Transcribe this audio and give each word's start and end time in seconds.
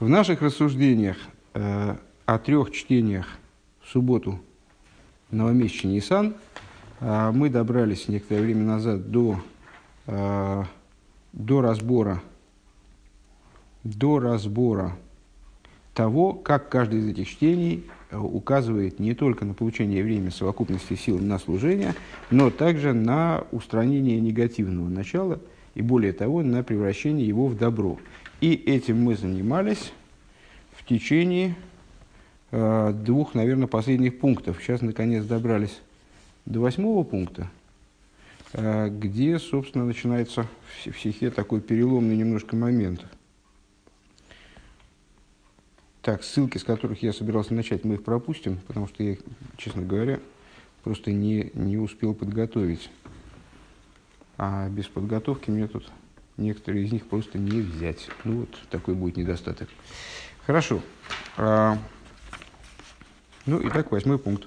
В 0.00 0.08
наших 0.08 0.40
рассуждениях 0.40 1.18
э, 1.52 1.94
о 2.24 2.38
трех 2.38 2.70
чтениях 2.70 3.26
в 3.82 3.90
субботу 3.90 4.40
новомесячный 5.30 5.92
Нисан 5.92 6.36
э, 7.00 7.30
мы 7.34 7.50
добрались 7.50 8.08
некоторое 8.08 8.40
время 8.40 8.64
назад 8.64 9.10
до, 9.10 9.38
э, 10.06 10.62
до 11.34 11.60
разбора 11.60 12.22
до 13.84 14.20
разбора 14.20 14.96
того, 15.92 16.32
как 16.32 16.70
каждый 16.70 17.00
из 17.00 17.08
этих 17.08 17.28
чтений 17.28 17.84
э, 18.10 18.16
указывает 18.16 19.00
не 19.00 19.12
только 19.12 19.44
на 19.44 19.52
получение 19.52 19.98
евреями 19.98 20.30
совокупности 20.30 20.94
сил 20.94 21.18
на 21.18 21.38
служение, 21.38 21.94
но 22.30 22.48
также 22.48 22.94
на 22.94 23.44
устранение 23.52 24.18
негативного 24.18 24.88
начала 24.88 25.40
и 25.74 25.82
более 25.82 26.14
того, 26.14 26.42
на 26.42 26.62
превращение 26.62 27.28
его 27.28 27.48
в 27.48 27.58
добро. 27.58 27.98
И 28.40 28.54
этим 28.54 29.02
мы 29.02 29.16
занимались 29.16 29.92
в 30.72 30.86
течение 30.86 31.56
э, 32.50 32.92
двух, 32.94 33.34
наверное, 33.34 33.66
последних 33.66 34.18
пунктов. 34.18 34.62
Сейчас, 34.62 34.80
наконец, 34.80 35.26
добрались 35.26 35.78
до 36.46 36.60
восьмого 36.60 37.04
пункта, 37.04 37.50
э, 38.54 38.88
где, 38.88 39.38
собственно, 39.38 39.84
начинается 39.84 40.46
в 40.86 40.98
стихе 40.98 41.30
такой 41.30 41.60
переломный 41.60 42.16
немножко 42.16 42.56
момент. 42.56 43.04
Так, 46.00 46.24
ссылки, 46.24 46.56
с 46.56 46.64
которых 46.64 47.02
я 47.02 47.12
собирался 47.12 47.52
начать, 47.52 47.84
мы 47.84 47.96
их 47.96 48.04
пропустим, 48.04 48.56
потому 48.66 48.88
что 48.88 49.02
я, 49.02 49.18
честно 49.58 49.82
говоря, 49.82 50.18
просто 50.82 51.12
не, 51.12 51.50
не 51.52 51.76
успел 51.76 52.14
подготовить. 52.14 52.90
А 54.38 54.70
без 54.70 54.86
подготовки 54.86 55.50
мне 55.50 55.68
тут 55.68 55.90
некоторые 56.40 56.84
из 56.84 56.92
них 56.92 57.06
просто 57.06 57.38
не 57.38 57.60
взять. 57.60 58.08
Ну 58.24 58.40
вот 58.40 58.58
такой 58.70 58.94
будет 58.94 59.16
недостаток. 59.16 59.68
Хорошо. 60.46 60.80
А, 61.36 61.78
ну, 63.46 63.60
итак, 63.66 63.92
восьмой 63.92 64.18
пункт. 64.18 64.46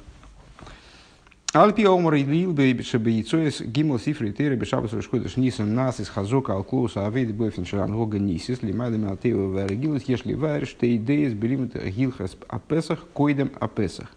Альпи 1.54 1.86
омар 1.86 2.16
и 2.16 2.23
лил 2.23 2.52
бейбиша 2.52 2.98
бейцоис 2.98 3.62
гимл 3.62 4.00
сифри 4.00 4.32
тейра 4.32 4.56
бешабас 4.56 4.92
рашкодыш 4.92 5.38
нисан 5.38 5.76
нас 5.76 6.00
из 6.00 6.09
хазока 6.09 6.54
алклоуса 6.54 7.06
авейд 7.06 7.36
бойфен 7.36 7.64
шаран 7.64 7.94
гога 7.94 8.17
нисис 8.17 8.64
лимайдами 8.64 9.08
алтева 9.08 9.50
варегилус 9.50 10.04
ешли 10.06 10.34
вариш 10.34 10.76
те 10.82 10.95
идеис 10.95 11.34
белимит 11.34 11.76
гилхас 11.76 12.36
апесах 12.48 13.06
койдем 13.14 13.52
апесах. 13.60 14.08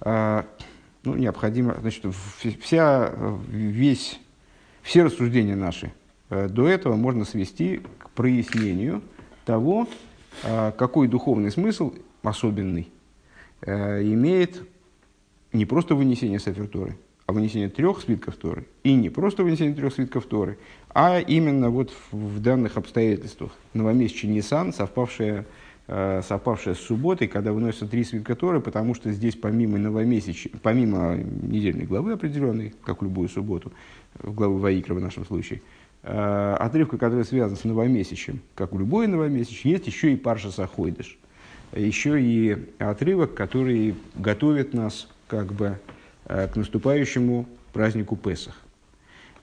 А, 0.00 0.46
ну, 1.02 1.16
необходимо, 1.16 1.76
значит, 1.80 2.06
вся, 2.62 3.12
весь, 3.48 4.20
все 4.82 5.02
рассуждения 5.02 5.56
наши 5.56 5.92
до 6.30 6.68
этого 6.68 6.96
можно 6.96 7.24
свести 7.24 7.80
к 7.98 8.10
прояснению 8.10 9.02
того, 9.44 9.86
э, 10.42 10.72
какой 10.76 11.08
духовный 11.08 11.50
смысл 11.50 11.92
особенный 12.22 12.88
э, 13.60 14.02
имеет 14.02 14.62
не 15.52 15.66
просто 15.66 15.94
вынесение 15.94 16.40
Сафер 16.40 16.68
а 17.26 17.32
вынесение 17.32 17.70
трех 17.70 18.02
свитков 18.02 18.36
Торы. 18.36 18.66
И 18.82 18.94
не 18.94 19.08
просто 19.08 19.44
вынесение 19.44 19.74
трех 19.74 19.94
свитков 19.94 20.26
Торы, 20.26 20.58
а 20.90 21.20
именно 21.20 21.70
вот 21.70 21.90
в, 22.12 22.40
данных 22.40 22.76
обстоятельствах. 22.76 23.52
Новомесячный 23.72 24.34
Нисан, 24.34 24.74
совпавшее, 24.74 25.46
совпавшее 25.86 26.74
с 26.74 26.80
субботой, 26.80 27.28
когда 27.28 27.54
выносятся 27.54 27.88
три 27.88 28.04
свитка 28.04 28.34
Торы, 28.34 28.60
потому 28.60 28.94
что 28.94 29.10
здесь 29.10 29.36
помимо 29.36 29.78
новомесяч, 29.78 30.48
помимо 30.62 31.16
недельной 31.16 31.86
главы 31.86 32.12
определенной, 32.12 32.74
как 32.84 33.00
в 33.00 33.04
любую 33.04 33.30
субботу, 33.30 33.72
в 34.18 34.34
главу 34.34 34.58
Ваикра 34.58 34.92
в 34.92 35.00
нашем 35.00 35.24
случае, 35.24 35.62
Э, 35.62 35.83
отрывка, 36.04 36.98
который 36.98 37.24
связан 37.24 37.56
с 37.56 37.64
новомесячем, 37.64 38.40
как 38.54 38.74
у 38.74 38.78
любой 38.78 39.06
новомесяч, 39.06 39.64
есть 39.64 39.86
еще 39.86 40.12
и 40.12 40.16
Парша 40.16 40.50
Сахойдыш. 40.50 41.18
Еще 41.74 42.20
и 42.20 42.56
отрывок, 42.78 43.34
который 43.34 43.96
готовит 44.14 44.74
нас 44.74 45.08
как 45.26 45.52
бы 45.52 45.78
э, 46.26 46.46
к 46.46 46.56
наступающему 46.56 47.48
празднику 47.72 48.16
Песах. 48.16 48.54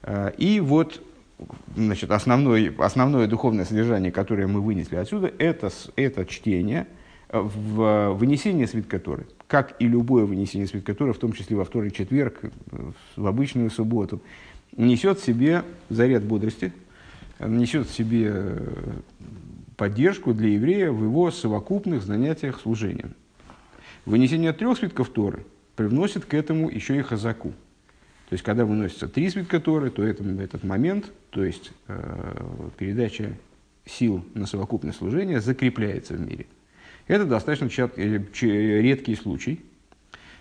Э, 0.02 0.30
и 0.38 0.60
вот 0.60 1.02
значит, 1.76 2.10
основное, 2.10 2.72
основное 2.78 3.26
духовное 3.26 3.64
содержание, 3.64 4.12
которое 4.12 4.46
мы 4.46 4.60
вынесли 4.60 4.96
отсюда, 4.96 5.30
это, 5.38 5.70
это 5.96 6.24
чтение 6.24 6.86
в 7.28 8.12
вынесение 8.12 8.66
свитка 8.66 8.98
Торы. 8.98 9.26
Как 9.46 9.74
и 9.78 9.88
любое 9.88 10.24
вынесение 10.24 10.68
свитка 10.68 10.94
Торы, 10.94 11.12
в 11.12 11.18
том 11.18 11.32
числе 11.32 11.56
во 11.56 11.64
вторник, 11.64 11.94
четверг, 11.94 12.40
в 13.16 13.26
обычную 13.26 13.70
субботу– 13.70 14.22
несет 14.76 15.18
в 15.18 15.24
себе 15.24 15.64
заряд 15.88 16.24
бодрости, 16.24 16.72
несет 17.38 17.88
в 17.88 17.94
себе 17.94 18.30
э, 18.32 18.92
поддержку 19.76 20.32
для 20.34 20.50
еврея 20.50 20.90
в 20.90 21.02
его 21.02 21.30
совокупных 21.30 22.02
занятиях 22.02 22.60
служением. 22.60 23.14
Вынесение 24.04 24.52
трех 24.52 24.78
свитков 24.78 25.10
Торы 25.10 25.44
привносит 25.76 26.24
к 26.24 26.34
этому 26.34 26.70
еще 26.70 26.98
и 26.98 27.02
хазаку. 27.02 27.52
То 28.28 28.34
есть, 28.34 28.44
когда 28.44 28.64
выносятся 28.64 29.08
три 29.08 29.28
свитка 29.28 29.60
Торы, 29.60 29.90
то 29.90 30.02
это, 30.02 30.24
этот 30.24 30.64
момент, 30.64 31.12
то 31.30 31.44
есть 31.44 31.72
э, 31.88 32.44
передача 32.78 33.36
сил 33.84 34.24
на 34.34 34.46
совокупное 34.46 34.92
служение, 34.92 35.40
закрепляется 35.40 36.14
в 36.14 36.20
мире. 36.20 36.46
Это 37.06 37.26
достаточно 37.26 37.68
чат, 37.68 37.98
э, 37.98 38.22
редкий 38.40 39.16
случай, 39.16 39.60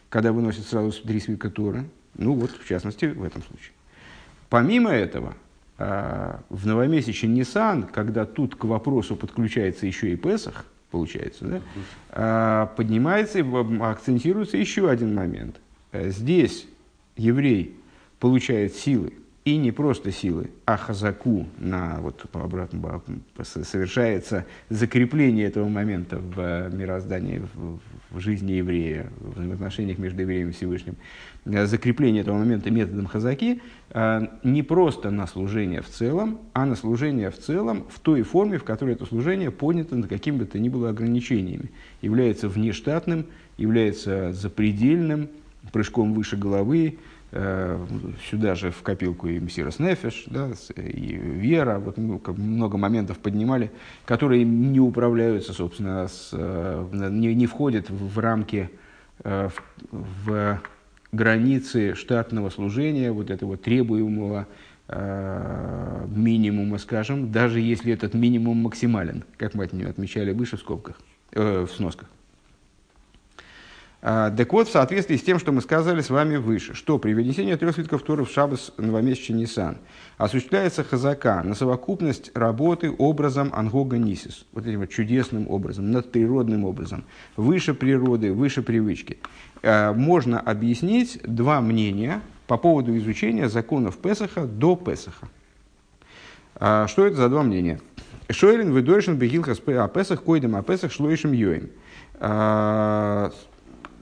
когда 0.09 0.31
выносят 0.31 0.65
сразу 0.65 0.91
три 1.03 1.19
свитка 1.19 1.49
Торы. 1.49 1.83
Ну 2.15 2.33
вот, 2.33 2.51
в 2.51 2.67
частности, 2.67 3.05
в 3.05 3.23
этом 3.23 3.41
случае. 3.43 3.71
Помимо 4.51 4.91
этого, 4.91 5.37
а, 5.77 6.41
в 6.49 6.67
новомесячный 6.67 7.29
Нисан, 7.29 7.83
когда 7.83 8.25
тут 8.25 8.55
к 8.55 8.65
вопросу 8.65 9.15
подключается 9.15 9.87
еще 9.87 10.11
и 10.11 10.17
Песах, 10.17 10.65
получается, 10.91 11.45
да, 11.45 11.61
а, 12.09 12.65
поднимается 12.75 13.39
и 13.39 13.45
акцентируется 13.79 14.57
еще 14.57 14.89
один 14.89 15.15
момент. 15.15 15.61
Здесь 15.93 16.67
еврей 17.15 17.79
получает 18.19 18.75
силы 18.75 19.13
и 19.43 19.57
не 19.57 19.71
просто 19.71 20.11
силы, 20.11 20.51
а 20.65 20.77
хазаку 20.77 21.47
на 21.57 21.99
вот 21.99 22.23
обратно 22.33 23.01
совершается 23.41 24.45
закрепление 24.69 25.47
этого 25.47 25.67
момента 25.67 26.19
в 26.19 26.39
э, 26.39 26.69
мироздании, 26.71 27.41
в, 27.53 27.79
в 28.11 28.19
жизни 28.19 28.53
еврея, 28.53 29.09
в 29.19 29.33
взаимоотношениях 29.33 29.97
между 29.97 30.21
евреем 30.21 30.49
и 30.49 30.51
Всевышним, 30.51 30.95
э, 31.45 31.65
закрепление 31.65 32.21
этого 32.21 32.37
момента 32.37 32.69
методом 32.69 33.07
хазаки 33.07 33.61
э, 33.89 34.27
не 34.43 34.61
просто 34.61 35.09
на 35.09 35.25
служение 35.25 35.81
в 35.81 35.87
целом, 35.87 36.39
а 36.53 36.67
на 36.67 36.75
служение 36.75 37.31
в 37.31 37.39
целом 37.39 37.87
в 37.89 37.99
той 37.99 38.21
форме, 38.21 38.59
в 38.59 38.63
которой 38.63 38.93
это 38.93 39.07
служение 39.07 39.49
понято 39.49 39.95
на 39.95 40.07
каким 40.07 40.37
бы 40.37 40.45
то 40.45 40.59
ни 40.59 40.69
было 40.69 40.89
ограничениями, 40.89 41.71
является 42.03 42.47
внештатным, 42.47 43.25
является 43.57 44.33
запредельным, 44.33 45.29
прыжком 45.71 46.13
выше 46.13 46.37
головы, 46.37 46.97
сюда 47.31 48.55
же 48.55 48.71
в 48.71 48.81
копилку 48.81 49.27
и 49.27 49.39
Мсирос 49.39 49.79
Нефеш, 49.79 50.25
да, 50.27 50.49
и 50.75 51.15
Вера, 51.15 51.79
вот 51.79 51.97
много 51.97 52.77
моментов 52.77 53.19
поднимали, 53.19 53.71
которые 54.05 54.43
не 54.43 54.81
управляются, 54.81 55.53
собственно, 55.53 56.09
с, 56.09 56.31
э, 56.33 56.87
не, 56.91 57.33
не 57.33 57.47
входят 57.47 57.89
в 57.89 58.19
рамки, 58.19 58.69
э, 59.23 59.47
в, 59.47 59.61
в 60.25 60.61
границы 61.13 61.95
штатного 61.95 62.49
служения, 62.49 63.11
вот 63.11 63.29
этого 63.29 63.57
требуемого 63.57 64.47
минимума, 64.89 66.77
скажем, 66.77 67.31
даже 67.31 67.61
если 67.61 67.93
этот 67.93 68.13
минимум 68.13 68.57
максимален, 68.57 69.23
как 69.37 69.53
мы 69.53 69.63
отмечали 69.63 70.33
выше 70.33 70.57
в 70.57 70.59
скобках, 70.59 70.99
э, 71.31 71.65
в 71.65 71.71
сносках. 71.71 72.09
А, 74.03 74.31
так 74.31 74.51
вот, 74.51 74.67
в 74.67 74.71
соответствии 74.71 75.15
с 75.15 75.21
тем, 75.21 75.37
что 75.37 75.51
мы 75.51 75.61
сказали 75.61 76.01
с 76.01 76.09
вами 76.09 76.37
выше, 76.37 76.73
что 76.73 76.97
при 76.97 77.13
вынесении 77.13 77.53
трех 77.53 77.75
свитков 77.75 78.01
Торы 78.01 78.25
в 78.25 78.31
Шабас 78.31 78.71
новомесячный 78.77 79.41
Нисан 79.41 79.77
осуществляется 80.17 80.83
хазака 80.83 81.43
на 81.43 81.53
совокупность 81.53 82.31
работы 82.33 82.91
образом 82.97 83.51
Ангога 83.53 83.99
Нисис, 83.99 84.45
вот 84.53 84.65
этим 84.65 84.79
вот 84.79 84.89
чудесным 84.89 85.47
образом, 85.47 85.91
надприродным 85.91 86.65
образом, 86.65 87.03
выше 87.35 87.75
природы, 87.75 88.33
выше 88.33 88.63
привычки. 88.63 89.19
А, 89.61 89.93
можно 89.93 90.39
объяснить 90.39 91.19
два 91.23 91.61
мнения 91.61 92.21
по 92.47 92.57
поводу 92.57 92.97
изучения 92.97 93.49
законов 93.49 93.97
Песаха 93.97 94.45
до 94.45 94.75
Песаха. 94.75 95.27
А, 96.55 96.87
что 96.87 97.05
это 97.05 97.17
за 97.17 97.29
два 97.29 97.43
мнения? 97.43 97.79
Шойлин 98.31 98.71
выдойшен 98.71 99.17
бегилхас 99.17 99.59
Песах 99.59 100.23
койдем 100.23 100.55
а 100.55 100.63
Песах 100.63 100.91
шлоишем 100.91 101.33
йоим. 101.33 101.69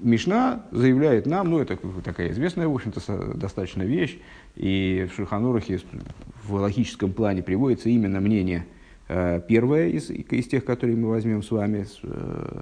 Мишна 0.01 0.65
заявляет 0.71 1.25
нам, 1.25 1.49
ну 1.49 1.59
это 1.59 1.77
такая 2.03 2.31
известная, 2.31 2.67
в 2.67 2.75
общем-то, 2.75 3.33
достаточно 3.35 3.83
вещь, 3.83 4.19
и 4.55 5.07
в 5.09 5.15
Шульханурахе 5.15 5.79
в 6.43 6.53
логическом 6.53 7.13
плане 7.13 7.43
приводится 7.43 7.89
именно 7.89 8.19
мнение 8.19 8.65
э, 9.07 9.41
первое 9.47 9.87
из, 9.87 10.09
из 10.09 10.47
тех, 10.47 10.65
которые 10.65 10.97
мы 10.97 11.09
возьмем 11.09 11.43
с 11.43 11.51
вами, 11.51 11.85
э, 12.03 12.61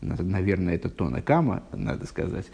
наверное, 0.00 0.74
это 0.74 0.88
Тона 0.88 1.22
Кама, 1.22 1.62
надо 1.72 2.06
сказать, 2.06 2.46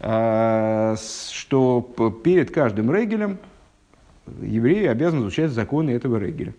э, 0.00 0.96
что 1.32 1.80
перед 2.24 2.50
каждым 2.50 2.94
регелем 2.94 3.38
евреи 4.40 4.86
обязаны 4.86 5.22
изучать 5.22 5.50
законы 5.50 5.90
этого 5.90 6.16
регеля. 6.16 6.54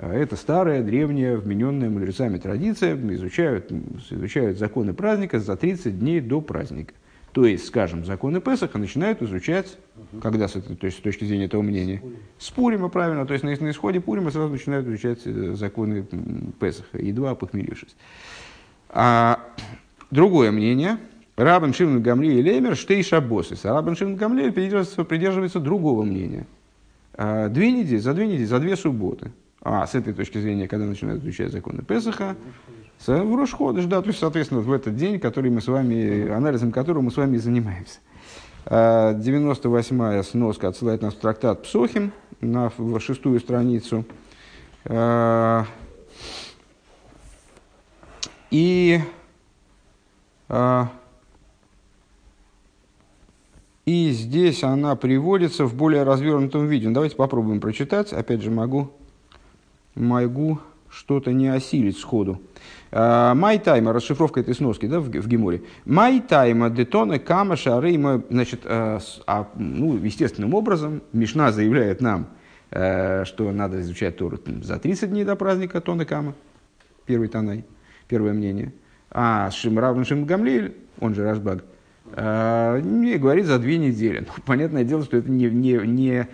Это 0.00 0.36
старая, 0.36 0.82
древняя, 0.82 1.36
вмененная 1.36 1.90
мудрецами 1.90 2.38
традиция, 2.38 2.96
изучают, 3.14 3.70
изучают 4.10 4.58
законы 4.58 4.94
праздника 4.94 5.40
за 5.40 5.56
30 5.56 5.98
дней 5.98 6.20
до 6.20 6.40
праздника. 6.40 6.94
То 7.32 7.44
есть, 7.44 7.66
скажем, 7.66 8.04
законы 8.04 8.40
Песаха 8.40 8.78
начинают 8.78 9.22
изучать, 9.22 9.76
когда 10.22 10.48
с, 10.48 10.56
этой, 10.56 10.74
то 10.74 10.86
есть, 10.86 10.98
с 10.98 11.00
точки 11.00 11.24
зрения 11.24 11.44
этого 11.44 11.62
мнения, 11.62 12.02
с 12.38 12.50
Пурима, 12.50 12.88
правильно, 12.88 13.26
то 13.26 13.34
есть 13.34 13.44
на, 13.44 13.50
на 13.50 13.70
исходе 13.70 14.00
Пурима 14.00 14.30
сразу 14.30 14.50
начинают 14.50 14.88
изучать 14.88 15.20
э, 15.26 15.54
законы 15.54 16.06
Песаха, 16.58 16.98
едва 16.98 17.34
похмелившись. 17.34 17.94
А 18.88 19.38
другое 20.10 20.50
мнение, 20.50 20.96
Рабан 21.36 21.74
Шимон 21.74 22.02
Гамли 22.02 22.32
и 22.32 22.42
Лемер, 22.42 22.74
Штей 22.74 23.02
Шабосис. 23.04 23.64
А 23.64 23.74
Рабан 23.74 23.96
Шимон 23.96 24.16
Гамли 24.16 24.50
придерживается, 24.50 25.04
придерживается 25.04 25.60
другого 25.60 26.02
мнения. 26.02 26.46
А, 27.14 27.48
две 27.48 27.70
недели, 27.70 27.98
за 27.98 28.14
две 28.14 28.26
недели, 28.26 28.44
за 28.44 28.58
две 28.58 28.76
субботы. 28.76 29.30
А 29.62 29.86
с 29.86 29.94
этой 29.94 30.14
точки 30.14 30.38
зрения, 30.38 30.68
когда 30.68 30.86
начинают 30.86 31.22
изучать 31.22 31.52
законы 31.52 31.82
Песаха, 31.82 32.36
в 33.06 33.36
Рошходыш, 33.36 33.84
да, 33.84 34.00
то 34.00 34.08
есть, 34.08 34.18
соответственно, 34.18 34.60
в 34.60 34.72
этот 34.72 34.96
день, 34.96 35.20
который 35.20 35.50
мы 35.50 35.60
с 35.60 35.68
вами, 35.68 36.28
анализом 36.28 36.72
которого 36.72 37.02
мы 37.02 37.10
с 37.10 37.16
вами 37.16 37.36
и 37.36 37.38
занимаемся. 37.38 37.98
98-я 38.66 40.20
а, 40.20 40.22
сноска 40.22 40.68
отсылает 40.68 41.02
нас 41.02 41.14
в 41.14 41.18
трактат 41.18 41.62
Псохим 41.62 42.12
на 42.40 42.70
шестую 43.00 43.40
страницу. 43.40 44.04
А, 44.84 45.64
и, 48.50 49.00
а, 50.48 50.90
и 53.86 54.10
здесь 54.10 54.62
она 54.62 54.94
приводится 54.96 55.64
в 55.64 55.74
более 55.74 56.02
развернутом 56.02 56.66
виде. 56.66 56.88
Ну, 56.88 56.94
давайте 56.94 57.16
попробуем 57.16 57.60
прочитать. 57.60 58.12
Опять 58.12 58.42
же, 58.42 58.50
могу, 58.50 58.92
могу 60.00 60.58
что-то 60.90 61.32
не 61.32 61.48
осилить 61.48 61.98
сходу. 61.98 62.40
Май 62.92 63.60
тайма, 63.60 63.92
расшифровка 63.92 64.40
этой 64.40 64.54
сноски 64.54 64.86
да, 64.86 64.98
в, 64.98 65.04
в 65.04 65.28
Геморе. 65.28 65.62
Май 65.84 66.20
тайма 66.20 66.70
детона 66.70 67.20
кама 67.20 67.54
шарейма, 67.56 68.22
значит, 68.28 68.62
а, 68.64 68.98
ну, 69.54 69.96
естественным 69.96 70.54
образом 70.54 71.02
Мишна 71.12 71.52
заявляет 71.52 72.00
нам, 72.00 72.26
э, 72.72 73.24
что 73.26 73.52
надо 73.52 73.80
изучать 73.80 74.16
Тору 74.16 74.40
за 74.62 74.78
30 74.78 75.10
дней 75.10 75.24
до 75.24 75.36
праздника 75.36 75.80
Тона 75.80 76.04
Кама, 76.04 76.34
первый 77.06 77.28
Танай, 77.28 77.64
первое 78.08 78.32
мнение. 78.32 78.72
А 79.12 79.50
Шимравн 79.52 80.04
Шим 80.04 80.24
Гамлиль, 80.24 80.74
он 80.98 81.14
же 81.14 81.22
Рашбаг, 81.22 81.64
э, 82.12 82.80
говорит 83.18 83.46
за 83.46 83.60
две 83.60 83.78
недели. 83.78 84.26
Ну, 84.36 84.42
понятное 84.44 84.82
дело, 84.82 85.04
что 85.04 85.16
это 85.16 85.30
не, 85.30 85.48
не, 85.48 85.74
не 85.86 86.26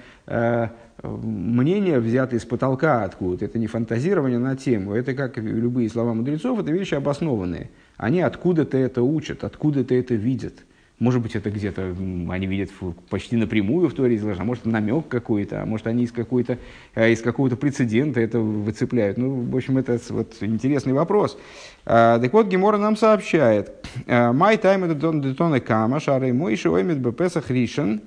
мнения, 1.02 1.98
взятые 1.98 2.40
с 2.40 2.44
потолка 2.44 3.04
откуда-то. 3.04 3.44
Это 3.44 3.58
не 3.58 3.66
фантазирование 3.66 4.38
на 4.38 4.56
тему. 4.56 4.94
Это, 4.94 5.14
как 5.14 5.36
любые 5.38 5.88
слова 5.88 6.14
мудрецов, 6.14 6.58
это 6.60 6.70
вещи 6.72 6.94
обоснованные. 6.94 7.70
Они 7.96 8.20
откуда-то 8.20 8.76
это 8.76 9.02
учат, 9.02 9.44
откуда-то 9.44 9.94
это 9.94 10.14
видят. 10.14 10.54
Может 10.98 11.20
быть, 11.20 11.36
это 11.36 11.50
где-то 11.50 11.94
они 12.30 12.46
видят 12.46 12.70
почти 13.10 13.36
напрямую 13.36 13.90
в 13.90 13.92
Торе 13.92 14.16
изложено, 14.16 14.44
а 14.44 14.46
может, 14.46 14.64
намек 14.64 15.08
какой-то, 15.08 15.62
а 15.62 15.66
может, 15.66 15.86
они 15.88 16.04
из, 16.04 16.12
какой-то, 16.12 16.56
э, 16.94 17.12
из 17.12 17.20
какого-то 17.20 17.56
прецедента 17.56 18.18
это 18.18 18.40
выцепляют. 18.40 19.18
Ну, 19.18 19.42
в 19.42 19.54
общем, 19.54 19.76
это 19.76 20.00
вот 20.08 20.36
интересный 20.40 20.94
вопрос. 20.94 21.38
А, 21.84 22.18
так 22.18 22.32
вот, 22.32 22.46
Гемора 22.46 22.78
нам 22.78 22.96
сообщает. 22.96 23.86
«Май 24.06 24.56
тайм 24.56 24.84
это 24.84 24.94
детоне 24.94 25.60
кама, 25.60 26.00
шары 26.00 26.32
мой 26.32 26.56
шиоймет 26.56 26.98
бепесах 26.98 27.50
ришен». 27.50 28.00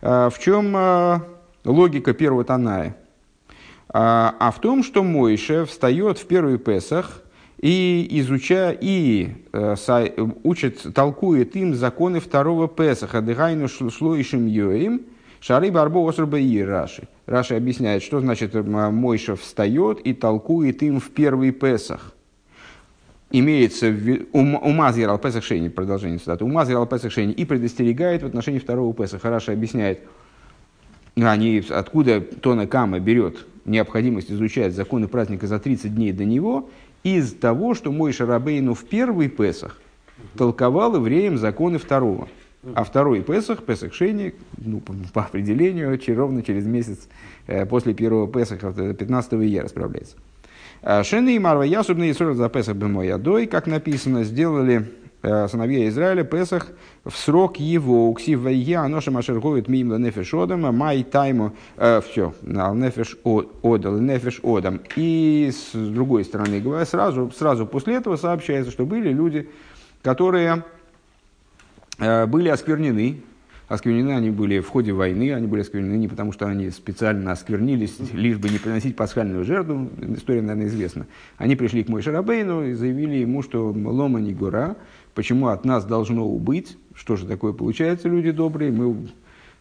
А, 0.00 0.30
в 0.30 0.38
чем 0.38 0.76
логика 1.64 2.12
первого 2.12 2.44
Таная. 2.44 2.96
А, 3.92 4.36
а 4.38 4.50
в 4.50 4.60
том, 4.60 4.82
что 4.82 5.02
Мойше 5.02 5.64
встает 5.64 6.18
в 6.18 6.26
первый 6.26 6.58
Песах 6.58 7.22
и 7.60 8.06
изучая, 8.20 8.76
и 8.80 9.30
э, 9.52 9.74
учит, 10.44 10.94
толкует 10.94 11.56
им 11.56 11.74
законы 11.74 12.20
второго 12.20 12.68
Песаха, 12.68 13.20
дыхайну 13.20 13.68
шлоишим 13.68 14.46
йоим, 14.46 15.02
шары 15.40 15.70
барбо 15.70 16.08
осрба 16.08 16.38
и 16.38 16.62
Раши. 16.62 17.08
Раши 17.26 17.54
объясняет, 17.54 18.02
что 18.02 18.20
значит 18.20 18.54
Мойша 18.54 19.36
встает 19.36 20.00
и 20.00 20.14
толкует 20.14 20.82
им 20.82 21.00
в 21.00 21.10
первый 21.10 21.50
Песах. 21.50 22.14
Имеется 23.32 23.88
в 23.88 23.94
виду, 23.94 24.26
умазир 24.32 25.10
ал 25.10 25.18
Песах 25.18 25.44
Шейни, 25.44 25.68
продолжение 25.68 26.18
цитаты, 26.18 26.44
умазир 26.44 26.76
ал 26.76 26.86
Песах 26.86 27.12
Шейни 27.12 27.32
и 27.32 27.44
предостерегает 27.44 28.22
в 28.22 28.26
отношении 28.26 28.58
второго 28.58 28.94
Песаха. 28.94 29.30
Раши 29.30 29.52
объясняет, 29.52 30.00
они, 31.24 31.62
откуда 31.68 32.20
Тона 32.20 32.66
Кама 32.66 33.00
берет 33.00 33.46
необходимость 33.64 34.30
изучать 34.30 34.74
законы 34.74 35.08
праздника 35.08 35.46
за 35.46 35.58
30 35.58 35.94
дней 35.94 36.12
до 36.12 36.24
него, 36.24 36.70
из 37.02 37.32
того, 37.32 37.74
что 37.74 37.92
мой 37.92 38.12
Шарабейну 38.12 38.74
в 38.74 38.84
первый 38.84 39.28
Песах 39.28 39.80
толковал 40.36 40.96
евреям 40.96 41.38
законы 41.38 41.78
второго. 41.78 42.28
А 42.74 42.84
второй 42.84 43.22
Песах, 43.22 43.62
Песах 43.64 43.94
Шейни, 43.94 44.34
ну, 44.58 44.80
по, 44.80 45.22
определению, 45.22 45.98
ровно 46.08 46.42
через 46.42 46.66
месяц 46.66 47.08
э, 47.46 47.64
после 47.64 47.94
первого 47.94 48.28
Песаха, 48.28 48.72
15 48.92 49.32
ия 49.32 49.62
расправляется. 49.62 50.16
А 50.82 51.02
Шейни 51.02 51.36
и 51.36 51.38
Марва 51.38 51.62
Ясубный 51.62 52.10
Исроль 52.10 52.34
за 52.34 52.50
Песах 52.50 52.76
Бемоядой, 52.76 53.46
как 53.46 53.66
написано, 53.66 54.24
сделали 54.24 54.90
сыновья 55.22 55.88
Израиля 55.88 56.24
Песах 56.24 56.68
в 57.04 57.16
срок 57.16 57.58
его. 57.58 58.08
Уксив 58.08 58.40
вайя 58.40 58.80
аноша 58.80 59.10
машерговит 59.10 59.68
мимо 59.68 59.96
нефеш 59.96 60.32
одам 60.34 60.60
май 60.76 61.02
тайму 61.02 61.52
э, 61.76 62.00
все 62.00 62.34
нефеш 62.42 63.16
одал 63.24 63.98
нефеш 63.98 64.40
одам 64.42 64.80
и 64.96 65.50
с 65.52 65.74
другой 65.74 66.24
стороны 66.24 66.60
говоря 66.60 66.84
сразу 66.86 67.30
сразу 67.36 67.66
после 67.66 67.96
этого 67.96 68.16
сообщается 68.16 68.70
что 68.70 68.86
были 68.86 69.12
люди 69.12 69.48
которые 70.02 70.64
э, 71.98 72.26
были 72.26 72.48
осквернены. 72.48 73.22
Осквернены 73.68 74.10
они 74.10 74.30
были 74.30 74.58
в 74.58 74.68
ходе 74.68 74.92
войны, 74.92 75.32
они 75.32 75.46
были 75.46 75.60
осквернены 75.60 75.94
не 75.94 76.08
потому, 76.08 76.32
что 76.32 76.46
они 76.46 76.70
специально 76.70 77.30
осквернились, 77.30 77.98
лишь 78.12 78.36
бы 78.36 78.48
не 78.48 78.58
приносить 78.58 78.96
пасхальную 78.96 79.44
жертву, 79.44 79.88
история, 80.16 80.42
наверное, 80.42 80.66
известна. 80.66 81.06
Они 81.36 81.54
пришли 81.54 81.84
к 81.84 81.88
Мой 81.88 82.02
Шарабейну 82.02 82.64
и 82.64 82.72
заявили 82.72 83.18
ему, 83.18 83.44
что 83.44 83.70
лома 83.70 84.20
не 84.20 84.34
гора, 84.34 84.74
почему 85.14 85.48
от 85.48 85.64
нас 85.64 85.84
должно 85.84 86.26
убыть, 86.26 86.76
что 86.94 87.16
же 87.16 87.26
такое 87.26 87.52
получается, 87.52 88.08
люди 88.08 88.30
добрые, 88.30 88.70
мы, 88.70 89.08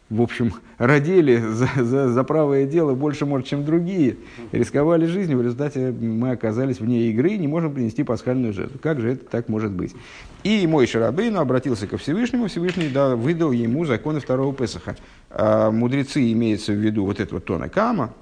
в 0.10 0.22
общем, 0.22 0.54
родили 0.78 1.38
за, 1.38 1.69
за, 1.78 2.10
за 2.10 2.24
правое 2.24 2.66
дело 2.66 2.96
больше, 2.96 3.25
может, 3.25 3.48
чем 3.48 3.66
другие, 3.66 4.18
рисковали 4.51 5.06
жизнью, 5.06 5.38
в 5.38 5.42
результате 5.42 5.92
мы 5.92 6.31
оказались 6.31 6.80
вне 6.80 7.10
игры 7.10 7.31
и 7.31 7.38
не 7.38 7.48
можем 7.48 7.74
принести 7.74 8.04
пасхальную 8.04 8.54
жертву. 8.54 8.80
Как 8.81 9.00
же 9.00 9.13
это 9.13 9.25
так 9.25 9.50
может 9.50 9.72
быть? 9.72 9.96
И 10.44 10.66
мой 10.68 10.88
Шарабейну 10.88 11.40
обратился 11.40 11.88
ко 11.88 11.97
Всевышнему, 11.97 12.47
Всевышний 12.47 12.90
да, 12.90 13.16
выдал 13.16 13.52
ему 13.52 13.85
законы 13.85 14.19
второго 14.19 14.54
Песаха. 14.54 14.95
А 15.30 15.71
мудрецы 15.71 16.31
имеется 16.31 16.73
в 16.73 16.78
виду 16.78 17.06
вот 17.06 17.19
этого 17.19 17.40
Тона 17.42 17.69
Кама, 17.69 18.14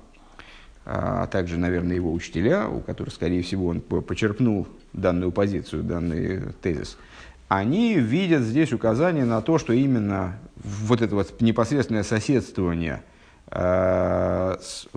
а 0.86 1.28
также, 1.28 1.58
наверное, 1.58 1.96
его 1.96 2.14
учителя, 2.14 2.70
у 2.70 2.80
которых, 2.80 3.14
скорее 3.14 3.42
всего, 3.44 3.68
он 3.68 3.82
почерпнул 3.82 4.68
данную 4.94 5.32
позицию, 5.32 5.84
данный 5.84 6.54
тезис– 6.62 6.98
они 7.48 7.96
видят 7.96 8.42
здесь 8.42 8.74
указание 8.74 9.26
на 9.26 9.42
то, 9.42 9.58
что 9.58 9.74
именно 9.74 10.38
вот 10.64 11.02
это 11.02 11.16
вот 11.16 11.40
непосредственное 11.42 12.04
соседствование 12.04 13.04
э, 13.50 14.56
с, 14.60 14.88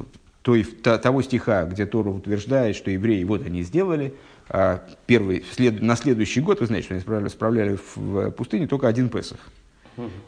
той, 0.42 0.64
та, 0.64 0.98
того 0.98 1.22
стиха, 1.22 1.64
где 1.64 1.86
Тора 1.86 2.10
утверждает, 2.10 2.76
что 2.76 2.90
евреи 2.90 3.22
вот 3.24 3.46
они 3.46 3.62
сделали, 3.62 4.14
э, 4.48 4.78
первый, 5.06 5.44
след, 5.52 5.80
на 5.80 5.96
следующий 5.96 6.40
год, 6.40 6.60
вы 6.60 6.66
знаете, 6.66 6.86
что 6.86 6.94
они 6.94 7.02
справляли, 7.02 7.28
справляли 7.28 7.78
в, 7.94 8.30
пустыне 8.32 8.66
только 8.66 8.88
один 8.88 9.10
Песах. 9.10 9.38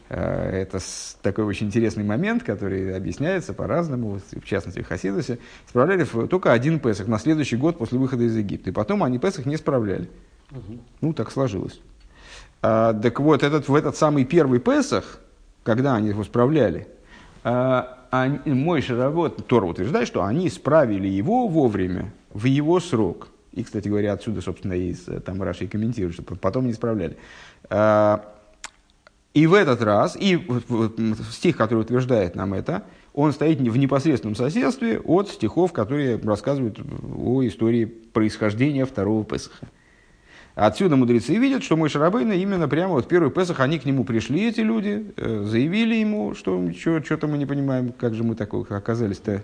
Э, 0.09 0.61
это 0.61 0.79
такой 1.21 1.43
очень 1.43 1.67
интересный 1.67 2.03
момент, 2.03 2.43
который 2.43 2.95
объясняется 2.95 3.53
по-разному, 3.53 4.21
в 4.31 4.45
частности 4.45 4.81
в 4.81 4.87
Хасидосе. 4.87 5.39
Справляли 5.67 6.05
только 6.05 6.53
один 6.53 6.79
Песах 6.79 7.07
на 7.07 7.19
следующий 7.19 7.57
год 7.57 7.77
после 7.77 7.97
выхода 7.97 8.23
из 8.23 8.37
Египта. 8.37 8.69
И 8.69 8.73
потом 8.73 9.03
они 9.03 9.19
Песах 9.19 9.45
не 9.45 9.57
справляли. 9.57 10.09
Ну, 11.01 11.13
так 11.13 11.31
сложилось. 11.31 11.81
А, 12.63 12.93
так 12.93 13.19
вот, 13.19 13.43
этот, 13.43 13.67
в 13.67 13.75
этот 13.75 13.97
самый 13.97 14.23
первый 14.23 14.59
Песах, 14.59 15.19
когда 15.63 15.95
они 15.95 16.09
его 16.09 16.23
справляли, 16.23 16.87
а, 17.43 17.99
они, 18.09 18.39
мой 18.45 18.81
Шаравот, 18.81 19.45
Тора 19.47 19.65
утверждает, 19.65 20.07
что 20.07 20.23
они 20.23 20.49
справили 20.49 21.09
его 21.09 21.47
вовремя, 21.47 22.13
в 22.33 22.45
его 22.45 22.79
срок. 22.79 23.27
И, 23.51 23.63
кстати 23.63 23.89
говоря, 23.89 24.13
отсюда, 24.13 24.41
собственно, 24.41 24.73
и 24.73 24.93
там 24.93 25.43
Раши 25.43 25.67
комментирует, 25.67 26.15
что 26.15 26.23
потом 26.23 26.65
не 26.65 26.73
справляли. 26.73 27.17
А, 27.69 28.33
и 29.33 29.45
в 29.45 29.55
этот 29.55 29.81
раз, 29.81 30.15
и 30.17 30.41
стих, 31.31 31.57
который 31.57 31.79
утверждает 31.79 32.35
нам 32.35 32.53
это, 32.53 32.83
он 33.13 33.33
стоит 33.33 33.59
в 33.59 33.77
непосредственном 33.77 34.35
соседстве 34.35 34.99
от 34.99 35.27
стихов, 35.27 35.73
которые 35.73 36.17
рассказывают 36.17 36.79
о 36.79 37.45
истории 37.45 37.83
происхождения 37.85 38.85
второго 38.85 39.25
Песаха. 39.25 39.67
Отсюда 40.55 40.95
мудрецы 40.95 41.35
видят, 41.35 41.63
что 41.63 41.75
мой 41.75 41.89
Шарабейна 41.89 42.33
именно 42.33 42.67
прямо 42.67 42.93
вот 42.93 43.07
первый 43.07 43.31
Песах, 43.31 43.59
они 43.59 43.79
к 43.79 43.85
нему 43.85 44.03
пришли, 44.03 44.47
эти 44.47 44.59
люди, 44.59 45.11
э, 45.17 45.43
заявили 45.45 45.95
ему, 45.95 46.35
что 46.35 46.61
что-то 46.73 47.27
мы 47.27 47.37
не 47.39 47.47
понимаем, 47.47 47.91
как 47.91 48.13
же 48.13 48.23
мы 48.23 48.35
такой 48.35 48.63
оказались-то 48.69 49.43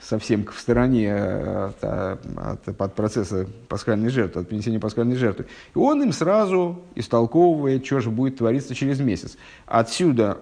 совсем 0.00 0.44
в 0.44 0.58
стороне 0.58 1.14
от, 1.14 1.82
от, 1.82 2.80
от 2.80 2.94
процесса 2.94 3.46
пасхальной 3.68 4.10
жертвы, 4.10 4.42
от 4.42 4.48
принесения 4.48 4.80
пасхальной 4.80 5.16
жертвы. 5.16 5.46
И 5.74 5.78
он 5.78 6.02
им 6.02 6.12
сразу 6.12 6.82
истолковывает, 6.96 7.86
что 7.86 8.00
же 8.00 8.10
будет 8.10 8.38
твориться 8.38 8.74
через 8.74 9.00
месяц. 9.00 9.38
Отсюда 9.64 10.38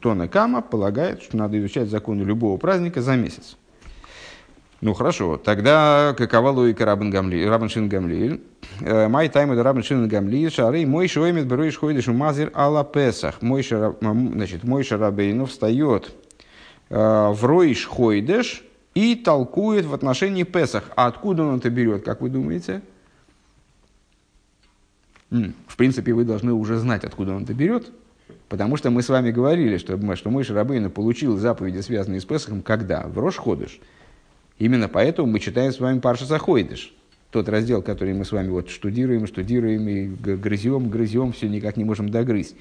Тона 0.00 0.28
Кама 0.28 0.60
полагает, 0.60 1.22
что 1.22 1.36
надо 1.36 1.58
изучать 1.58 1.88
законы 1.88 2.22
любого 2.22 2.56
праздника 2.58 3.00
за 3.00 3.16
месяц. 3.16 3.56
Ну 4.82 4.92
хорошо, 4.92 5.38
тогда 5.38 6.14
какова 6.16 6.50
логика 6.50 6.84
Рабан, 6.84 7.10
Гамли, 7.10 7.44
Рабан 7.46 7.68
Шин 7.68 7.88
Гамлиэль? 7.88 8.42
Май 8.80 9.28
тайм 9.28 9.52
это 9.52 9.62
Рабан 9.62 9.82
Шин 9.82 10.06
Гамлиэль, 10.06 10.52
шары 10.52 10.84
мой 10.86 11.08
шоемит 11.08 11.46
беруиш 11.46 11.78
ходишь 11.78 12.06
мазер 12.08 12.50
ала 12.54 12.84
песах. 12.84 13.40
Мой 13.40 13.62
значит, 13.62 14.64
мой 14.64 14.84
шарабейну 14.84 15.46
встает 15.46 16.12
э, 16.90 16.94
в 16.94 17.44
роиш 17.44 17.86
хойдеш 17.86 18.64
и 18.96 19.14
толкует 19.14 19.84
в 19.84 19.92
отношении 19.92 20.42
Песах. 20.42 20.84
А 20.96 21.06
откуда 21.06 21.44
он 21.44 21.58
это 21.58 21.68
берет, 21.68 22.02
как 22.02 22.22
вы 22.22 22.30
думаете? 22.30 22.80
В 25.30 25.76
принципе, 25.76 26.14
вы 26.14 26.24
должны 26.24 26.54
уже 26.54 26.78
знать, 26.78 27.04
откуда 27.04 27.34
он 27.34 27.42
это 27.42 27.52
берет, 27.52 27.90
потому 28.48 28.78
что 28.78 28.88
мы 28.88 29.02
с 29.02 29.10
вами 29.10 29.30
говорили, 29.30 29.76
что, 29.76 30.16
что 30.16 30.30
мой 30.30 30.44
Шарабейна 30.44 30.88
получил 30.88 31.36
заповеди, 31.36 31.80
связанные 31.80 32.22
с 32.22 32.24
Песахом, 32.24 32.62
когда? 32.62 33.02
В 33.06 33.18
Рош 33.18 33.36
Ходыш. 33.36 33.80
Именно 34.58 34.88
поэтому 34.88 35.28
мы 35.28 35.40
читаем 35.40 35.72
с 35.72 35.80
вами 35.80 36.00
Парша 36.00 36.24
Сахойдыш. 36.24 36.94
Тот 37.30 37.48
раздел, 37.48 37.82
который 37.82 38.14
мы 38.14 38.24
с 38.24 38.32
вами 38.32 38.48
вот 38.48 38.70
штудируем, 38.70 39.26
штудируем 39.26 39.88
и 39.88 40.06
грызем, 40.06 40.88
грызем, 40.88 41.32
все 41.32 41.48
никак 41.48 41.76
не 41.76 41.84
можем 41.84 42.08
догрызть. 42.08 42.56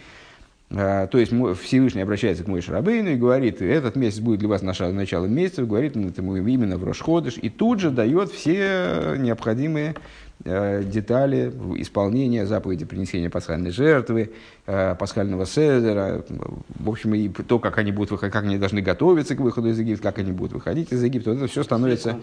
А, 0.71 1.07
то 1.07 1.19
есть 1.19 1.31
Всевышний 1.61 2.01
обращается 2.01 2.43
к 2.43 2.47
Мойше 2.47 2.71
Рабейну 2.71 3.11
и 3.11 3.15
говорит, 3.15 3.61
этот 3.61 3.95
месяц 3.95 4.19
будет 4.19 4.39
для 4.39 4.49
вас 4.49 4.63
началом 4.63 5.33
месяца, 5.33 5.63
говорит 5.63 5.95
это 5.95 6.21
именно 6.21 6.77
в 6.77 6.83
Рошходыш, 6.83 7.37
и 7.37 7.49
тут 7.49 7.79
же 7.79 7.91
дает 7.91 8.31
все 8.31 9.15
необходимые 9.17 9.95
детали 10.43 11.51
исполнения 11.77 12.45
заповеди 12.45 12.85
принесения 12.85 13.29
пасхальной 13.29 13.71
жертвы, 13.71 14.33
э, 14.67 14.95
пасхального 14.95 15.45
седера, 15.45 16.23
в 16.69 16.89
общем, 16.89 17.15
и 17.15 17.29
то, 17.29 17.57
как 17.59 17.77
они, 17.77 17.91
будут, 17.91 18.19
как 18.19 18.35
они 18.35 18.57
должны 18.57 18.81
готовиться 18.81 19.35
к 19.35 19.39
выходу 19.39 19.69
из 19.69 19.79
Египта, 19.79 20.03
как 20.03 20.19
они 20.19 20.31
будут 20.31 20.53
выходить 20.53 20.91
из 20.91 21.01
Египта, 21.03 21.31
вот 21.31 21.37
это 21.37 21.47
все 21.47 21.63
становится... 21.63 22.19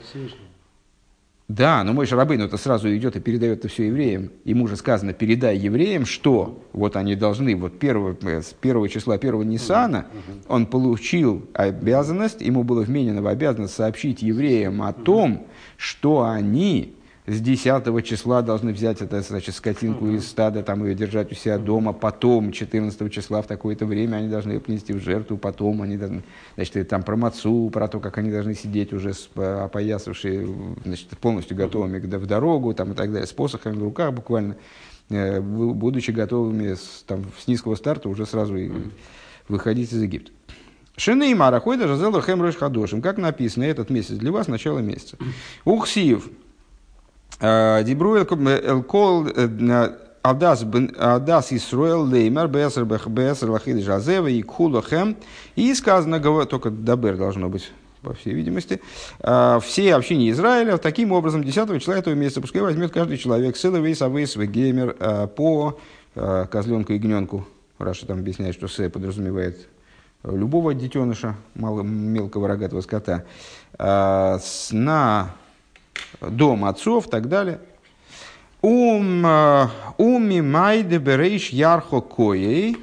Да, 1.49 1.85
но 1.85 1.93
мой 1.93 2.07
Шарабейн 2.07 2.41
это 2.41 2.57
сразу 2.57 2.95
идет 2.97 3.17
и 3.17 3.21
передает 3.21 3.59
это 3.59 3.69
все 3.69 3.89
евреям. 3.89 4.31
Ему 4.45 4.69
же 4.69 4.77
сказано, 4.77 5.13
передай 5.13 5.59
евреям, 5.59 6.07
что 6.07 6.65
вот 6.73 6.97
они 6.97 7.15
должны, 7.15 7.57
вот 7.57 7.79
первого, 7.79 8.17
э, 8.23 8.41
с 8.41 8.55
первого 8.55 8.89
числа 8.89 9.19
первого 9.19 9.43
Ниссана, 9.43 10.07
он 10.49 10.67
получил 10.67 11.47
обязанность, 11.53 12.41
ему 12.41 12.63
было 12.63 12.83
вменено 12.83 13.21
в 13.21 13.27
обязанность 13.27 13.75
сообщить 13.75 14.23
евреям 14.23 14.81
о 14.81 14.93
том, 14.93 15.47
что 15.77 16.23
они 16.23 16.95
с 17.33 17.41
10 17.41 18.05
числа 18.05 18.43
должны 18.43 18.73
взять 18.73 19.01
это, 19.01 19.23
значит, 19.23 19.55
скотинку 19.55 20.09
из 20.09 20.27
стада, 20.29 20.63
там 20.63 20.85
ее 20.85 20.95
держать 20.95 21.33
у 21.33 21.35
себя 21.35 21.59
дома, 21.59 21.93
потом 21.93 22.53
14 22.53 23.13
числа 23.13 23.43
в 23.43 23.47
такое-то 23.47 23.87
время 23.87 24.17
они 24.17 24.29
должны 24.29 24.53
ее 24.53 24.61
принести 24.61 24.93
в 24.93 25.01
жертву, 25.01 25.39
потом 25.39 25.83
они 25.83 25.97
должны, 25.97 26.23
значит, 26.57 26.89
там 26.89 27.03
про 27.03 27.17
мацу, 27.17 27.71
про 27.73 27.89
то, 27.89 28.01
как 28.01 28.19
они 28.19 28.31
должны 28.31 28.55
сидеть 28.55 28.93
уже 28.93 29.15
с, 29.15 29.29
опоясавшие, 29.35 30.49
значит, 30.85 31.09
полностью 31.19 31.57
готовыми 31.57 31.99
в 31.99 32.27
дорогу, 32.27 32.75
там 32.75 32.93
и 32.93 32.95
так 32.95 33.13
далее, 33.13 33.27
с 33.27 33.33
посохами 33.33 33.77
в 33.77 33.83
руках 33.83 34.13
буквально, 34.13 34.57
э, 35.09 35.41
будучи 35.41 36.11
готовыми 36.11 36.75
с, 36.75 37.05
там, 37.07 37.25
с 37.41 37.47
низкого 37.47 37.75
старта 37.77 38.09
уже 38.09 38.27
сразу 38.27 38.57
и 38.57 38.71
выходить 39.49 39.93
из 39.93 40.03
Египта. 40.03 40.33
Шины 40.97 41.31
и 41.31 41.35
Марахой 41.35 41.79
даже 41.79 41.97
зело 41.97 42.21
хемрош 42.21 42.57
хадошим. 42.57 43.01
Как 43.01 43.17
написано, 43.17 43.65
этот 43.65 43.89
месяц 43.89 44.17
для 44.17 44.31
вас 44.31 44.47
начало 44.49 44.81
месяца. 44.81 45.17
Ухсив. 45.65 46.29
Дибру 47.43 48.17
элкол 48.17 49.27
Адас 50.23 50.65
Адас 50.99 51.53
Исруэл 51.53 52.05
Леймер 52.07 52.47
Бесер 52.47 52.85
Бесер 52.85 53.51
Лахид 53.51 53.83
Жазева 53.83 54.29
и 54.29 54.41
Кулахем. 54.43 55.17
И 55.57 55.75
сказано, 55.75 56.21
только 56.47 56.71
Дабер 56.71 57.17
должно 57.17 57.49
быть 57.49 57.73
по 58.03 58.15
всей 58.15 58.35
видимости, 58.35 58.81
все 59.21 59.95
общины 59.95 60.31
Израиля 60.31 60.77
таким 60.77 61.13
образом 61.13 61.45
10 61.45 61.81
числа 61.81 61.97
этого 61.97 62.15
месяца 62.15 62.41
пускай 62.41 62.63
возьмет 62.63 62.93
каждый 62.93 63.17
человек 63.17 63.57
сыловый, 63.57 63.95
совыс, 63.95 64.37
геймер 64.37 64.95
по 65.37 65.79
козленку 66.15 66.93
и 66.93 66.99
гненку. 66.99 67.47
Раша 67.79 68.07
там 68.07 68.19
объясняет, 68.19 68.55
что 68.55 68.69
С 68.69 68.89
подразумевает 68.91 69.69
любого 70.25 70.75
детеныша, 70.75 71.37
малого, 71.55 71.83
мелкого 71.83 72.47
рогатого 72.47 72.81
скота, 72.81 73.25
на 73.79 75.31
дом 76.31 76.65
отцов 76.65 77.07
и 77.07 77.11
так 77.11 77.29
далее. 77.29 77.61
Ум, 78.63 79.27
э, 79.27 79.67
уми 79.99 80.41
майде 80.41 80.99
берейш 80.99 81.49
ярхо 81.51 82.01
коей, 82.01 82.77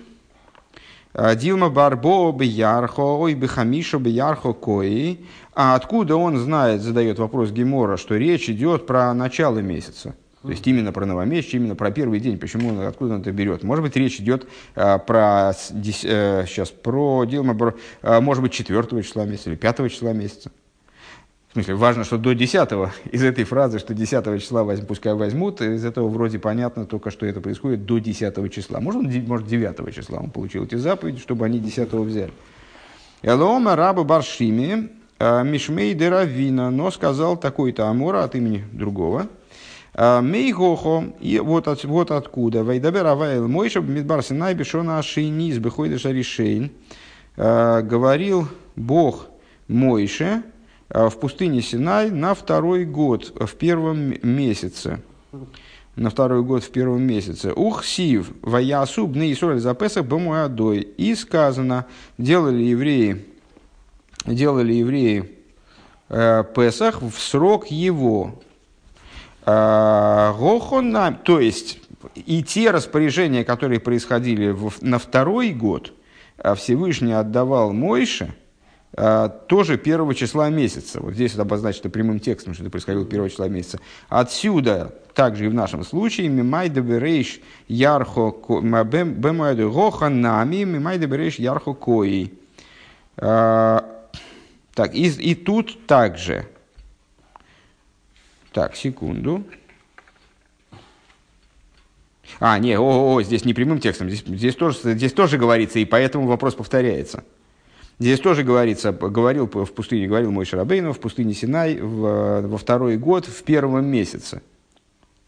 э, 1.13 1.35
Дилма 1.35 1.69
Барбо 1.69 2.33
бы 2.33 2.43
ярхо, 2.43 3.01
ой 3.01 3.33
бы 3.35 3.47
хамиша 3.47 3.97
бы 3.97 4.09
ярхо 4.09 4.53
коей. 4.53 5.25
А 5.53 5.75
откуда 5.75 6.15
он 6.15 6.37
знает, 6.37 6.81
задает 6.81 7.19
вопрос 7.19 7.51
Гемора, 7.51 7.97
что 7.97 8.17
речь 8.17 8.49
идет 8.49 8.87
про 8.87 9.13
начало 9.13 9.59
месяца? 9.59 10.15
То 10.41 10.49
есть 10.51 10.65
именно 10.67 10.93
про 10.93 11.05
новомесячие, 11.05 11.61
именно 11.61 11.75
про 11.75 11.91
первый 11.91 12.19
день. 12.21 12.37
Почему 12.37 12.69
он, 12.69 12.79
откуда 12.81 13.15
он 13.15 13.21
это 13.21 13.31
берет? 13.31 13.63
Может 13.63 13.83
быть, 13.83 13.95
речь 13.97 14.21
идет 14.21 14.47
а, 14.73 14.97
про, 14.97 15.49
а, 15.49 15.53
сейчас, 15.53 16.69
про 16.69 17.25
Дилма, 17.25 17.73
может 18.01 18.41
быть, 18.41 18.53
4 18.53 19.03
числа 19.03 19.25
месяца 19.25 19.49
или 19.49 19.57
5 19.57 19.89
числа 19.89 20.13
месяца. 20.13 20.49
В 21.49 21.53
смысле, 21.53 21.75
важно, 21.75 22.03
что 22.03 22.19
до 22.19 22.35
10 22.35 22.69
из 23.11 23.23
этой 23.23 23.43
фразы, 23.43 23.79
что 23.79 23.95
10 23.95 24.39
числа 24.39 24.63
возьм, 24.63 24.85
пускай 24.85 25.15
возьмут, 25.15 25.61
из 25.61 25.83
этого 25.83 26.07
вроде 26.07 26.37
понятно 26.37 26.85
только, 26.85 27.09
что 27.09 27.25
это 27.25 27.41
происходит 27.41 27.85
до 27.85 27.97
10 27.97 28.53
числа. 28.53 28.79
Может, 28.79 29.27
может 29.27 29.47
9 29.47 29.95
числа 29.95 30.19
он 30.19 30.29
получил 30.29 30.65
эти 30.65 30.75
заповеди, 30.75 31.19
чтобы 31.19 31.45
они 31.45 31.59
10 31.59 31.91
взяли. 31.91 32.31
Элома 33.23 33.75
раба 33.75 34.03
Баршими 34.03 34.91
э, 35.17 35.43
Мишмей 35.43 35.95
Деравина, 35.95 36.69
но 36.69 36.91
сказал 36.91 37.35
такой-то 37.35 37.87
Амора 37.87 38.23
от 38.23 38.35
имени 38.35 38.63
другого. 38.71 39.27
«Э, 39.95 40.21
Мейгохо, 40.21 41.13
и 41.19 41.39
вот, 41.39 41.67
от, 41.67 41.83
вот 41.83 42.11
откуда. 42.11 42.63
Вайдабер 42.63 43.07
Авайл 43.07 43.47
Мойша 43.47 43.81
Мидбар 43.81 44.23
Синай 44.23 44.53
Бешона 44.53 44.99
Ашейниз 44.99 45.57
Бехойдеш 45.57 46.05
Аришейн. 46.05 46.71
Э, 47.35 47.81
говорил 47.81 48.47
Бог 48.75 49.27
Мойше, 49.67 50.43
в 50.89 51.11
пустыне 51.11 51.61
Синай 51.61 52.09
на 52.09 52.33
второй 52.33 52.85
год, 52.85 53.33
в 53.35 53.55
первом 53.55 54.15
месяце. 54.23 55.01
На 55.95 56.09
второй 56.09 56.43
год 56.43 56.63
в 56.63 56.71
первом 56.71 57.03
месяце. 57.03 57.53
Ух 57.53 57.83
сив, 57.83 58.31
ваясу 58.41 59.05
бны 59.05 59.31
Исоль 59.31 59.59
за 59.59 59.73
Песах 59.73 60.05
бамуадой. 60.05 60.79
И 60.79 61.13
сказано, 61.13 61.85
делали 62.17 62.63
евреи, 62.63 63.25
делали 64.25 64.73
евреи 64.73 65.31
э, 66.07 66.43
Песах 66.55 67.01
в 67.01 67.19
срок 67.19 67.67
его. 67.67 68.39
Э, 69.45 70.33
Гохона, 70.37 71.19
то 71.23 71.39
есть, 71.39 71.79
и 72.15 72.43
те 72.43 72.71
распоряжения, 72.71 73.43
которые 73.43 73.79
происходили 73.79 74.51
в, 74.51 74.81
на 74.81 74.99
второй 74.99 75.51
год, 75.51 75.93
э, 76.37 76.55
Всевышний 76.55 77.13
отдавал 77.13 77.73
Мойше– 77.73 78.33
тоже 79.47 79.77
первого 79.77 80.13
числа 80.13 80.49
месяца. 80.49 80.99
Вот 80.99 81.13
здесь 81.13 81.33
это 81.33 81.43
обозначено 81.43 81.89
прямым 81.89 82.19
текстом, 82.19 82.53
что 82.53 82.63
это 82.63 82.71
происходило 82.71 83.05
первого 83.05 83.29
числа 83.29 83.47
месяца. 83.47 83.79
Отсюда, 84.09 84.93
также 85.13 85.45
и 85.45 85.47
в 85.47 85.53
нашем 85.53 85.85
случае, 85.85 86.27
мимайда 86.27 86.81
берейш 86.81 87.39
ярхо 87.67 88.31
бемайда 88.49 89.69
гоха 89.69 90.09
нами, 90.09 90.63
мимайда 90.63 91.07
берейш 91.07 91.35
ярхо 91.35 91.73
кои. 91.73 92.33
А, 93.17 93.85
так, 94.73 94.93
и, 94.93 95.07
и 95.07 95.35
тут 95.35 95.85
также. 95.87 96.47
Так, 98.51 98.75
секунду. 98.75 99.43
А, 102.39 102.59
не, 102.59 102.77
о, 102.77 103.13
о, 103.13 103.21
здесь 103.21 103.45
не 103.45 103.53
прямым 103.53 103.79
текстом, 103.79 104.09
здесь, 104.09 104.23
здесь, 104.25 104.55
тоже, 104.55 104.93
здесь 104.93 105.13
тоже 105.13 105.37
говорится, 105.37 105.79
и 105.79 105.85
поэтому 105.85 106.27
вопрос 106.27 106.55
повторяется. 106.55 107.23
Здесь 107.99 108.21
тоже 108.21 108.43
говорится, 108.43 108.93
говорил 108.93 109.47
в 109.47 109.73
пустыне, 109.73 110.07
говорил 110.07 110.31
мой 110.31 110.45
Шарабейну, 110.45 110.93
в 110.93 110.99
пустыне 110.99 111.33
Синай 111.33 111.79
в, 111.79 112.47
во 112.47 112.57
второй 112.57 112.97
год, 112.97 113.25
в 113.25 113.43
первом 113.43 113.85
месяце. 113.87 114.41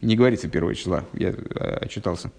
Не 0.02 0.16
говорится 0.16 0.48
первого 0.48 0.74
числа, 0.74 1.04
я 1.14 1.36
отчитался. 1.82 2.32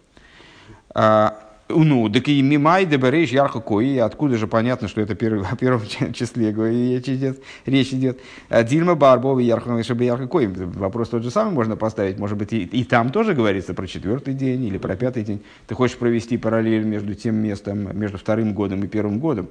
А, 0.94 1.38
ну, 1.68 2.08
так 2.08 2.28
и 2.28 2.40
мимай 2.40 2.86
деберейш 2.86 3.30
ярко 3.30 3.60
кои, 3.60 3.98
откуда 3.98 4.38
же 4.38 4.46
понятно, 4.46 4.88
что 4.88 5.02
это 5.02 5.14
первый, 5.14 5.46
о 5.50 5.54
первом 5.54 5.82
числе 6.14 6.50
речь 6.52 7.08
идет. 7.10 7.42
Речь 7.66 7.92
идет. 7.92 8.18
А, 8.48 8.62
Дильма 8.62 8.94
Барбова 8.94 9.38
ярко, 9.38 9.82
чтобы 9.82 10.04
ярко 10.04 10.26
кои. 10.28 10.46
Вопрос 10.46 11.10
тот 11.10 11.22
же 11.22 11.30
самый 11.30 11.52
можно 11.52 11.76
поставить. 11.76 12.18
Может 12.18 12.38
быть, 12.38 12.54
и, 12.54 12.62
и 12.62 12.84
там 12.84 13.10
тоже 13.10 13.34
говорится 13.34 13.74
про 13.74 13.86
четвертый 13.86 14.32
день 14.32 14.64
или 14.64 14.78
про 14.78 14.96
пятый 14.96 15.24
день. 15.24 15.42
Ты 15.66 15.74
хочешь 15.74 15.98
провести 15.98 16.38
параллель 16.38 16.84
между 16.84 17.14
тем 17.14 17.36
местом, 17.36 17.98
между 17.98 18.16
вторым 18.16 18.54
годом 18.54 18.82
и 18.82 18.86
первым 18.86 19.18
годом. 19.18 19.48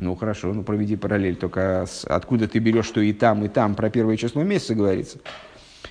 Ну 0.00 0.14
хорошо, 0.14 0.52
ну 0.54 0.62
проведи 0.62 0.96
параллель, 0.96 1.34
только 1.34 1.84
с, 1.86 2.04
откуда 2.04 2.46
ты 2.46 2.60
берешь, 2.60 2.86
что 2.86 3.00
и 3.00 3.12
там, 3.12 3.44
и 3.44 3.48
там 3.48 3.74
про 3.74 3.90
первое 3.90 4.16
число 4.16 4.44
месяца 4.44 4.74
говорится. 4.74 5.18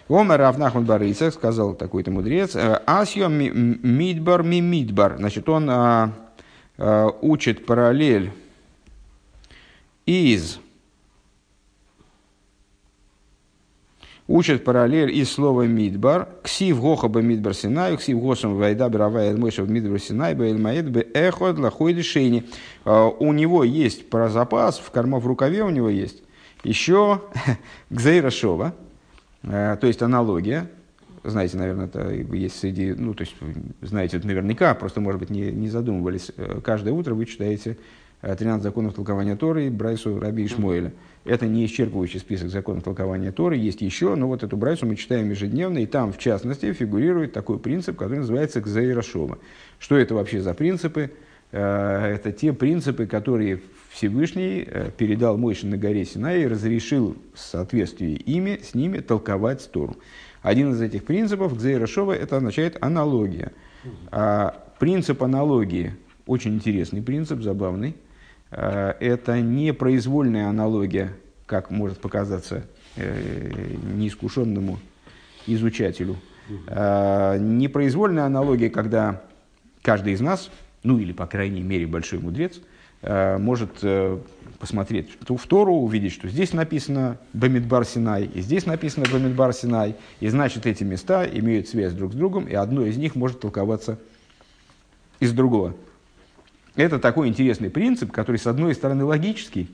אמר 0.07 0.39
רב 0.39 0.54
נחמן 0.54 0.85
בר 0.85 0.99
יצחק 0.99 1.33
сказал 1.33 1.73
такой-то 1.73 2.11
мудрец, 2.11 2.55
«Э, 2.55 2.81
אתיא 2.85 3.27
מדבר 3.27 4.43
ממדבר. 4.43 5.17
Значит, 5.17 5.49
он 5.49 5.69
а, 5.69 6.13
а, 6.77 7.07
учит 7.21 7.65
параллель 7.65 8.31
из 10.05 10.59
учат 14.27 14.63
параллель 14.63 15.11
из 15.15 15.31
слова 15.31 15.63
«מדבר» 15.63 16.27
«כתיב 16.43 16.81
הכא 16.81 17.21
במדבר 17.21 17.53
סיני», 17.53 17.95
«כתיב 17.97 18.19
התם 18.19 18.55
וידבר 18.55 18.89
ה' 18.89 19.35
אל 19.35 19.63
משה 19.63 19.69
במדבר 19.69 19.99
סיני», 19.99 20.35
«באהל 20.35 20.57
מועד 20.57 20.89
באחד 20.89 21.59
לחדש 21.59 21.93
השני». 21.93 22.43
У 22.85 23.33
него 23.33 23.63
есть 23.63 24.09
про 24.09 24.29
запас, 24.29 24.79
в 24.79 24.91
карма 24.91 25.19
в 25.19 25.27
рукаве 25.27 25.63
у 25.63 25.69
него 25.69 25.89
есть 25.89 26.23
еще 26.63 27.21
гзейра 27.89 28.29
шова, 28.29 28.73
а, 29.43 29.77
то 29.77 29.87
есть 29.87 30.01
аналогия, 30.01 30.69
знаете, 31.23 31.57
наверное, 31.57 31.85
это 31.85 32.09
есть 32.09 32.59
среди, 32.59 32.93
ну, 32.93 33.13
то 33.13 33.21
есть, 33.21 33.35
знаете 33.81 34.19
наверняка, 34.23 34.73
просто, 34.75 35.01
может 35.01 35.19
быть, 35.19 35.29
не, 35.29 35.51
не 35.51 35.67
задумывались. 35.67 36.31
Э, 36.37 36.61
каждое 36.63 36.93
утро 36.93 37.13
вы 37.15 37.25
читаете 37.25 37.77
13 38.21 38.63
законов 38.63 38.95
толкования 38.95 39.35
Торы 39.35 39.69
Брайсу 39.69 40.19
Раби 40.19 40.45
Ишмоэля. 40.45 40.93
Это 41.23 41.45
не 41.45 41.65
исчерпывающий 41.65 42.19
список 42.19 42.49
законов 42.49 42.83
толкования 42.83 43.31
Торы, 43.31 43.57
есть 43.57 43.81
еще, 43.81 44.15
но 44.15 44.27
вот 44.27 44.43
эту 44.43 44.57
Брайсу 44.57 44.85
мы 44.85 44.95
читаем 44.95 45.29
ежедневно, 45.29 45.79
и 45.79 45.85
там, 45.85 46.11
в 46.13 46.17
частности, 46.17 46.73
фигурирует 46.73 47.33
такой 47.33 47.59
принцип, 47.59 47.97
который 47.97 48.19
называется 48.19 48.61
Кзаирашова. 48.61 49.37
Что 49.77 49.97
это 49.97 50.15
вообще 50.15 50.41
за 50.41 50.53
принципы? 50.55 51.11
Э, 51.51 52.15
это 52.15 52.31
те 52.31 52.53
принципы, 52.53 53.05
которые 53.05 53.61
Всевышний 53.91 54.63
э, 54.65 54.89
передал 54.97 55.37
Мойше 55.37 55.67
на 55.67 55.77
горе 55.77 56.03
Синай 56.03 56.41
и 56.41 56.47
разрешил 56.47 57.17
в 57.35 57.39
соответствии 57.39 58.13
ими, 58.13 58.59
с 58.63 58.73
ними 58.73 58.99
толковать 58.99 59.69
Тору. 59.71 59.95
Один 60.41 60.71
из 60.71 60.81
этих 60.81 61.03
принципов, 61.03 61.55
Кзаирашова, 61.55 62.13
это 62.13 62.37
означает 62.37 62.77
аналогия. 62.81 63.51
А 64.11 64.65
принцип 64.79 65.21
аналогии, 65.21 65.93
очень 66.25 66.55
интересный 66.55 67.01
принцип, 67.01 67.41
забавный, 67.41 67.95
Э, 67.95 68.06
это 68.51 69.41
не 69.41 69.73
произвольная 69.73 70.47
аналогия, 70.47 71.13
как 71.45 71.69
может 71.69 71.99
показаться 71.99 72.65
э, 72.95 73.75
неискушенному 73.95 74.79
изучателю. 75.45 76.17
Э, 76.67 77.37
непроизвольная 77.39 78.25
аналогия, 78.25 78.69
когда 78.69 79.21
каждый 79.81 80.13
из 80.13 80.21
нас, 80.21 80.49
ну 80.83 80.97
или, 80.97 81.11
по 81.11 81.27
крайней 81.27 81.61
мере, 81.61 81.87
большой 81.87 82.19
мудрец, 82.19 82.59
может 83.03 83.83
посмотреть 84.59 85.09
в 85.21 85.47
Тору, 85.47 85.75
увидеть, 85.75 86.13
что 86.13 86.27
здесь 86.27 86.53
написано 86.53 87.17
Бамидбар 87.33 87.85
Синай, 87.85 88.25
и 88.25 88.41
здесь 88.41 88.65
написано 88.65 89.05
Бамидбар 89.11 89.53
Синай, 89.53 89.95
и 90.19 90.27
значит 90.29 90.65
эти 90.65 90.83
места 90.83 91.25
имеют 91.25 91.67
связь 91.67 91.93
друг 91.93 92.13
с 92.13 92.15
другом, 92.15 92.45
и 92.45 92.55
одно 92.55 92.85
из 92.85 92.97
них 92.97 93.15
может 93.15 93.39
толковаться 93.39 93.99
из 95.19 95.31
другого. 95.31 95.75
Это 96.77 96.99
такой 96.99 97.27
интересный 97.27 97.71
принцип, 97.71 98.11
который, 98.11 98.37
с 98.37 98.45
одной 98.45 98.75
стороны, 98.75 99.03
логический, 99.03 99.69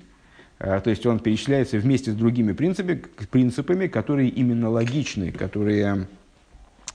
а, 0.57 0.79
то 0.79 0.89
есть 0.89 1.05
он 1.05 1.19
перечисляется 1.19 1.77
вместе 1.77 2.12
с 2.12 2.15
другими 2.15 2.53
принципами, 2.53 3.03
принципами 3.29 3.88
которые 3.88 4.29
именно 4.29 4.69
логичны, 4.69 5.33
которые 5.33 6.07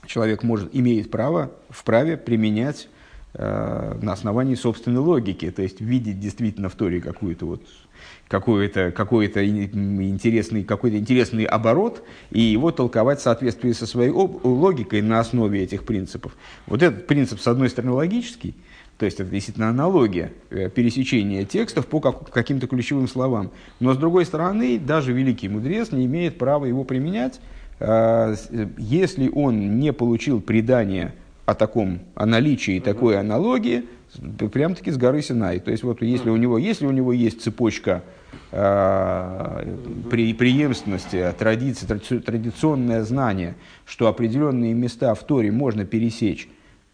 человек 0.07 0.41
может, 0.41 0.69
имеет 0.73 1.11
право, 1.11 1.51
вправе 1.69 2.17
применять 2.17 2.89
э, 3.35 3.99
на 4.01 4.13
основании 4.13 4.55
собственной 4.55 5.01
логики, 5.01 5.51
то 5.51 5.61
есть 5.61 5.79
видеть 5.79 6.19
действительно 6.19 6.69
в 6.69 6.75
Торе 6.75 7.01
какую-то 7.01 7.45
вот 7.45 7.61
какой-то 8.27 8.91
какой 8.91 9.27
интересный, 9.27 10.63
какой 10.63 10.97
интересный 10.97 11.43
оборот 11.43 12.03
и 12.31 12.39
его 12.41 12.71
толковать 12.71 13.19
в 13.19 13.23
соответствии 13.23 13.73
со 13.73 13.85
своей 13.85 14.11
логикой 14.11 15.03
на 15.03 15.19
основе 15.19 15.61
этих 15.61 15.83
принципов. 15.83 16.35
Вот 16.65 16.81
этот 16.81 17.05
принцип, 17.05 17.39
с 17.39 17.47
одной 17.47 17.69
стороны, 17.69 17.93
логический, 17.93 18.55
то 18.99 19.05
есть 19.05 19.17
это 19.21 19.29
действительно 19.29 19.69
аналогия 19.69 20.33
э, 20.49 20.69
пересечения 20.69 21.45
текстов 21.45 21.87
по 21.87 22.01
каким-то 22.01 22.67
ключевым 22.67 23.07
словам. 23.07 23.51
Но 23.79 23.93
с 23.93 23.97
другой 23.97 24.25
стороны, 24.25 24.77
даже 24.77 25.13
великий 25.13 25.47
мудрец 25.47 25.93
не 25.93 26.05
имеет 26.05 26.37
права 26.37 26.65
его 26.65 26.83
применять, 26.83 27.39
э, 27.79 28.35
если 28.77 29.29
он 29.29 29.79
не 29.79 29.93
получил 29.93 30.41
предание 30.41 31.13
о 31.45 31.55
таком, 31.55 32.01
о 32.13 32.25
наличии 32.25 32.81
такой 32.81 33.17
аналогии, 33.17 33.85
прям-таки 34.51 34.91
с 34.91 34.97
горы 34.97 35.21
Синай. 35.21 35.59
То 35.59 35.71
есть 35.71 35.83
вот 35.83 36.01
если 36.01 36.29
у 36.29 36.35
него, 36.35 36.57
если 36.57 36.85
у 36.85 36.91
него 36.91 37.13
есть 37.13 37.41
цепочка 37.41 38.03
э, 38.51 39.75
при, 40.11 40.33
преемственности, 40.33 41.33
традиции, 41.39 41.85
традиционное 41.85 43.03
знание, 43.05 43.55
что 43.85 44.07
определенные 44.07 44.73
места 44.73 45.13
в 45.13 45.23
Торе 45.23 45.53
можно 45.53 45.85
пересечь 45.85 46.49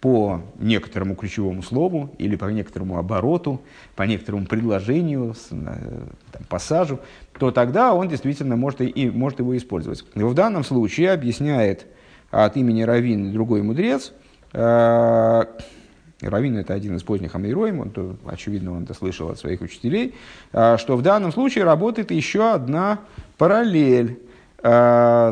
по 0.05 0.43
некоторому 0.59 1.15
ключевому 1.15 1.63
слову 1.63 2.11
или 2.19 2.35
по 2.35 2.45
некоторому 2.45 2.99
обороту, 2.99 3.61
по 3.95 4.03
некоторому 4.03 4.45
предложению, 4.45 5.33
э, 5.49 5.55
там, 6.31 6.43
пассажу, 6.47 6.99
то 7.39 7.49
тогда 7.49 7.91
он 7.91 8.07
действительно 8.07 8.55
может, 8.55 8.81
и, 8.81 9.09
может 9.09 9.39
его 9.39 9.57
использовать. 9.57 10.05
в 10.13 10.33
данном 10.35 10.63
случае 10.63 11.09
объясняет 11.09 11.87
от 12.29 12.55
имени 12.55 12.83
Равин 12.83 13.33
другой 13.33 13.63
мудрец, 13.63 14.13
э, 14.53 15.43
Равин 16.21 16.57
это 16.57 16.75
один 16.75 16.97
из 16.97 17.01
поздних 17.01 17.33
Амейроим, 17.33 17.79
он, 17.79 18.19
очевидно, 18.27 18.73
он 18.73 18.83
это 18.83 18.93
слышал 18.93 19.31
от 19.31 19.39
своих 19.39 19.61
учителей, 19.61 20.13
э, 20.53 20.77
что 20.77 20.97
в 20.97 21.01
данном 21.01 21.31
случае 21.31 21.63
работает 21.63 22.11
еще 22.11 22.53
одна 22.53 22.99
параллель 23.39 24.19
по, 24.61 25.31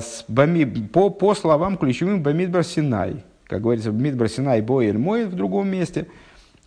по 1.11 1.35
словам 1.35 1.77
ключевым 1.77 2.23
Бамидбар 2.23 2.63
Синай 2.63 3.23
как 3.53 3.61
говорится, 3.61 3.91
в 3.91 4.01
Мидбар 4.01 4.29
Синай 4.29 4.61
Боэль 4.61 4.97
Мой 4.97 5.25
в 5.25 5.35
другом 5.35 5.69
месте. 5.69 6.07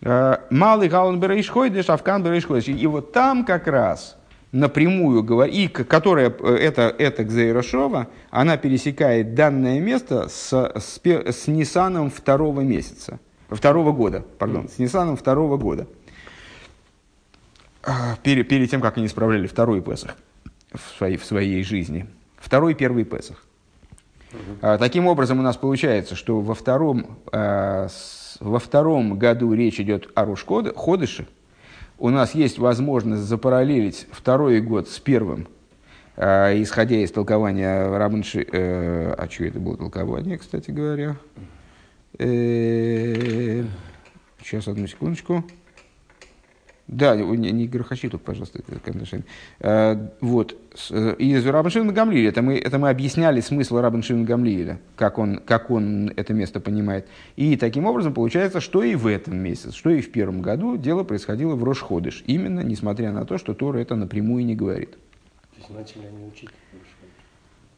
Э, 0.03 0.37
Малый 0.51 0.89
Гаун 0.89 1.19
Берейшхойдеш, 1.19 1.91
Авкан 1.91 2.23
Берейшхойдеш. 2.23 2.69
И 2.69 2.87
вот 2.87 3.13
там 3.13 3.45
как 3.45 3.67
раз 3.67 4.17
напрямую 4.53 5.25
говорит, 5.25 5.55
и 5.57 5.67
которая, 5.67 6.31
э, 6.31 6.55
это, 6.55 6.83
это 6.97 7.25
Гзейрошова, 7.25 8.07
она 8.31 8.57
пересекает 8.57 9.35
данное 9.35 9.81
место 9.81 10.29
с, 10.29 10.53
с, 10.53 11.01
с 11.05 11.49
Нисаном 11.49 12.09
второго 12.09 12.61
месяца, 12.61 13.19
второго 13.49 13.91
года, 13.91 14.25
пардон, 14.39 14.69
с 14.69 14.79
Нисаном 14.79 15.17
второго 15.17 15.57
года. 15.57 15.89
Э, 17.83 17.91
перед, 18.23 18.49
перед 18.49 18.71
тем, 18.71 18.81
как 18.81 18.97
они 18.97 19.09
справляли 19.09 19.49
второй 19.49 19.83
Песах 19.83 20.17
в 20.73 20.99
своей, 20.99 21.17
в 21.17 21.25
своей 21.25 21.65
жизни. 21.65 22.07
Второй 22.37 22.75
первый 22.75 23.03
Песах. 23.03 23.46
А, 24.61 24.79
таким 24.79 25.07
образом, 25.07 25.39
у 25.39 25.43
нас 25.43 25.57
получается, 25.57 26.15
что 26.15 26.41
во 26.41 26.55
втором, 26.55 27.19
а, 27.33 27.89
во 28.41 28.59
втором 28.59 29.19
году 29.19 29.53
речь 29.53 29.81
идет 29.81 30.11
о 30.15 30.25
Руш-Ходыше. 30.25 31.27
У 31.99 32.11
нас 32.11 32.35
есть 32.35 32.59
возможность 32.59 33.23
запараллелить 33.23 34.07
второй 34.11 34.61
год 34.61 34.89
с 34.89 34.99
первым, 34.99 35.49
а, 36.17 36.53
исходя 36.61 36.97
из 36.97 37.11
толкования 37.11 37.89
Рабанши... 37.97 38.47
Э, 38.51 39.15
а 39.17 39.29
что 39.31 39.45
это 39.45 39.59
было 39.59 39.77
толкование, 39.77 40.39
кстати 40.39 40.71
говоря? 40.71 41.17
Э, 42.19 43.65
сейчас, 44.43 44.69
одну 44.69 44.87
секундочку. 44.87 45.45
Да, 46.89 47.17
не, 47.17 47.51
не 47.51 47.67
грохочи 47.67 48.09
тут, 48.09 48.23
пожалуйста, 48.23 48.61
э, 49.61 50.09
Вот. 50.21 50.57
Э, 50.91 51.15
из 51.19 51.45
Рабаншина 51.45 51.93
Гамлиля, 51.93 52.29
это 52.29 52.43
мы, 52.43 52.59
это 52.59 52.79
мы 52.79 52.91
объясняли 52.91 53.41
смысл 53.41 53.79
Рабаншина 53.79 54.25
Гамлиля, 54.25 54.79
как 54.95 55.19
он, 55.19 55.39
как 55.39 55.71
он 55.71 56.13
это 56.15 56.33
место 56.33 56.61
понимает. 56.61 57.09
И 57.35 57.57
таким 57.57 57.87
образом 57.87 58.15
получается, 58.15 58.61
что 58.61 58.85
и 58.85 58.95
в 58.95 59.09
этом 59.09 59.37
месяце, 59.37 59.73
что 59.73 59.91
и 59.91 60.01
в 60.01 60.13
первом 60.13 60.43
году 60.43 60.77
дело 60.77 61.03
происходило 61.03 61.57
в 61.57 61.65
Рошходыш. 61.65 62.23
Именно 62.27 62.61
несмотря 62.61 63.11
на 63.11 63.25
то, 63.25 63.37
что 63.37 63.55
Тора 63.55 63.79
это 63.79 63.97
напрямую 63.97 64.45
не 64.45 64.55
говорит. 64.55 64.93
То 64.93 65.59
есть 65.59 65.71
начали 65.71 66.07
они 66.07 66.25
учить 66.25 66.51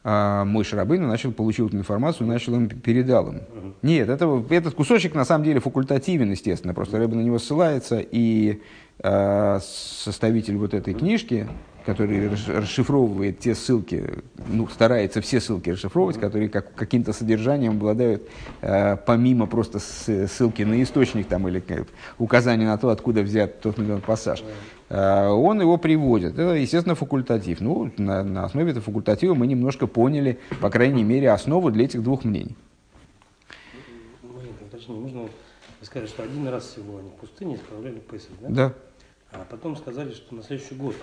а 0.03 0.45
мой 0.45 0.63
Шарабейна 0.63 1.07
начал, 1.07 1.31
получил 1.31 1.67
эту 1.67 1.77
информацию, 1.77 2.27
начал 2.27 2.55
им, 2.55 2.69
передал 2.69 3.27
им. 3.27 3.35
Uh-huh. 3.35 3.73
Нет, 3.81 4.09
это, 4.09 4.43
этот 4.49 4.73
кусочек 4.73 5.13
на 5.13 5.25
самом 5.25 5.43
деле 5.43 5.59
факультативен, 5.59 6.31
естественно, 6.31 6.73
просто 6.73 6.97
Рэбе 6.97 7.15
на 7.15 7.21
него 7.21 7.39
ссылается, 7.39 7.99
и 7.99 8.61
Э, 9.01 9.59
составитель 9.61 10.57
вот 10.57 10.73
этой 10.73 10.93
книжки, 10.93 11.47
который 11.85 12.29
расшифровывает 12.29 13.39
те 13.39 13.55
ссылки, 13.55 14.15
ну, 14.49 14.67
старается 14.67 15.21
все 15.21 15.39
ссылки 15.39 15.69
расшифровывать, 15.69 16.19
которые 16.19 16.49
как, 16.49 16.73
каким-то 16.73 17.13
содержанием 17.13 17.77
обладают, 17.77 18.27
э, 18.61 18.97
помимо 18.97 19.47
просто 19.47 19.79
ссылки 19.79 20.63
на 20.63 20.83
источник 20.83 21.27
там, 21.27 21.47
или 21.47 21.63
указания 22.17 22.65
на 22.65 22.77
то, 22.77 22.89
откуда 22.89 23.21
взят 23.21 23.61
тот 23.61 23.79
или 23.79 23.85
иной 23.85 24.01
пассаж. 24.01 24.43
Э, 24.89 25.27
он 25.27 25.61
его 25.61 25.77
приводит. 25.77 26.33
Это, 26.33 26.53
естественно, 26.53 26.95
факультатив. 26.95 27.61
Ну, 27.61 27.91
на, 27.97 28.23
на 28.23 28.45
основе 28.45 28.71
этого 28.71 28.83
факультатива 28.83 29.33
мы 29.35 29.47
немножко 29.47 29.87
поняли, 29.87 30.39
по 30.61 30.69
крайней 30.69 31.03
мере, 31.03 31.31
основу 31.31 31.71
для 31.71 31.85
этих 31.85 32.03
двух 32.03 32.23
мнений. 32.23 32.55
Можно 34.89 35.21
вы 35.21 36.07
что 36.07 36.23
один 36.23 36.47
раз 36.47 36.67
всего 36.67 36.97
они 36.97 37.09
в 37.09 37.13
пустыне 37.13 37.55
исправляли 37.55 37.99
Песах, 37.99 38.31
да? 38.41 38.49
Да. 38.49 38.73
А 39.31 39.45
потом 39.49 39.75
сказали, 39.75 40.11
что 40.11 40.35
на 40.35 40.43
следующий 40.43 40.75
год. 40.75 40.95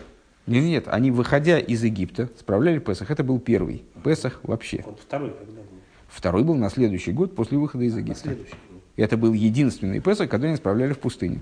Нет, 0.47 0.65
нет, 0.65 0.89
они, 0.89 1.11
выходя 1.11 1.59
из 1.59 1.83
Египта, 1.83 2.29
справляли 2.39 2.79
Песах. 2.79 3.11
Это 3.11 3.25
был 3.25 3.41
первый 3.41 3.85
Песах 4.05 4.41
вообще. 4.43 4.83
Вот 4.85 5.01
второй 5.01 5.31
когда 5.31 5.61
был? 5.61 5.69
Второй 6.09 6.45
был 6.45 6.55
на 6.55 6.71
следующий 6.71 7.13
год 7.13 7.35
после 7.35 7.59
выхода 7.59 7.85
из 7.85 7.95
На 7.95 8.01
Египта. 8.01 8.21
следующий 8.21 8.55
год. 8.71 8.83
Это 8.97 9.17
был 9.17 9.33
единственный 9.33 10.01
Песах, 10.01 10.29
когда 10.29 10.49
они 10.49 10.57
справляли 10.57 10.93
в 10.93 10.99
пустыне. 10.99 11.41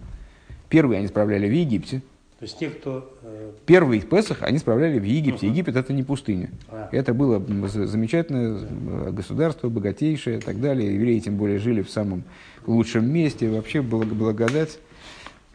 Первый 0.69 0.99
они 0.99 1.09
справляли 1.09 1.49
в 1.49 1.53
Египте. 1.53 2.03
То 2.39 2.45
есть 2.47 2.59
те, 2.59 2.69
кто... 2.69 3.17
э, 3.23 3.53
Первый 3.65 4.01
Песах 4.01 4.43
они 4.43 4.59
справляли 4.59 4.99
в 4.99 5.05
Египте. 5.05 5.47
Египет 5.47 5.77
это 5.77 5.93
не 5.93 6.03
пустыня. 6.03 6.51
а, 6.69 6.89
Это 6.93 7.15
было 7.15 7.39
замечательное 7.69 8.59
э, 8.61 9.11
государство, 9.13 9.69
богатейшее 9.69 10.39
и 10.39 10.41
так 10.41 10.61
далее. 10.61 10.95
Евреи 10.95 11.21
тем 11.21 11.37
более 11.37 11.59
жили 11.59 11.83
в 11.83 11.91
самом 11.91 12.25
лучшем 12.67 13.09
месте. 13.11 13.49
Вообще 13.49 13.83
благодать. 13.83 14.79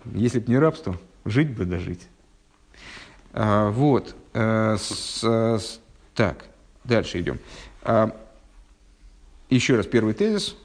Если 0.06 0.40
бы 0.40 0.46
не 0.52 0.58
рабство, 0.58 0.98
жить 1.26 1.50
бы 1.56 1.66
дожить. 1.66 2.08
А, 3.34 3.70
вот. 3.72 4.16
Э, 4.34 4.78
с- 4.80 5.24
с- 5.24 5.80
так, 6.16 6.46
дальше 6.86 7.20
идем. 7.20 7.40
А, 7.84 8.16
еще 9.50 9.76
раз 9.76 9.86
первый 9.86 10.14
тезис. 10.14 10.56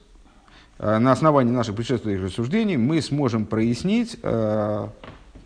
А, 0.78 0.98
На 1.00 1.12
основании 1.12 1.50
наших 1.52 1.74
предшествующих 1.74 2.24
рассуждений 2.26 2.76
мы 2.76 3.02
сможем 3.02 3.46
прояснить 3.46 4.16
э, 4.22 4.88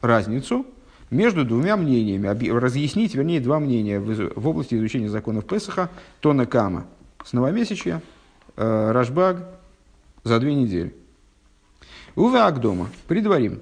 разницу 0.01 0.67
между 1.11 1.45
двумя 1.45 1.77
мнениями, 1.77 2.49
разъяснить, 2.49 3.15
вернее, 3.15 3.41
два 3.41 3.59
мнения 3.59 3.99
в, 3.99 4.47
области 4.47 4.75
изучения 4.75 5.09
законов 5.09 5.47
Песаха, 5.47 5.91
Тона 6.21 6.47
Кама 6.47 6.87
с 7.25 7.33
новомесячья, 7.33 8.03
э, 8.57 8.91
Рашбаг 8.93 9.45
за 10.25 10.39
две 10.39 10.55
недели. 10.55 10.95
Уве 12.15 12.41
Агдома, 12.41 12.89
предварим. 13.07 13.61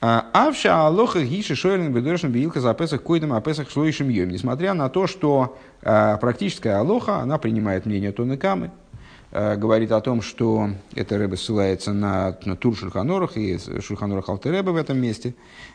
А, 0.00 0.26
Авша 0.32 0.86
Алоха 0.86 1.24
Гиши 1.24 1.56
Шойлен 1.56 1.92
Бедорешн 1.92 2.28
Биилка 2.28 2.60
за 2.60 2.72
Песах 2.72 3.02
Койдам, 3.02 3.32
а 3.32 3.40
Песах 3.40 3.68
Шлоишем 3.68 4.08
Йом. 4.08 4.28
Несмотря 4.28 4.72
на 4.74 4.88
то, 4.88 5.08
что 5.08 5.58
а, 5.82 6.18
практическая 6.18 6.76
Алоха, 6.76 7.16
она 7.16 7.38
принимает 7.38 7.84
мнение 7.84 8.12
Тоны 8.12 8.36
Камы, 8.36 8.66
а, 8.66 8.87
говорит 9.30 9.92
о 9.92 10.00
том, 10.00 10.22
что 10.22 10.70
это 10.94 11.18
Рэбе 11.18 11.36
ссылается 11.36 11.92
на, 11.92 12.36
на 12.44 12.56
Тур 12.56 12.76
Шульханорах 12.76 13.36
и 13.36 13.58
Шульханорах 13.80 14.28
Алтереба 14.28 14.70
в 14.70 14.76
этом 14.76 14.98
месте. 14.98 15.34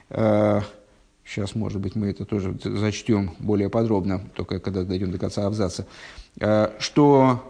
А, 0.10 0.62
Сейчас, 1.26 1.56
может 1.56 1.80
быть, 1.80 1.96
мы 1.96 2.10
это 2.10 2.26
тоже 2.26 2.54
зачтем 2.62 3.32
более 3.40 3.70
подробно, 3.70 4.22
только 4.36 4.60
когда 4.60 4.84
дойдем 4.84 5.10
до 5.12 5.18
конца 5.18 5.48
абзаца. 5.48 5.88
А, 6.42 6.74
Что 6.80 7.44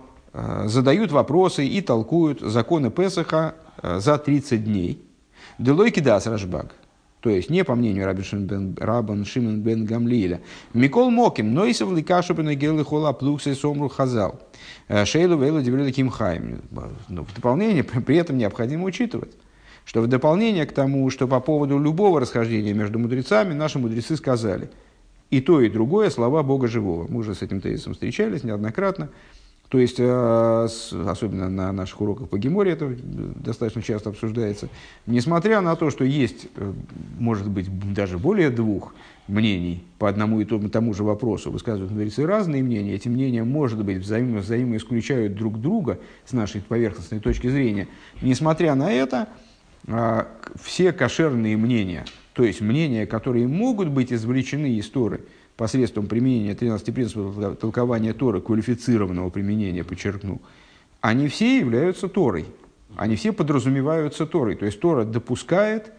задают 0.65 1.11
вопросы 1.11 1.65
и 1.65 1.79
толкуют 1.81 2.41
законы 2.41 2.89
Песаха 2.89 3.55
за 3.81 4.17
30 4.17 4.63
дней. 4.63 4.99
Делойки 5.59 5.99
дас 5.99 6.25
Рашбаг. 6.25 6.73
То 7.23 7.29
есть, 7.29 7.49
не 7.49 7.63
по 7.63 7.73
мнению 7.73 8.05
Рабан 8.05 9.23
Шимон 9.23 9.61
бен 9.61 9.85
Гамлиля. 9.85 10.41
Микол 10.73 11.09
Моким, 11.09 11.53
но 11.53 11.63
и 11.63 11.71
совлекашу 11.71 12.33
бен 12.33 12.49
Гелы 12.49 12.83
Хола 12.83 13.13
Плукса 13.13 13.51
и 13.51 13.53
Сомру 13.53 13.87
Хазал. 13.87 14.41
Э, 14.89 15.05
Шейлу 15.05 15.37
Вейлу 15.37 15.61
Дебрили 15.61 15.93
Кимхайм. 15.93 16.59
Но 17.07 17.23
в 17.23 17.33
дополнение 17.33 17.83
при 18.05 18.17
этом 18.17 18.37
необходимо 18.37 18.83
учитывать, 18.83 19.31
что 19.85 20.01
в 20.01 20.07
дополнение 20.07 20.65
к 20.65 20.73
тому, 20.73 21.09
что 21.09 21.25
по 21.25 21.39
поводу 21.39 21.79
любого 21.79 22.19
расхождения 22.19 22.73
между 22.73 22.99
мудрецами 22.99 23.53
наши 23.53 23.79
мудрецы 23.79 24.17
сказали, 24.17 24.69
и 25.29 25.39
то, 25.39 25.61
и 25.61 25.69
другое 25.69 26.09
слова 26.09 26.43
Бога 26.43 26.67
Живого. 26.67 27.07
Мы 27.09 27.19
уже 27.19 27.35
с 27.35 27.41
этим 27.41 27.61
тезисом 27.61 27.93
встречались 27.93 28.43
неоднократно. 28.43 29.07
То 29.69 29.79
есть, 29.79 29.95
э, 29.99 30.67
особенно 31.07 31.49
на 31.49 31.71
наших 31.71 31.99
уроках 31.99 32.29
по 32.29 32.37
Геморе 32.37 32.73
это 32.73 32.95
достаточно 32.95 33.81
часто 33.81 34.11
обсуждается. 34.11 34.69
Несмотря 35.07 35.61
на 35.61 35.75
то, 35.75 35.89
что 35.89 36.03
есть, 36.03 36.47
э, 36.55 36.73
может 37.19 37.49
быть, 37.49 37.67
даже 37.93 38.19
более 38.19 38.51
двух 38.51 38.93
мнений 39.27 39.83
по 39.97 40.07
одному 40.07 40.41
и 40.41 40.45
тому, 40.45 40.93
же 40.93 41.03
вопросу, 41.03 41.49
высказывают 41.49 41.91
мудрецы 41.91 42.25
разные 42.25 42.61
мнения, 42.61 42.93
эти 42.93 43.07
мнения, 43.07 43.43
может 43.43 43.83
быть, 43.83 43.97
взаимо, 43.97 44.39
взаимоисключают 44.39 45.35
друг 45.35 45.59
друга 45.59 45.99
с 46.25 46.33
нашей 46.33 46.61
поверхностной 46.61 47.19
точки 47.19 47.47
зрения. 47.47 47.87
Несмотря 48.21 48.75
на 48.75 48.91
это, 48.91 49.27
к- 49.87 50.27
все 50.61 50.91
кошерные 50.91 51.57
мнения, 51.57 52.05
то 52.33 52.43
есть 52.43 52.61
мнения, 52.61 53.07
которые 53.07 53.47
могут 53.47 53.89
быть 53.89 54.13
извлечены 54.13 54.75
из 54.75 54.87
Торы 54.89 55.21
посредством 55.57 56.07
применения 56.07 56.55
13 56.55 56.93
принципов 56.93 57.37
тол- 57.37 57.55
толкования 57.55 58.13
Торы, 58.13 58.41
квалифицированного 58.41 59.29
применения, 59.29 59.83
подчеркну, 59.83 60.41
они 61.01 61.27
все 61.27 61.59
являются 61.59 62.07
Торой. 62.07 62.45
Они 62.95 63.15
все 63.15 63.33
подразумеваются 63.33 64.25
Торой. 64.25 64.55
То 64.55 64.65
есть 64.65 64.79
Тора 64.79 65.03
допускает 65.03 65.91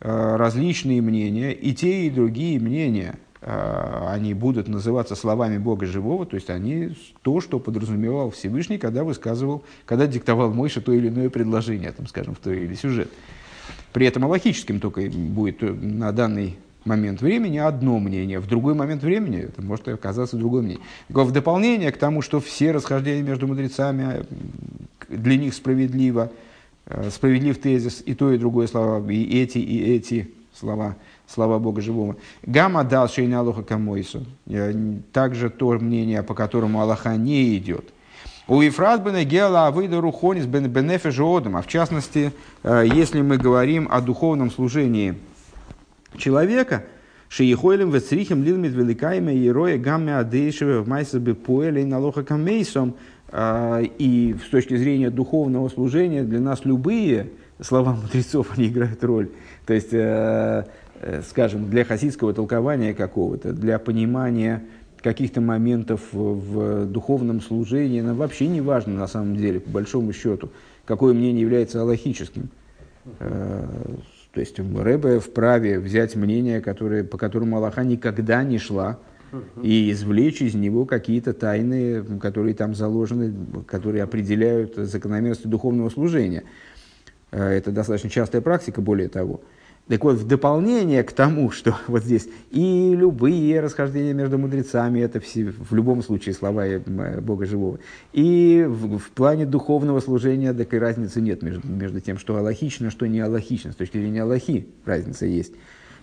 э, 0.00 0.36
различные 0.36 1.02
мнения, 1.02 1.52
и 1.52 1.74
те, 1.74 2.06
и 2.06 2.10
другие 2.10 2.58
мнения, 2.58 3.18
э, 3.42 4.06
они 4.08 4.34
будут 4.34 4.68
называться 4.68 5.14
словами 5.14 5.58
Бога 5.58 5.86
Живого, 5.86 6.26
то 6.26 6.36
есть 6.36 6.50
они 6.50 6.96
то, 7.22 7.40
что 7.40 7.58
подразумевал 7.58 8.30
Всевышний, 8.30 8.78
когда 8.78 9.04
высказывал, 9.04 9.64
когда 9.86 10.06
диктовал 10.06 10.52
Мойше 10.52 10.80
то 10.80 10.92
или 10.92 11.08
иное 11.08 11.30
предложение, 11.30 11.92
там, 11.92 12.06
скажем, 12.06 12.34
в 12.34 12.38
той 12.38 12.64
или 12.64 12.74
сюжет. 12.74 13.10
При 13.92 14.06
этом 14.06 14.24
аллахическим 14.24 14.80
только 14.80 15.02
будет 15.10 15.62
э, 15.62 15.72
на 15.72 16.12
данный 16.12 16.56
момент 16.84 17.20
времени 17.20 17.58
одно 17.58 17.98
мнение, 17.98 18.40
в 18.40 18.46
другой 18.46 18.74
момент 18.74 19.02
времени 19.02 19.40
это 19.40 19.62
может 19.62 19.88
оказаться 19.88 20.36
другое 20.36 20.62
мнение. 20.62 20.84
В 21.08 21.32
дополнение 21.32 21.92
к 21.92 21.96
тому, 21.96 22.22
что 22.22 22.40
все 22.40 22.72
расхождения 22.72 23.22
между 23.22 23.46
мудрецами 23.46 24.24
для 25.08 25.36
них 25.36 25.54
справедливо, 25.54 26.30
э, 26.86 27.10
справедлив 27.10 27.60
тезис 27.60 28.02
и 28.04 28.14
то, 28.14 28.32
и 28.32 28.38
другое 28.38 28.66
слова, 28.66 29.04
и 29.10 29.42
эти, 29.42 29.58
и 29.58 29.94
эти 29.94 30.30
слова, 30.58 30.96
слова 31.26 31.58
Бога 31.58 31.80
Живого. 31.80 32.16
Гамма 32.42 32.84
дал 32.84 33.08
шейна 33.08 33.40
Аллаха 33.40 33.62
камойсу. 33.62 34.24
Также 35.12 35.50
то 35.50 35.72
мнение, 35.72 36.22
по 36.22 36.34
которому 36.34 36.80
Аллаха 36.80 37.16
не 37.16 37.56
идет. 37.56 37.92
У 38.50 38.62
Ефрат 38.62 39.02
бен 39.02 39.24
Гела 39.28 39.68
Авыда 39.68 40.00
Рухонис 40.00 40.44
бен 40.46 40.66
Бенефе 40.66 41.12
Жодом. 41.12 41.56
А 41.56 41.62
в 41.62 41.68
частности, 41.68 42.32
э, 42.64 42.84
если 42.92 43.20
мы 43.20 43.36
говорим 43.36 43.86
о 43.90 44.00
духовном 44.00 44.50
служении 44.50 45.14
человека, 46.16 46.84
Шиехойлем 47.30 47.90
вецрихем 47.90 48.42
лилмит 48.42 48.72
великайме 48.72 49.36
и 49.36 49.48
роя 49.50 49.78
гамме 49.78 50.16
адейшеве 50.16 50.80
в 50.80 50.88
майсе 50.88 51.20
бы 51.20 51.36
поэлей 51.36 51.84
налоха 51.84 52.24
камейсом. 52.24 52.96
А, 53.30 53.80
И 53.80 54.34
с 54.44 54.50
точки 54.50 54.76
зрения 54.76 55.10
духовного 55.10 55.68
служения 55.68 56.24
для 56.24 56.40
нас 56.40 56.64
любые 56.64 57.28
слова 57.60 57.92
мудрецов, 57.92 58.48
они 58.56 58.66
играют 58.66 59.04
роль. 59.04 59.30
То 59.64 59.74
есть, 59.74 59.92
э, 59.92 60.64
э, 61.00 61.22
скажем, 61.28 61.70
для 61.70 61.84
хасидского 61.84 62.34
толкования 62.34 62.94
какого-то, 62.94 63.52
для 63.52 63.78
понимания 63.78 64.64
каких-то 65.00 65.40
моментов 65.40 66.00
в, 66.12 66.86
духовном 66.86 67.40
служении, 67.40 68.00
нам 68.00 68.16
вообще 68.16 68.48
не 68.48 68.60
важно 68.60 68.94
на 68.94 69.06
самом 69.06 69.36
деле, 69.36 69.60
по 69.60 69.70
большому 69.70 70.12
счету, 70.12 70.50
какое 70.84 71.14
мнение 71.14 71.42
является 71.42 71.80
аллахическим. 71.80 72.50
То 74.32 74.40
есть 74.40 74.58
Рэбе 74.58 75.18
вправе 75.18 75.78
взять 75.78 76.14
мнение, 76.14 76.60
которое, 76.60 77.02
по 77.02 77.18
которому 77.18 77.56
Аллаха 77.56 77.82
никогда 77.82 78.42
не 78.44 78.58
шла, 78.58 78.98
и 79.62 79.90
извлечь 79.92 80.42
из 80.42 80.54
него 80.54 80.86
какие-то 80.86 81.32
тайны, 81.32 82.02
которые 82.18 82.54
там 82.54 82.74
заложены, 82.74 83.32
которые 83.66 84.02
определяют 84.02 84.74
закономерности 84.74 85.46
духовного 85.46 85.88
служения. 85.88 86.44
Э, 87.30 87.50
Это 87.50 87.70
достаточно 87.70 88.10
частая 88.10 88.40
практика, 88.40 88.80
более 88.80 89.08
того. 89.08 89.40
Так 89.90 90.04
вот, 90.04 90.18
в 90.18 90.24
дополнение 90.24 91.02
к 91.02 91.10
тому, 91.10 91.50
что 91.50 91.76
вот 91.88 92.04
здесь 92.04 92.28
и 92.52 92.94
любые 92.94 93.58
расхождения 93.58 94.12
между 94.12 94.38
мудрецами, 94.38 95.00
это 95.00 95.18
все, 95.18 95.46
в 95.46 95.74
любом 95.74 96.04
случае 96.04 96.32
слова 96.36 96.64
э, 96.64 97.20
Бога 97.20 97.44
Живого, 97.44 97.80
и 98.12 98.64
в, 98.68 98.98
в 98.98 99.10
плане 99.10 99.46
духовного 99.46 99.98
служения 99.98 100.52
такой 100.52 100.78
разницы 100.78 101.20
нет 101.20 101.42
между, 101.42 101.66
между 101.66 102.00
тем, 102.00 102.18
что 102.18 102.36
аллахично, 102.36 102.92
что 102.92 103.06
не 103.06 103.18
аллахично. 103.18 103.72
С 103.72 103.74
точки 103.74 103.96
зрения 103.96 104.22
аллахи 104.22 104.68
разница 104.84 105.26
есть. 105.26 105.54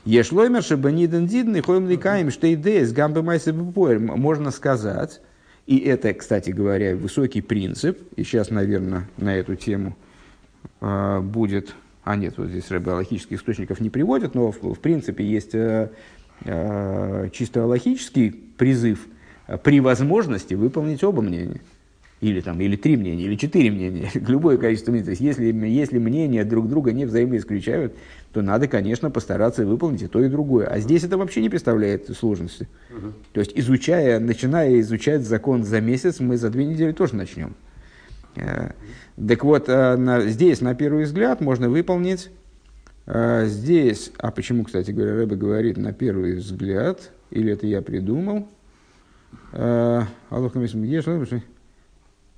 Ешлоймер 0.04 0.64
шабаниден 0.64 1.26
дидный 1.26 1.62
хоем 1.62 1.88
ликаем 1.88 2.30
штейдес 2.30 2.92
гамбе 2.92 3.22
майсе 3.22 3.54
Можно 3.54 4.52
сказать, 4.52 5.22
и 5.66 5.78
это, 5.78 6.14
кстати 6.14 6.50
говоря, 6.50 6.98
высокий 6.98 7.40
принцип, 7.40 7.98
и 8.18 8.26
сейчас, 8.26 8.50
наверное, 8.50 9.08
на 9.16 9.34
эту 9.34 9.56
тему 9.56 9.96
э, 10.82 11.22
будет 11.22 11.74
а 12.08 12.16
нет, 12.16 12.36
вот 12.38 12.48
здесь 12.48 12.72
аллахических 12.72 13.38
источников 13.38 13.82
не 13.82 13.90
приводят, 13.90 14.34
но 14.34 14.54
в, 14.54 14.62
в 14.62 14.80
принципе 14.80 15.26
есть 15.26 15.54
э, 15.54 15.90
э, 16.46 17.30
чисто 17.34 17.64
аллахический 17.64 18.32
призыв 18.32 19.08
э, 19.48 19.58
при 19.58 19.82
возможности 19.82 20.54
выполнить 20.54 21.04
оба 21.04 21.22
мнения. 21.22 21.60
Или, 22.22 22.40
там, 22.40 22.62
или 22.62 22.78
три 22.78 22.96
мнения, 22.96 23.26
или 23.26 23.36
четыре 23.36 23.72
мнения, 23.72 24.10
любое 24.14 24.58
количество 24.58 24.92
мнений. 24.92 25.04
То 25.04 25.12
есть, 25.12 25.22
если, 25.22 25.54
если 25.68 25.98
мнения 25.98 26.46
друг 26.46 26.70
друга 26.70 26.94
не 26.94 27.04
взаимоисключают, 27.04 27.94
то 28.32 28.42
надо, 28.42 28.70
конечно, 28.70 29.12
постараться 29.12 29.66
выполнить 29.66 30.04
и 30.04 30.08
то, 30.08 30.24
и 30.24 30.30
другое. 30.30 30.68
А 30.68 30.80
здесь 30.80 31.04
это 31.04 31.18
вообще 31.18 31.42
не 31.42 31.50
представляет 31.50 32.08
сложности. 32.18 32.70
То 33.34 33.42
есть, 33.42 33.52
изучая, 33.54 34.22
начиная 34.22 34.80
изучать 34.80 35.24
закон 35.24 35.66
за 35.66 35.82
месяц, 35.82 36.22
мы 36.22 36.38
за 36.38 36.50
две 36.52 36.64
недели 36.64 36.94
тоже 36.94 37.18
начнем. 37.18 37.54
Э, 38.38 38.72
Так 39.28 39.44
вот, 39.44 39.66
э, 39.68 40.24
здесь, 40.28 40.62
на 40.62 40.76
первый 40.76 41.04
взгляд, 41.06 41.42
можно 41.42 41.70
выполнить 41.70 42.30
А, 43.10 43.46
здесь, 43.46 44.12
а 44.18 44.32
почему, 44.32 44.66
кстати 44.66 44.92
говоря, 44.92 45.16
Рэбе 45.16 45.38
говорит 45.38 45.78
на 45.78 45.94
первый 45.94 46.36
взгляд, 46.36 47.10
или 47.32 47.54
это 47.54 47.66
я 47.66 47.82
придумал? 47.82 48.50
А, 49.54 50.08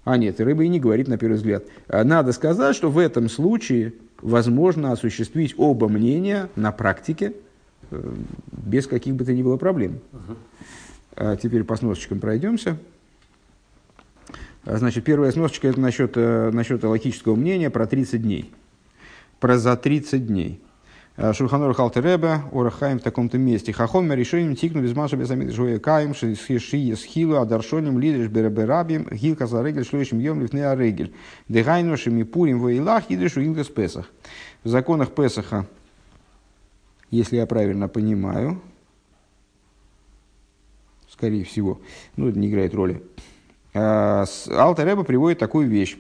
а 0.04 0.18
нет, 0.18 0.40
рыба 0.40 0.64
и 0.64 0.68
не 0.68 0.80
говорит 0.80 1.08
на 1.08 1.18
первый 1.18 1.36
взгляд. 1.38 1.64
А, 1.88 2.04
надо 2.04 2.34
сказать, 2.34 2.76
что 2.76 2.92
в 2.92 3.00
этом 3.00 3.30
случае 3.30 3.94
возможно 4.22 4.92
осуществить 4.92 5.56
оба 5.58 5.90
мнения 5.90 6.50
на 6.56 6.72
практике 6.72 7.34
э, 7.90 8.14
без 8.52 8.86
каких 8.86 9.16
бы 9.16 9.26
то 9.26 9.34
ни 9.34 9.42
было 9.42 9.58
проблем. 9.58 10.00
Uh-huh. 10.12 11.38
Теперь 11.42 11.64
по 11.64 11.76
сносочкам 11.76 12.20
пройдемся. 12.20 12.78
Значит, 14.66 15.04
первая 15.04 15.32
сносочка 15.32 15.68
это 15.68 15.80
насчет, 15.80 16.14
э, 16.16 16.52
насчет 16.52 16.84
логического 16.84 17.36
мнения 17.36 17.70
про 17.70 17.88
30 17.88 18.22
дней. 18.22 18.52
Про 19.40 19.58
за 19.58 19.76
30 19.78 20.28
дней. 20.28 20.62
Э, 21.22 21.34
Шульханор 21.34 21.74
Халтереба, 21.74 22.44
Орахаем 22.52 23.00
в 23.00 23.04
таком-то 23.04 23.38
месте. 23.38 23.74
Хахом 23.74 24.12
решением 24.14 24.56
тикну 24.56 24.82
без 24.82 24.96
маша 24.96 25.18
без 25.18 25.30
амид 25.30 25.52
жуя 25.52 25.80
каем, 25.80 26.14
ши 26.14 26.36
схилу, 26.36 27.38
адаршоним, 27.38 28.00
лидиш 28.00 28.28
бераберабим, 28.28 29.08
гилка 29.12 29.48
за 29.48 29.62
регель, 29.62 29.86
шлющим 29.86 30.20
йом 30.20 30.42
лифне 30.42 30.66
арегель. 30.66 31.14
Пурим 31.48 32.60
воилах, 32.60 33.04
идишу 33.10 33.42
илгас 33.42 33.68
песах. 33.68 34.10
В 34.64 34.70
законах 34.70 35.14
Песаха, 35.14 35.66
если 37.12 37.38
я 37.38 37.46
правильно 37.46 37.88
понимаю, 37.88 38.62
скорее 41.10 41.44
всего, 41.44 41.82
ну 42.16 42.30
это 42.30 42.40
не 42.40 42.50
играет 42.50 42.74
роли, 42.74 43.02
Алтареба 43.74 45.04
приводит 45.04 45.40
такую 45.40 45.68
вещь. 45.68 45.98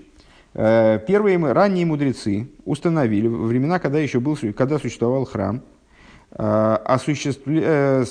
Э, 0.53 0.99
первые 1.07 1.37
ранние 1.37 1.85
мудрецы 1.85 2.49
установили, 2.65 3.27
во 3.27 3.45
времена, 3.45 3.79
когда 3.79 3.99
еще 3.99 4.19
был, 4.19 4.37
когда 4.55 4.79
существовал 4.79 5.25
храм, 5.25 5.61
э, 6.31 6.77
осуществля... 6.85 8.05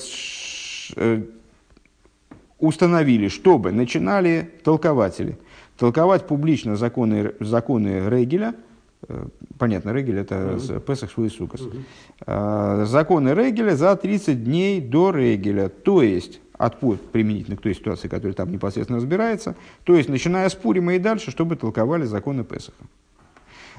установили, 2.58 3.28
чтобы 3.28 3.72
начинали 3.72 4.50
толкователи 4.64 5.38
толковать 5.78 6.26
публично 6.26 6.76
законы, 6.76 7.32
законы 7.40 8.08
Регеля, 8.08 8.54
понятно, 9.58 9.90
Регель 9.90 10.18
это 10.18 10.34
mm-hmm. 10.34 10.80
Песах 10.80 11.10
Швуисукас, 11.10 11.60
mm-hmm. 12.26 12.84
законы 12.84 13.28
Регеля 13.28 13.76
за 13.76 13.94
30 13.94 14.42
дней 14.44 14.80
до 14.80 15.12
Регеля, 15.12 15.68
то 15.68 16.02
есть 16.02 16.40
от 16.58 16.78
применительно 17.12 17.56
к 17.56 17.60
той 17.60 17.74
ситуации, 17.74 18.08
которая 18.08 18.34
там 18.34 18.50
непосредственно 18.50 18.98
разбирается, 18.98 19.54
то 19.84 19.96
есть 19.96 20.08
начиная 20.08 20.48
с 20.48 20.54
Пурима 20.54 20.94
и 20.94 20.98
дальше, 20.98 21.30
чтобы 21.30 21.56
толковали 21.56 22.04
законы 22.04 22.44
Песаха. 22.44 22.84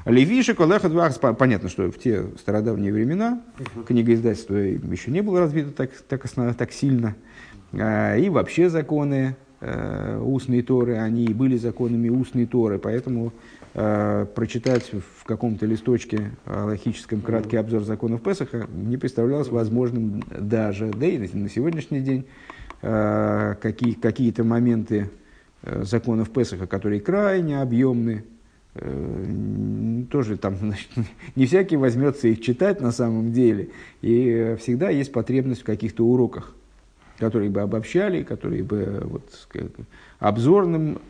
Левиши, 0.05 0.53
Колеха, 0.53 0.89
понятно, 1.33 1.67
что 1.67 1.91
в 1.91 1.99
те 1.99 2.23
стародавние 2.39 2.93
времена 2.93 3.41
книгоиздательство 3.85 4.55
еще 4.55 5.11
не 5.11 5.21
было 5.21 5.41
развито 5.41 5.71
так, 5.71 5.91
так, 6.07 6.23
так 6.55 6.71
сильно, 6.71 7.15
а, 7.73 8.15
и 8.15 8.29
вообще 8.29 8.69
законы 8.69 9.35
э, 9.59 10.21
устные 10.23 10.63
Торы, 10.63 10.97
они 10.97 11.27
были 11.27 11.57
законами 11.57 12.07
устной 12.07 12.45
Торы, 12.45 12.79
поэтому 12.79 13.33
э, 13.73 14.25
прочитать 14.33 14.89
в 14.93 15.25
каком-то 15.25 15.65
листочке 15.65 16.31
логическом 16.45 17.19
краткий 17.19 17.57
обзор 17.57 17.83
законов 17.83 18.23
Песаха 18.23 18.67
не 18.73 18.95
представлялось 18.95 19.49
возможным 19.49 20.23
даже, 20.29 20.91
да 20.91 21.05
и 21.05 21.17
на 21.17 21.49
сегодняшний 21.49 21.99
день 21.99 22.25
какие, 22.81 23.93
какие-то 23.93 24.43
моменты 24.43 25.09
э, 25.63 25.83
законов 25.83 26.29
Песаха, 26.29 26.67
которые 26.67 27.01
крайне 27.01 27.61
объемны, 27.61 28.23
э, 28.75 30.03
тоже 30.09 30.37
там 30.37 30.55
значит, 30.59 30.87
не 31.35 31.45
всякий 31.45 31.77
возьмется 31.77 32.27
их 32.27 32.41
читать 32.41 32.81
на 32.81 32.91
самом 32.91 33.33
деле. 33.33 33.69
И 34.01 34.55
всегда 34.59 34.89
есть 34.89 35.11
потребность 35.11 35.61
в 35.61 35.65
каких-то 35.65 36.05
уроках, 36.05 36.53
которые 37.17 37.49
бы 37.49 37.61
обобщали, 37.61 38.23
которые 38.23 38.63
бы 38.63 39.01
вот, 39.03 39.47
обзорным 40.19 41.01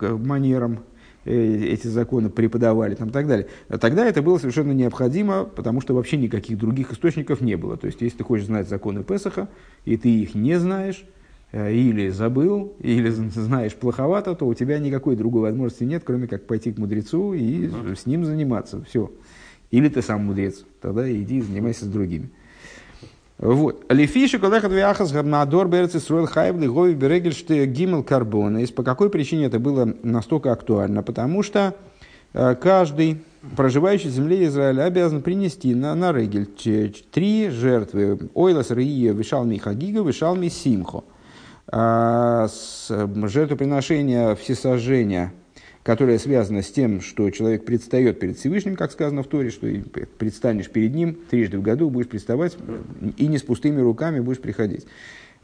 манером 0.00 0.80
эти 1.24 1.86
законы 1.86 2.30
преподавали 2.30 2.94
там, 2.94 3.08
и 3.08 3.12
так 3.12 3.26
далее. 3.26 3.46
Тогда 3.68 4.06
это 4.06 4.22
было 4.22 4.38
совершенно 4.38 4.72
необходимо, 4.72 5.44
потому 5.44 5.80
что 5.80 5.94
вообще 5.94 6.16
никаких 6.16 6.58
других 6.58 6.92
источников 6.92 7.40
не 7.40 7.56
было. 7.56 7.76
То 7.76 7.86
есть, 7.86 8.00
если 8.00 8.18
ты 8.18 8.24
хочешь 8.24 8.46
знать 8.46 8.68
законы 8.68 9.04
Песаха, 9.04 9.48
и 9.84 9.96
ты 9.96 10.08
их 10.08 10.34
не 10.34 10.58
знаешь, 10.58 11.04
э, 11.52 11.72
или 11.72 12.08
забыл, 12.08 12.74
или 12.80 13.10
знаешь 13.10 13.74
плоховато, 13.74 14.34
то 14.34 14.46
у 14.46 14.54
тебя 14.54 14.78
никакой 14.78 15.16
другой 15.16 15.42
возможности 15.42 15.84
нет, 15.84 16.02
кроме 16.04 16.26
как 16.26 16.46
пойти 16.46 16.72
к 16.72 16.78
мудрецу 16.78 17.34
и 17.34 17.68
с 17.94 18.06
ним 18.06 18.24
заниматься. 18.24 18.82
Все. 18.88 19.10
Или 19.70 19.88
ты 19.88 20.02
сам 20.02 20.24
мудрец, 20.24 20.64
тогда 20.80 21.10
иди 21.10 21.38
и 21.38 21.42
занимайся 21.42 21.84
с 21.84 21.88
другими. 21.88 22.30
Вот. 23.40 23.86
Лифиши, 23.88 24.38
когда 24.38 24.60
хадвиахас 24.60 25.12
габнадор 25.12 25.66
берцы 25.66 25.98
строил 25.98 26.26
хайбли 26.26 26.66
гови 26.66 26.92
берегель 26.92 27.32
что 27.32 27.64
гимел 27.64 28.02
карбона. 28.02 28.58
И 28.58 28.66
по 28.66 28.82
какой 28.82 29.08
причине 29.08 29.46
это 29.46 29.58
было 29.58 29.90
настолько 30.02 30.52
актуально? 30.52 31.02
Потому 31.02 31.42
что 31.42 31.74
э, 32.34 32.54
каждый 32.56 33.22
проживающий 33.56 34.10
в 34.10 34.12
земле 34.12 34.44
Израиля 34.44 34.82
обязан 34.82 35.22
принести 35.22 35.74
на, 35.74 35.94
на 35.94 36.12
регель 36.12 36.44
три 37.10 37.48
жертвы. 37.48 38.28
Ойлас 38.34 38.70
Рия, 38.70 39.14
Вишалми 39.14 39.56
Хагига, 39.56 40.02
Вишалми 40.02 40.48
Симхо. 40.48 41.04
А, 41.72 42.48
жертвоприношение 42.88 44.36
всесожжения 44.36 45.32
которая 45.90 46.20
связана 46.20 46.62
с 46.62 46.70
тем, 46.70 47.00
что 47.00 47.28
человек 47.30 47.64
предстает 47.64 48.20
перед 48.20 48.38
Всевышним, 48.38 48.76
как 48.76 48.92
сказано 48.92 49.24
в 49.24 49.26
Торе, 49.26 49.50
что 49.50 49.66
предстанешь 50.18 50.70
перед 50.70 50.94
ним 50.94 51.18
трижды 51.28 51.58
в 51.58 51.62
году, 51.62 51.90
будешь 51.90 52.06
приставать 52.06 52.56
и 53.16 53.26
не 53.26 53.38
с 53.38 53.42
пустыми 53.42 53.80
руками 53.80 54.20
будешь 54.20 54.38
приходить. 54.38 54.86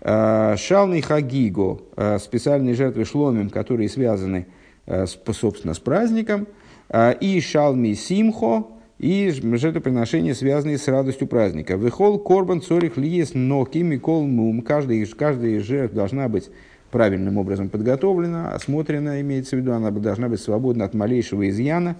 А, 0.01 0.57
Шалный 0.57 1.01
хагиго, 1.01 1.81
а, 1.97 2.21
специальные 2.21 2.77
жертвы 2.77 3.05
шломим, 3.05 3.51
которые 3.51 3.89
связаны, 3.89 4.47
а, 4.87 5.07
собственно, 5.33 5.75
с 5.75 5.81
праздником, 5.81 6.47
и 6.95 7.41
шалми 7.41 7.95
симхо, 7.95 8.69
и 9.01 9.29
жертвоприношения, 9.33 10.33
связанные 10.33 10.79
с 10.79 10.87
радостью 10.87 11.27
праздника. 11.27 11.75
Вехол 11.75 12.21
корбан 12.21 12.63
цорих 12.63 12.97
лиес 12.97 13.35
ноки 13.35 13.79
микол 13.79 14.23
мум. 14.29 14.63
Каждая, 14.63 15.05
каждая 15.07 15.59
жертва 15.59 15.97
должна 15.97 16.29
быть 16.29 16.51
правильным 16.90 17.38
образом 17.38 17.68
подготовлена, 17.68 18.53
осмотрена, 18.53 19.20
имеется 19.20 19.57
в 19.57 19.61
виду, 19.61 19.72
она 19.72 19.90
должна 19.90 20.29
быть 20.29 20.40
свободна 20.40 20.85
от 20.85 20.94
малейшего 20.94 21.49
изъяна. 21.49 21.96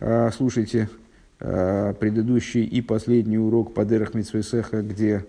А, 0.00 0.30
слушайте 0.30 0.88
а, 1.40 1.94
предыдущий 1.94 2.64
и 2.64 2.80
последний 2.82 3.38
урок 3.38 3.74
по 3.74 3.84
Дерах 3.84 4.14
Митсвесеха, 4.14 4.82
где 4.82 5.24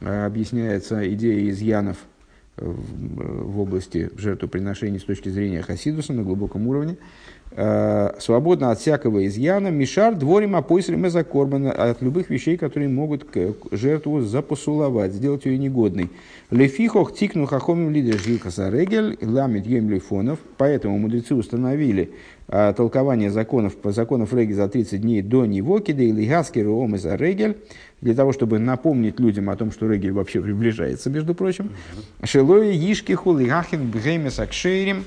а, 0.00 0.26
объясняется 0.26 1.12
идея 1.12 1.50
изъянов 1.50 1.98
в 2.56 3.60
области 3.60 4.10
жертвоприношений 4.16 5.00
с 5.00 5.04
точки 5.04 5.28
зрения 5.28 5.60
Хасидуса 5.60 6.12
на 6.12 6.22
глубоком 6.22 6.68
уровне. 6.68 6.96
Э, 7.56 8.14
свободно 8.18 8.72
от 8.72 8.80
всякого 8.80 9.26
изъяна, 9.26 9.68
мишар 9.68 10.16
дворим 10.16 10.56
опойсрим 10.56 11.08
за 11.08 11.22
корбана, 11.22 11.70
от 11.70 12.02
любых 12.02 12.28
вещей, 12.28 12.56
которые 12.56 12.88
могут 12.88 13.26
жертву 13.70 14.22
запосуловать, 14.22 15.12
сделать 15.12 15.44
ее 15.44 15.56
негодной. 15.56 16.10
Лефихох 16.50 17.14
тикну 17.14 17.46
хахомим 17.46 17.92
лидер 17.92 18.18
жилкаса 18.18 18.70
регель, 18.70 19.16
ламит 19.22 19.66
ем 19.66 19.88
лифонов, 19.88 20.40
поэтому 20.56 20.98
мудрецы 20.98 21.36
установили 21.36 22.10
а, 22.48 22.72
толкование 22.72 23.30
законов, 23.30 23.74
законов 23.84 24.34
Регель 24.34 24.56
за 24.56 24.68
30 24.68 25.00
дней 25.00 25.22
до 25.22 25.46
него, 25.46 25.78
киды 25.78 26.08
или 26.08 26.26
гаски 26.26 26.58
роом 26.58 26.98
за 26.98 27.14
Регель, 27.14 27.56
для 28.00 28.14
того, 28.14 28.32
чтобы 28.32 28.58
напомнить 28.58 29.20
людям 29.20 29.48
о 29.48 29.54
том, 29.54 29.70
что 29.70 29.88
Регель 29.88 30.10
вообще 30.10 30.40
приближается, 30.40 31.08
между 31.08 31.36
прочим. 31.36 31.70
Шелои 32.24 32.74
ишки 32.74 33.12
хулигахин 33.12 33.90
бгеймес 33.90 34.40
акшейрим, 34.40 35.04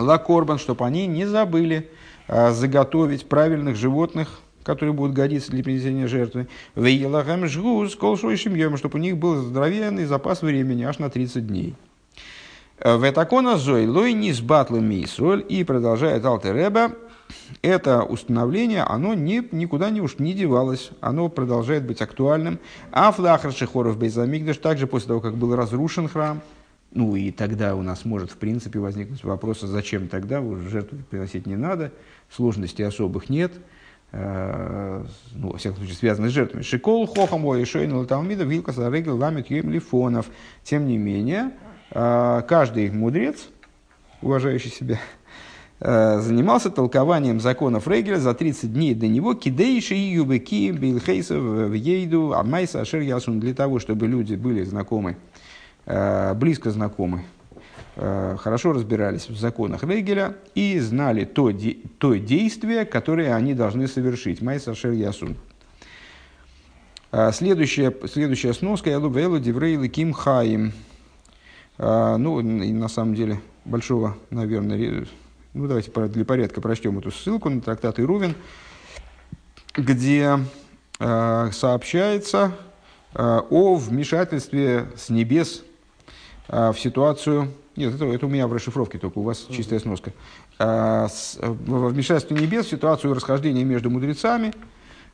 лакорбан, 0.00 0.58
чтобы 0.58 0.84
они 0.84 1.06
не 1.06 1.26
забыли 1.26 1.90
а, 2.28 2.52
заготовить 2.52 3.28
правильных 3.28 3.76
животных, 3.76 4.40
которые 4.62 4.92
будут 4.92 5.14
годиться 5.14 5.50
для 5.50 5.62
принесения 5.62 6.06
жертвы. 6.06 6.48
Вейлагам 6.74 7.46
жгуз, 7.46 7.96
колшойшим 7.96 8.54
йом, 8.54 8.76
чтобы 8.76 8.98
у 8.98 9.02
них 9.02 9.16
был 9.16 9.36
здоровенный 9.36 10.04
запас 10.04 10.42
времени 10.42 10.82
аж 10.84 10.98
на 10.98 11.10
30 11.10 11.46
дней. 11.46 11.74
В 12.82 13.08
этакона 13.08 13.58
зой 13.58 13.86
лой 13.86 14.14
низ 14.14 14.40
батлами 14.40 15.06
и 15.48 15.64
продолжает 15.64 16.24
Алтереба, 16.24 16.92
это 17.62 18.02
установление, 18.02 18.82
оно 18.82 19.14
не, 19.14 19.46
никуда 19.52 19.90
не, 19.90 20.00
уж 20.00 20.18
не 20.18 20.32
девалось, 20.32 20.90
оно 21.00 21.28
продолжает 21.28 21.84
быть 21.84 22.00
актуальным. 22.00 22.58
А 22.90 23.12
флахар 23.12 23.52
шихоров 23.52 23.98
Бейзамигдаш, 23.98 24.56
также 24.58 24.86
после 24.86 25.08
того, 25.08 25.20
как 25.20 25.36
был 25.36 25.54
разрушен 25.54 26.08
храм, 26.08 26.40
ну 26.92 27.14
и 27.14 27.30
тогда 27.30 27.76
у 27.76 27.82
нас 27.82 28.04
может 28.04 28.32
в 28.32 28.36
принципе 28.36 28.78
возникнуть 28.78 29.22
вопрос, 29.22 29.62
а 29.62 29.66
зачем 29.66 30.08
тогда, 30.08 30.40
уже 30.40 30.68
жертву 30.68 30.98
приносить 31.08 31.46
не 31.46 31.56
надо, 31.56 31.92
сложностей 32.28 32.84
особых 32.84 33.28
нет, 33.28 33.52
э, 34.12 35.04
ну, 35.32 35.52
во 35.52 35.58
всяком 35.58 35.78
случае, 35.78 35.96
связаны 35.96 36.28
с 36.28 36.32
жертвами. 36.32 36.62
Шикол, 36.62 37.06
хохам, 37.06 37.44
ой, 37.44 37.64
шойн, 37.64 37.94
латалмида, 37.94 38.44
вилка, 38.44 38.72
сарегел, 38.72 39.16
ламит, 39.16 39.50
юем, 39.50 39.70
лифонов. 39.70 40.26
Тем 40.64 40.86
не 40.86 40.98
менее, 40.98 41.52
э, 41.92 42.42
каждый 42.48 42.90
мудрец, 42.90 43.48
уважающий 44.20 44.70
себя, 44.70 44.98
э, 45.78 46.18
занимался 46.20 46.70
толкованием 46.70 47.38
законов 47.38 47.86
Рейгеля 47.86 48.18
за 48.18 48.34
30 48.34 48.72
дней 48.72 48.94
до 48.94 49.06
него, 49.06 49.34
кидейши 49.34 49.94
и 49.94 50.14
юбеки, 50.14 50.72
бейлхейсов, 50.72 51.38
в 51.40 51.72
ейду, 51.72 52.34
амайса, 52.34 52.80
ашер 52.80 53.00
ясун, 53.00 53.38
для 53.38 53.54
того, 53.54 53.78
чтобы 53.78 54.08
люди 54.08 54.34
были 54.34 54.64
знакомы, 54.64 55.16
близко 56.34 56.70
знакомы, 56.70 57.24
э, 57.96 58.36
хорошо 58.38 58.72
разбирались 58.72 59.28
в 59.28 59.36
законах 59.38 59.82
Рейгеля 59.82 60.36
и 60.54 60.78
знали 60.78 61.24
то, 61.24 61.50
де, 61.50 61.78
то 61.98 62.14
действие, 62.14 62.84
которое 62.84 63.34
они 63.34 63.54
должны 63.54 63.88
совершить. 63.88 64.42
Майса 64.42 64.72
ашер 64.72 64.92
ясун. 64.92 65.36
Следующая, 67.32 67.92
следующая 68.06 68.52
сноска, 68.52 68.88
я 68.88 69.00
лубейлу 69.00 69.40
диврей 69.40 69.88
ким 69.88 70.12
хаим. 70.12 70.72
Ну, 71.76 72.40
на 72.40 72.88
самом 72.88 73.16
деле, 73.16 73.40
большого, 73.64 74.16
наверное, 74.30 75.06
ну, 75.52 75.66
давайте 75.66 75.90
для 75.90 76.24
порядка 76.24 76.60
прочтем 76.60 76.98
эту 76.98 77.10
ссылку 77.10 77.48
на 77.48 77.60
трактат 77.60 77.98
Ирувин, 77.98 78.36
где 79.74 80.38
э, 81.00 81.50
сообщается 81.52 82.52
э, 83.14 83.40
о 83.50 83.74
вмешательстве 83.74 84.86
с 84.96 85.08
небес 85.08 85.64
э, 85.64 85.69
в 86.50 86.74
ситуацию. 86.78 87.48
Нет, 87.76 87.94
это, 87.94 88.06
это 88.06 88.26
у 88.26 88.28
меня 88.28 88.46
в 88.48 88.52
расшифровке, 88.52 88.98
только 88.98 89.18
у 89.18 89.22
вас 89.22 89.46
чистая 89.50 89.78
сноска. 89.78 90.12
Э, 90.58 91.06
с, 91.08 91.38
во 91.40 91.88
вмешательстве 91.88 92.36
небес 92.36 92.66
в 92.66 92.70
ситуацию 92.70 93.14
расхождения 93.14 93.64
между 93.64 93.90
мудрецами. 93.90 94.52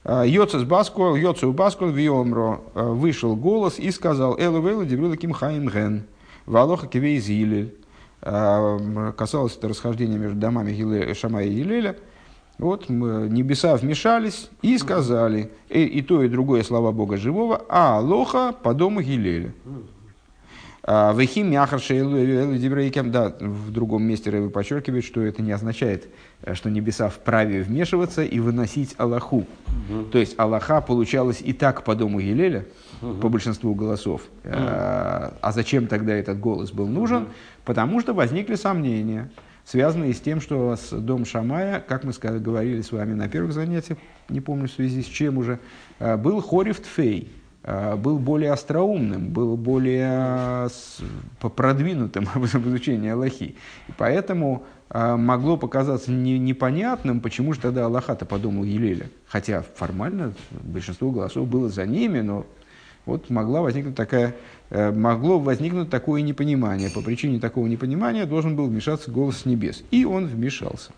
Йоцес 0.05 0.63
Баскуал, 0.63 1.17
Йоцеу 1.17 1.53
Баскуал, 1.53 1.91
Виомро 1.91 2.61
вышел 2.75 3.35
голос 3.35 3.79
и 3.79 3.91
сказал, 3.91 4.39
Элу 4.39 4.63
Вейлу 4.63 4.85
Диврила 4.85 5.17
Ким 5.17 5.33
Хаим 5.33 5.69
Ген, 5.69 6.05
Валоха 6.47 6.87
Кивей 6.87 7.19
Зилель. 7.19 7.75
А, 8.23 9.13
касалось 9.13 9.57
это 9.57 9.69
расхождения 9.69 10.17
между 10.17 10.37
домами 10.37 10.73
Гиле, 10.73 11.15
Шамая 11.15 11.47
и 11.47 11.53
Елеля. 11.53 11.97
Вот 12.59 12.89
небеса 12.89 13.77
вмешались 13.77 14.49
и 14.63 14.79
сказали, 14.79 15.51
и, 15.69 15.85
и 15.85 16.03
то, 16.03 16.23
и 16.23 16.29
другое 16.29 16.63
слова 16.63 16.91
Бога 16.91 17.19
живого, 17.19 17.63
а 17.69 18.01
лоха 18.01 18.53
по 18.53 18.73
дому 18.73 19.03
Гилеля. 19.03 19.53
А, 20.89 21.13
Вехим 21.13 21.51
Яхаршейлдибрейкем, 21.51 23.11
да, 23.11 23.35
в 23.41 23.73
другом 23.73 24.05
месте 24.05 24.31
Рэбе 24.31 24.51
подчеркивает, 24.51 25.05
что 25.05 25.21
это 25.21 25.43
не 25.43 25.51
означает, 25.51 26.09
э, 26.43 26.55
что 26.55 26.71
небеса 26.71 27.09
вправе 27.09 27.63
вмешиваться 27.63 28.23
и 28.23 28.39
выносить 28.39 28.95
Аллаху. 28.97 29.47
Угу. 29.89 30.05
То 30.13 30.19
есть 30.19 30.39
Аллаха 30.39 30.81
получалось 30.81 31.43
и 31.45 31.53
так 31.53 31.83
по 31.83 31.97
дому 31.97 32.21
Елеля, 32.21 32.67
угу. 33.03 33.15
по 33.15 33.29
большинству 33.29 33.75
голосов. 33.75 34.23
Угу. 34.45 34.55
А, 34.55 35.53
зачем 35.53 35.89
тогда 35.89 36.15
этот 36.15 36.39
голос 36.39 36.71
был 36.71 36.87
нужен? 36.87 37.25
Угу. 37.25 37.33
Потому 37.65 38.01
что 38.01 38.15
возникли 38.15 38.55
сомнения, 38.55 39.29
связанные 39.65 40.15
с 40.15 40.21
тем, 40.21 40.41
что 40.41 40.77
с 40.77 40.91
дом 40.93 41.25
Шамая, 41.25 41.81
как 41.81 42.05
мы 42.05 42.13
говорили 42.39 42.81
с 42.81 42.93
вами 42.93 43.13
на 43.15 43.29
первых 43.29 43.53
занятиях, 43.53 43.99
не 44.29 44.41
помню 44.41 44.69
в 44.69 44.71
связи 44.71 45.03
с 45.03 45.07
чем 45.07 45.39
уже, 45.39 45.59
э, 45.99 46.17
был 46.17 46.41
Хориф 46.41 46.79
Тфей, 46.81 47.29
э, 47.29 47.36
был 47.67 48.19
более 48.19 48.53
остроумным, 48.53 49.31
был 49.31 49.57
более 49.57 50.69
продвинутым 51.41 52.27
в 52.35 52.69
изучении 52.69 53.11
Аллахи. 53.11 53.57
И 53.89 53.93
поэтому 53.97 54.65
э, 54.91 55.17
могло 55.17 55.57
показаться 55.57 56.13
не, 56.13 56.39
непонятным, 56.39 57.21
почему 57.21 57.53
же 57.55 57.61
тогда 57.61 57.87
Аллаха-то 57.87 58.25
подумал 58.25 58.65
Елеля. 58.65 59.11
Хотя 59.27 59.65
формально 59.75 60.33
большинство 60.63 61.11
голосов 61.11 61.49
было 61.49 61.69
за 61.69 61.87
ними, 61.87 62.21
но 62.21 62.47
вот 63.05 63.31
могла 63.31 63.63
возникнуть 63.63 63.95
такая, 63.95 64.35
э, 64.71 64.93
могло 64.93 65.39
возникнуть 65.39 65.91
такое 65.91 66.23
непонимание. 66.23 66.91
По 66.91 67.01
причине 67.01 67.41
такого 67.41 67.67
непонимания 67.67 68.27
должен 68.27 68.57
был 68.57 68.67
вмешаться 68.67 69.11
голос 69.11 69.39
с 69.39 69.45
небес. 69.45 69.83
И 69.91 70.05
он 70.05 70.27
вмешался. 70.27 70.93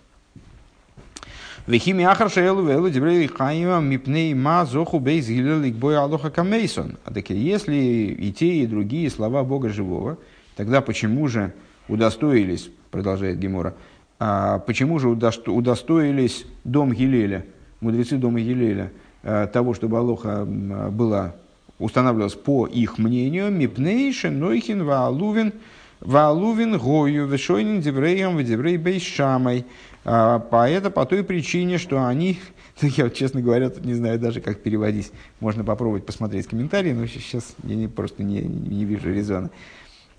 Вехими 1.68 2.02
ахар 2.02 2.30
шейлу 2.30 2.62
вейлу 2.62 2.88
дебрей 2.88 3.26
хаима 3.26 3.78
мипней 3.80 4.32
ма 4.32 4.64
зоху 4.64 5.00
бейз 5.00 5.28
гилелик 5.28 5.74
бой 5.74 5.98
алоха 5.98 6.30
камейсон. 6.30 6.96
А 7.04 7.12
так 7.12 7.28
если 7.28 7.76
и 7.76 8.32
те, 8.32 8.62
и 8.62 8.66
другие 8.66 9.10
слова 9.10 9.44
Бога 9.44 9.68
живого, 9.68 10.16
тогда 10.56 10.80
почему 10.80 11.28
же 11.28 11.52
удостоились, 11.86 12.70
продолжает 12.90 13.38
Гемора, 13.38 13.74
а 14.18 14.60
почему 14.60 14.98
же 14.98 15.10
удостоились 15.10 16.46
дом 16.64 16.94
Гилеля, 16.94 17.44
мудрецы 17.82 18.16
дома 18.16 18.40
Гилеля, 18.40 18.90
э, 19.22 19.46
того, 19.52 19.74
чтобы 19.74 19.98
Алоха 19.98 20.46
была 20.46 21.34
устанавливалось 21.78 22.32
по 22.32 22.66
их 22.66 22.96
мнению, 22.96 23.50
мипнейшин, 23.50 24.38
нойхин, 24.38 24.84
ваалувин, 24.84 25.52
ваалувин, 26.00 26.78
гою, 26.78 27.26
вешойнин, 27.26 27.82
девреем, 27.82 28.42
деврей 28.42 28.78
бейшамой. 28.78 29.66
А, 30.04 30.38
по 30.38 30.68
это 30.68 30.90
по 30.90 31.04
той 31.06 31.24
причине, 31.24 31.78
что 31.78 32.06
они, 32.06 32.38
я 32.80 33.04
вот, 33.04 33.14
честно 33.14 33.40
говоря, 33.40 33.70
тут 33.70 33.84
не 33.84 33.94
знаю 33.94 34.18
даже, 34.18 34.40
как 34.40 34.60
переводить. 34.60 35.12
Можно 35.40 35.64
попробовать 35.64 36.06
посмотреть 36.06 36.46
комментарии, 36.46 36.92
но 36.92 37.06
сейчас 37.06 37.54
я 37.64 37.74
не, 37.74 37.88
просто 37.88 38.22
не, 38.22 38.40
не 38.40 38.84
вижу 38.84 39.12
резона. 39.12 39.50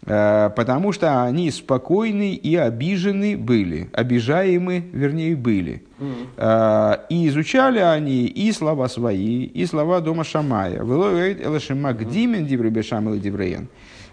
Э, 0.06 0.50
потому 0.56 0.92
что 0.92 1.24
они 1.24 1.52
спокойны 1.52 2.34
и 2.34 2.56
обижены 2.56 3.38
были, 3.38 3.90
обижаемы, 3.94 4.86
вернее, 4.92 5.36
были. 5.36 5.84
Mm-hmm. 6.00 7.00
И 7.10 7.28
изучали 7.28 7.80
они 7.80 8.26
и 8.26 8.52
слова 8.52 8.88
свои, 8.88 9.44
и 9.44 9.66
слова 9.66 10.00
дома 10.00 10.24
Шамая. 10.24 10.82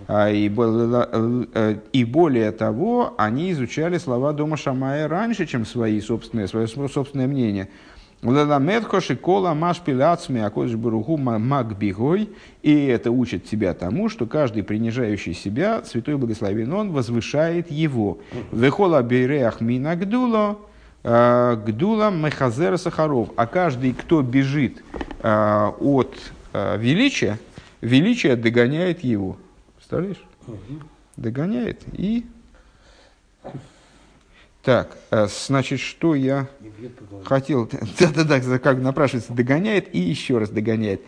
И 0.09 0.49
более 2.09 2.53
того, 2.53 3.14
они 3.19 3.51
изучали 3.51 3.99
слова 3.99 4.33
дома 4.33 4.57
Шамая 4.57 5.09
раньше, 5.09 5.47
чем 5.47 5.66
свои 5.66 6.01
собственные, 6.01 6.47
свое 6.47 6.69
собственное 6.69 7.27
мнение. 7.27 7.69
Леламедхо 8.23 9.01
шикола 9.01 9.55
маш 9.55 9.81
пиляцми 9.81 10.40
акодж 10.40 10.75
баруху 10.75 11.16
макбигой. 11.16 12.31
И 12.62 12.87
это 12.87 13.11
учит 13.11 13.45
тебя 13.45 13.75
тому, 13.75 14.09
что 14.09 14.27
каждый 14.27 14.62
принижающий 14.62 15.35
себя, 15.35 15.85
святой 15.85 16.16
благословен 16.16 16.73
он, 16.73 16.92
возвышает 16.92 17.71
его. 17.71 18.19
Вехола 18.53 19.03
бейреах 19.03 19.61
мина 19.61 19.97
гдуло, 19.97 20.59
э, 21.05 21.57
гдула 21.66 22.11
мехазера 22.11 22.79
сахаров. 22.79 23.31
А 23.37 23.47
каждый, 23.47 23.92
кто 23.92 24.23
бежит 24.23 24.83
э, 25.23 25.71
от 25.81 26.16
э, 26.53 26.79
величия, 26.79 27.38
величие 27.81 28.35
догоняет 28.37 29.05
его. 29.05 29.37
Представляешь? 29.88 30.25
Догоняет 31.16 31.85
и 31.92 32.27
так, 34.64 34.99
э, 35.12 35.29
значит, 35.29 35.79
что 35.79 36.16
я 36.16 36.49
хотел... 37.25 37.70
Да-да-да, 38.01 38.59
как 38.59 38.81
напрашивается, 38.81 39.33
догоняет 39.33 39.94
и 39.94 40.01
еще 40.01 40.38
раз 40.38 40.51
догоняет. 40.51 41.03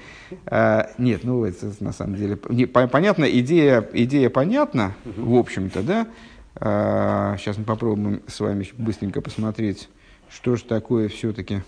А, 0.47 0.93
нет, 0.97 1.25
ну, 1.25 1.45
это 1.45 1.73
на 1.81 1.93
самом 1.93 2.15
деле... 2.15 2.39
Не, 2.51 2.67
понятно, 2.67 3.25
идея, 3.25 3.85
идея 3.95 4.31
понятна, 4.31 4.95
в 5.05 5.35
общем-то, 5.35 5.83
да? 5.83 6.07
А, 6.55 7.37
сейчас 7.37 7.59
мы 7.59 7.65
попробуем 7.65 8.23
с 8.29 8.39
вами 8.39 8.65
быстренько 8.79 9.21
посмотреть, 9.21 9.89
что 10.31 10.55
же 10.55 10.63
такое 10.63 11.09
все-таки, 11.09 11.63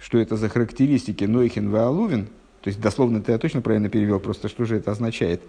что 0.00 0.18
это 0.18 0.36
за 0.36 0.48
характеристики 0.48 1.22
Нойхин 1.22 1.70
Ваалувин. 1.70 2.26
То 2.62 2.68
есть, 2.68 2.80
дословно 2.80 3.22
ты 3.22 3.32
я 3.32 3.38
точно 3.38 3.62
правильно 3.62 3.88
перевел, 3.88 4.20
просто 4.20 4.48
что 4.48 4.64
же 4.64 4.76
это 4.76 4.90
означает. 4.90 5.40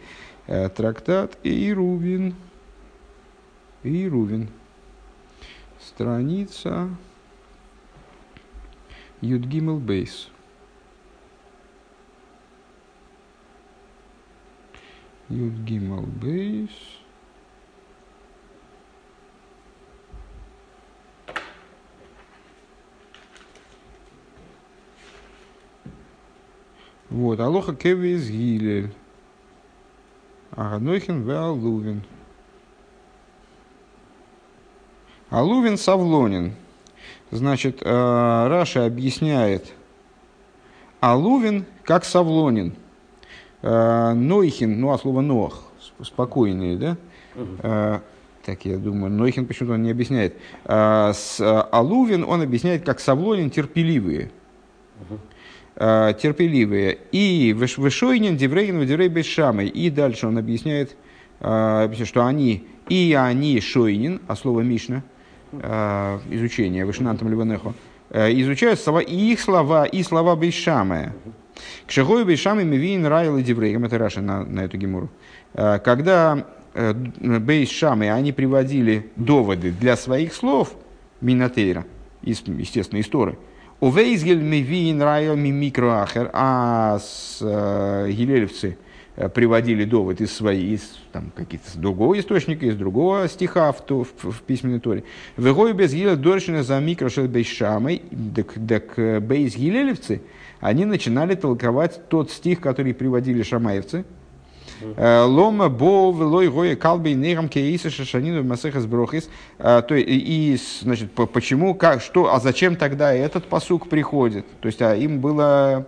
А, 0.47 0.69
трактат 0.69 1.37
Ирувин. 1.43 2.35
Ирувин 3.83 4.49
страница 5.79 6.89
Юдгимл 9.21 9.79
Бейс. 9.79 10.29
Юдгимл 15.29 16.01
Бейс. 16.01 16.69
Вот, 27.09 27.39
Алоха 27.39 27.75
Кевис 27.75 28.29
Гилель. 28.29 28.91
Аганойхен 30.55 31.23
Веалувин. 31.23 32.03
Алувин 35.29 35.77
Савлонин. 35.77 36.53
Значит, 37.31 37.81
э, 37.81 38.47
Раша 38.47 38.85
объясняет 38.85 39.71
Алувин 40.99 41.65
как 41.83 42.03
Савлонин. 42.03 42.73
Э, 43.61 44.13
Нойхин, 44.13 44.81
ну, 44.81 44.91
а 44.91 44.97
слово 44.97 45.21
Нох, 45.21 45.63
спокойные, 46.03 46.75
да? 46.75 46.97
Угу. 47.35 48.01
Так, 48.45 48.65
я 48.65 48.77
думаю, 48.77 49.11
Нойхин 49.11 49.45
почему-то 49.45 49.75
он 49.75 49.83
не 49.83 49.91
объясняет. 49.91 50.35
С 50.65 51.37
Алувин 51.71 52.25
он 52.27 52.41
объясняет 52.41 52.83
как 52.83 52.99
Савлонин 52.99 53.51
терпеливые. 53.51 54.31
Угу. 55.01 55.19
Терпеливые. 55.75 56.97
И 57.11 57.53
Вышойнин, 57.53 58.37
Деврейн, 58.37 58.85
Деврей 58.85 59.07
Бешамой. 59.07 59.67
И 59.67 59.89
дальше 59.89 60.27
он 60.27 60.37
объясняет, 60.37 60.95
что 61.39 62.25
они, 62.25 62.67
и 62.89 63.17
они 63.17 63.59
Шойнин, 63.59 64.21
а 64.27 64.35
слово 64.35 64.61
Мишна– 64.61 65.03
э, 65.51 66.19
изучения 66.29 66.85
Вишнантом 66.85 67.29
Ливанеху, 67.29 67.73
э, 68.09 68.31
изучают 68.33 68.79
слова, 68.79 68.99
и 68.99 69.15
их 69.15 69.39
слова, 69.39 69.85
и 69.85 70.03
слова 70.03 70.35
Бейшамая. 70.35 71.13
К 71.85 71.91
Шагою 71.91 72.25
Бейшамай 72.25 72.63
Мивин 72.63 73.05
Райл 73.05 73.37
и 73.37 73.43
Деврейгам, 73.43 73.85
это 73.85 73.97
Раша 73.97 74.21
на, 74.21 74.45
на 74.45 74.61
эту 74.61 74.77
гемуру. 74.77 75.09
Э, 75.53 75.79
когда 75.79 76.45
э, 76.73 76.93
Бейшамы, 76.93 78.11
они 78.11 78.31
приводили 78.31 79.11
доводы 79.15 79.71
для 79.71 79.95
своих 79.97 80.33
слов 80.33 80.75
Минатейра, 81.19 81.85
из, 82.23 82.41
естественно, 82.41 82.99
из 82.99 83.07
Торы, 83.07 83.37
Увейзгель 83.81 84.41
Мивин 84.41 85.01
Райл 85.01 85.35
Мимикроахер, 85.35 86.29
а 86.31 86.99
с 86.99 87.39
э, 87.41 88.09
гилелевцы– 88.11 88.77
Э, 89.17 89.27
приводили 89.27 89.83
довод 89.83 90.21
из 90.21 90.31
своей, 90.31 90.75
из 90.75 90.97
там, 91.11 91.31
каких-то 91.35 91.77
другого 91.77 92.17
источника, 92.17 92.65
из 92.65 92.75
другого 92.77 93.27
стиха 93.27 93.73
в, 93.73 93.83
в, 93.87 94.05
в, 94.05 94.31
в 94.31 94.41
письменной 94.43 94.79
торе. 94.79 95.03
Вегой 95.35 95.73
без 95.73 95.93
гиля 95.93 96.15
доршина 96.15 96.63
за 96.63 96.79
микрошел 96.79 97.27
бейшамой, 97.27 98.03
так 98.67 98.97
э, 98.97 99.19
бейс 99.19 99.57
гилелевцы, 99.57 100.21
они 100.61 100.85
начинали 100.85 101.35
толковать 101.35 102.07
тот 102.07 102.31
стих, 102.31 102.61
который 102.61 102.93
приводили 102.93 103.43
шамаевцы. 103.43 104.05
Э, 104.95 105.23
Лома 105.23 105.69
бо 105.69 106.11
велой 106.11 106.49
гоя 106.49 106.75
калбей 106.75 107.13
нейрам 107.13 107.49
кейса 107.49 107.89
шашанину 107.89 108.43
масехас 108.43 108.85
брохис. 108.85 109.29
То 109.57 109.95
и, 109.95 110.57
значит, 110.81 111.11
почему, 111.11 111.75
как, 111.75 112.01
что, 112.01 112.33
а 112.33 112.39
зачем 112.39 112.75
тогда 112.75 113.13
этот 113.13 113.45
посук 113.45 113.89
приходит? 113.89 114.45
То 114.59 114.67
есть, 114.67 114.81
а 114.81 114.95
им 114.95 115.19
было, 115.19 115.87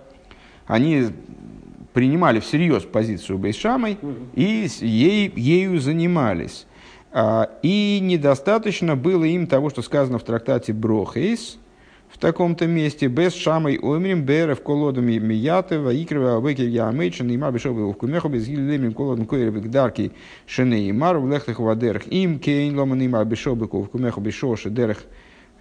они 0.67 1.07
принимали 1.93 2.39
всерьез 2.39 2.83
позицию 2.83 3.37
Бейшамой 3.37 3.97
и 4.33 4.67
ей, 4.81 5.31
ею 5.35 5.79
занимались. 5.79 6.65
А, 7.11 7.51
и 7.61 7.99
недостаточно 8.01 8.95
было 8.95 9.23
им 9.23 9.45
того, 9.45 9.69
что 9.69 9.83
сказано 9.83 10.17
в 10.17 10.23
трактате 10.23 10.73
Брохейс, 10.73 11.59
в 12.13 12.19
таком-то 12.19 12.67
месте, 12.67 13.07
без 13.07 13.33
шамой 13.33 13.79
омрим, 13.79 14.21
берев 14.23 14.61
колодом 14.61 15.05
мияты, 15.05 15.79
ваикрива, 15.79 16.47
векер 16.47 16.67
ямейчен, 16.67 17.27
и 17.31 17.37
мабишов 17.37 17.75
в 17.75 17.93
кумеху, 17.93 18.29
без 18.29 18.47
гилемим 18.47 18.93
колодом 18.93 19.25
койревик 19.25 19.71
дарки, 19.71 20.11
шене 20.45 20.87
и 20.87 20.91
мару, 20.91 21.21
в 21.21 21.29
лехтах 21.29 21.59
вадерах, 21.59 22.05
им 22.07 22.37
кейн 22.37 22.77
ломан 22.77 23.01
и 23.01 23.07
мабишов 23.07 23.57
в 23.57 23.87
кумеху, 23.87 24.21
бишо 24.21 24.55
шедерах, 24.55 24.99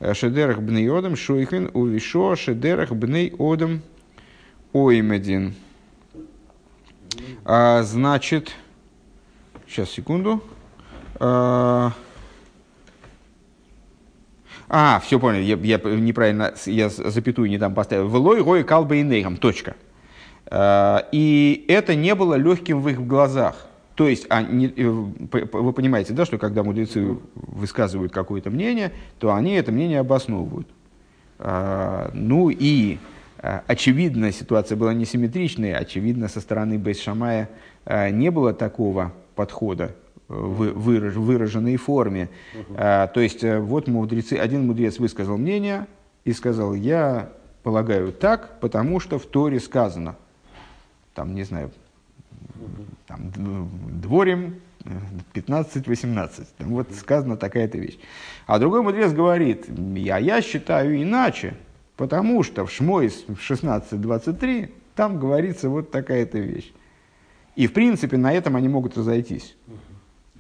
э, 0.01 0.13
шедерах 0.13 0.61
бней 0.61 0.91
одам, 0.91 1.17
шуйхвин, 1.17 1.71
увишо 1.73 2.37
шедерах 2.37 2.93
бней 2.93 3.33
одам 3.39 3.81
оймедин. 4.75 5.55
А, 7.47 7.83
значит, 7.83 8.53
сейчас, 9.67 9.89
секунду. 9.91 10.43
А, 11.19 11.93
а 14.73 15.01
все 15.01 15.21
понял, 15.21 15.41
я, 15.41 15.57
я 15.57 15.79
неправильно, 15.79 16.55
я 16.67 16.89
запятую 16.89 17.49
не 17.49 17.59
там 17.59 17.75
поставил. 17.75 18.09
Влой, 18.09 18.43
рой, 18.43 18.65
калба 18.65 18.97
и 18.97 19.03
нейгам, 19.03 19.37
точка. 19.37 19.77
А, 20.47 21.07
и 21.13 21.65
это 21.69 21.95
не 21.95 22.15
было 22.15 22.35
легким 22.35 22.81
в 22.81 22.89
их 22.89 23.07
глазах. 23.07 23.67
То 23.95 24.09
есть, 24.09 24.27
они, 24.31 24.73
э, 24.75 24.89
вы 24.89 25.73
понимаете, 25.73 26.15
да, 26.15 26.25
что 26.25 26.39
когда 26.39 26.63
мудрецы 26.63 27.19
высказывают 27.35 28.13
какое-то 28.13 28.51
мнение, 28.51 28.93
то 29.19 29.35
они 29.35 29.53
это 29.53 29.71
мнение 29.71 30.01
обосновывают. 30.01 30.67
А, 31.39 32.11
ну 32.15 32.49
и 32.51 32.99
Э, 33.43 33.61
очевидно, 33.67 34.31
ситуация 34.33 34.77
была 34.77 34.95
несимметричной, 34.95 35.75
очевидно, 35.75 36.29
со 36.29 36.41
стороны 36.41 36.79
Бейс-Шамая 36.79 37.49
э, 37.85 38.11
не 38.11 38.31
было 38.31 38.55
такого 38.55 39.13
подхода 39.35 39.95
э, 40.33 40.37
в 40.37 41.21
выраженной 41.21 41.77
форме. 41.77 42.29
То 42.77 43.13
есть, 43.17 43.43
вот 43.45 43.89
мудрецы, 43.89 44.35
один 44.35 44.67
мудрец 44.67 44.99
высказал 44.99 45.37
мнение 45.37 45.87
и 46.25 46.33
сказал, 46.33 46.75
я 46.75 47.33
полагаю 47.63 48.13
так, 48.13 48.61
потому 48.61 49.01
что 49.01 49.19
в 49.19 49.27
Торе 49.27 49.61
сказано, 49.61 50.17
там, 51.15 51.35
не 51.35 51.45
знаю, 51.45 51.71
там, 53.07 53.31
дворим 54.01 54.57
15-18, 55.35 56.47
вот 56.61 56.93
сказана 56.95 57.37
такая-то 57.37 57.79
вещь. 57.79 57.99
А 58.47 58.59
другой 58.59 58.83
мудрец 58.83 59.13
говорит, 59.13 59.67
я, 59.95 60.19
я 60.19 60.43
считаю 60.43 61.01
иначе, 61.01 61.55
Потому 61.97 62.43
что 62.43 62.67
в 62.67 62.73
Шмойс 62.73 63.25
в 63.29 63.35
16.23 63.35 64.71
там 64.95 65.21
говорится 65.21 65.69
вот 65.69 65.91
такая-то 65.91 66.39
вещь. 66.39 66.73
И, 67.55 67.67
в 67.67 67.73
принципе, 67.73 68.17
на 68.17 68.33
этом 68.33 68.57
они 68.57 68.69
могут 68.69 68.97
разойтись. 68.97 69.55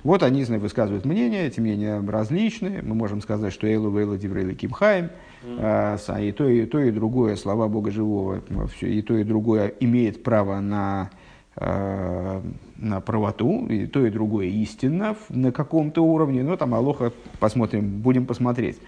Вот 0.02 0.24
они 0.24 0.42
знаю, 0.42 0.60
высказывают 0.60 1.04
мнения, 1.04 1.46
эти 1.46 1.60
мнения 1.60 2.02
различные. 2.04 2.82
Мы 2.82 2.94
можем 2.94 3.20
сказать, 3.20 3.52
что 3.52 3.68
Эйлу 3.68 3.90
Вейла 3.96 4.18
Диврейла 4.18 4.54
Кимхайм, 4.54 5.10
а, 5.44 5.96
и 6.18 6.32
то, 6.32 6.48
и 6.48 6.66
то, 6.66 6.80
и 6.80 6.90
другое, 6.90 7.36
слова 7.36 7.68
Бога 7.68 7.92
Живого, 7.92 8.42
все, 8.74 8.88
и 8.88 9.00
то, 9.02 9.16
и 9.16 9.22
другое 9.22 9.72
имеет 9.78 10.24
право 10.24 10.58
на, 10.58 11.10
а, 11.56 12.42
на 12.76 13.00
правоту, 13.00 13.66
и 13.68 13.86
то, 13.86 14.04
и 14.04 14.10
другое 14.10 14.46
истинно 14.46 15.16
на 15.28 15.52
каком-то 15.52 16.04
уровне. 16.04 16.42
Но 16.42 16.56
там 16.56 16.74
Алоха 16.74 17.12
посмотрим, 17.38 18.00
будем 18.00 18.26
посмотреть. 18.26 18.78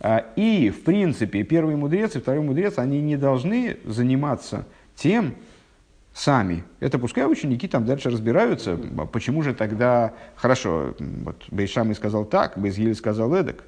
А, 0.00 0.24
и, 0.34 0.70
в 0.70 0.82
принципе, 0.82 1.44
первый 1.44 1.76
мудрец 1.76 2.16
и 2.16 2.20
второй 2.20 2.42
мудрец, 2.42 2.78
они 2.78 3.00
не 3.00 3.16
должны 3.16 3.76
заниматься 3.84 4.66
тем 4.96 5.34
сами. 6.14 6.64
Это 6.80 6.98
пускай 6.98 7.26
ученики 7.26 7.68
там 7.68 7.84
дальше 7.84 8.08
разбираются, 8.08 8.78
а 8.96 9.06
почему 9.06 9.42
же 9.42 9.52
тогда... 9.52 10.14
Хорошо, 10.36 10.94
вот 10.98 11.44
Бейшам 11.50 11.92
сказал 11.94 12.24
так, 12.24 12.56
Бейзгиль 12.56 12.94
сказал 12.94 13.34
эдак. 13.34 13.64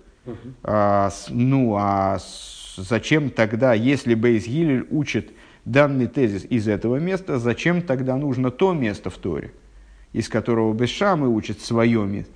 А, 0.63 1.11
ну, 1.29 1.77
а 1.77 2.19
зачем 2.77 3.31
тогда, 3.31 3.75
если 3.75 4.15
Бейзгиль 4.15 4.87
учит 4.91 5.33
данный 5.65 6.07
тезис 6.07 6.45
из 6.49 6.69
этого 6.69 6.97
места, 6.97 7.39
зачем 7.39 7.83
тогда 7.83 8.17
нужно 8.17 8.51
то 8.51 8.73
место 8.73 9.11
в 9.11 9.19
Торе, 9.19 9.53
из 10.13 10.29
которого 10.29 10.73
Бейшам 10.73 11.25
и 11.25 11.29
учит 11.29 11.61
свое 11.61 12.05
место? 12.07 12.33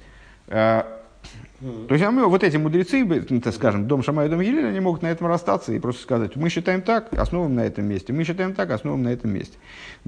А, 1.62 1.86
то 1.88 1.94
есть, 1.94 2.04
а 2.04 2.10
мы, 2.10 2.26
вот 2.26 2.42
эти 2.42 2.56
мудрецы, 2.56 3.04
ну, 3.04 3.40
так 3.40 3.54
скажем, 3.54 3.86
дом 3.86 4.02
Шамай 4.02 4.26
и 4.26 4.30
дом 4.30 4.40
Елеля, 4.40 4.68
они 4.68 4.80
могут 4.80 5.02
на 5.02 5.08
этом 5.08 5.26
расстаться 5.26 5.72
и 5.72 5.78
просто 5.78 6.02
сказать, 6.02 6.36
мы 6.36 6.48
считаем 6.48 6.82
так, 6.82 7.12
основываем 7.12 7.56
на 7.56 7.60
этом 7.60 7.84
месте, 7.86 8.12
мы 8.12 8.24
считаем 8.24 8.54
так, 8.54 8.70
основываем 8.70 9.04
на 9.04 9.12
этом 9.12 9.32
месте. 9.32 9.56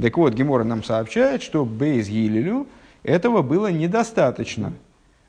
Так 0.01 0.17
вот, 0.17 0.35
Гемора 0.35 0.65
нам 0.65 0.83
сообщает, 0.83 1.43
что 1.43 1.65
Бейз 1.65 2.09
Елелю 2.09 2.67
этого 3.03 3.43
было 3.43 3.71
недостаточно. 3.71 4.73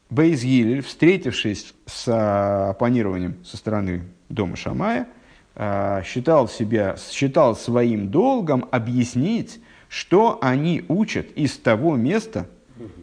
Бейз 0.09 0.43
Елель, 0.43 0.81
встретившись 0.81 1.73
с 1.85 2.05
а, 2.07 2.69
оппонированием 2.69 3.35
со 3.43 3.57
стороны 3.57 4.03
дома 4.29 4.55
Шамая, 4.55 5.07
а, 5.55 6.03
считал, 6.03 6.47
себя, 6.47 6.95
считал 6.97 7.55
своим 7.55 8.09
долгом 8.09 8.67
объяснить, 8.71 9.59
что 9.89 10.39
они 10.41 10.85
учат 10.87 11.31
из 11.35 11.57
того 11.57 11.95
места, 11.95 12.47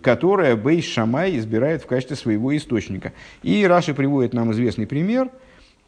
которое 0.03 0.57
Бейс 0.57 0.85
Шамай 0.85 1.37
избирает 1.37 1.83
в 1.83 1.87
качестве 1.87 2.17
своего 2.17 2.57
источника. 2.57 3.13
И 3.43 3.67
Раши 3.67 3.95
приводит 3.95 4.33
нам 4.33 4.53
известный 4.53 4.87
пример 4.87 5.31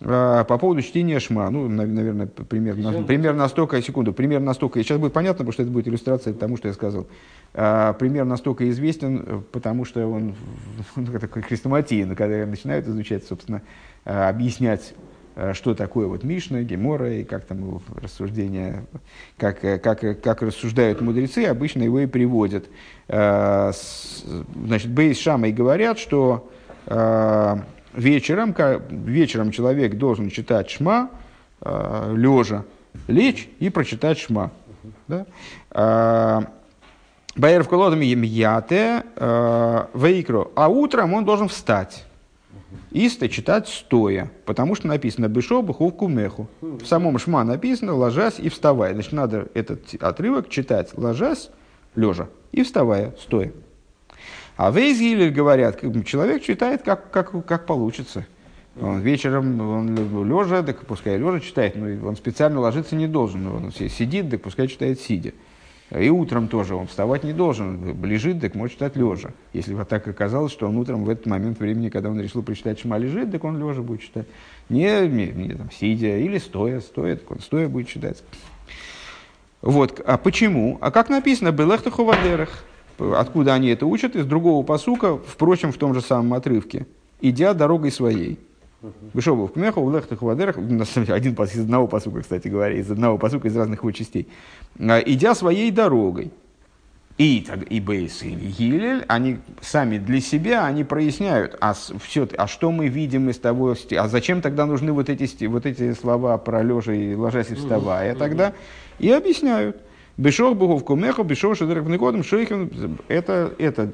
э, 0.00 0.44
по 0.46 0.58
поводу 0.58 0.82
чтения 0.82 1.18
Шма. 1.20 1.50
Ну, 1.50 1.68
наверное, 1.68 2.26
примерно, 2.26 3.02
примерно 3.02 3.48
столько, 3.48 3.80
секунду, 3.82 4.12
примерно 4.12 4.46
настолько, 4.46 4.78
и 4.78 4.82
сейчас 4.82 4.98
будет 4.98 5.12
понятно, 5.12 5.38
потому 5.38 5.52
что 5.52 5.62
это 5.62 5.72
будет 5.72 5.88
иллюстрация 5.88 6.32
тому, 6.34 6.56
что 6.56 6.68
я 6.68 6.74
сказал. 6.74 7.06
Э, 7.54 7.94
пример 7.98 8.24
настолько 8.24 8.68
известен, 8.70 9.44
потому 9.52 9.84
что 9.84 10.06
он 10.06 10.34
ну, 10.96 11.06
такой 11.18 11.42
хрестоматии, 11.42 12.14
когда 12.14 12.46
начинают 12.46 12.86
изучать, 12.86 13.24
собственно, 13.24 13.62
э, 14.04 14.28
объяснять 14.28 14.94
Э, 14.94 15.11
что 15.54 15.74
такое 15.74 16.06
вот 16.06 16.24
Мишна, 16.24 16.62
Гемора 16.62 17.14
и 17.14 17.24
как 17.24 17.46
там 17.46 17.80
рассуждения, 17.94 18.84
как, 19.38 19.64
э, 19.64 19.78
как, 19.78 20.04
э, 20.04 20.14
как 20.14 20.42
рассуждают 20.42 21.00
мудрецы, 21.00 21.46
обычно 21.46 21.82
его 21.82 22.00
и 22.00 22.06
приводят. 22.06 22.66
Значит, 23.08 24.90
Бейс 24.90 25.18
Шамой 25.18 25.52
говорят, 25.52 25.98
что 25.98 26.48
вечером, 27.94 28.54
вечером 28.90 29.50
человек 29.50 29.98
должен 29.98 30.30
читать 30.30 30.70
Шма, 30.70 31.10
лежа, 31.60 32.64
лечь 33.08 33.50
и 33.58 33.68
прочитать 33.68 34.18
Шма. 34.18 34.50
Да? 35.08 35.26
Байер 37.36 37.64
в 37.64 37.68
колодами 37.68 38.06
Емьяте, 38.06 39.04
Вейкро, 39.94 40.48
а 40.54 40.68
утром 40.68 41.12
он 41.12 41.24
должен 41.26 41.48
встать 41.48 42.06
Иста 42.90 43.28
читать 43.28 43.68
стоя, 43.68 44.30
потому 44.44 44.74
что 44.74 44.88
написано 44.88 45.28
«бешо 45.28 45.62
буховку 45.62 46.08
меху». 46.08 46.48
В 46.60 46.84
самом 46.84 47.18
шма 47.18 47.44
написано 47.44 47.94
«ложась 47.94 48.38
и 48.38 48.48
вставая». 48.48 48.92
Значит, 48.92 49.12
надо 49.12 49.48
этот 49.54 49.94
отрывок 50.00 50.48
читать 50.48 50.90
ложась, 50.96 51.50
лежа, 51.94 52.28
и 52.52 52.62
вставая, 52.62 53.14
стоя. 53.20 53.52
А 54.56 54.70
Вейзгилер 54.70 55.30
говорят, 55.30 55.80
человек 56.04 56.42
читает 56.42 56.82
как, 56.82 57.10
как, 57.10 57.44
как 57.46 57.66
получится. 57.66 58.26
Он 58.80 59.00
вечером 59.00 59.60
он 59.60 59.94
лежа, 60.26 60.62
так 60.62 60.86
пускай 60.86 61.18
лежа 61.18 61.40
читает, 61.40 61.76
но 61.76 62.08
он 62.08 62.16
специально 62.16 62.60
ложиться 62.60 62.96
не 62.96 63.06
должен. 63.06 63.46
Он 63.46 63.72
сидит, 63.72 64.30
так 64.30 64.42
пускай 64.42 64.68
читает 64.68 65.00
сидя. 65.00 65.32
И 65.98 66.08
утром 66.08 66.48
тоже 66.48 66.74
он 66.74 66.86
вставать 66.86 67.22
не 67.22 67.34
должен. 67.34 68.02
Лежит, 68.02 68.40
так 68.40 68.54
может 68.54 68.74
читать 68.74 68.96
лежа. 68.96 69.30
Если 69.52 69.74
вот 69.74 69.88
так 69.88 70.08
оказалось, 70.08 70.50
что 70.50 70.66
он 70.66 70.76
утром 70.78 71.04
в 71.04 71.10
этот 71.10 71.26
момент 71.26 71.58
времени, 71.58 71.90
когда 71.90 72.08
он 72.08 72.18
решил 72.18 72.42
прочитать 72.42 72.80
Шма 72.80 72.96
лежит, 72.96 73.30
так 73.30 73.44
он 73.44 73.58
лежа 73.58 73.82
будет 73.82 74.00
читать. 74.00 74.26
Не, 74.70 75.06
не, 75.06 75.26
не 75.26 75.54
там, 75.54 75.70
сидя 75.70 76.16
или 76.16 76.38
стоя, 76.38 76.80
стоя, 76.80 77.16
так 77.16 77.30
он 77.30 77.40
стоя 77.40 77.68
будет 77.68 77.88
читать. 77.88 78.22
Вот. 79.60 80.00
А 80.06 80.16
почему? 80.16 80.78
А 80.80 80.90
как 80.90 81.10
написано? 81.10 81.52
Белехтаху 81.52 82.04
вадерах. 82.04 82.64
Откуда 82.98 83.52
они 83.52 83.68
это 83.68 83.84
учат? 83.84 84.16
Из 84.16 84.24
другого 84.24 84.64
посука, 84.64 85.18
впрочем, 85.18 85.72
в 85.72 85.76
том 85.76 85.92
же 85.92 86.00
самом 86.00 86.32
отрывке. 86.32 86.86
Идя 87.20 87.52
дорогой 87.52 87.92
своей. 87.92 88.38
Вышел 89.12 89.36
бы 89.36 89.46
в 89.46 89.52
Кмеху, 89.52 89.84
в 89.84 89.94
Лехтах 89.94 90.22
Вадерах, 90.22 90.58
один 90.58 91.34
из 91.34 91.58
одного 91.58 91.86
посука, 91.86 92.20
кстати 92.22 92.48
говоря, 92.48 92.74
из 92.74 92.90
одного 92.90 93.16
посука, 93.16 93.46
из 93.48 93.56
разных 93.56 93.80
его 93.80 93.92
частей. 93.92 94.28
А, 94.78 94.98
идя 94.98 95.34
своей 95.34 95.70
дорогой. 95.70 96.32
И, 97.18 97.46
и 97.68 97.80
Бейс, 97.80 98.22
и 98.22 98.30
Гилель, 98.30 99.04
они 99.06 99.38
сами 99.60 99.98
для 99.98 100.20
себя, 100.20 100.64
они 100.64 100.82
проясняют, 100.82 101.56
а, 101.60 101.74
все, 101.74 102.26
а 102.36 102.46
что 102.48 102.72
мы 102.72 102.88
видим 102.88 103.28
из 103.28 103.38
того, 103.38 103.76
а 103.96 104.08
зачем 104.08 104.40
тогда 104.40 104.64
нужны 104.64 104.92
вот 104.92 105.10
эти, 105.10 105.44
вот 105.44 105.66
эти 105.66 105.92
слова 105.92 106.38
про 106.38 106.62
лежа 106.62 106.94
и 106.94 107.14
ложась 107.14 107.50
и 107.50 107.54
вставая 107.54 108.16
тогда, 108.16 108.54
и 108.98 109.10
объясняют. 109.10 109.76
Бешох 110.18 110.56
богов 110.56 110.84
кумехо, 110.84 111.22
бешох 111.22 111.56
шедерах 111.56 111.84
вникодом, 111.84 112.22
шейхем. 112.22 112.70
Это, 113.08 113.54
это, 113.58 113.92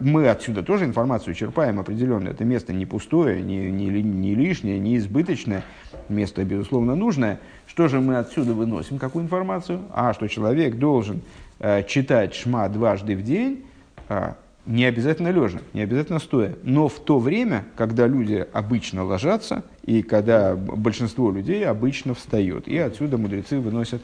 мы 0.00 0.28
отсюда 0.28 0.62
тоже 0.62 0.84
информацию 0.84 1.34
черпаем 1.34 1.80
определенно. 1.80 2.28
Это 2.28 2.44
место 2.44 2.72
не 2.72 2.86
пустое, 2.86 3.42
не, 3.42 3.70
не, 3.72 3.88
не 4.02 4.34
лишнее, 4.36 4.78
не 4.78 4.96
избыточное. 4.96 5.64
Место, 6.08 6.44
безусловно, 6.44 6.94
нужное. 6.94 7.40
Что 7.66 7.88
же 7.88 8.00
мы 8.00 8.18
отсюда 8.18 8.54
выносим? 8.54 8.98
Какую 8.98 9.24
информацию? 9.24 9.80
А, 9.92 10.14
что 10.14 10.28
человек 10.28 10.76
должен 10.76 11.22
э, 11.58 11.82
читать 11.82 12.34
шма 12.34 12.68
дважды 12.68 13.16
в 13.16 13.24
день, 13.24 13.64
э, 14.08 14.34
не 14.66 14.84
обязательно 14.84 15.28
лежа, 15.28 15.58
не 15.72 15.82
обязательно 15.82 16.20
стоя, 16.20 16.54
но 16.62 16.88
в 16.88 16.98
то 17.00 17.18
время, 17.18 17.64
когда 17.76 18.06
люди 18.06 18.46
обычно 18.52 19.04
ложатся, 19.04 19.64
и 19.84 20.02
когда 20.02 20.54
большинство 20.54 21.30
людей 21.30 21.66
обычно 21.66 22.14
встает. 22.14 22.68
И 22.68 22.76
отсюда 22.78 23.18
мудрецы 23.18 23.58
выносят 23.58 24.02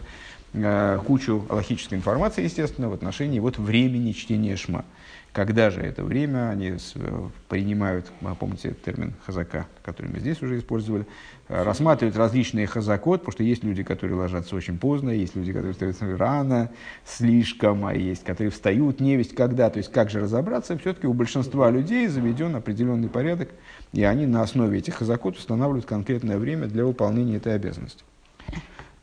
кучу 1.07 1.46
логической 1.48 1.96
информации, 1.96 2.44
естественно, 2.44 2.90
в 2.90 2.92
отношении 2.92 3.40
вот 3.40 3.59
времени 3.59 4.12
чтения 4.12 4.57
шма. 4.57 4.84
Когда 5.32 5.70
же 5.70 5.80
это 5.80 6.05
время, 6.05 6.50
они 6.50 6.76
э, 6.94 7.28
принимают, 7.48 8.12
помните 8.38 8.74
термин 8.84 9.14
хазака, 9.24 9.66
который 9.82 10.09
мы 10.09 10.20
здесь 10.20 10.42
уже 10.42 10.59
использовали, 10.59 11.07
э, 11.48 11.62
рассматривают 11.62 12.18
различные 12.18 12.66
хазакот, 12.66 13.20
потому 13.20 13.32
что 13.32 13.42
есть 13.42 13.64
люди, 13.64 13.82
которые 13.82 14.14
ложатся 14.14 14.55
очень 14.55 14.78
поздно, 14.78 15.09
есть 15.09 15.34
люди, 15.34 15.55
которые 15.55 15.72
встают 15.72 16.20
рано, 16.20 16.70
слишком, 17.07 17.86
а 17.86 17.94
есть, 17.94 18.24
которые 18.24 18.50
встают 18.50 19.00
невесть 19.00 19.34
когда. 19.34 19.70
То 19.70 19.78
есть, 19.78 19.90
как 19.90 20.11
же 20.11 20.20
разобраться, 20.20 20.76
все-таки 20.76 21.07
у 21.07 21.14
большинства 21.14 21.70
людей 21.70 22.09
заведен 22.09 22.55
определенный 22.55 23.09
порядок, 23.09 23.48
и 23.94 24.05
они 24.05 24.26
на 24.26 24.42
основе 24.42 24.80
этих 24.80 24.96
хазакот 24.96 25.38
устанавливают 25.38 25.86
конкретное 25.86 26.36
время 26.36 26.66
для 26.66 26.84
выполнения 26.84 27.38
этой 27.38 27.55
обязанности. 27.55 28.05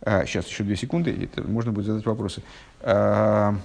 А, 0.01 0.25
сейчас 0.25 0.47
еще 0.47 0.63
две 0.63 0.75
секунды, 0.75 1.11
и 1.11 1.25
это, 1.25 1.43
можно 1.43 1.71
будет 1.71 1.85
задать 1.85 2.05
вопросы. 2.05 2.41
А, 2.81 3.55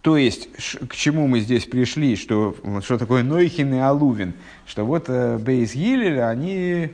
то 0.00 0.16
есть, 0.16 0.48
к 0.88 0.94
чему 0.94 1.28
мы 1.28 1.40
здесь 1.40 1.64
пришли, 1.66 2.16
что, 2.16 2.56
что 2.82 2.98
такое 2.98 3.22
Нойхин 3.22 3.72
и 3.74 3.78
Алувин, 3.78 4.34
что 4.66 4.84
вот 4.84 5.04
э, 5.08 5.38
Бейс 5.38 5.74
Гилель, 5.74 6.20
они 6.20 6.90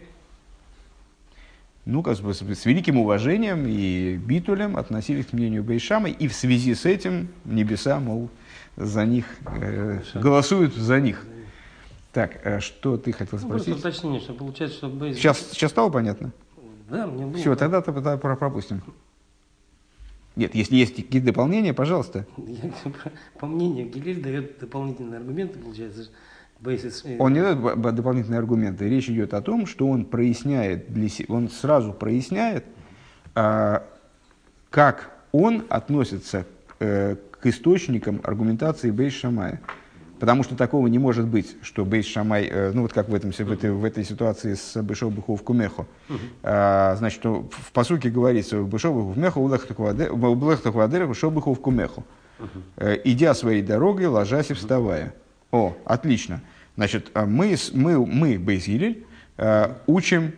ну, 1.87 2.03
как 2.03 2.18
бы, 2.18 2.35
с 2.35 2.66
великим 2.66 2.99
уважением 2.99 3.64
и 3.66 4.16
битулем 4.16 4.76
относились 4.76 5.24
к 5.24 5.33
мнению 5.33 5.64
Бейшама, 5.64 6.11
и 6.11 6.29
в 6.29 6.35
связи 6.35 6.74
с 6.74 6.85
этим 6.85 7.29
небеса, 7.47 7.99
мол, 7.99 8.29
за 8.76 9.07
них, 9.07 9.24
э, 9.47 10.03
голосуют 10.12 10.74
за 10.74 11.01
них. 11.01 11.24
Так, 12.12 12.41
э, 12.45 12.61
что 12.61 12.99
ты 12.99 13.12
хотел 13.12 13.39
спросить? 13.39 13.68
Ну, 13.68 13.72
просто 13.72 13.89
уточнение, 13.89 14.20
что 14.20 14.35
получается, 14.35 14.76
что 14.76 14.89
Бейс... 14.89 15.16
Сейчас, 15.16 15.39
сейчас 15.53 15.70
стало 15.70 15.89
понятно? 15.89 16.31
Да, 16.91 17.07
мне 17.07 17.26
было. 17.26 17.36
Все, 17.36 17.55
тогда, 17.57 17.82
тогда 17.82 18.16
пропустим. 18.16 18.82
Нет, 20.36 20.55
если 20.55 20.76
есть 20.76 20.95
какие-то 20.95 21.26
дополнения, 21.26 21.74
пожалуйста. 21.74 22.26
По 23.41 23.47
мнению, 23.47 23.91
Гилель 23.91 24.22
дает 24.22 24.59
дополнительные 24.61 25.18
аргументы, 25.18 25.59
получается, 25.59 26.11
э, 26.64 27.16
он 27.18 27.32
не 27.32 27.41
дает 27.41 27.61
дополнительные 27.80 28.39
аргументы. 28.39 28.89
Речь 28.89 29.09
идет 29.09 29.34
о 29.34 29.43
том, 29.43 29.66
что 29.66 29.89
он 29.89 30.05
проясняет 30.05 30.93
для 30.93 31.09
себя, 31.09 31.34
он 31.34 31.49
сразу 31.49 31.93
проясняет, 31.93 32.64
а, 33.34 33.84
как 34.70 35.11
он 35.32 35.64
относится 35.68 36.47
э, 36.78 37.16
к 37.32 37.47
источникам 37.47 38.20
аргументации 38.22 38.91
Бейш 38.91 39.14
Шамая. 39.14 39.61
Потому 40.19 40.43
что 40.43 40.57
такого 40.57 40.87
не 40.89 40.99
может 40.99 41.27
быть, 41.27 41.57
что 41.62 41.85
Бейс 41.85 42.07
Шамай, 42.07 42.47
э, 42.47 42.73
ну 42.73 42.83
вот 42.83 42.93
как 42.93 43.09
в, 43.09 43.14
этом, 43.14 43.33
в, 43.33 43.53
этой, 43.53 43.71
в 43.71 43.85
этой 43.85 44.05
ситуации 44.05 44.55
с 44.55 44.81
Бешов 44.83 45.12
Бухов 45.12 45.43
Кумехо, 45.43 45.87
а, 46.43 46.97
значит, 46.97 47.25
в 47.25 47.73
посуке 47.73 48.11
говорится, 48.11 48.61
Бешов 48.62 48.95
Бухов 48.95 49.14
Кумехо, 49.14 49.39
Улехтах 49.39 50.75
Вадера, 50.75 51.07
Бешов 51.07 51.33
Бухов 51.33 51.61
Кумехо. 51.61 52.03
Э, 52.77 52.97
идя 53.05 53.35
своей 53.35 53.62
дорогой, 53.62 54.07
ложась 54.07 54.51
и 54.51 54.55
вставая. 54.55 55.14
О, 55.51 55.77
отлично. 55.85 56.41
Значит, 56.77 57.11
а 57.14 57.27
мы, 57.27 57.57
мы, 57.73 58.07
мы 58.07 58.39
Бейс 58.39 58.66
Гилель, 58.66 59.07
э, 59.37 59.75
учим 59.87 60.33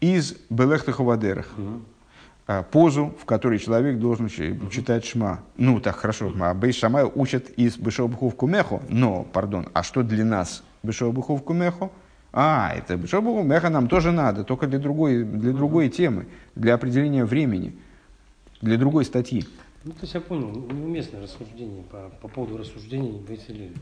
из 0.00 0.36
Белехтах 0.50 1.00
Вадерах. 1.00 1.48
А, 2.50 2.62
позу, 2.62 3.14
в 3.20 3.26
которой 3.26 3.58
человек 3.58 3.98
должен 3.98 4.30
читать 4.30 5.04
шма. 5.04 5.40
Ну, 5.58 5.80
так 5.80 5.96
хорошо, 5.96 6.32
а 6.40 6.54
Бейс 6.54 6.76
Шамай 6.76 7.04
учат 7.04 7.50
из 7.50 7.76
Бешобуху 7.76 8.30
в 8.30 8.36
Кумеху, 8.36 8.82
но, 8.88 9.24
пардон, 9.24 9.68
а 9.74 9.82
что 9.82 10.02
для 10.02 10.24
нас 10.24 10.64
Бешобуху 10.82 11.36
в 11.36 11.42
Кумеху? 11.42 11.92
А, 12.32 12.72
это 12.74 12.96
Бешобуху 12.96 13.42
Меха 13.42 13.68
нам 13.68 13.86
тоже 13.86 14.12
надо, 14.12 14.44
только 14.44 14.66
для 14.66 14.78
другой, 14.78 15.24
для 15.24 15.52
другой 15.52 15.90
темы, 15.90 16.26
для 16.54 16.72
определения 16.72 17.26
времени, 17.26 17.76
для 18.62 18.78
другой 18.78 19.04
статьи. 19.04 19.44
Ну, 19.84 19.92
то 19.92 19.98
есть 20.00 20.14
я 20.14 20.22
понял, 20.22 20.50
неуместное 20.50 21.20
рассуждение 21.20 21.82
по, 21.82 22.10
по 22.22 22.28
поводу 22.28 22.56
рассуждений 22.56 23.20
Бейселили. 23.28 23.74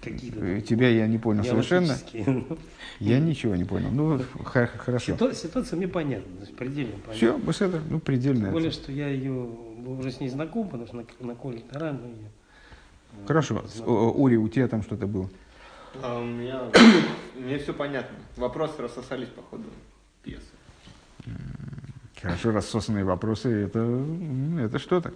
Какие-то 0.00 0.60
Тебя 0.62 0.88
я 0.88 1.06
не 1.06 1.18
понял 1.18 1.44
совершенно. 1.44 1.96
Я 3.00 3.18
ничего 3.18 3.54
не 3.56 3.64
понял. 3.64 3.90
Ну, 3.90 4.20
хорошо. 4.44 5.16
Ситуация, 5.32 5.76
мне 5.76 5.88
понятна, 5.88 6.46
предельно 6.56 6.92
понятна. 6.92 7.12
Все, 7.14 7.38
беседа, 7.38 7.80
ну, 7.88 7.98
предельно. 7.98 8.44
Тем 8.44 8.52
более, 8.52 8.70
что 8.70 8.92
я 8.92 9.08
ее 9.08 9.32
уже 9.32 10.10
с 10.10 10.20
ней 10.20 10.28
знаком, 10.28 10.68
потому 10.68 10.86
что 10.86 10.96
на, 10.96 11.04
на 11.20 11.34
Коле 11.34 11.60
Таран 11.60 12.04
ее... 12.04 12.30
Э, 13.12 13.26
хорошо. 13.26 13.64
Ури, 13.86 14.36
у 14.36 14.48
тебя 14.48 14.68
там 14.68 14.82
что-то 14.82 15.06
было? 15.06 15.30
А 16.02 16.18
у 16.20 16.24
меня, 16.24 16.62
мне 17.38 17.58
все 17.58 17.72
понятно. 17.72 18.16
Вопросы 18.36 18.82
рассосались 18.82 19.28
по 19.28 19.42
ходу 19.42 19.68
пьесы. 20.22 20.42
Хорошо, 22.20 22.50
рассосанные 22.50 23.04
вопросы, 23.04 23.48
это, 23.64 24.04
это 24.58 24.78
что-то. 24.78 25.12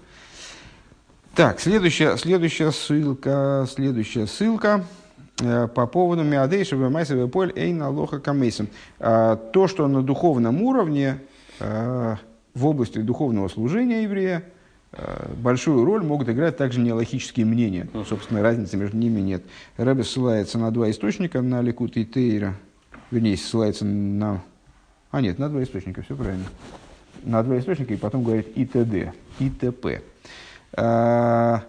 Так, 1.35 1.59
следующая, 1.59 2.17
следующая 2.17 2.71
ссылка, 2.71 3.67
следующая 3.69 4.29
ссылка 4.29 4.85
э, 5.41 5.67
по 5.67 5.89
поводу 5.89 6.23
Миадейша 6.23 6.77
Вемайса 6.77 7.27
Поль 7.27 7.53
Эйна 7.57 7.91
Лоха 7.91 8.21
Камейсом. 8.21 8.69
Э, 9.01 9.37
то, 9.53 9.67
что 9.67 9.89
на 9.89 10.03
духовном 10.03 10.63
уровне, 10.63 11.19
э, 11.59 12.17
в 12.55 12.67
области 12.67 12.99
духовного 12.99 13.49
служения 13.49 14.05
еврея, 14.05 14.45
большую 15.39 15.85
роль 15.85 16.05
могут 16.05 16.29
играть 16.29 16.57
также 16.57 16.79
неологические 16.79 17.47
мнения. 17.47 17.89
Собственно, 18.09 18.41
разницы 18.41 18.77
между 18.77 18.97
ними 18.97 19.19
нет. 19.21 19.43
Рэбе 19.77 20.05
ссылается 20.05 20.57
на 20.57 20.71
два 20.71 20.89
источника, 20.89 21.43
на 21.43 21.63
Ликут 21.63 21.97
и 21.97 22.05
Тейра. 22.05 22.55
Вернее, 23.11 23.37
ссылается 23.37 23.85
на... 23.85 24.41
А 25.11 25.21
нет, 25.21 25.41
на 25.41 25.49
два 25.49 25.65
источника, 25.65 26.03
все 26.03 26.15
правильно. 26.15 26.45
На 27.25 27.43
два 27.43 27.59
источника, 27.59 27.93
и 27.93 27.97
потом 27.97 28.23
говорит 28.23 28.57
ИТД, 28.57 29.13
ИТП. 29.41 30.01
Э, 30.77 31.61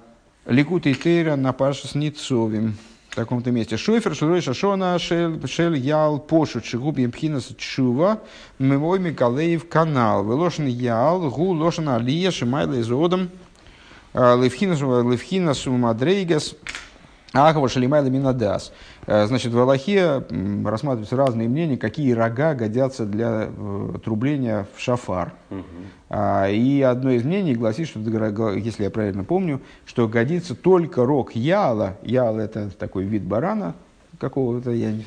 Ликут 0.46 0.88
и 0.88 0.94
Тейра 0.94 1.36
на 1.36 1.54
Паша 1.54 1.98
Ницовим. 1.98 2.78
В 3.10 3.16
таком-то 3.16 3.50
месте. 3.50 3.78
Шойфер, 3.78 4.14
Шурой, 4.14 4.42
Шашона, 4.42 5.00
Шель, 5.00 5.78
Ял, 5.78 6.20
Пошут, 6.20 6.66
Шигуб, 6.66 6.98
Пхинас, 7.14 7.54
Чува, 7.58 8.20
Мемой, 8.60 9.00
Микалеев, 9.00 9.70
Канал. 9.70 10.26
Велошен 10.26 10.68
Ял, 10.68 11.30
Гу, 11.30 11.54
Лошен 11.54 11.88
Алия, 11.88 12.32
Шимайла, 12.32 12.82
Изодом, 12.82 13.30
э, 14.14 14.38
Левхинас, 14.42 14.82
Левхинас, 14.82 15.66
Мадрейгас, 15.66 16.56
Ахова 17.32 17.70
Шалимайла 17.70 18.08
Минадас. 18.08 18.74
Э, 19.08 19.26
значит, 19.28 19.54
в 19.54 19.60
Аллахе 19.60 20.24
рассматриваются 20.66 21.16
разные 21.16 21.48
мнения, 21.48 21.78
какие 21.78 22.12
рога 22.14 22.56
годятся 22.56 23.06
для 23.06 23.50
э, 23.50 23.94
трубления 24.04 24.68
в 24.76 24.82
шафар. 24.82 25.34
Угу. 25.50 25.62
И 26.50 26.82
одно 26.82 27.12
из 27.12 27.24
мнений 27.24 27.56
гласит, 27.56 27.88
что, 27.88 28.00
если 28.00 28.84
я 28.84 28.90
правильно 28.90 29.24
помню, 29.24 29.62
что 29.86 30.08
годится 30.08 30.56
только 30.56 31.06
рог 31.06 31.36
яла. 31.36 31.98
Ял– 32.04 32.40
это 32.40 32.70
такой 32.70 33.06
вид 33.06 33.24
барана 33.24 33.76
какого-то, 34.20 34.72
я 34.72 34.92
не, 34.92 35.06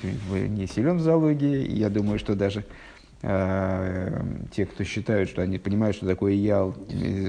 не 0.49 0.67
силен 0.67 0.99
в 0.99 1.01
зоологии, 1.01 1.73
я 1.73 1.89
думаю, 1.89 2.19
что 2.19 2.35
даже 2.35 2.65
э, 3.23 4.23
те, 4.53 4.67
кто 4.67 4.85
считают, 4.85 5.31
что 5.31 5.43
они 5.43 5.59
понимают, 5.59 5.97
что 5.97 6.07
такое 6.07 6.33
ял, 6.35 6.75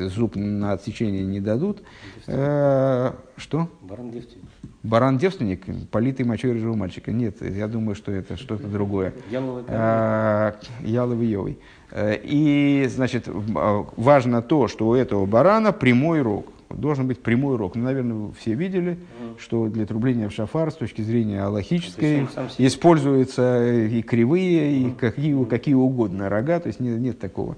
зуб 0.08 0.36
на 0.36 0.74
отсечение 0.74 1.24
не 1.24 1.40
дадут. 1.40 1.82
Э, 2.28 3.14
что? 3.38 3.70
Баран 3.82 4.12
девственник. 4.12 4.49
Баран 4.82 5.18
девственник, 5.18 5.66
политый 5.92 6.26
мочой 6.26 6.54
рыжего 6.54 6.74
мальчика. 6.74 7.12
Нет, 7.12 7.42
я 7.42 7.68
думаю, 7.68 7.96
что 7.96 8.12
это 8.14 8.38
что-то 8.38 8.68
другое. 8.68 9.14
Яловый 9.30 9.64
А, 9.68 10.56
Йовый. 10.82 11.58
Э, 11.92 12.16
И, 12.24 12.88
значит, 12.90 13.28
а, 13.28 13.86
важно 13.98 14.42
то, 14.42 14.68
что 14.70 14.88
у 14.88 14.94
этого 14.96 15.26
барана 15.26 15.74
прямой 15.74 16.22
рог. 16.22 16.48
Должен 16.70 17.08
быть 17.08 17.22
прямой 17.22 17.58
рог. 17.58 17.76
Ну, 17.76 17.84
наверное, 17.84 18.14
вы 18.16 18.34
все 18.34 18.54
видели, 18.54 18.98
что 19.38 19.68
для 19.68 19.86
трубления 19.86 20.30
в 20.30 20.34
шафар 20.34 20.72
с 20.72 20.76
точки 20.76 21.02
зрения 21.02 21.42
аллахической 21.44 22.28
используются 22.58 23.74
и 23.74 24.02
кривые, 24.02 24.82
и 24.84 24.92
какие, 24.92 25.44
какие 25.46 25.74
угодно 25.74 26.30
рога, 26.30 26.60
то 26.60 26.68
есть 26.68 26.80
нет, 26.80 27.00
нет 27.00 27.20
такого. 27.20 27.58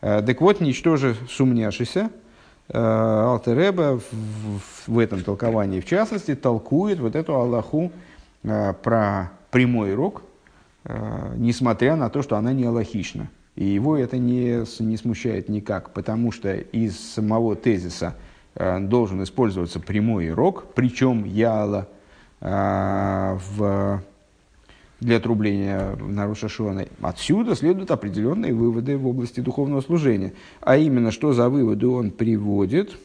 Э, 0.00 0.22
Так 0.22 0.40
вот, 0.40 0.60
ничтоже 0.60 1.14
сумняшися, 1.28 2.10
Алтереба 2.68 3.98
в, 3.98 4.88
в- 4.88 4.98
этом 4.98 5.22
толковании, 5.22 5.80
в 5.80 5.86
частности, 5.86 6.34
толкует 6.34 6.98
вот 6.98 7.14
эту 7.14 7.34
Аллаху 7.34 7.92
э, 8.42 8.72
про 8.82 9.32
прямой 9.50 9.94
рог, 9.94 10.22
э, 10.84 11.34
несмотря 11.36 11.96
на 11.96 12.08
то, 12.08 12.22
что 12.22 12.36
она 12.36 12.52
не 12.52 12.64
аллахична. 12.64 13.28
И 13.56 13.64
его 13.64 13.96
это 13.96 14.16
не, 14.18 14.64
не 14.82 14.96
смущает 14.96 15.48
никак, 15.48 15.90
потому 15.90 16.32
что 16.32 16.54
из 16.54 16.98
самого 16.98 17.54
тезиса 17.54 18.14
э, 18.54 18.80
должен 18.80 19.22
использоваться 19.22 19.78
прямой 19.78 20.30
рог, 20.30 20.66
причем 20.74 21.24
яла 21.24 21.86
э, 22.40 23.38
в, 23.56 24.02
для 25.04 25.18
отрубления 25.18 25.96
на 26.00 26.26
Рошашона. 26.26 26.86
Отсюда 27.02 27.54
следуют 27.54 27.90
определенные 27.90 28.54
выводы 28.54 28.96
в 28.96 29.06
области 29.06 29.40
духовного 29.40 29.82
служения. 29.82 30.32
А 30.62 30.78
именно, 30.78 31.10
что 31.10 31.34
за 31.34 31.50
выводы 31.50 31.86
он 31.86 32.10
приводит? 32.10 32.96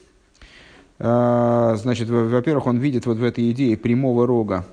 А, 0.97 1.75
Значит, 1.75 2.09
во- 2.09 2.23
во-первых, 2.25 2.67
он 2.67 2.77
видит 2.77 3.05
вот 3.05 3.17
в 3.17 3.23
этой 3.23 3.51
идее 3.51 3.75
прямого 3.75 4.25
рога 4.25 4.65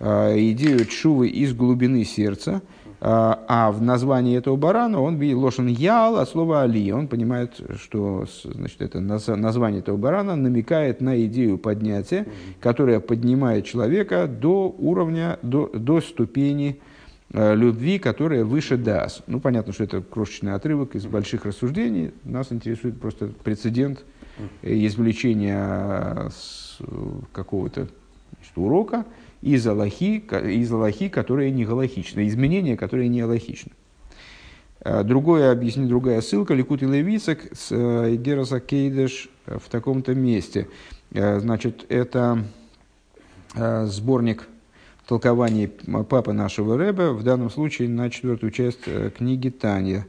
а, 0.00 0.34
идею 0.36 0.86
чувы 0.86 1.28
из 1.28 1.52
глубины 1.52 2.04
сердца, 2.04 2.62
а 3.00 3.44
а 3.46 3.70
в 3.70 3.80
названии 3.80 4.36
этого 4.36 4.56
барана 4.56 5.00
он 5.00 5.16
видит 5.16 5.36
лошен 5.36 5.68
ял 5.68 6.16
от 6.18 6.28
слова 6.28 6.62
али. 6.62 6.92
Он 6.92 7.06
понимает, 7.06 7.60
что 7.80 8.26
значит, 8.44 8.82
это 8.82 8.98
наз- 8.98 9.34
название 9.36 9.80
этого 9.80 9.96
барана 9.96 10.34
намекает 10.36 11.00
на 11.00 11.24
идею 11.26 11.58
поднятия, 11.58 12.26
которая 12.60 13.00
поднимает 13.00 13.64
человека 13.66 14.26
до 14.26 14.74
уровня, 14.78 15.38
до, 15.42 15.68
до 15.68 16.00
ступени 16.00 16.80
э, 17.32 17.54
любви, 17.54 17.98
которая 17.98 18.44
выше 18.44 18.76
дас. 18.76 19.22
Ну, 19.28 19.38
понятно, 19.38 19.72
что 19.72 19.84
это 19.84 20.00
крошечный 20.00 20.54
отрывок 20.54 20.96
из 20.96 21.06
больших 21.06 21.44
рассуждений. 21.44 22.12
Нас 22.24 22.52
интересует 22.52 23.00
просто 23.00 23.30
прецедент 23.44 24.04
э, 24.62 24.74
извлечения 24.86 26.30
э, 26.80 26.84
какого-то 27.32 27.88
урока 28.56 29.04
из 29.42 29.66
Аллахи, 29.66 30.22
из 30.50 30.72
Аллахи, 30.72 31.08
которая 31.08 31.50
не 31.50 31.64
галахична, 31.64 32.26
изменения, 32.26 32.76
которые 32.76 33.08
не 33.08 33.20
аллахичны. 33.20 33.72
А, 34.80 35.02
Другое 35.02 35.52
объяснение, 35.52 35.88
другая 35.88 36.20
ссылка, 36.20 36.54
Ликут 36.54 36.82
и 36.82 36.86
Левицек 36.86 37.56
с 37.56 37.68
э, 37.70 38.60
Кейдеш 38.66 39.28
э, 39.46 39.58
в 39.58 39.68
таком-то 39.68 40.14
месте. 40.14 40.68
Э, 41.12 41.40
Значит, 41.40 41.86
это 41.88 42.44
э, 43.54 43.86
сборник 43.86 44.48
толкований 45.06 45.68
папы 45.68 46.32
нашего 46.32 46.76
Рэба, 46.76 47.12
в 47.12 47.22
данном 47.22 47.50
случае 47.50 47.88
на 47.88 48.10
четвертую 48.10 48.50
часть 48.50 48.80
э, 48.86 49.10
книги 49.16 49.48
Таня. 49.50 50.06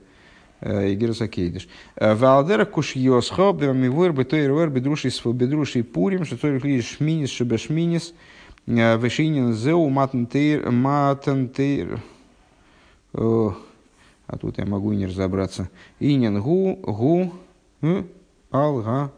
Игерса 0.62 1.30
Кейдиш. 1.30 1.70
Валдера 1.96 2.66
куш 2.66 2.94
йосхо 2.98 3.54
бемивуэр 3.54 4.12
бетойр 4.12 4.52
вэр 4.52 4.70
бедруши 4.70 5.10
сфо 5.10 5.32
бедруши 5.32 5.86
пурим, 5.86 6.26
что 6.26 6.36
цорих 6.36 6.66
лишь 6.66 6.98
шминис 6.98 7.30
шебешминис, 7.30 8.14
вешинин 8.66 9.54
зеу 9.54 9.90
матантейр. 9.90 12.02
О, 13.14 13.56
А 14.28 14.38
тут 14.38 14.58
я 14.58 14.66
могу 14.66 14.92
и 14.92 14.96
не 14.96 15.08
разобраться. 15.08 15.70
Инин 16.00 16.42
гу 16.42 16.76
гу 16.76 17.34
э, 17.82 18.04
алга 18.52 19.12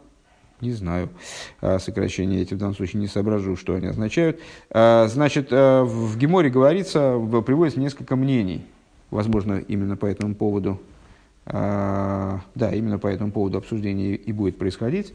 не 0.62 0.72
знаю. 0.72 1.10
А, 1.60 1.78
Сокращения 1.78 2.40
эти 2.40 2.54
в 2.54 2.58
данном 2.58 2.74
случае 2.74 3.00
не 3.00 3.08
соображу, 3.08 3.56
что 3.56 3.74
они 3.74 3.88
означают. 3.88 4.40
А, 4.70 5.08
Значит, 5.08 5.48
а, 5.50 5.84
в 5.84 6.16
Геморе 6.16 6.48
говорится, 6.48 7.20
приводится 7.44 7.80
несколько 7.80 8.16
мнений. 8.16 8.64
Возможно, 9.10 9.58
именно 9.58 9.96
по 9.96 10.06
этому 10.06 10.34
поводу, 10.34 10.80
а, 11.44 12.40
да, 12.54 12.72
именно 12.72 12.98
по 12.98 13.08
этому 13.08 13.32
поводу 13.32 13.58
обсуждение 13.58 14.14
и 14.14 14.32
будет 14.32 14.56
происходить. 14.56 15.12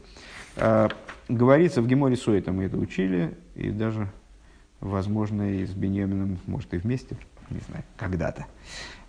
Говорится 1.28 1.82
в 1.82 1.86
Геморе 1.86 2.16
Сойта, 2.16 2.52
мы 2.52 2.64
это 2.64 2.78
учили, 2.78 3.36
и 3.54 3.70
даже, 3.70 4.08
возможно, 4.80 5.60
и 5.60 5.66
с 5.66 5.70
Беньямином, 5.70 6.38
может, 6.46 6.72
и 6.72 6.78
вместе, 6.78 7.18
не 7.50 7.60
знаю, 7.68 7.84
когда-то. 7.98 8.46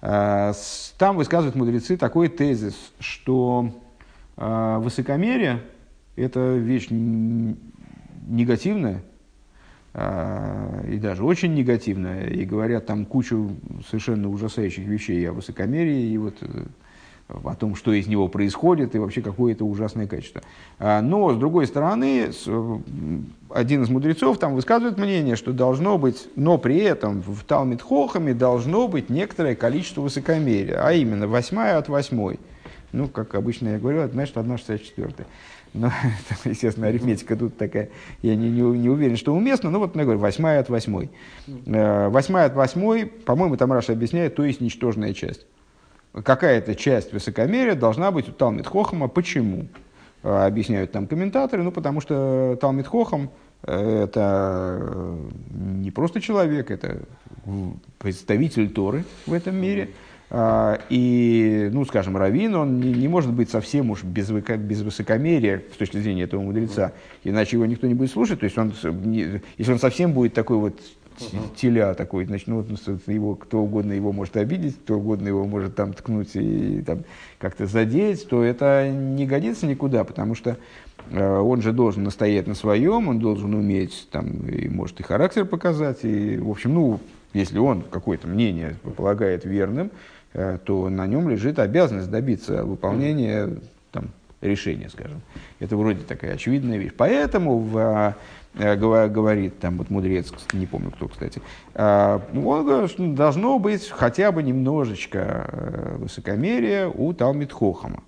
А, 0.02 0.52
Там 0.98 1.16
высказывают 1.16 1.56
мудрецы 1.56 1.96
такой 1.96 2.28
тезис, 2.28 2.76
что 3.00 3.74
а, 4.36 4.80
высокомерие– 4.80 5.62
это 6.18 6.58
вещь 6.58 6.88
негативная, 8.28 9.02
а, 9.94 10.86
и 10.90 10.98
даже 10.98 11.24
очень 11.24 11.54
негативная, 11.54 12.28
и 12.28 12.44
говорят 12.44 12.86
там 12.86 13.06
кучу 13.06 13.56
совершенно 13.88 14.30
ужасающих 14.30 14.86
вещей 14.86 15.28
о 15.30 15.32
высокомерии, 15.32 16.12
и 16.12 16.18
вот 16.18 16.36
э, 16.42 16.66
о 17.30 17.56
том, 17.56 17.76
что 17.76 17.94
из 17.94 18.08
него 18.08 18.28
происходит, 18.28 18.96
и 18.96 19.00
вообще 19.00 19.22
какое 19.22 19.54
это 19.54 19.64
ужасное 19.64 20.08
качество. 20.08 20.42
А, 20.80 21.02
Но, 21.02 21.34
с 21.34 21.38
другой 21.38 21.68
стороны, 21.68 22.32
один 23.50 23.84
из 23.84 23.90
мудрецов 23.90 24.40
там 24.40 24.56
высказывает 24.56 24.98
мнение, 24.98 25.36
что 25.36 25.54
должно 25.54 25.98
быть, 25.98 26.28
но 26.36 26.58
при 26.58 26.78
этом 26.78 27.22
в 27.22 27.44
Талмит 27.44 27.82
Хохаме 27.82 28.34
должно 28.34 28.88
быть 28.88 29.10
некоторое 29.10 29.56
количество 29.56 30.02
высокомерия, 30.02 30.84
а 30.84 30.92
именно 30.94 31.28
восьмая 31.28 31.78
от 31.78 31.88
восьмой. 31.88 32.40
Ну, 32.92 33.08
как 33.08 33.36
обычно 33.36 33.70
я 33.70 33.78
говорю, 33.78 34.00
это 34.00 34.14
значит 34.14 34.36
1,64. 34.36 35.26
Но, 35.74 35.88
это, 36.30 36.50
естественно, 36.50 36.88
арифметика 36.88 37.36
тут 37.36 37.58
такая, 37.58 37.90
я 38.24 38.36
не, 38.36 38.50
не, 38.50 38.62
не 38.62 38.90
уверен, 38.90 39.18
что 39.18 39.36
уместно, 39.36 39.70
но 39.70 39.78
вот 39.78 39.96
я 39.96 40.04
говорю, 40.04 40.20
восьмая 40.20 40.60
от 40.60 40.70
восьмой. 40.70 41.12
Э, 41.68 42.10
Восьмая 42.10 42.48
от 42.48 42.56
восьмой, 42.56 43.06
по-моему, 43.06 43.56
там 43.58 43.72
Раша 43.72 43.94
объясняет, 43.94 44.36
то 44.36 44.44
есть 44.44 44.62
ничтожная 44.62 45.14
часть. 45.14 45.46
Какая-то 46.14 46.76
часть 46.76 47.14
высокомерия 47.14 47.76
должна 47.76 48.12
быть 48.12 48.28
у 48.30 48.32
Талмит 48.32 48.68
Хохама. 48.68 49.08
Почему? 49.08 49.68
Э, 50.24 50.46
Объясняют 50.48 50.92
там 50.92 51.08
комментаторы, 51.08 51.64
ну, 51.64 51.72
потому 51.72 52.02
что 52.02 52.58
Талмит 52.60 52.88
Хохам 52.88 53.30
э, 53.64 54.04
это 54.06 54.80
э, 54.82 55.18
не 55.52 55.92
просто 55.92 56.20
человек, 56.20 56.72
это 56.72 57.04
представитель 58.00 58.70
Торы 58.70 59.06
в 59.26 59.34
этом 59.34 59.56
мире. 59.56 59.92
А, 60.32 60.80
И, 60.90 61.70
ну, 61.74 61.86
скажем, 61.86 62.16
Равин, 62.16 62.54
он 62.54 62.80
не, 62.80 62.94
не 62.94 63.08
может 63.08 63.32
быть 63.32 63.50
совсем 63.50 63.90
уж 63.90 64.04
без, 64.04 64.30
без 64.30 64.82
высокомерия 64.82 65.64
с 65.74 65.78
точки 65.78 65.98
зрения 65.98 66.24
этого 66.24 66.42
мудреца, 66.42 66.92
иначе 67.24 67.56
его 67.56 67.66
никто 67.66 67.88
не 67.88 67.96
будет 67.96 68.12
слушать. 68.12 68.40
То 68.40 68.44
есть, 68.46 68.56
он, 68.58 68.72
не- 69.06 69.42
если 69.58 69.72
он 69.72 69.80
совсем 69.80 70.14
будет 70.14 70.36
такой 70.36 70.58
вот 70.58 70.80
теля 71.56 71.94
такой, 71.94 72.26
значит, 72.26 72.48
ну, 72.48 72.62
вот, 72.62 73.08
его, 73.08 73.36
кто 73.36 73.62
угодно 73.62 73.94
его 73.94 74.12
может 74.12 74.38
обидеть, 74.38 74.78
кто 74.84 74.98
угодно 74.98 75.28
его 75.28 75.46
может 75.46 75.76
там 75.76 75.94
ткнуть 75.94 76.36
и 76.36 76.82
там, 76.82 77.04
как-то 77.38 77.66
задеть, 77.66 78.28
то 78.28 78.44
это 78.44 78.90
не 78.90 79.26
годится 79.26 79.68
никуда, 79.68 80.04
потому 80.04 80.36
что 80.36 80.58
э, 81.12 81.38
он 81.40 81.62
же 81.62 81.74
должен 81.74 82.04
настоять 82.04 82.48
на 82.48 82.56
своем, 82.56 83.08
он 83.08 83.20
должен 83.20 83.54
уметь, 83.54 84.08
там, 84.12 84.48
и 84.48 84.68
может 84.68 85.00
и 85.00 85.04
характер 85.04 85.46
показать, 85.46 86.00
и, 86.04 86.38
в 86.38 86.50
общем, 86.50 86.74
ну, 86.74 87.00
если 87.34 87.60
он 87.60 87.82
какое-то 87.82 88.28
мнение 88.28 88.78
полагает 88.96 89.46
верным, 89.46 89.92
э, 90.34 90.58
то 90.64 90.90
на 90.90 91.06
нем 91.08 91.30
лежит 91.30 91.60
обязанность 91.60 92.10
добиться 92.10 92.64
выполнения 92.64 93.50
там, 93.92 94.10
решения, 94.42 94.90
скажем. 94.90 95.22
Это 95.60 95.76
вроде 95.78 96.02
такая 96.02 96.34
очевидная 96.34 96.78
вещь. 96.78 96.92
Поэтому 96.96 97.60
в, 97.60 98.16
говорит 98.60 99.60
там 99.60 99.78
вот 99.78 99.90
мудрец, 99.90 100.32
не 100.54 100.68
помню 100.68 100.92
кто, 100.92 101.08
кстати, 101.08 101.42
э, 101.74 102.20
он 102.34 102.66
говорит, 102.66 102.92
что 102.92 103.08
должно 103.08 103.58
быть 103.58 103.90
хотя 103.90 104.32
бы 104.32 104.44
немножечко 104.44 105.48
э, 105.48 105.96
высокомерия 106.00 106.88
у 106.88 107.14
Талмит 107.14 107.54
Хохама. 107.54 108.04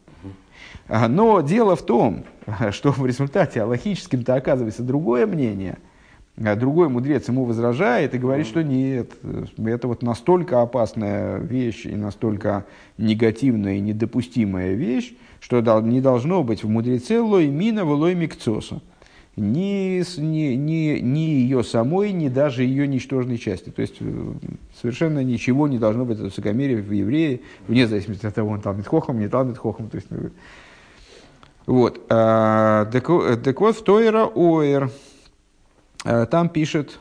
А, 0.87 1.07
Но 1.07 1.39
дело 1.41 1.75
в 1.75 1.83
том, 1.83 2.25
что 2.71 2.91
в 2.91 3.05
результате 3.05 3.61
аллахическим-то 3.61 4.35
оказывается 4.35 4.83
другое 4.83 5.25
мнение. 5.25 5.77
А 6.43 6.55
Другой 6.55 6.89
мудрец 6.89 7.27
ему 7.27 7.45
возражает 7.45 8.15
и 8.15 8.17
говорит, 8.17 8.47
что 8.47 8.63
нет, 8.63 9.11
это 9.57 9.87
вот 9.87 10.01
настолько 10.01 10.61
опасная 10.61 11.37
вещь 11.37 11.85
и 11.85 11.95
настолько 11.95 12.65
негативная 12.97 13.75
и 13.75 13.79
недопустимая 13.79 14.73
вещь, 14.73 15.13
что 15.39 15.61
не 15.81 16.01
должно 16.01 16.43
быть 16.43 16.63
в 16.63 16.69
мудреце 16.69 17.19
лой 17.19 17.47
мина 17.47 17.83
лой 17.83 18.15
микцоса. 18.15 18.81
Ни, 19.41 20.03
ни, 20.19 20.53
ни, 20.55 20.99
ни 20.99 21.19
ее 21.19 21.63
самой, 21.63 22.11
ни 22.11 22.29
даже 22.29 22.63
ее 22.63 22.87
ничтожной 22.87 23.37
части. 23.37 23.69
То 23.69 23.81
есть 23.81 23.95
э, 23.99 24.33
совершенно 24.79 25.23
ничего 25.23 25.67
не 25.67 25.77
должно 25.77 26.05
быть 26.05 26.17
от 26.19 26.25
высокомерия 26.25 26.81
в 26.81 26.91
еврее, 26.91 27.41
вне 27.67 27.87
зависимости 27.87 28.25
от 28.25 28.35
того, 28.35 28.51
он 28.51 28.61
Талмит 28.61 28.87
Хохом, 28.87 29.19
не 29.19 29.27
Талмит 29.27 29.57
Хохом. 29.57 29.89
То 29.89 29.95
есть, 29.95 30.07
ну, 30.09 30.29
вот. 31.65 32.01
А, 32.09 32.85
Так 32.85 33.07
так 33.43 33.61
вот, 33.61 33.75
в 33.75 33.83
Тойра 33.83 34.29
Оэр, 34.33 34.91
а, 36.05 36.25
там 36.25 36.49
пишет 36.49 36.99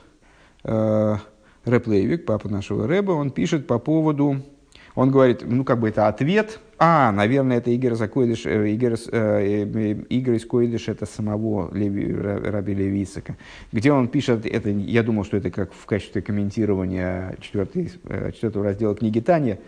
э, 0.65 1.17
Рэп 1.65 1.87
Лейвик, 1.87 2.25
папа 2.25 2.49
нашего 2.49 2.87
Рэба, 2.87 3.13
он 3.13 3.31
пишет 3.31 3.67
по 3.67 3.79
поводу, 3.79 4.43
он 4.95 5.11
говорит, 5.11 5.43
ну 5.47 5.65
как 5.65 5.79
бы 5.81 5.89
это 5.89 6.09
ответ, 6.09 6.61
а, 6.79 7.13
наверное, 7.13 7.59
это 7.59 7.71
Игорь 7.71 7.95
Закойдыш, 7.95 8.47
э, 8.47 8.71
Игорь, 8.71 8.97
с- 8.97 9.09
э, 9.13 9.65
э, 9.73 9.95
из 10.11 10.47
Койдыш, 10.47 10.89
это 10.89 11.07
самого 11.07 11.73
Леви, 11.75 12.13
Ра- 12.13 12.51
Раби 12.51 12.75
Левицика, 12.75 13.37
где 13.71 13.93
он 13.93 14.09
пишет, 14.09 14.47
это, 14.47 14.71
я 14.71 15.03
думал, 15.03 15.25
что 15.25 15.37
это 15.37 15.51
как 15.51 15.73
в 15.73 15.87
качестве 15.87 16.23
комментирования 16.23 17.37
четвертый, 17.41 17.93
э, 18.05 18.33
четвертого 18.33 18.65
раздела 18.65 18.95
книги 18.95 19.21
Таня, 19.21 19.59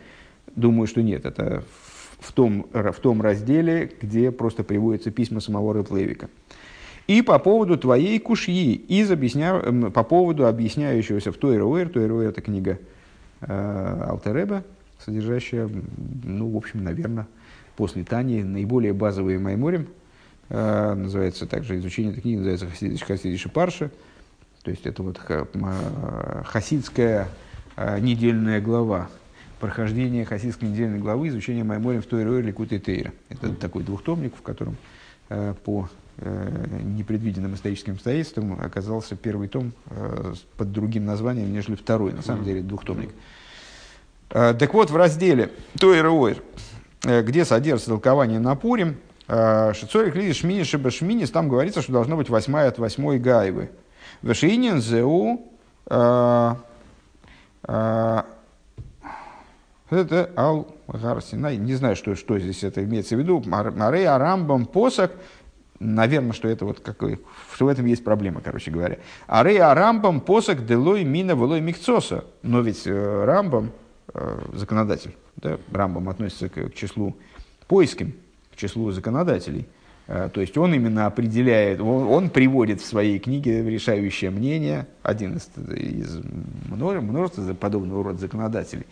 думаю, 0.57 0.87
что 0.87 1.03
нет, 1.03 1.27
это 1.27 1.62
в, 2.18 2.33
том, 2.33 2.66
в 2.73 3.01
том 3.01 3.20
разделе, 3.20 3.91
где 4.01 4.31
просто 4.31 4.64
приводятся 4.64 5.11
письма 5.11 5.41
самого 5.41 5.75
Рэп 5.75 5.91
Левика. 5.93 6.29
И 7.09 7.20
по 7.20 7.39
поводу 7.39 7.77
твоей 7.77 8.18
кушьи, 8.20 8.75
из 8.75 9.11
объясня... 9.11 9.59
по 9.93 10.03
поводу 10.05 10.47
объясняющегося 10.47 11.33
в 11.33 11.37
Тойруэр, 11.37 11.89
Тойруэр 11.89 12.29
это 12.29 12.41
книга 12.41 12.79
э, 13.41 14.05
Алтереба, 14.09 14.62
содержащая, 15.05 15.68
ну, 16.24 16.50
в 16.50 16.57
общем, 16.57 16.84
наверное, 16.84 17.26
после 17.76 18.05
Тани 18.05 18.42
наиболее 18.42 18.92
базовые 18.92 19.38
Майморим. 19.38 19.88
Э, 20.48 20.94
называется 20.94 21.46
также, 21.46 21.78
изучение 21.78 22.12
этой 22.12 22.22
книги 22.22 22.36
называется 22.36 22.66
Хасидиш, 22.66 23.03
Хасидиш 23.03 23.46
и 23.46 23.48
Парша. 23.48 23.90
То 24.62 24.70
есть 24.70 24.86
это 24.86 25.03
вот 25.03 25.18
хасидская 26.44 27.28
э, 27.76 27.98
недельная 28.00 28.61
глава. 28.61 29.09
Прохождение 29.59 30.24
хасидской 30.24 30.68
недельной 30.68 30.98
главы, 30.98 31.28
изучение 31.28 31.64
Майморим 31.64 32.03
в 32.03 32.07
Тойруэр, 32.07 32.44
Ликут 32.44 32.72
и 32.72 32.78
Тейра. 32.78 33.12
Это 33.28 33.55
такой 33.55 33.82
двухтомник, 33.82 34.36
в 34.36 34.42
котором 34.42 34.76
э, 35.30 35.55
по 35.64 35.88
э, 36.18 36.80
непредвиденным 36.82 37.55
историческим 37.55 37.94
обстоятельствам 37.94 38.61
оказался 38.61 39.16
первый 39.16 39.48
том 39.48 39.72
э, 39.86 40.34
под 40.57 40.72
другим 40.72 41.07
названием, 41.07 41.53
нежели 41.53 41.74
второй, 41.74 42.12
на 42.12 42.22
самом 42.22 42.44
деле 42.44 42.62
двухтомник. 42.62 43.11
Э, 43.11 43.41
Так 44.33 44.72
вот, 44.72 44.91
в 44.91 44.97
разделе 44.97 45.51
Тойра 45.78 46.11
Ойр, 46.11 46.43
э, 47.05 47.22
где 47.22 47.45
содержится 47.45 47.91
толкование 47.91 48.41
на 48.41 48.55
Пурим, 48.55 48.97
э, 49.28 49.72
Шицорик 49.74 50.14
Лиди 50.14 50.33
Шмини 50.33 50.62
Шиба 50.62 50.91
Шминис, 50.91 51.30
там 51.30 51.49
говорится, 51.49 51.83
что 51.83 51.93
должно 51.93 52.16
быть 52.16 52.30
восьмая 52.30 52.68
от 52.68 52.78
восьмой 52.78 53.18
Гаевы. 53.18 53.70
Вешиинин 54.22 54.80
Зеу 54.80 55.51
э, 55.91 56.55
э, 57.68 58.22
это 59.91 60.30
Ал 60.37 60.74
Гарсинай. 60.89 61.59
Не 61.59 61.74
знаю, 61.74 61.97
что, 61.97 62.14
что 62.14 62.39
здесь 62.39 62.64
это 62.64 62.83
имеется 62.83 63.14
в 63.16 63.18
виду. 63.18 63.43
Марей 63.45 64.07
Арамбам 64.07 64.64
Посак. 64.64 65.12
Наверное, 65.78 66.33
что 66.33 66.49
это 66.49 66.64
вот 66.64 66.80
какой, 66.80 67.20
что 67.53 67.66
в 67.66 67.68
этом 67.68 67.87
есть 67.87 68.05
проблема, 68.05 68.41
короче 68.41 68.70
говоря. 68.70 68.99
Арей 69.26 69.59
Арамбам 69.59 70.20
Посак 70.20 70.64
Делой 70.64 71.03
Мина 71.05 71.35
Волой 71.35 71.61
Микцоса. 71.61 72.24
Но 72.43 72.61
ведь 72.61 72.87
э, 72.87 73.24
Рамбам, 73.24 73.66
э, 73.66 73.82
законодатель, 74.55 75.14
да, 75.36 75.59
Рамбам 75.72 76.09
относится 76.09 76.48
к, 76.48 76.70
к 76.70 76.74
числу 76.74 77.16
поиским, 77.66 78.14
к 78.53 78.57
числу 78.57 78.90
законодателей. 78.90 79.66
Э, 80.07 80.28
То 80.32 80.40
есть 80.40 80.59
он 80.59 80.74
именно 80.74 81.07
определяет, 81.07 81.80
он, 81.80 82.07
он 82.07 82.30
приводит 82.30 82.80
в 82.80 82.84
своей 82.84 83.18
книге 83.18 83.62
решающее 83.62 84.30
мнение, 84.30 84.86
один 85.03 85.36
из, 85.36 85.48
из 85.74 86.20
множества, 86.68 87.55
подобного 87.55 88.05
рода 88.05 88.18
законодателей 88.18 88.86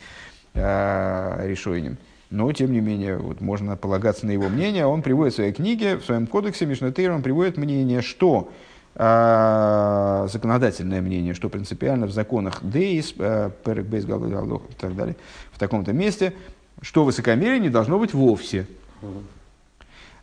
э, 0.55 1.47
решением. 1.47 1.99
Но, 2.31 2.51
тем 2.53 2.73
не 2.73 2.81
менее, 2.81 3.19
вот 3.19 3.41
можно 3.41 3.77
полагаться 3.77 4.25
на 4.25 4.31
его 4.31 4.49
мнение. 4.49 4.87
Он 4.87 5.03
приводит 5.03 5.33
в 5.33 5.37
своей 5.37 5.53
книге, 5.53 5.97
в 5.97 6.05
своем 6.05 6.29
кодексе 6.29 6.65
Мишнатейр, 6.65 7.11
он 7.11 7.23
приводит 7.23 7.57
мнение, 7.57 8.03
что 8.03 8.49
э, 8.49 8.71
законодательное 9.01 11.01
мнение, 11.01 11.33
что 11.33 11.49
принципиально 11.49 12.07
в 12.07 12.11
законах 12.11 12.63
Дейс, 12.63 13.15
э, 13.19 13.51
Перек 13.65 13.87
Бейс 13.87 14.05
Галлах 14.05 14.61
и 14.69 14.75
так 14.75 14.95
далее, 14.95 15.17
в 15.53 15.59
таком-то 15.59 15.95
месте, 15.95 16.35
что 16.83 17.05
высокомерие 17.05 17.61
не 17.61 17.71
должно 17.71 17.99
быть 17.99 18.13
вовсе. 18.13 18.67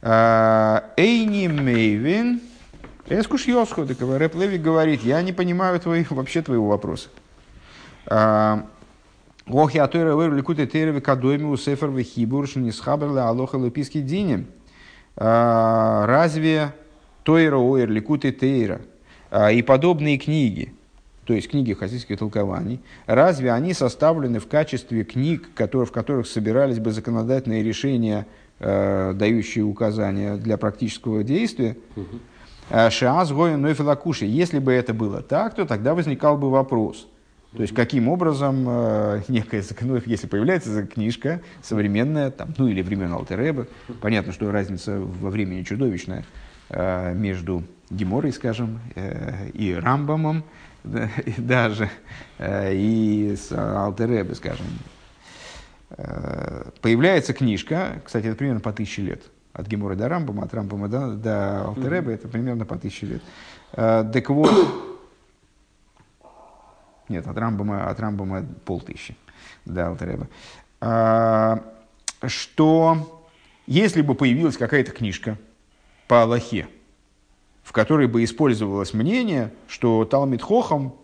Э, 0.04 0.82
Эйни 0.96 1.48
Мейвин, 1.48 2.40
Эскуш 3.08 3.48
Йосху, 3.48 3.88
так 3.88 4.00
Рэп 4.00 4.36
Леви 4.36 4.60
говорит, 4.60 5.02
я 5.02 5.24
не 5.24 5.34
понимаю 5.34 5.80
твои, 5.80 6.06
вообще 6.12 6.44
твоего 6.44 6.68
вопроса. 6.68 7.10
Э, 8.06 8.60
Ох, 9.50 9.74
я 9.74 9.88
тойра 9.88 10.14
вэр 10.14 10.34
ликуте 10.34 10.68
тейра 10.68 11.00
кадойми 11.00 11.46
у 11.46 11.56
сефер 11.56 11.90
вехибур 11.90 12.48
шнисхабер 12.48 13.18
алоха 13.18 13.58
леписки 13.58 14.02
дини. 14.02 14.46
Разве 15.16 16.74
тойра 17.28 17.58
ойр 17.58 17.90
ликуте 17.90 18.32
тейра 18.32 18.80
а, 19.32 19.52
и 19.52 19.62
подобные 19.62 20.18
книги, 20.18 20.74
то 21.26 21.34
есть 21.34 21.50
книги 21.50 21.74
хасидских 21.74 22.18
толкований, 22.18 22.80
разве 23.06 23.52
они 23.52 23.74
составлены 23.74 24.40
в 24.40 24.48
качестве 24.48 25.04
книг, 25.04 25.50
которые, 25.54 25.86
в 25.86 25.92
которых 25.92 26.26
собирались 26.26 26.80
бы 26.80 26.92
законодательные 26.92 27.64
решения, 27.64 28.26
э, 28.60 29.12
дающие 29.14 29.66
указания 29.66 30.38
для 30.38 30.56
практического 30.56 31.22
действия? 31.22 31.76
Шиаз 32.70 33.34
гоин 33.34 33.62
нойфилакуши. 33.62 34.26
Если 34.26 34.60
бы 34.60 34.72
это 34.72 34.94
было 34.94 35.22
так, 35.22 35.54
то 35.54 35.66
тогда 35.66 35.96
возникал 35.96 36.38
бы 36.38 36.50
вопрос. 36.50 37.10
То 37.58 37.62
есть, 37.62 37.74
каким 37.74 38.08
образом 38.08 38.66
э, 38.70 39.22
некая, 39.28 39.64
ну, 39.82 40.02
если 40.06 40.28
появляется 40.28 40.84
книжка 40.84 41.42
современная, 41.62 42.32
там, 42.32 42.54
ну 42.58 42.70
или 42.70 42.82
времен 42.82 43.12
Алтереба, 43.12 43.68
понятно, 44.00 44.32
что 44.32 44.50
разница 44.50 44.98
во 44.98 45.30
времени 45.30 45.64
чудовищная 45.64 46.24
между 46.70 47.64
Геморой, 47.90 48.34
скажем, 48.34 48.80
э, 48.96 49.50
и 49.54 49.74
Рамбамом, 49.74 50.44
даже, 51.38 51.90
э, 52.38 52.76
и 52.76 53.36
с 53.36 53.52
Алтеребе, 53.52 54.36
скажем. 54.36 54.66
Э, 55.92 56.70
появляется 56.82 57.34
книжка, 57.34 58.02
кстати, 58.04 58.28
это 58.28 58.36
примерно 58.36 58.60
по 58.60 58.74
тысяче 58.74 59.04
лет, 59.04 59.24
от 59.54 59.68
Гемора 59.68 59.96
до 59.96 60.10
Рамбама, 60.10 60.44
от 60.44 60.54
Рамбама 60.54 60.90
до, 60.90 61.14
до 61.14 61.66
Алтереба, 61.66 62.12
это 62.12 62.28
примерно 62.28 62.66
по 62.66 62.78
тысяче 62.78 63.06
лет. 63.06 63.22
Э, 63.74 64.10
так 64.12 64.30
вот, 64.30 64.52
нет, 67.10 67.26
от 67.26 67.38
Рамбама, 67.38 67.90
от 67.90 68.00
Рамбама 68.00 68.46
полтысячи 68.66 69.16
до 69.66 69.88
Алтереба. 69.88 70.28
Что 72.26 73.24
если 73.66 74.02
бы 74.02 74.16
появилась 74.16 74.58
какая-то 74.58 74.92
книжка 74.92 75.38
по 76.08 76.24
Аллахе, 76.24 76.68
в 77.64 77.72
которой 77.72 78.08
бы 78.08 78.24
использовалось 78.24 78.94
мнение, 78.94 79.52
что 79.68 80.06
Талмит 80.06 80.42
Хохам 80.42 80.96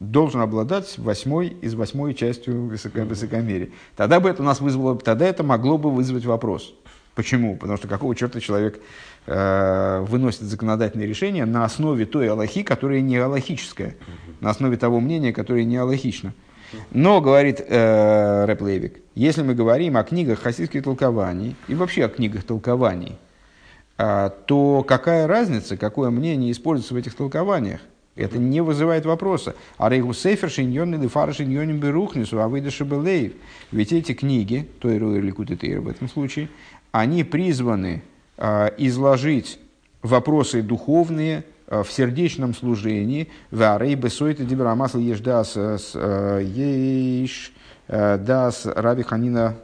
должен 0.00 0.40
обладать 0.40 0.98
восьмой 0.98 1.48
из 1.48 1.74
восьмой 1.74 2.14
частью 2.14 2.66
высоко, 2.66 3.02
высокомерия. 3.02 3.70
Тогда 3.96 4.20
бы 4.20 4.28
это 4.28 4.42
у 4.42 4.44
нас 4.44 4.60
вызвало, 4.60 4.96
тогда 4.98 5.26
это 5.26 5.42
могло 5.42 5.78
бы 5.78 5.90
вызвать 5.90 6.24
вопрос. 6.24 6.74
Почему? 7.14 7.56
Потому 7.56 7.78
что 7.78 7.88
какого 7.88 8.14
черта 8.14 8.40
человек 8.40 8.78
э, 9.26 10.04
выносит 10.06 10.42
законодательные 10.42 11.08
решения 11.08 11.46
на 11.46 11.64
основе 11.64 12.04
той 12.04 12.28
Аллахи, 12.28 12.62
которая 12.62 13.00
не 13.00 13.16
аллахическая, 13.16 13.96
на 14.40 14.50
основе 14.50 14.76
того 14.76 15.00
мнения, 15.00 15.32
которое 15.32 15.64
не 15.64 15.78
аллахично. 15.78 16.34
Но, 16.90 17.22
говорит 17.22 17.64
э, 17.66 18.44
Рэп 18.44 18.60
Лейвик, 18.60 19.00
если 19.14 19.42
мы 19.42 19.54
говорим 19.54 19.96
о 19.96 20.02
книгах 20.02 20.40
хасидских 20.40 20.82
толкований 20.82 21.56
и 21.68 21.74
вообще 21.74 22.04
о 22.04 22.08
книгах 22.08 22.44
толкований, 22.44 23.16
то 23.96 24.84
какая 24.86 25.26
разница, 25.26 25.76
какое 25.76 26.10
мнение 26.10 26.52
используется 26.52 26.94
в 26.94 26.98
этих 26.98 27.14
толкованиях? 27.14 27.80
Это 28.16 28.38
не 28.38 28.62
вызывает 28.62 29.04
вопроса. 29.04 29.54
А 29.76 29.90
рейгу 29.90 30.14
сейфер 30.14 30.50
шиньон 30.50 30.94
или 30.94 31.06
фара 31.06 31.32
шиньоним 31.32 31.78
берухнису, 31.78 32.40
а 32.40 32.48
выдаши 32.48 32.84
белеев. 32.84 33.34
Ведь 33.70 33.92
эти 33.92 34.14
книги, 34.14 34.66
то 34.80 34.90
и 34.90 35.30
кутетейр 35.30 35.80
в 35.80 35.88
этом 35.88 36.08
случае, 36.08 36.48
они 36.92 37.24
призваны 37.24 38.02
а, 38.38 38.72
изложить 38.78 39.58
вопросы 40.02 40.62
духовные 40.62 41.44
а, 41.66 41.82
в 41.82 41.92
сердечном 41.92 42.54
служении. 42.54 43.28
Варей 43.50 43.94
бесойта 43.94 44.44
дибрамасл 44.44 44.98
еш 44.98 45.20
дас 45.20 45.52
а, 45.56 46.40
еш 46.40 47.52
а, 47.86 48.16
дас 48.16 48.64
раби 48.64 49.02
ханина 49.02 49.56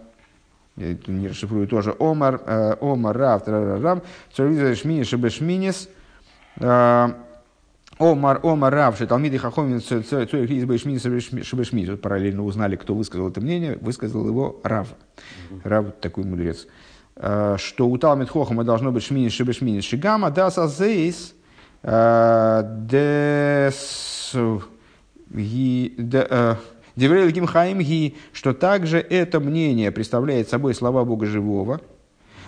не 0.76 1.28
расшифрую 1.28 1.66
тоже, 1.66 1.94
Омар, 1.98 2.40
э, 2.46 2.76
Омар, 2.80 3.16
Рав, 3.16 3.44
Трарарам, 3.44 4.02
Царвиза 4.34 4.74
Шмини, 4.74 5.02
Шебешминис, 5.02 5.88
э, 6.58 7.08
Омар, 7.98 8.40
Омар, 8.42 8.72
Рав, 8.72 8.96
Шеталмиды 8.96 9.38
Хахомин, 9.38 9.80
Цорих 9.80 10.50
Лизбей 10.50 10.78
Шминис, 10.78 11.02
Шебешминис. 11.02 11.90
Вот 11.90 12.00
параллельно 12.00 12.44
узнали, 12.44 12.76
кто 12.76 12.94
высказал 12.94 13.28
это 13.28 13.40
мнение, 13.40 13.78
высказал 13.80 14.26
его 14.26 14.60
Рав. 14.64 14.88
Рав 15.62 15.86
такой 16.00 16.24
мудрец. 16.24 16.66
Э, 17.16 17.56
Что 17.58 17.88
у 17.88 17.98
Талмит 17.98 18.30
Хохама 18.30 18.64
должно 18.64 18.92
быть 18.92 19.04
Шминис, 19.04 19.32
Шебешминис, 19.32 19.84
Шигама, 19.84 20.30
Дас 20.30 20.58
Азейс, 20.58 21.34
дес 21.84 21.92
ги- 26.97 27.01
де- 27.01 27.07
э, 27.07 27.09
Деврей 27.09 27.24
Лгим 27.26 27.47
Хаим 27.47 27.80
Ги, 27.80 28.14
что 28.32 28.53
также 28.53 28.99
это 28.99 29.40
мнение 29.40 29.90
представляет 29.90 30.49
собой 30.49 30.74
слова 30.74 31.05
Бога 31.05 31.26
Живого, 31.26 31.80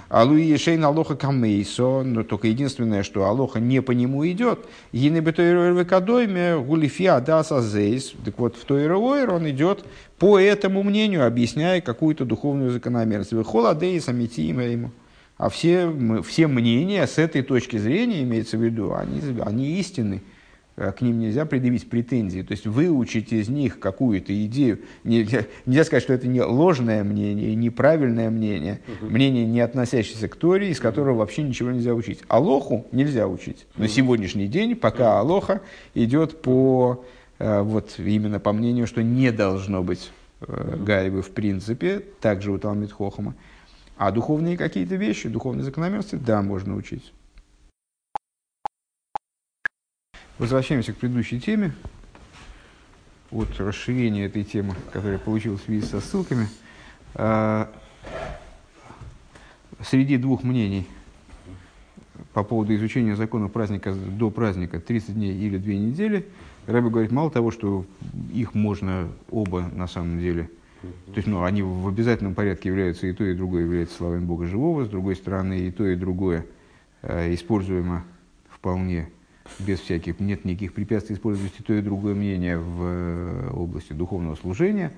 а 0.08 0.22
Луи 0.22 0.56
Шейн 0.56 0.84
Алоха 0.84 1.16
Камейсо, 1.16 2.02
но 2.02 2.22
только 2.22 2.48
единственное, 2.48 3.02
что 3.02 3.24
Алоха 3.24 3.58
не 3.58 3.82
по 3.82 3.92
нему 3.92 4.26
идет. 4.26 4.66
Гины 4.92 5.18
Бетойровекадойме 5.18 6.58
Гулифия 6.58 7.18
Даса 7.20 7.60
Зейс. 7.60 8.12
Так 8.24 8.38
вот, 8.38 8.56
в 8.56 8.64
Тойровойр 8.64 9.30
он 9.32 9.48
идет 9.50 9.84
по 10.18 10.38
этому 10.38 10.82
мнению, 10.82 11.26
объясняя 11.26 11.80
какую-то 11.80 12.24
духовную 12.24 12.70
закономерность. 12.70 13.32
Выхола 13.32 13.74
Дейс 13.74 14.08
Амитима 14.08 14.64
ему. 14.64 14.90
А 15.36 15.48
все, 15.48 15.92
все 16.24 16.46
мнения 16.46 17.06
с 17.06 17.18
этой 17.18 17.42
точки 17.42 17.76
зрения, 17.76 18.22
имеется 18.22 18.56
в 18.56 18.62
виду, 18.62 18.94
они, 18.94 19.20
они 19.44 19.80
истинны. 19.80 20.22
Э, 20.76 20.92
К 20.92 21.02
ним 21.02 21.20
нельзя 21.20 21.46
предъявить 21.46 21.88
претензии. 21.88 22.42
То 22.42 22.52
есть 22.52 22.66
выучить 22.66 23.32
из 23.32 23.48
них 23.48 23.78
какую-то 23.78 24.32
идею. 24.46 24.80
Нельзя, 25.04 25.44
нельзя 25.66 25.84
сказать, 25.84 26.02
что 26.02 26.12
это 26.12 26.26
не 26.26 26.42
ложное 26.42 27.04
мнение, 27.04 27.54
неправильное 27.54 28.30
мнение, 28.30 28.80
мнение, 29.00 29.46
не 29.46 29.60
относящееся 29.60 30.28
к 30.28 30.36
Торе, 30.36 30.70
из 30.70 30.80
которого 30.80 31.18
вообще 31.18 31.42
ничего 31.42 31.70
нельзя 31.70 31.94
учить. 31.94 32.20
Алоху 32.28 32.86
нельзя 32.92 33.28
учить. 33.28 33.66
На 33.76 33.88
сегодняшний 33.88 34.48
день, 34.48 34.74
пока 34.74 35.20
Алоха 35.20 35.60
идет 35.94 36.42
по, 36.42 37.04
э, 37.38 37.60
вот 37.60 37.94
именно 37.98 38.40
по 38.40 38.52
мнению, 38.52 38.86
что 38.86 39.02
не 39.02 39.30
должно 39.30 39.82
быть 39.82 40.10
э, 40.40 40.76
Гаевы 40.84 41.22
в 41.22 41.30
принципе, 41.30 42.02
также 42.20 42.50
у 42.50 42.58
Талмит 42.58 42.92
Хохама. 42.92 43.34
А 43.96 44.10
духовные 44.10 44.56
какие-то 44.56 44.96
вещи, 44.96 45.28
духовные 45.28 45.62
закономерности, 45.62 46.16
да, 46.16 46.42
можно 46.42 46.74
учить. 46.74 47.12
Возвращаемся 50.38 50.92
к 50.92 50.96
предыдущей 50.96 51.40
теме. 51.40 51.72
От 53.30 53.48
расширения 53.60 54.26
этой 54.26 54.42
темы, 54.42 54.74
которая 54.92 55.18
получилась 55.18 55.60
в 55.60 55.64
связи 55.64 55.86
со 55.86 56.00
ссылками. 56.00 56.48
А, 57.14 57.72
Среди 59.80 60.16
двух 60.16 60.42
мнений 60.42 60.86
по 62.32 62.42
поводу 62.42 62.74
изучения 62.74 63.16
законов 63.16 63.52
праздника 63.52 63.92
до 63.92 64.30
праздника 64.30 64.80
30 64.80 65.14
дней 65.14 65.36
или 65.36 65.58
2 65.58 65.72
недели, 65.74 66.26
Рэбе 66.66 66.88
говорит, 66.88 67.12
мало 67.12 67.30
того, 67.30 67.50
что 67.50 67.84
их 68.32 68.54
можно 68.54 69.08
оба 69.30 69.70
на 69.72 69.86
самом 69.86 70.20
деле, 70.20 70.48
то 70.82 71.16
есть 71.16 71.26
ну, 71.26 71.44
они 71.44 71.62
в 71.62 71.86
обязательном 71.86 72.34
порядке 72.34 72.70
являются 72.70 73.06
и 73.06 73.12
то, 73.12 73.24
и 73.24 73.34
другое 73.34 73.62
является 73.62 73.96
словами 73.96 74.24
Бога 74.24 74.46
живого, 74.46 74.84
с 74.84 74.88
другой 74.88 75.16
стороны, 75.16 75.60
и 75.60 75.70
то, 75.70 75.86
и 75.86 75.96
другое 75.96 76.46
э, 77.02 77.34
используемо 77.34 78.04
вполне 78.48 79.10
без 79.58 79.80
всяких, 79.80 80.20
нет 80.20 80.44
никаких 80.44 80.72
препятствий 80.72 81.16
использовать 81.16 81.52
и 81.58 81.62
то, 81.62 81.74
и 81.74 81.82
другое 81.82 82.14
мнение 82.14 82.58
в 82.58 82.82
э, 82.82 83.50
области 83.52 83.92
духовного 83.92 84.36
служения, 84.36 84.92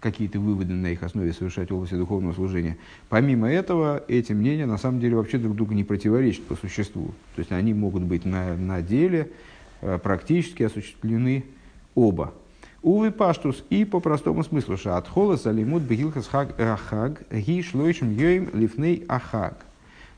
какие-то 0.00 0.40
выводы 0.40 0.72
на 0.72 0.88
их 0.88 1.02
основе 1.02 1.32
совершать 1.32 1.70
в 1.70 1.74
области 1.74 1.94
духовного 1.94 2.32
служения. 2.32 2.76
Помимо 3.08 3.50
этого, 3.50 4.02
эти 4.08 4.32
мнения 4.32 4.66
на 4.66 4.78
самом 4.78 5.00
деле 5.00 5.16
вообще 5.16 5.38
друг 5.38 5.56
другу 5.56 5.74
не 5.74 5.84
противоречат 5.84 6.44
по 6.44 6.56
существу. 6.56 7.08
То 7.34 7.40
есть 7.40 7.52
они 7.52 7.74
могут 7.74 8.02
быть 8.02 8.24
на, 8.24 8.56
на 8.56 8.82
деле 8.82 9.30
э, 9.80 9.98
практически 10.02 10.62
осуществлены 10.62 11.44
оба. 11.94 12.32
Увы 12.82 13.12
паштус 13.12 13.64
и 13.70 13.84
по 13.84 14.00
простому 14.00 14.42
смыслу, 14.42 14.76
что 14.76 14.96
от 14.96 15.06
холоса 15.06 15.52
лимут 15.52 15.84
бегилхас 15.84 16.26
хаг 16.26 16.58
ахаг 16.58 17.22
ги 17.30 17.62
шлойшим 17.62 18.12
йоим 18.16 18.50
лифней 18.52 19.04
ахаг. 19.08 19.64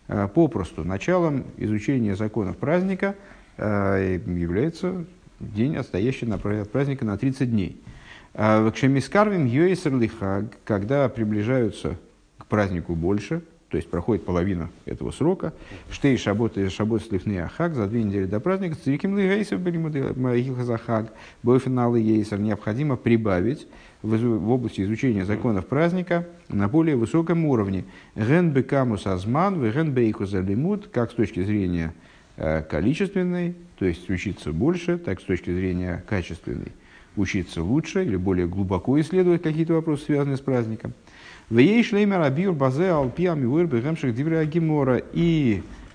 Э, 0.09 0.29
Попросту, 0.33 0.85
началом 0.85 1.45
изучения 1.59 2.17
законов 2.17 2.57
праздника 2.57 3.17
э, 3.19 3.35
является 3.57 5.05
день, 5.41 5.77
отстоящий 5.77 6.27
на 6.27 6.37
от 6.37 6.71
праздника 6.71 7.05
на 7.05 7.17
30 7.17 7.51
дней. 7.51 7.81
А 8.35 8.67
В 8.67 8.73
Кшемискарвим 8.73 9.47
Йойсер 9.47 9.97
Лихаг, 9.97 10.47
когда 10.65 11.09
приближаются 11.09 11.97
к 12.39 12.47
празднику 12.47 12.95
больше, 12.95 13.43
то 13.75 13.77
есть 13.77 13.91
проходит 13.91 14.25
половина 14.25 14.71
этого 14.85 15.11
срока, 15.11 15.53
штей 15.91 16.17
шабот 16.17 16.57
и 16.59 16.69
шабот 16.69 17.03
слифный 17.03 17.43
ахаг, 17.43 17.75
за 17.75 17.89
две 17.89 18.05
недели 18.05 18.25
до 18.25 18.39
праздника, 18.39 18.77
цириким 18.77 19.19
лигейсов 19.19 19.61
захаг, 20.65 21.13
бойфиналы 21.43 21.99
ейсер, 21.99 22.39
необходимо 22.39 22.97
прибавить 22.97 23.67
в, 24.03 24.49
области 24.49 24.81
изучения 24.83 25.25
законов 25.25 25.67
праздника 25.67 26.29
на 26.49 26.69
более 26.69 26.95
высоком 26.95 27.47
уровне. 27.47 27.85
Ген 28.15 28.53
бекамус 28.53 29.09
азман, 29.09 29.61
ген 29.61 29.93
бейкус 29.93 30.31
как 30.93 31.11
с 31.11 31.15
точки 31.15 31.43
зрения 31.43 31.95
количественной, 32.37 33.55
то 33.79 33.85
есть 33.85 34.11
учиться 34.11 34.53
больше, 34.53 34.99
так 34.99 35.21
с 35.21 35.25
точки 35.25 35.51
зрения 35.51 36.03
качественной 36.09 36.73
учиться 37.17 37.63
лучше 37.63 38.05
или 38.05 38.17
более 38.17 38.47
глубоко 38.47 39.01
исследовать 39.01 39.43
какие-то 39.43 39.75
вопросы, 39.75 40.05
связанные 40.07 40.37
с 40.37 40.41
праздником. 40.41 40.93
И 41.51 41.63
гемора. 44.45 45.03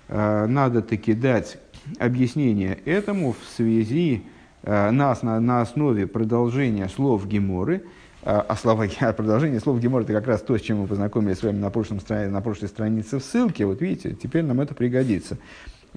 Э, 0.08 0.46
надо 0.48 0.82
таки 0.82 1.14
дать 1.14 1.58
объяснение 2.00 2.80
этому 2.86 3.34
в 3.34 3.56
связи 3.56 4.24
э, 4.64 4.92
на, 4.92 5.16
на 5.22 5.62
основе 5.62 6.08
продолжения 6.08 6.90
слов 6.90 7.28
Геморы. 7.28 7.84
Э, 8.24 8.42
а 8.48 8.56
слова, 8.56 8.88
продолжение 9.18 9.60
слов 9.60 9.80
Геморы 9.80 10.04
это 10.06 10.14
как 10.14 10.28
раз 10.28 10.42
то, 10.42 10.58
с 10.58 10.62
чем 10.62 10.80
мы 10.80 10.88
познакомились 10.88 11.38
с 11.38 11.44
вами 11.44 11.58
на, 11.58 11.70
прошлом, 11.70 12.00
на 12.10 12.42
прошлой 12.42 12.70
странице 12.70 13.20
в 13.20 13.24
ссылке. 13.24 13.66
Вот 13.66 13.82
видите, 13.82 14.16
теперь 14.22 14.44
нам 14.44 14.62
это 14.62 14.74
пригодится. 14.74 15.38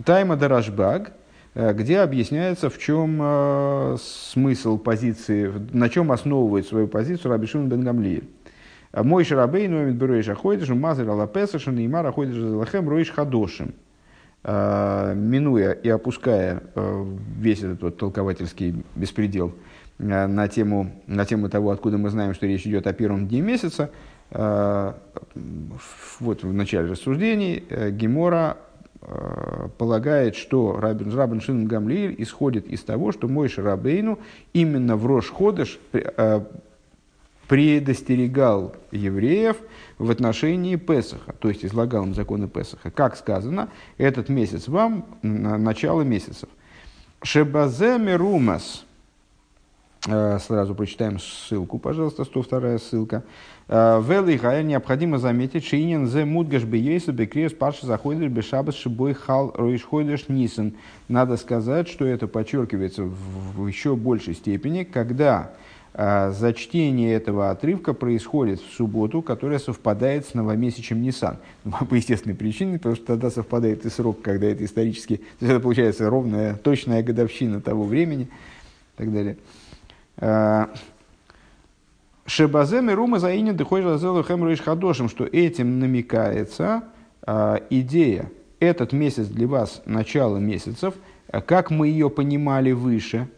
Тайма 0.05 0.36
Дарашбаг, 0.36 1.12
э, 1.55 1.72
где 1.74 2.01
объясняется, 2.01 2.70
в 2.70 2.78
чем 2.78 3.18
э, 3.20 3.97
смысл 4.01 4.78
позиции, 4.78 5.53
на 5.72 5.88
чем 5.88 6.12
основывает 6.12 6.66
свою 6.66 6.88
позицию 6.88 7.30
Раби 7.32 7.47
Шимон 7.47 7.68
бен 7.68 7.82
Гамлиэль. 7.82 8.28
А 8.93 9.03
Мой 9.03 9.24
шарабей 9.24 9.68
номит 9.68 9.97
бероиш 9.97 10.28
аходиш, 10.28 10.68
мазер 10.68 11.09
алапеса, 11.09 11.59
шанеймар 11.59 12.07
аходиш 12.07 12.36
залахем 12.36 12.88
роиш 12.88 13.11
хадошим. 13.11 13.74
Э, 14.45 15.14
Минуя 15.14 15.72
и 15.72 15.88
опуская 15.88 16.62
э, 16.74 17.05
весь 17.38 17.62
этот 17.62 17.82
вот 17.82 17.97
толковательский 17.99 18.82
беспредел 18.97 19.55
э, 19.99 20.26
на 20.26 20.49
тему, 20.49 20.90
на 21.07 21.24
тему 21.24 21.49
того, 21.49 21.70
откуда 21.70 21.97
мы 21.97 22.11
знаем, 22.11 22.34
что 22.34 22.47
речь 22.47 22.66
идет 22.66 22.86
о 22.86 22.93
первом 22.93 23.28
дне 23.28 23.40
месяца, 23.40 23.90
э, 24.30 24.93
вот 26.20 26.43
в 26.43 26.53
начале 26.53 26.90
рассуждений 26.90 27.64
э, 27.68 27.90
Гемора 27.90 28.57
э, 28.57 28.72
полагает, 29.78 30.36
что 30.36 30.78
Рабин, 30.78 31.14
Рабин 31.14 31.40
Шин 31.40 31.66
Гамлиэль 31.66 32.14
исходит 32.18 32.66
из 32.68 32.82
того, 32.82 33.12
что 33.12 33.28
мой 33.28 33.48
Шарабейну 33.48 34.18
именно 34.53 34.96
в 34.96 35.07
Рош 35.07 35.30
Ходыш 35.30 35.78
э, 35.92 36.40
предостерегал 37.48 38.74
евреев 38.92 39.57
в 39.98 40.11
отношении 40.11 40.76
Песаха, 40.76 41.34
то 41.38 41.48
есть 41.48 41.64
излагал 41.64 42.05
им 42.05 42.14
законы 42.14 42.48
Песаха. 42.48 42.90
Как 42.90 43.16
сказано, 43.16 43.68
этот 43.98 44.28
месяц 44.28 44.68
вам, 44.68 45.05
на- 45.22 45.59
начало 45.59 46.03
месяцев. 46.03 46.48
Шебазе 47.22 47.98
мерумас, 47.98 48.84
Э, 48.84 48.91
сразу 50.05 50.74
прочитаем 50.74 51.18
ссылку, 51.20 51.78
пожалуйста, 51.78 52.24
102 52.24 52.78
ссылка. 52.78 53.22
Э, 53.68 54.03
Велихая 54.07 54.62
необходимо 54.62 55.18
заметить, 55.18 55.64
что 55.64 55.80
инин 55.80 56.09
зе 56.09 56.24
мудгаш 56.24 56.64
бейеса 56.64 57.12
бекрес 57.12 57.53
парши 57.53 57.86
заходишь 57.86 58.30
бешабас 58.30 58.74
шибой 58.74 59.14
хал 59.14 59.53
роишходишь 59.57 60.28
нисен. 60.28 60.74
Надо 61.09 61.36
сказать, 61.36 61.88
что 61.88 62.05
это 62.05 62.26
подчеркивается 62.26 63.05
в 63.05 63.42
в 63.55 63.66
еще 63.66 63.96
большей 63.96 64.34
степени, 64.34 64.84
когда 64.84 65.53
э, 65.94 66.32
зачтение 66.32 67.14
этого 67.14 67.50
отрывка 67.50 67.92
происходит 67.92 68.61
в 68.61 68.74
субботу, 68.74 69.22
которая 69.22 69.59
совпадает 69.59 70.26
с 70.26 70.34
новомесячем 70.34 71.00
Нисан. 71.03 71.38
Ну, 71.64 71.72
По 71.88 71.94
естественной 71.94 72.34
причине, 72.34 72.78
потому 72.78 72.96
что 72.96 73.07
тогда 73.07 73.30
совпадает 73.30 73.86
и 73.86 73.90
срок, 73.90 74.22
когда 74.22 74.46
это 74.48 74.64
исторически, 74.64 75.16
то 75.16 75.46
есть 75.46 75.53
это 75.53 75.61
получается 75.61 76.11
ровная, 76.11 76.55
точная 76.57 77.03
годовщина 77.03 77.61
того 77.61 77.84
времени 77.84 78.24
и 78.24 78.98
так 78.98 79.12
далее. 79.12 79.36
Э, 80.16 80.66
Шебазе 82.26 82.80
Мерума 82.80 83.18
Заинин 83.18 83.56
Дыхой 83.56 83.82
Жазелу 83.82 84.22
Хемруиш 84.22 84.60
Хадошим, 84.60 85.08
что 85.08 85.24
этим 85.24 85.80
намекается 85.80 86.84
э, 87.26 87.58
идея, 87.70 88.30
этот 88.60 88.92
месяц 88.92 89.26
для 89.26 89.48
вас 89.48 89.82
начало 89.86 90.38
месяцев, 90.38 90.94
как 91.46 91.70
мы 91.70 91.88
ее 91.88 92.10
понимали 92.10 92.72
выше, 92.72 93.28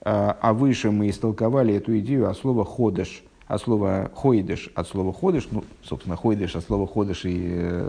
э, 0.00 0.04
а 0.04 0.52
выше 0.52 0.90
мы 0.90 1.10
истолковали 1.10 1.74
эту 1.74 1.98
идею 1.98 2.30
от 2.30 2.38
слова 2.38 2.64
ходыш, 2.64 3.24
от 3.48 3.60
слова 3.60 4.10
хойдыш, 4.14 4.70
от 4.74 4.86
слова 4.86 5.12
ходыш, 5.12 5.48
ну, 5.50 5.64
собственно, 5.82 6.16
хойдыш 6.16 6.54
от 6.54 6.64
слова 6.64 6.86
ходыш 6.86 7.24
и, 7.24 7.82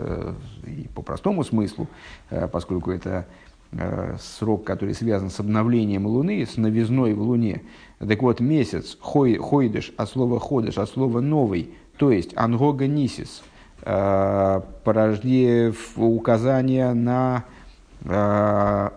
и 0.66 0.88
по 0.92 1.02
простому 1.02 1.44
смыслу, 1.44 1.86
поскольку 2.50 2.90
это 2.90 3.26
срок, 4.20 4.64
который 4.64 4.94
связан 4.94 5.30
с 5.30 5.38
обновлением 5.38 6.06
Луны, 6.06 6.44
с 6.44 6.56
новизной 6.56 7.14
в 7.14 7.22
Луне. 7.22 7.62
Так 8.06 8.20
вот, 8.22 8.40
месяц, 8.40 8.96
хой, 9.00 9.36
хойдыш, 9.36 9.92
от 9.96 10.10
слова 10.10 10.40
ходыш, 10.40 10.78
от 10.78 10.90
слова 10.90 11.20
новый, 11.20 11.70
то 11.96 12.10
есть 12.10 12.32
ангога 12.36 12.88
нисис, 12.88 13.42
э, 13.82 14.60
порождение 14.82 15.72
указания 15.96 16.92
на 16.94 17.44
э, 18.04 18.90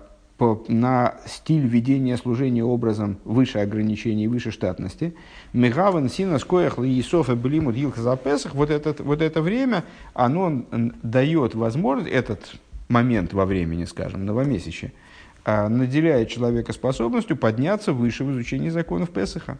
на 0.68 1.16
стиль 1.26 1.66
ведения 1.66 2.18
служения 2.18 2.64
образом 2.64 3.18
выше 3.24 3.60
ограничений, 3.60 4.28
выше 4.28 4.51
штатности. 4.51 5.16
Мегаван 5.53 6.10
сина 6.10 6.39
скоях 6.39 6.78
лиесоф 6.78 7.30
и 7.30 7.36
блимут 7.36 7.76
гилка 7.76 8.01
за 8.01 8.18
Песах. 8.18 8.53
Вот, 8.53 8.70
этот, 8.70 8.99
вот 8.99 9.22
это 9.22 9.41
время, 9.41 9.86
оно 10.14 10.66
дает 11.03 11.56
возможность, 11.56 12.12
этот 12.12 12.56
момент 12.89 13.34
во 13.34 13.45
времени, 13.45 13.86
скажем, 13.86 14.26
новомесяче, 14.26 14.91
наделяет 15.46 16.30
человека 16.30 16.74
способностью 16.74 17.38
подняться 17.38 17.93
выше 17.93 18.24
в 18.24 18.32
изучении 18.32 18.70
законов 18.70 19.12
Песаха. 19.12 19.58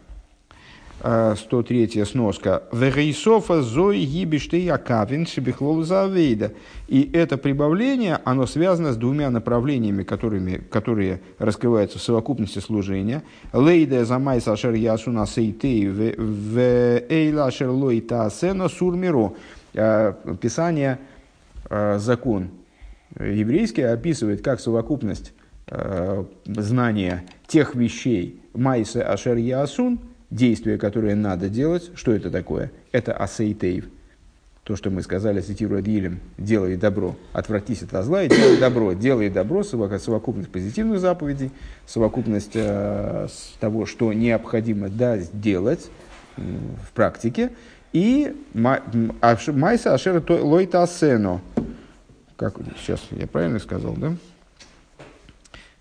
103 0.98 2.04
сноска. 2.04 2.62
Вегейсофа 2.72 3.60
зои 3.62 4.04
гибишты 4.04 4.56
якавин 4.56 5.26
шибихлол 5.26 5.82
завейда. 5.82 6.52
И 6.88 7.10
это 7.12 7.36
прибавление, 7.36 8.18
оно 8.24 8.46
связано 8.46 8.92
с 8.92 8.96
двумя 8.96 9.28
направлениями, 9.30 10.04
которыми, 10.04 10.56
которые 10.56 11.20
раскрываются 11.38 11.98
в 11.98 12.02
совокупности 12.02 12.60
служения. 12.60 13.22
Лейда 13.52 14.06
замай 14.06 14.40
сашер 14.40 14.72
ясуна 14.72 15.26
сейтей 15.26 15.86
в 15.86 16.58
эйла 16.58 17.50
шерлой 17.50 18.00
таасена 18.00 18.68
сурмиро. 18.68 19.34
Писание, 20.40 20.98
закон 21.68 22.48
еврейский 23.20 23.82
описывает 23.82 24.42
как 24.42 24.60
совокупность 24.60 25.34
знания 26.46 27.24
тех 27.46 27.74
вещей 27.74 28.40
майса 28.54 29.02
ашер 29.10 29.36
ясун– 29.36 30.00
действие, 30.30 30.78
которое 30.78 31.14
надо 31.14 31.48
делать, 31.48 31.90
что 31.94 32.12
это 32.12 32.30
такое? 32.30 32.72
Это 32.92 33.12
асейтейв. 33.12 33.88
То, 34.64 34.74
что 34.74 34.90
мы 34.90 35.02
сказали, 35.02 35.40
цитируя 35.40 35.80
Дилем, 35.80 36.18
делай 36.38 36.76
добро, 36.76 37.14
отвратись 37.32 37.82
от 37.82 38.04
зла 38.04 38.24
и 38.24 38.28
делай 38.28 38.58
добро. 38.58 38.94
Делай 38.94 39.30
добро, 39.30 39.62
совокупность 39.62 40.50
позитивных 40.50 40.98
заповедей, 40.98 41.52
совокупность 41.86 42.52
э, 42.54 43.28
того, 43.60 43.86
что 43.86 44.12
необходимо 44.12 44.88
да, 44.88 45.18
сделать 45.18 45.88
э, 46.36 46.40
в 46.84 46.92
практике. 46.94 47.52
И 47.92 48.34
майса 48.52 49.94
ашера 49.94 50.20
лойта 50.28 50.82
асено. 50.82 51.40
Как 52.36 52.56
сейчас 52.76 53.00
я 53.12 53.28
правильно 53.28 53.60
сказал, 53.60 53.94
да? 53.94 54.16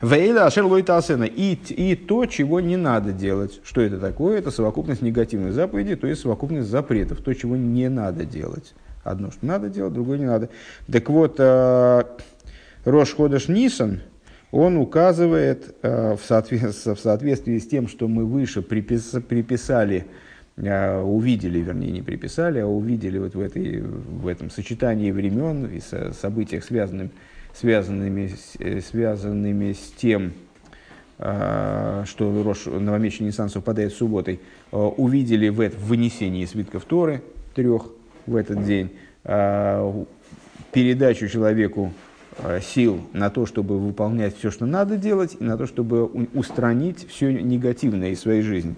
Вейла 0.01 0.45
ашер 0.45 0.65
лойтасена. 0.65 1.23
И, 1.23 1.53
и 1.53 1.95
то, 1.95 2.25
чего 2.25 2.59
не 2.59 2.77
надо 2.77 3.11
делать. 3.11 3.59
Что 3.63 3.81
это 3.81 3.97
такое? 3.97 4.37
Это 4.37 4.51
совокупность 4.51 5.01
негативных 5.01 5.53
заповедей, 5.53 5.95
то 5.95 6.07
есть 6.07 6.21
совокупность 6.21 6.69
запретов. 6.69 7.21
То, 7.21 7.33
чего 7.33 7.55
не 7.55 7.89
надо 7.89 8.25
делать. 8.25 8.73
Одно, 9.03 9.31
что 9.31 9.45
надо 9.45 9.69
делать, 9.69 9.93
другое 9.93 10.17
не 10.17 10.25
надо. 10.25 10.49
Так 10.91 11.09
вот, 11.09 11.35
э, 11.37 12.03
Рош 12.85 13.13
Ходаш 13.13 13.47
Нисан, 13.47 14.01
он 14.51 14.77
указывает 14.77 15.75
э, 15.81 16.15
в, 16.15 16.25
соответствии, 16.25 17.59
с 17.59 17.67
тем, 17.67 17.87
что 17.87 18.07
мы 18.07 18.25
выше 18.25 18.63
припис, 18.63 19.15
приписали, 19.27 20.07
э, 20.57 21.01
увидели, 21.01 21.59
вернее, 21.59 21.91
не 21.91 22.01
приписали, 22.01 22.59
а 22.59 22.67
увидели 22.67 23.19
вот 23.19 23.35
в, 23.35 23.39
этой, 23.39 23.81
в 23.81 24.27
этом 24.27 24.49
сочетании 24.49 25.11
времен 25.11 25.67
и 25.67 25.79
событиях, 26.13 26.63
связанных 26.63 27.11
связанными, 27.59 28.33
э, 28.59 28.81
связанными 28.81 29.73
с 29.73 29.93
тем, 29.97 30.33
а, 31.17 32.03
что 32.05 32.29
новомесячный 32.29 33.27
Ниссан 33.27 33.49
совпадает 33.49 33.93
с 33.93 33.97
субботой, 33.97 34.41
а, 34.71 34.87
увидели 34.87 35.47
в, 35.47 35.61
этом, 35.61 35.79
вынесении 35.79 36.45
свитков 36.45 36.83
Торы 36.83 37.21
трех 37.53 37.87
в 38.25 38.35
этот 38.35 38.65
день, 38.65 38.91
а, 39.23 40.05
передачу 40.73 41.27
человеку 41.27 41.93
сил 42.61 42.99
на 43.13 43.29
то, 43.29 43.45
чтобы 43.45 43.79
выполнять 43.79 44.37
все, 44.37 44.51
что 44.51 44.65
надо 44.65 44.97
делать, 44.97 45.37
и 45.39 45.43
на 45.43 45.57
то, 45.57 45.67
чтобы 45.67 46.03
устранить 46.33 47.07
все 47.07 47.31
негативное 47.31 48.09
из 48.09 48.19
своей 48.19 48.41
жизни. 48.41 48.75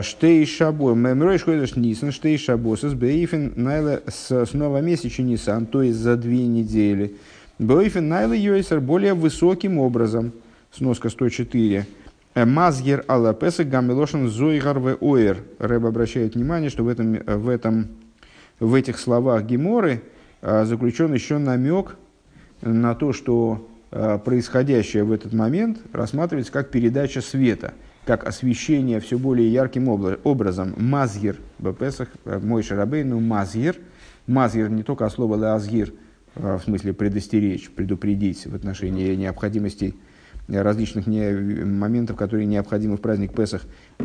Штей 0.00 0.46
шабо, 0.46 0.94
мемрой 0.94 1.36
шходиш 1.36 1.76
нисан, 1.76 2.12
штей 2.12 2.38
шабо, 2.38 2.76
с 2.76 2.94
бейфен 2.94 3.52
найла 3.56 4.00
с 4.08 4.54
новомесяча 4.54 5.22
нисан, 5.22 5.66
то 5.66 5.82
есть 5.82 5.98
за 5.98 6.16
две 6.16 6.46
недели. 6.46 7.14
Бейфен 7.58 8.08
найла 8.08 8.34
йойсер 8.34 8.80
более 8.80 9.14
высоким 9.14 9.78
образом, 9.78 10.32
сноска 10.72 11.08
104. 11.08 11.86
Мазгер 12.34 13.04
алла 13.08 13.32
песак 13.32 13.68
гамилошен 13.68 14.28
зойгар 14.28 14.78
в 14.78 14.96
оэр. 15.00 15.38
Рэб 15.58 15.84
обращает 15.84 16.34
внимание, 16.34 16.68
что 16.68 16.82
в, 16.82 16.88
этом, 16.88 17.14
в, 17.14 17.48
этом, 17.48 17.88
в 18.58 18.74
этих 18.74 18.98
словах 18.98 19.44
Геморы 19.44 20.02
заключен 20.42 21.14
еще 21.14 21.38
намек 21.38 21.96
на 22.60 22.94
то, 22.94 23.12
что 23.12 23.68
происходящее 23.90 25.04
в 25.04 25.12
этот 25.12 25.32
момент 25.32 25.78
рассматривается 25.92 26.52
как 26.52 26.70
передача 26.70 27.20
света– 27.20 27.74
как 28.04 28.26
освещение 28.26 29.00
все 29.00 29.18
более 29.18 29.50
ярким 29.50 29.88
образом. 29.88 30.74
Мазгир, 30.76 31.36
Бепесах, 31.58 32.08
э, 32.24 32.38
мой 32.38 32.62
шарабейну, 32.62 33.20
мазгир. 33.20 33.76
Мазгир 34.26 34.70
не 34.70 34.82
только 34.82 35.08
слово 35.08 35.36
лазгир, 35.36 35.88
э, 35.90 35.92
в 36.34 36.60
смысле 36.60 36.92
предостеречь, 36.92 37.70
предупредить 37.70 38.46
в 38.46 38.54
отношении 38.54 39.14
необходимостей 39.14 39.94
различных 40.48 41.06
не, 41.06 41.30
моментов, 41.64 42.16
которые 42.16 42.46
необходимы 42.46 42.96
в 42.96 43.00
праздник 43.00 43.32
Песах, 43.32 43.62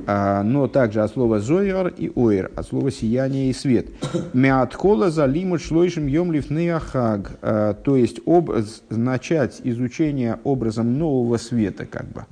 а, 0.08 0.44
но 0.44 0.68
также 0.68 1.02
от 1.02 1.12
слова 1.12 1.40
зояр 1.40 1.88
и 1.88 2.12
оир, 2.16 2.52
от 2.56 2.68
слова 2.68 2.92
сияние 2.92 3.50
и 3.50 3.54
свет. 3.54 3.88
Меаткола 4.34 5.10
за 5.12 5.26
лимут 5.26 5.62
шлойшим 5.62 6.08
йомлив 6.08 6.50
неахаг, 6.50 7.38
а, 7.42 7.74
то 7.74 7.96
есть 7.96 8.22
об, 8.26 8.52
начать 8.90 9.60
изучение 9.64 10.40
образом 10.44 10.98
нового 10.98 11.38
света, 11.38 11.86
как 11.86 12.08
бы 12.08 12.26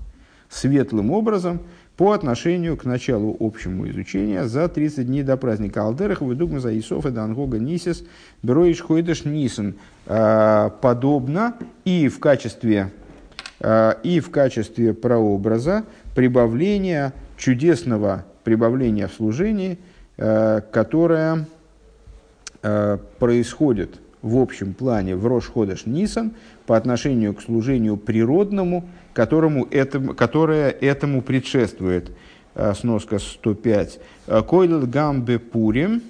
светлым 0.50 1.12
образом 1.12 1.60
по 1.98 2.12
отношению 2.12 2.78
к 2.78 2.86
началу 2.86 3.36
общему 3.40 3.90
изучения 3.90 4.48
за 4.48 4.70
30 4.70 5.08
дней 5.08 5.24
до 5.24 5.36
праздника. 5.36 5.82
Алдерах, 5.82 6.22
выдумка 6.22 6.60
за 6.60 6.78
Исоф 6.78 7.08
и 7.08 7.10
Дангога 7.10 7.58
Нисис, 7.58 8.04
Броиш 8.44 8.82
Хойдеш 8.82 9.26
Нисен, 9.26 9.76
а, 10.06 10.70
подобно 10.70 11.56
и 11.86 12.08
в 12.08 12.20
качестве 12.20 12.92
а, 13.60 14.00
и 14.04 14.20
в 14.20 14.30
качестве 14.30 14.94
прообраза 14.94 15.86
прибавления 16.16 17.14
чудесного 17.36 18.26
прибавления 18.44 19.08
в 19.08 19.14
служении, 19.14 19.80
а, 20.18 20.62
которое 20.62 21.48
происходит 23.20 24.00
в 24.22 24.38
общем 24.38 24.74
плане 24.74 25.16
в 25.16 25.26
Рош 25.26 25.48
Ходеш 25.48 25.86
Нисан 25.86 26.34
по 26.66 26.76
отношению 26.76 27.34
к 27.34 27.42
служению 27.42 27.98
природному, 27.98 28.90
которому 29.18 29.66
этому, 29.72 30.14
которое 30.14 30.70
этому 30.70 31.24
предшествует. 31.24 32.12
Э, 32.54 32.76
сноска 32.76 33.18
105. 33.18 34.00
«Э, 34.28 34.44
Койлел 34.44 34.86
гамбе 34.86 35.40
пурим, 35.40 36.04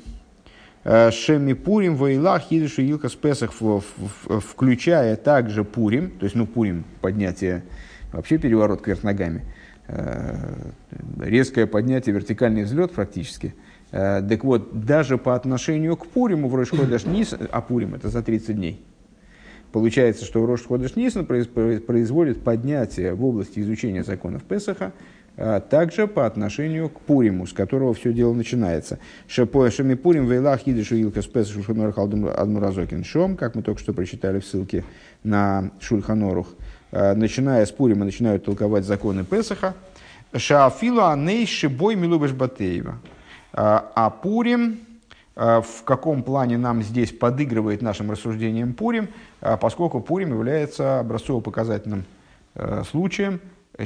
э, 0.83 1.09
Шеми 1.11 1.53
Пурим, 1.53 1.95
Вайлах, 1.95 2.41
Хидышу, 2.41 2.81
Илка 2.81 3.07
Спесах, 3.07 3.53
включая 3.53 5.15
также 5.15 5.63
Пурим, 5.63 6.11
то 6.19 6.25
есть, 6.25 6.35
ну, 6.35 6.45
Пурим, 6.45 6.83
поднятие, 6.99 7.63
вообще 8.11 8.37
переворот 8.37 8.81
кверх 8.81 9.03
ногами, 9.03 9.45
резкое 11.17 11.65
поднятие, 11.65 12.13
вертикальный 12.13 12.63
взлет 12.63 12.91
практически. 12.91 13.53
Так 13.91 14.43
вот, 14.43 14.85
даже 14.85 15.17
по 15.17 15.33
отношению 15.33 15.95
к 15.95 16.07
Пуриму 16.07 16.49
в 16.49 16.55
Рошходаш 16.55 17.05
Нис, 17.05 17.33
а 17.51 17.61
Пурим 17.61 17.95
это 17.95 18.09
за 18.09 18.21
30 18.21 18.55
дней, 18.55 18.85
Получается, 19.71 20.25
что 20.25 20.45
Рош 20.45 20.65
Ходыш 20.65 20.95
Нисан 20.95 21.25
производит 21.25 22.43
поднятие 22.43 23.13
в 23.13 23.25
области 23.25 23.59
изучения 23.59 24.03
законов 24.03 24.43
Песаха, 24.43 24.93
а 25.35 25.59
также 25.59 26.07
по 26.07 26.25
отношению 26.25 26.89
к 26.89 26.99
Пуриму, 27.01 27.45
с 27.45 27.53
которого 27.53 27.93
все 27.93 28.11
дело 28.11 28.33
начинается. 28.33 28.97
Шами 29.27 29.93
Пурим 29.93 30.25
Вейлах 30.25 30.67
Идишу 30.67 30.95
Илка 30.95 31.21
Спес 31.21 31.49
Шульханорух 31.49 31.99
Адмуразокин 31.99 33.03
Шом, 33.03 33.37
как 33.37 33.53
мы 33.53 33.61
только 33.61 33.79
что 33.79 33.93
прочитали 33.93 34.39
в 34.39 34.45
ссылке 34.45 34.83
на 35.23 35.71
Шульханорух. 35.79 36.47
А, 36.91 37.13
начиная 37.13 37.65
с 37.65 37.71
Пурима 37.71 38.05
начинают 38.05 38.45
толковать 38.45 38.85
законы 38.85 39.23
Песаха. 39.23 39.75
Шаафилу 40.35 41.05
Аней 41.05 41.45
Шибой 41.45 41.95
Милубеш 41.95 42.31
Батеева. 42.31 42.97
А, 43.53 43.91
а 43.95 44.09
Пурим, 44.09 44.79
в 45.37 45.83
каком 45.85 46.23
плане 46.23 46.57
нам 46.57 46.81
здесь 46.81 47.11
подыгрывает 47.11 47.81
нашим 47.81 48.09
рассуждением 48.11 48.73
Пурим– 48.73 49.09
а 49.41 49.57
поскольку 49.57 50.01
Пурим 50.01 50.29
является 50.29 50.99
образцово-показательным 50.99 52.05
э, 52.55 52.83
случаем 52.89 53.39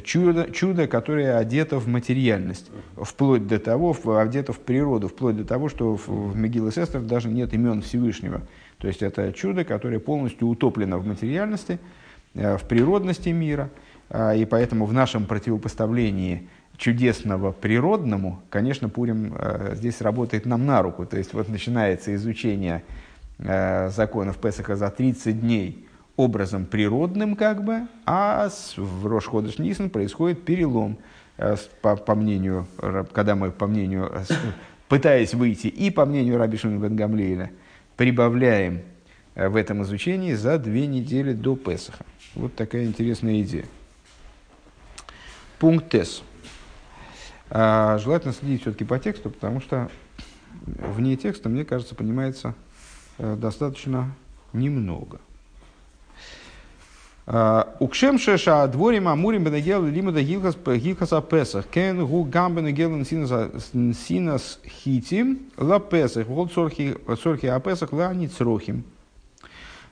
чуда, 0.04 0.50
чудо, 0.52 0.88
которое 0.88 1.38
одето 1.38 1.78
в 1.80 1.88
материальность, 1.88 2.72
вплоть 2.96 3.48
до 3.48 3.60
того, 3.60 3.96
одето 4.18 4.54
в 4.54 4.60
природу, 4.60 5.10
вплоть 5.10 5.36
до 5.36 5.44
того, 5.44 5.68
что 5.68 5.98
в, 5.98 6.08
в 6.08 6.38
Мегилла 6.38 6.72
Сестер 6.72 7.02
даже 7.02 7.28
нет 7.28 7.54
имен 7.54 7.82
Всевышнего. 7.82 8.42
То 8.78 8.88
есть 8.88 9.02
это 9.02 9.34
чудо, 9.34 9.66
которое 9.66 10.00
полностью 10.00 10.48
утоплено 10.48 10.98
в 10.98 11.06
материальности, 11.06 11.80
э, 12.34 12.58
в 12.58 12.64
природности 12.64 13.30
мира, 13.30 13.70
э, 14.10 14.38
и 14.40 14.46
поэтому 14.46 14.86
в 14.86 14.94
нашем 14.94 15.26
противопоставлении 15.26 16.48
чудесного 16.82 17.52
природному, 17.52 18.42
конечно, 18.50 18.90
Пурим 18.90 19.36
здесь 19.74 20.02
работает 20.02 20.46
нам 20.46 20.66
на 20.66 20.82
руку. 20.82 21.06
То 21.06 21.18
есть 21.18 21.34
вот 21.34 21.48
начинается 21.50 22.14
изучение 22.16 22.84
Э, 23.44 23.90
законов 23.90 24.38
Песаха 24.38 24.76
за 24.76 24.92
30 24.92 25.42
дней 25.42 25.88
образом 26.16 26.66
природным, 26.66 27.36
как 27.36 27.64
бы, 27.64 27.88
а 28.06 28.48
с, 28.52 28.76
в 28.78 29.08
Рошходыш 29.08 29.58
Нисан 29.58 29.90
происходит 29.90 30.46
перелом, 30.46 31.00
э, 31.38 31.56
с- 31.56 31.68
по, 31.82 31.96
по 31.96 32.14
мнению, 32.14 32.68
когда 33.14 33.34
мы, 33.36 33.50
по 33.50 33.66
мнению, 33.66 34.12
э, 34.14 34.26
с- 34.26 34.38
пытаясь 34.88 35.34
выйти, 35.34 35.66
и 35.68 35.90
по 35.90 36.06
мнению 36.06 36.38
Раби 36.38 36.56
Шимона 36.58 36.84
бен 36.84 36.96
Гамлееля, 36.96 37.50
прибавляем 37.98 38.82
э, 39.34 39.50
в 39.50 39.56
этом 39.56 39.82
изучении 39.82 40.36
за 40.36 40.60
две 40.60 40.86
недели 40.86 41.34
до 41.34 41.56
Песаха. 41.56 42.06
Вот 42.36 42.54
такая 42.54 42.86
интересная 42.86 43.42
идея. 43.42 43.66
Пункт 45.58 45.90
Тес. 45.90 46.22
А, 47.54 47.98
Желательно 47.98 48.34
следить 48.34 48.62
все-таки 48.62 48.86
по 48.86 48.98
тексту, 48.98 49.30
потому 49.30 49.60
что 49.60 49.90
вне 50.66 51.18
текста, 51.18 51.50
мне 51.50 51.66
кажется, 51.66 51.96
понимается 51.96 52.56
э, 53.18 53.36
достаточно 53.36 54.16
немного. 54.54 55.20
А, 57.28 57.76
Укшем 57.80 58.20
шеша 58.20 58.66
дворим 58.68 59.10
амурим 59.10 59.44
бенегел 59.44 59.86
гилхас 59.86 60.56
гилхаса 60.56 61.22
песах 61.22 61.68
кен 61.68 62.06
гу 62.06 62.24
гам 62.24 62.56
бенегел 62.56 63.04
синас 63.06 64.60
хитим 64.66 65.52
ла 65.58 65.82
песах 65.82 66.28
вот 66.28 66.54
сорхи 66.54 67.48
а 67.48 67.60
песах 67.60 67.92
ла 67.92 68.14
ницрохим. 68.14 68.86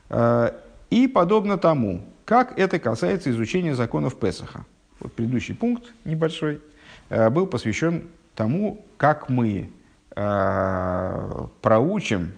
А, 0.10 0.56
И 0.90 1.08
подобно 1.08 1.58
тому, 1.58 2.06
как 2.24 2.58
это 2.58 2.80
касается 2.80 3.30
изучения 3.32 3.76
законов 3.76 4.18
Песаха. 4.18 4.66
Вот 5.02 5.12
предыдущий 5.12 5.56
пункт 5.56 5.92
небольшой 6.06 6.62
был 7.10 7.48
посвящен 7.48 8.04
тому, 8.36 8.86
как 8.98 9.30
мы 9.30 9.70
э, 10.16 11.46
проучим 11.62 12.32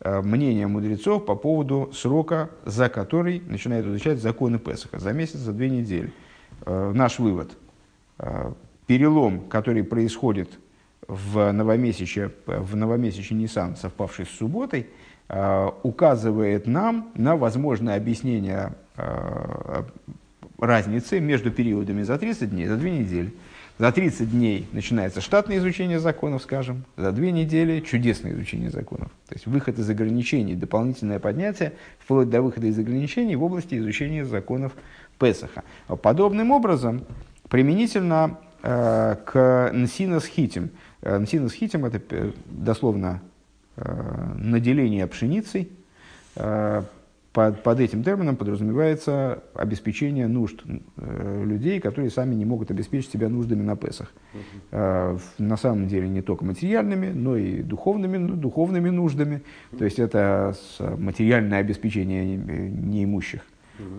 э, 0.00 0.20
мнение 0.20 0.66
мудрецов 0.66 1.24
по 1.24 1.34
поводу 1.34 1.90
срока, 1.94 2.50
за 2.64 2.88
который 2.88 3.40
начинают 3.46 3.86
изучать 3.86 4.18
законы 4.18 4.58
Песаха, 4.58 4.98
за 4.98 5.12
месяц, 5.12 5.36
за 5.38 5.52
две 5.52 5.70
недели. 5.70 6.12
Э, 6.64 6.92
Наш 6.94 7.18
вывод. 7.18 7.56
э, 8.18 8.52
Перелом, 8.86 9.40
который 9.48 9.82
происходит 9.82 10.48
в 11.08 11.50
новомесяче, 11.52 12.30
в 12.46 12.76
новомесяче 12.76 13.34
Нисан, 13.34 13.74
совпавший 13.76 14.26
с 14.26 14.30
субботой, 14.30 14.86
э, 15.28 15.70
указывает 15.82 16.66
нам 16.66 17.10
на 17.16 17.36
возможное 17.36 17.96
объяснение 17.96 18.74
э, 18.96 19.82
разницы 20.58 21.18
между 21.20 21.50
периодами 21.50 22.02
за 22.02 22.16
30 22.18 22.50
дней, 22.50 22.66
за 22.66 22.76
2 22.76 22.88
недели. 22.88 23.34
За 23.78 23.92
30 23.92 24.30
дней 24.30 24.66
начинается 24.72 25.20
штатное 25.20 25.58
изучение 25.58 26.00
законов, 26.00 26.42
скажем, 26.42 26.84
за 26.96 27.12
2 27.12 27.26
недели 27.26 27.80
чудесное 27.80 28.32
изучение 28.32 28.70
законов. 28.70 29.08
То 29.28 29.34
есть 29.34 29.46
выход 29.46 29.78
из 29.78 29.90
ограничений, 29.90 30.54
дополнительное 30.54 31.18
поднятие, 31.18 31.74
вплоть 31.98 32.30
до 32.30 32.40
выхода 32.40 32.68
из 32.68 32.78
ограничений 32.78 33.36
в 33.36 33.44
области 33.44 33.74
изучения 33.76 34.24
законов 34.24 34.72
Песаха. 35.18 35.62
Подобным 35.88 36.52
образом, 36.52 37.04
применительно 37.50 38.38
э, 38.62 39.16
к 39.26 39.70
Нсинас 39.74 40.24
Хитим. 40.24 40.70
Э, 41.02 41.18
Нсинас 41.18 41.52
Хитим– 41.52 41.84
это 41.86 42.00
э, 42.10 42.32
дословно 42.46 43.20
э, 43.76 44.32
наделение 44.38 45.06
пшеницей. 45.06 45.70
Э, 46.36 46.82
под, 47.36 47.62
под 47.62 47.80
этим 47.80 48.02
термином 48.02 48.34
подразумевается 48.36 49.42
обеспечение 49.52 50.26
нужд 50.26 50.62
э, 50.96 51.44
людей, 51.44 51.80
которые 51.80 52.08
сами 52.08 52.34
не 52.34 52.46
могут 52.46 52.70
обеспечить 52.70 53.12
себя 53.12 53.28
нуждами 53.28 53.60
на 53.60 53.76
Песах. 53.76 54.10
Э, 54.70 55.18
на 55.36 55.56
самом 55.58 55.86
деле 55.86 56.08
не 56.08 56.22
только 56.22 56.46
материальными, 56.46 57.08
но 57.08 57.36
и 57.36 57.60
духовными, 57.60 58.16
ну, 58.16 58.36
духовными 58.36 58.88
нуждами. 58.88 59.42
То 59.78 59.84
есть 59.84 59.98
это 59.98 60.56
материальное 60.96 61.58
обеспечение 61.58 62.24
не- 62.24 62.70
неимущих 62.70 63.42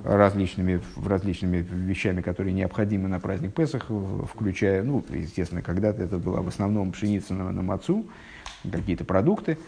различными, 0.04 0.82
различными 0.96 1.58
вещами, 1.58 2.22
которые 2.22 2.54
необходимы 2.54 3.08
на 3.08 3.20
праздник 3.20 3.54
Песах, 3.54 3.92
включая, 4.34 4.82
ну, 4.82 5.06
естественно, 5.10 5.62
когда-то 5.62 6.02
это 6.02 6.18
была 6.18 6.42
в 6.42 6.48
основном 6.48 6.92
пшеница 6.92 7.36
на, 7.36 7.52
на 7.52 7.62
мацу, 7.62 8.08
какие-то 8.64 9.06
продукты, 9.06 9.60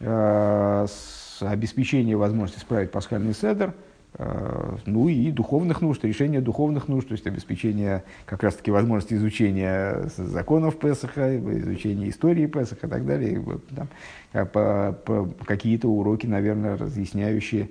э, 0.00 0.86
с 0.88 1.21
обеспечение 1.50 2.16
возможности 2.16 2.60
справить 2.60 2.90
пасхальный 2.90 3.34
седер, 3.34 3.74
э, 4.14 4.76
ну 4.86 5.08
и 5.08 5.30
духовных 5.30 5.80
нужд, 5.80 6.04
решение 6.04 6.40
духовных 6.40 6.88
нужд, 6.88 7.08
то 7.08 7.12
есть 7.12 7.26
обеспечение 7.26 8.04
как 8.26 8.42
раз-таки 8.42 8.70
возможности 8.70 9.14
изучения 9.14 10.08
законов 10.16 10.78
Песаха, 10.78 11.36
изучения 11.36 12.08
истории 12.08 12.46
Песаха 12.46 12.86
и 12.86 12.90
так 12.90 13.06
далее. 13.06 13.42
Там, 13.74 13.88
э, 14.32 15.26
какие-то 15.44 15.88
уроки, 15.88 16.26
наверное, 16.26 16.76
разъясняющие 16.76 17.70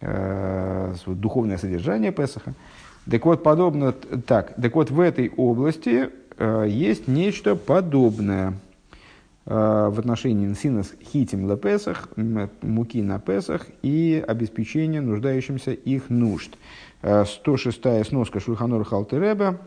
э, 0.00 0.94
духовное 1.06 1.58
содержание 1.58 2.12
Песаха. 2.12 2.54
Так 3.10 3.24
вот, 3.24 3.42
подобно, 3.42 3.92
так, 3.92 4.54
так 4.60 4.74
вот, 4.74 4.90
в 4.90 5.00
этой 5.00 5.30
области 5.30 6.10
есть 6.66 7.08
нечто 7.08 7.56
подобное 7.56 8.54
в 9.50 9.98
отношении 9.98 10.46
нсинас 10.46 10.92
хитим 11.02 11.48
ле 11.48 11.56
Песах, 11.56 12.08
м, 12.16 12.50
муки 12.60 13.00
на 13.02 13.18
Песах 13.18 13.66
и 13.82 14.22
обеспечения 14.26 15.00
нуждающимся 15.00 15.70
их 15.72 16.10
нужд. 16.10 16.50
Э, 17.00 17.24
106 17.24 18.04
сноска 18.04 18.40
Шульханор 18.40 18.84
Халтереба. 18.84 19.58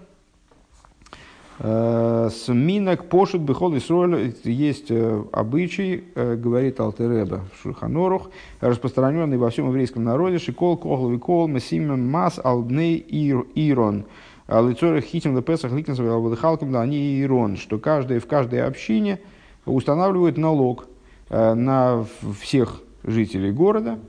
С 1.63 2.47
минок 2.47 3.05
пошут 3.05 3.41
бихол 3.41 3.77
Исроль 3.77 4.33
есть 4.43 4.89
э, 4.89 5.23
обычай, 5.31 6.05
э, 6.15 6.35
говорит 6.35 6.79
Алтереба 6.79 7.41
в 7.53 7.61
Шульханорух, 7.61 8.31
распространенный 8.61 9.37
во 9.37 9.51
всем 9.51 9.67
еврейском 9.67 10.03
народе, 10.03 10.39
шикол, 10.39 10.77
кохлови 10.77 11.19
кол, 11.19 11.47
месимем 11.47 12.09
мас, 12.09 12.39
алдней 12.43 12.95
ир- 12.97 13.45
ирон, 13.53 14.05
лицорых 14.47 15.05
хитим 15.05 15.37
лепесах 15.37 15.71
ликнесов 15.71 16.07
алвадыхалкам, 16.07 16.71
да 16.71 16.81
они 16.81 17.21
ирон, 17.21 17.57
что 17.57 17.77
каждый 17.77 18.17
в 18.17 18.25
каждой 18.25 18.63
общине 18.63 19.19
устанавливают 19.65 20.37
налог 20.37 20.87
э, 21.29 21.53
на 21.53 22.05
всех 22.39 22.81
жителей 23.03 23.51
города 23.51 23.99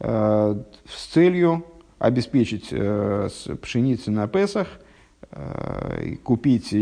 э, 0.00 0.62
с 0.86 1.06
целью 1.06 1.64
обеспечить 1.98 2.68
э, 2.70 3.28
пшеницы 3.60 4.10
на 4.10 4.26
Песах, 4.28 4.68
купить, 6.24 6.74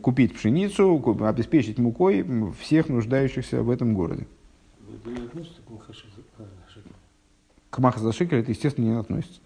купить 0.00 0.34
пшеницу, 0.34 1.16
обеспечить 1.20 1.78
мукой 1.78 2.24
всех 2.58 2.88
нуждающихся 2.88 3.62
в 3.62 3.68
этом 3.68 3.92
городе. 3.92 4.26
Это 4.88 5.10
не 5.10 5.26
относится 5.26 5.60
к 7.68 7.78
Махазашикелю 7.80 8.40
это, 8.40 8.50
естественно, 8.52 8.86
не 8.86 8.98
относится. 8.98 9.40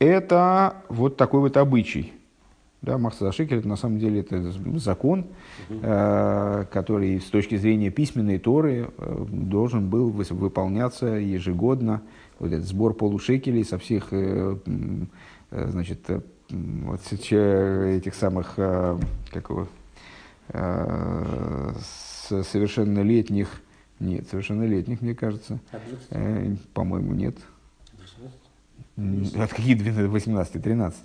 Это 0.00 0.76
вот 0.88 1.16
такой 1.16 1.40
вот 1.40 1.56
обычай. 1.56 2.12
Да, 2.82 2.98
Махазашикель, 2.98 3.58
это 3.58 3.68
на 3.68 3.76
самом 3.76 4.00
деле 4.00 4.20
это 4.20 4.52
закон, 4.78 5.26
э, 5.70 6.64
который 6.72 7.20
с 7.20 7.26
точки 7.26 7.56
зрения 7.56 7.90
письменной 7.90 8.38
Торы 8.40 8.90
э, 8.98 9.26
должен 9.30 9.88
был 9.88 10.10
выполняться 10.10 11.06
ежегодно. 11.06 12.02
Вот 12.40 12.50
этот 12.50 12.66
сбор 12.66 12.94
полушекелей 12.94 13.64
со 13.64 13.78
всех 13.78 14.08
э, 14.10 14.56
э, 15.52 15.68
значит, 15.68 16.00
э, 16.08 16.22
вот 16.50 17.00
этих 17.30 18.14
самых, 18.16 18.54
э, 18.56 18.98
как 19.30 19.50
его, 19.50 19.68
э, 20.48 21.72
совершеннолетних, 22.28 23.48
нет, 24.00 24.26
совершеннолетних, 24.28 25.02
мне 25.02 25.14
кажется, 25.14 25.60
20? 25.70 26.06
Э, 26.10 26.56
по-моему, 26.74 27.14
нет. 27.14 27.36
18? 28.96 29.34
М, 29.36 29.42
От 29.42 29.50
каких 29.50 29.78
12, 29.78 30.10
18, 30.10 30.62
13? 30.62 31.00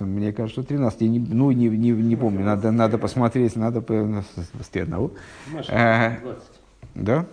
Мне 0.00 0.32
кажется, 0.32 0.62
что 0.62 0.68
13. 0.68 1.00
Я 1.00 1.08
не, 1.08 1.18
ну, 1.18 1.50
не, 1.52 1.68
не, 1.68 1.90
не 1.90 2.16
помню. 2.16 2.44
Надо, 2.44 2.70
надо 2.70 2.98
посмотреть, 2.98 3.56
надо 3.56 3.80
по, 3.80 3.94
с 3.94 4.76
одного. 4.76 5.12
Маша, 5.52 6.18
20. 6.22 6.42
Да? 6.94 7.26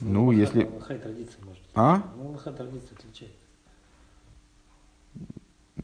Ну, 0.00 0.30
если... 0.30 0.64
Аллаха 0.64 0.94
и 0.94 0.98
традиция, 0.98 1.44
может. 1.44 1.62
А? 1.74 2.02
Ну, 2.16 2.28
Аллаха 2.28 2.52
традиция 2.52 2.96
отличает. 2.96 3.32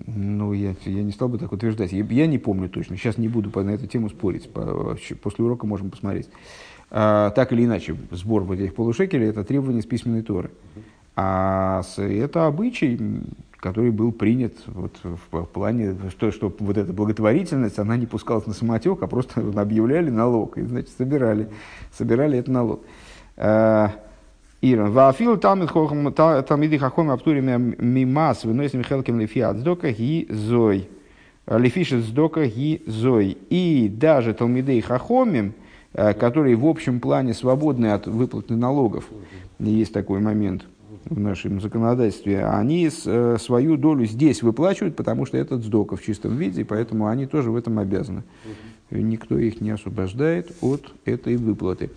Ну, 0.06 0.52
я, 0.52 0.74
я 0.84 1.02
не 1.02 1.12
стал 1.12 1.28
бы 1.28 1.38
так 1.38 1.52
утверждать. 1.52 1.92
Я, 1.92 2.04
я 2.04 2.26
не 2.26 2.38
помню 2.38 2.68
точно. 2.68 2.96
Сейчас 2.96 3.18
не 3.18 3.28
буду 3.28 3.50
по, 3.50 3.62
на 3.62 3.70
эту 3.70 3.86
тему 3.86 4.08
спорить. 4.08 4.50
По- 4.50 4.96
после 5.22 5.44
урока 5.44 5.66
можем 5.66 5.90
посмотреть. 5.90 6.28
А, 6.90 7.30
так 7.30 7.52
или 7.52 7.64
иначе, 7.64 7.96
сбор 8.10 8.44
вот 8.44 8.58
этих 8.58 8.74
полушекелей– 8.74 9.28
это 9.28 9.44
требование 9.44 9.82
с 9.82 9.86
письменной 9.86 10.22
Торы. 10.22 10.50
А 11.16 11.82
это 11.96 12.46
обычай, 12.46 13.00
который 13.66 13.90
был 13.90 14.12
принят 14.12 14.52
вот 14.66 14.92
в, 15.02 15.44
плане, 15.46 15.96
что, 16.10 16.30
что 16.30 16.54
вот 16.60 16.76
эта 16.76 16.92
благотворительность, 16.92 17.80
она 17.80 17.96
не 17.96 18.06
пускалась 18.06 18.46
на 18.46 18.52
самотек, 18.52 19.02
а 19.02 19.08
просто 19.08 19.40
объявляли 19.56 20.08
налог. 20.08 20.56
И, 20.56 20.62
значит, 20.62 20.90
собирали, 20.96 21.48
собирали 21.92 22.38
этот 22.38 22.54
налог. 22.54 22.80
А, 23.36 23.90
Иран. 24.62 24.92
Вафил 24.92 25.36
тамид 25.36 25.70
хохам 25.70 26.12
та- 26.12 26.42
тамиды 26.42 26.78
хахом 26.78 27.10
аптурими 27.10 27.74
мимас 27.82 28.44
выносим 28.44 28.84
хелким 28.84 29.18
лифи 29.18 29.40
ацдока 29.40 29.90
ги 29.90 30.28
зой. 30.30 30.88
Лифишет 31.48 32.04
сдока 32.04 32.46
ги 32.46 32.84
зой. 32.86 33.36
И 33.50 33.88
даже 33.92 34.32
талмидей 34.32 34.80
хахомим, 34.80 35.54
э, 35.92 36.14
которые 36.14 36.54
в 36.54 36.66
общем 36.66 37.00
плане 37.00 37.34
свободны 37.34 37.86
от 37.86 38.06
выплаты 38.06 38.54
налогов, 38.54 39.08
есть 39.58 39.92
такой 39.92 40.20
момент, 40.20 40.66
в 41.04 41.18
нашем 41.18 41.60
законодательстве, 41.60 42.44
они 42.44 42.88
э, 42.88 43.36
свою 43.40 43.76
долю 43.76 44.06
здесь 44.06 44.42
выплачивают, 44.42 44.96
потому 44.96 45.26
что 45.26 45.36
это 45.36 45.58
сдока 45.58 45.96
в 45.96 46.02
чистом 46.02 46.36
виде, 46.36 46.62
и 46.62 46.64
поэтому 46.64 47.06
они 47.08 47.26
тоже 47.26 47.50
в 47.50 47.56
этом 47.56 47.78
обязаны. 47.78 48.22
Никто 48.90 49.36
их 49.38 49.60
не 49.60 49.70
освобождает 49.70 50.52
от 50.60 50.92
этой 51.04 51.36
выплаты. 51.36 51.90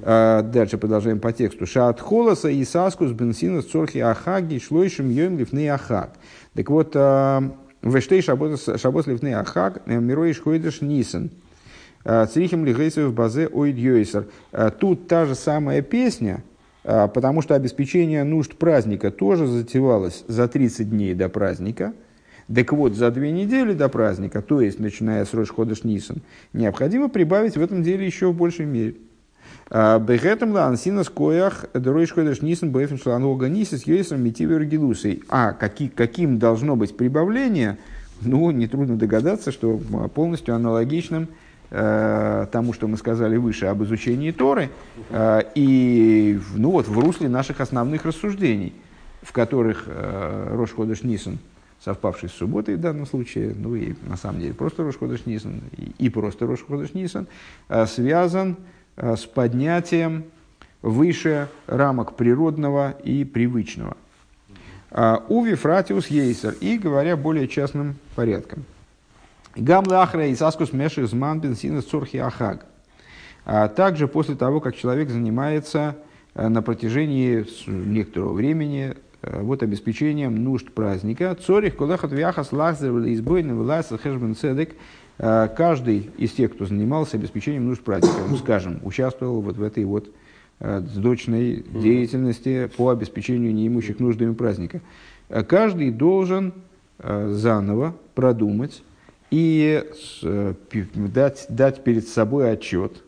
А, 0.00 0.42
Дальше 0.42 0.78
продолжаем 0.78 1.18
по 1.18 1.32
тексту. 1.32 1.66
Шаат 1.66 2.00
холоса 2.00 2.48
и 2.48 2.64
саскус 2.64 3.12
бенсинус 3.12 3.66
цорхи 3.66 3.98
ахаги 3.98 4.58
шлойшим 4.58 5.10
йом 5.10 5.38
лифны 5.38 5.68
ахаг. 5.68 6.12
Так 6.54 6.70
вот, 6.70 6.92
а, 6.94 7.42
вештей 7.82 8.22
шабос 8.22 9.06
лифны 9.06 9.34
ахаг 9.34 9.82
э, 9.86 9.98
мироиш 9.98 10.40
хойдеш 10.40 10.80
нисен. 10.80 11.30
А, 12.04 12.26
Црихим 12.26 12.64
лигейсов 12.64 13.12
базе 13.12 13.48
ойд 13.48 13.76
йойсер. 13.76 14.28
Тут 14.78 15.08
та 15.08 15.26
же 15.26 15.34
самая 15.34 15.82
песня, 15.82 16.44
потому 16.88 17.42
что 17.42 17.54
обеспечение 17.54 18.24
нужд 18.24 18.54
праздника 18.54 19.10
тоже 19.10 19.46
затевалось 19.46 20.24
за 20.26 20.48
30 20.48 20.88
дней 20.88 21.14
до 21.14 21.28
праздника. 21.28 21.92
Так 22.52 22.72
вот, 22.72 22.94
за 22.94 23.10
две 23.10 23.30
недели 23.30 23.74
до 23.74 23.90
праздника, 23.90 24.40
то 24.40 24.62
есть 24.62 24.80
начиная 24.80 25.26
с 25.26 25.34
Рош 25.34 25.50
Ходыш 25.50 25.84
Нисан, 25.84 26.22
необходимо 26.54 27.10
прибавить 27.10 27.58
в 27.58 27.62
этом 27.62 27.82
деле 27.82 28.06
еще 28.06 28.28
в 28.28 28.36
большей 28.36 28.64
мере. 28.64 28.94
А, 29.70 29.98
Бегетом 29.98 30.52
ла 30.52 30.66
ансинас 30.66 31.10
коях 31.10 31.66
дроиш 31.74 32.12
ходыш 32.12 32.40
нисан 32.40 32.70
бэфин 32.70 32.98
шланога 32.98 33.48
нисис 33.48 33.86
йойсом 33.86 34.22
митивер 34.22 34.64
гилусей. 34.64 35.22
А 35.28 35.52
каки, 35.52 35.88
каким 35.88 36.38
должно 36.38 36.74
быть 36.74 36.96
прибавление, 36.96 37.76
ну, 38.22 38.50
нетрудно 38.50 38.96
догадаться, 38.96 39.52
что 39.52 39.78
полностью 40.14 40.54
аналогичным 40.54 41.28
э, 41.70 42.46
тому, 42.50 42.72
что 42.72 42.88
мы 42.88 42.96
сказали 42.96 43.36
выше 43.36 43.66
об 43.66 43.82
изучении 43.82 44.30
Торы, 44.30 44.70
э, 45.10 45.42
и 45.54 46.40
ну, 46.54 46.70
вот, 46.70 46.88
в 46.88 46.98
русле 46.98 47.28
наших 47.28 47.60
основных 47.60 48.04
рассуждений, 48.04 48.72
в 49.22 49.32
которых 49.32 49.84
э, 49.86 50.54
Рош 50.54 50.72
Ходыш 50.74 51.02
Нисан, 51.02 51.38
совпавший 51.84 52.28
с 52.28 52.32
субботой 52.32 52.76
в 52.76 52.80
данном 52.80 53.06
случае, 53.06 53.54
ну 53.56 53.74
и 53.74 53.94
на 54.06 54.16
самом 54.16 54.40
деле 54.40 54.54
просто 54.54 54.82
Рош 54.82 54.98
Ходыш 54.98 55.26
Нисан, 55.26 55.60
и, 55.98 56.08
просто 56.08 56.46
Рош 56.46 56.64
Ходыш 56.66 56.94
Нисан, 56.94 57.26
э, 57.68 57.86
связан 57.86 58.56
с 58.96 59.26
поднятием 59.26 60.24
выше 60.82 61.48
рамок 61.68 62.16
природного 62.16 62.96
и 63.04 63.24
привычного. 63.24 63.96
Уви 65.28 65.54
фратиус 65.54 66.08
ейсер, 66.08 66.56
и 66.60 66.78
говоря 66.78 67.16
более 67.16 67.46
частным 67.46 67.94
порядком. 68.16 68.64
Гамле 69.58 69.96
ахра 69.96 70.28
и 70.28 70.36
саскус 70.36 70.72
меших 70.72 71.08
зман 71.08 71.40
бенсина 71.40 71.82
цурхи 71.82 72.18
ахаг. 72.18 72.66
А 73.44 73.66
также 73.68 74.06
после 74.06 74.36
того, 74.36 74.60
как 74.60 74.76
человек 74.76 75.10
занимается 75.10 75.96
э, 76.34 76.48
на 76.48 76.62
протяжении 76.62 77.44
некоторого 77.66 78.34
времени 78.34 78.94
э, 79.22 79.42
вот 79.42 79.64
обеспечением 79.64 80.44
нужд 80.44 80.70
праздника. 80.70 81.34
Цорих 81.34 81.76
кулехат 81.76 82.12
вяхас 82.12 82.52
лахзер 82.52 82.90
избойный 83.12 83.54
власс 83.54 83.88
хэшбен 83.88 84.36
цедек. 84.36 84.76
Э, 85.18 85.48
Каждый 85.56 86.10
из 86.18 86.32
тех, 86.32 86.52
кто 86.52 86.66
занимался 86.66 87.16
обеспечением 87.16 87.66
нужд 87.66 87.82
праздника, 87.82 88.18
ну, 88.28 88.36
скажем, 88.36 88.78
участвовал 88.84 89.40
вот 89.40 89.56
в 89.56 89.62
этой 89.62 89.84
вот 89.84 90.12
сдочной 90.60 91.64
деятельности 91.72 92.68
по 92.76 92.90
обеспечению 92.90 93.54
неимущих 93.54 94.00
нуждами 94.00 94.34
праздника. 94.34 94.80
Каждый 95.46 95.92
должен 95.92 96.52
заново 96.98 97.94
продумать 98.16 98.82
и 99.30 99.84
э, 100.22 100.54
дать, 100.94 101.46
дать 101.48 101.84
перед 101.84 102.08
собой 102.08 102.52
отчет. 102.52 103.04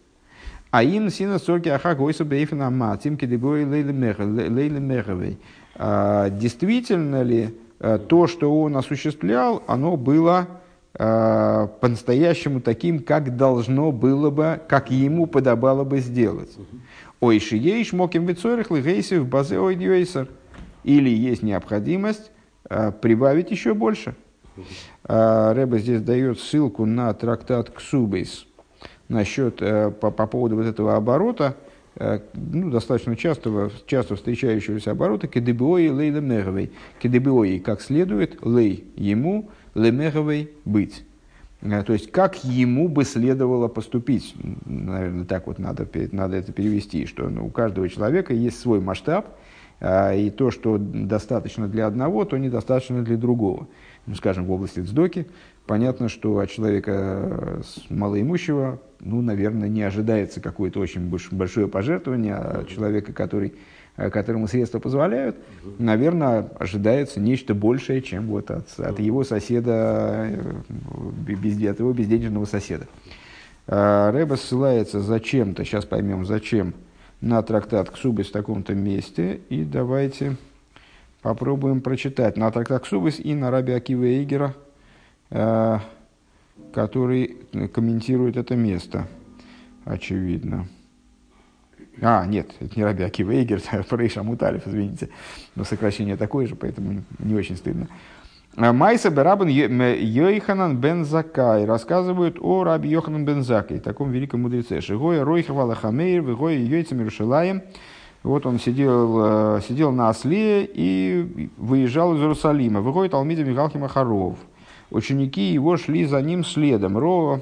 А 0.71 0.83
им 0.83 1.11
сина 1.11 1.39
сорки 1.39 1.69
аха 1.69 1.95
гойса 1.95 2.25
бейфена 2.25 2.71
матим 2.71 3.17
кедебой 3.17 3.65
лейли 3.65 3.93
меховей. 4.79 5.39
Действительно 6.39 7.23
ли 7.23 7.55
э, 7.81 7.99
то, 7.99 8.27
что 8.27 8.61
он 8.61 8.77
осуществлял, 8.77 9.63
оно 9.67 9.97
было 9.97 10.47
э, 10.95 11.69
по-настоящему 11.81 12.61
таким, 12.61 13.01
как 13.01 13.37
должно 13.37 13.91
было 13.91 14.31
бы, 14.31 14.61
как 14.69 14.91
ему 14.91 15.27
подобало 15.27 15.85
бы 15.85 15.99
сделать. 15.99 16.51
Ой, 17.19 17.41
шиеиш 17.41 17.93
моким 17.93 18.27
вицорих 18.27 18.71
лигейсив 18.71 19.27
базе 19.27 19.59
ойдьёйсер. 19.59 20.29
Или 20.85 21.11
есть 21.11 21.43
необходимость 21.43 22.31
прибавить 23.03 23.51
еще 23.51 23.75
больше. 23.75 24.15
А, 25.05 25.55
Рэбе 25.55 25.79
здесь 25.79 26.03
дает 26.03 26.39
ссылку 26.41 26.87
на 26.87 27.13
трактат 27.15 27.71
Ксубейс 27.71 28.47
насчет, 29.11 29.61
э, 29.61 29.91
по, 29.91 30.11
по 30.11 30.27
поводу 30.27 30.57
вот 30.57 30.67
этого 30.67 30.97
оборота, 30.97 31.57
э, 31.97 32.21
ну, 32.35 32.71
достаточно 32.71 33.17
часто, 33.17 33.71
часто 33.87 34.17
встречающегося 34.17 34.93
оборота 34.93 35.27
кедебиои 35.27 35.89
лей 35.89 36.11
лемеговой. 36.11 36.71
Кедебиои, 37.01 37.59
как 37.59 37.83
следует, 37.83 38.39
лей 38.47 38.85
ему, 38.97 39.51
лемеговой 39.75 40.51
быть. 40.65 41.05
Э, 41.61 41.83
То 41.83 41.93
есть, 41.93 42.11
как 42.13 42.45
ему 42.45 42.89
бы 42.89 43.05
следовало 43.05 43.67
поступить. 43.67 44.35
Наверное, 44.65 45.25
так 45.25 45.49
вот 45.49 45.59
надо, 45.59 45.87
надо 46.13 46.37
это 46.37 46.53
перевести, 46.53 47.05
что 47.07 47.29
ну, 47.29 47.47
у 47.47 47.51
каждого 47.51 47.89
человека 47.89 48.33
есть 48.33 48.61
свой 48.61 48.81
масштаб, 48.81 49.27
и 49.83 50.31
то, 50.37 50.51
что 50.51 50.77
достаточно 50.77 51.67
для 51.67 51.87
одного, 51.87 52.27
то 52.27 52.37
недостаточно 52.37 53.03
для 53.03 53.17
другого. 53.17 53.67
Ну, 54.11 54.17
скажем, 54.17 54.45
в 54.45 54.51
области 54.51 54.81
цдоки, 54.81 55.29
понятно, 55.67 56.09
что 56.09 56.41
от 56.41 56.51
человека 56.51 56.91
э, 56.93 57.63
малоимущего, 57.91 58.81
ну, 58.99 59.23
наверное, 59.23 59.69
не 59.69 59.83
ожидается 59.83 60.41
какое-то 60.41 60.81
очень 60.81 61.09
больш- 61.09 61.29
большое 61.31 61.69
пожертвование, 61.69 62.35
а 62.35 62.63
от 62.63 62.69
человека, 62.69 63.13
который, 63.13 63.55
э, 63.97 64.11
которому 64.11 64.49
средства 64.49 64.81
позволяют, 64.81 65.37
наверное, 65.79 66.49
ожидается 66.59 67.21
нечто 67.21 67.55
большее, 67.55 68.03
чем 68.03 68.27
вот 68.27 68.51
от, 68.51 68.81
от 68.81 68.99
его 68.99 69.23
соседа, 69.23 70.27
э, 70.29 70.55
без, 71.29 71.57
от 71.69 71.79
его 71.79 71.93
безденежного 71.93 72.47
соседа. 72.47 72.89
Рэба 73.69 74.35
ссылается 74.35 74.99
зачем-то, 74.99 75.65
сейчас 75.65 75.85
поймем 75.85 76.27
зачем, 76.27 76.75
на 77.21 77.41
трактат 77.45 77.91
Ксубис 77.91 78.27
в 78.27 78.33
таком-то 78.33 78.75
месте. 78.75 79.39
И 79.51 79.63
давайте 79.63 80.37
попробуем 81.23 81.81
прочитать 81.81 82.37
на 82.37 82.51
трактат 82.51 82.85
Ксубис 82.85 83.19
и 83.19 83.35
на 83.35 83.51
Раби 83.51 83.73
Акива 83.73 84.05
Эйгера, 84.05 84.55
э, 85.31 85.79
который 86.73 87.37
комментирует 87.73 88.37
это 88.37 88.57
место, 88.57 89.07
очевидно. 89.85 90.69
А, 92.03 92.25
нет, 92.25 92.51
это 92.61 92.77
не 92.77 92.85
Раби 92.85 93.05
Акива 93.05 93.33
Эйгер, 93.33 93.61
Рейша 93.91 94.23
Муталев, 94.23 94.67
извините. 94.67 95.11
Но 95.55 95.65
сокращение 95.65 96.17
такое 96.17 96.47
же, 96.47 96.57
поэтому 96.57 97.03
не 97.19 97.35
очень 97.35 97.57
стыдно. 97.57 97.89
А 98.57 98.73
Майса 98.73 99.11
Берабан 99.11 99.49
Йоханан 99.49 100.77
бен 100.79 101.05
Закай 101.05 101.65
рассказывают 101.65 102.39
о 102.41 102.65
Раби 102.65 102.89
Йоханан 102.89 103.25
бен 103.25 103.43
Закай, 103.43 103.79
таком 103.79 104.11
великом 104.11 104.43
мудреце. 104.43 104.81
Шигоя 104.81 105.25
Ройхавала 105.25 105.75
Хамейр, 105.75 106.23
Вигоя 106.23 106.57
Йойцем 106.57 106.99
Иерушалаем. 106.99 107.63
Вот 108.23 108.45
он 108.45 108.59
сидел, 108.59 109.57
э, 109.57 109.61
сидел 109.67 109.93
на 109.93 110.11
осле 110.11 110.69
и 110.71 111.51
выезжал 111.57 112.15
из 112.15 112.21
Иерусалима. 112.21 112.81
Выходит 112.81 113.15
Алмида 113.15 113.45
Михалки 113.45 113.79
Махаров. 113.79 114.39
Ученики 114.91 115.53
его 115.53 115.77
шли 115.79 116.05
за 116.05 116.21
ним 116.21 116.45
следом. 116.45 116.99
Ро 116.99 117.41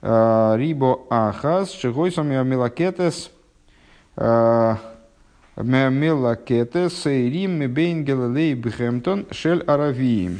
э, 0.00 0.54
Рибо 0.56 1.00
Ахас, 1.10 1.72
Шигойсом 1.72 2.28
Милакетес, 2.28 3.32
э, 4.16 4.76
Мелакетес, 5.56 7.02
Сейрим, 7.02 7.58
Мебейн 7.58 8.04
Гелалей 8.04 8.54
Бхемтон, 8.54 9.26
Шель 9.32 9.62
Аравиим. 9.62 10.38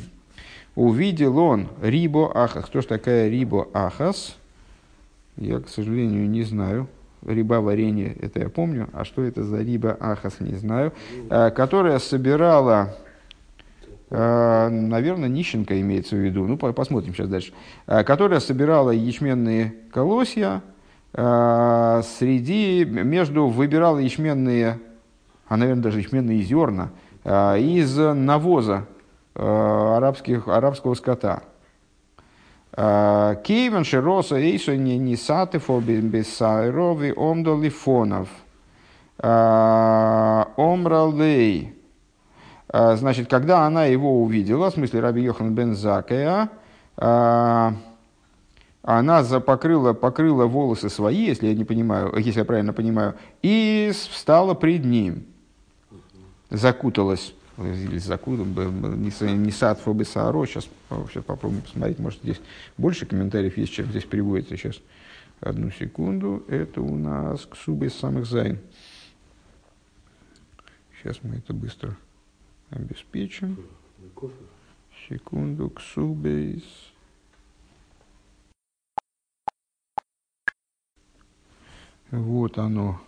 Увидел 0.76 1.38
он 1.38 1.68
Рибо 1.82 2.30
Ахас. 2.40 2.66
Кто 2.66 2.82
ж 2.82 2.84
такая 2.84 3.28
Рибо 3.28 3.66
Ахас? 3.74 4.36
Я, 5.36 5.59
к 5.59 5.68
сожалению, 5.68 6.30
не 6.30 6.44
знаю. 6.44 6.86
Риба 7.27 7.61
варенье, 7.61 8.16
это 8.20 8.40
я 8.40 8.49
помню. 8.49 8.89
А 8.93 9.05
что 9.05 9.23
это 9.23 9.44
за 9.44 9.59
риба 9.62 9.97
Ахас, 10.01 10.40
не 10.40 10.55
знаю. 10.55 10.93
Э, 11.31 11.51
Которая 11.51 11.99
собирала, 11.99 12.97
э, 14.11 14.69
наверное, 14.69 15.28
нищенка 15.28 15.81
имеется 15.81 16.16
в 16.16 16.19
виду. 16.19 16.47
Ну, 16.47 16.57
по- 16.57 16.73
посмотрим 16.73 17.15
сейчас 17.15 17.28
дальше. 17.28 17.53
Э, 17.86 18.03
Которая 18.03 18.40
собирала 18.40 18.90
ячменные 18.90 19.74
колосья 19.93 20.62
среди, 21.15 22.86
между, 22.86 23.47
выбирала 23.49 23.99
ячменные, 23.99 24.78
а, 25.47 25.59
наверное, 25.59 25.82
даже 25.82 25.99
ячменные 25.99 26.40
зерна 26.40 26.89
из 27.59 27.94
навоза 27.99 28.86
арабских, 29.35 30.49
арабского 30.49 30.94
скота. 30.94 31.43
Кейвен 32.74 33.85
широса 33.85 34.36
эйсо 34.36 34.77
не 34.77 34.99
нисатефо 34.99 35.81
бесайрови 35.81 37.12
омдолифонов. 37.16 38.28
Омралей. 40.57 41.74
Значит, 42.73 43.28
когда 43.28 43.66
она 43.66 43.85
его 43.85 44.23
увидела, 44.23 44.70
в 44.70 44.74
смысле 44.74 45.01
Раби 45.01 45.23
Йохан 45.23 45.55
бен 45.55 45.74
Закая, 45.74 46.49
а, 46.97 47.74
она 48.82 49.23
покрыла, 49.40 49.93
покрыла 49.93 50.47
волосы 50.47 50.89
свои, 50.89 51.27
если 51.27 51.49
я 51.49 51.55
не 51.55 51.65
понимаю, 51.65 52.12
если 52.16 52.40
я 52.40 52.44
правильно 52.44 52.73
понимаю, 52.73 53.15
и 53.43 53.93
встала 53.93 54.55
пред 54.55 54.85
ним. 54.85 55.24
закуталась, 56.51 57.35
или 57.64 57.98
закутал, 57.98 58.44
не 58.44 59.51
сад 59.51 59.80
фобисааро, 59.80 60.47
сейчас, 60.47 60.68
сейчас 61.09 61.24
попробуем 61.24 61.62
посмотреть, 61.62 61.98
может 61.98 62.20
здесь 62.22 62.40
больше 62.76 63.06
комментариев 63.06 63.56
есть, 63.56 63.72
чем 63.72 63.86
здесь 63.86 64.05
приводится 64.05 64.56
сейчас. 64.56 64.80
Одну 65.40 65.70
секунду, 65.72 66.44
это 66.47 66.80
у 66.80 66.97
нас 66.97 67.44
כתובות 67.47 67.86
סמך 67.86 68.26
זין. 68.26 68.60
Сейчас 71.02 71.18
мы 71.22 71.36
это 71.36 71.52
быстро 71.52 71.97
обеспечим. 72.70 73.59
Секунду, 75.09 75.68
כתובות. 75.70 76.62
Вот 82.12 82.59
оно. 82.59 83.01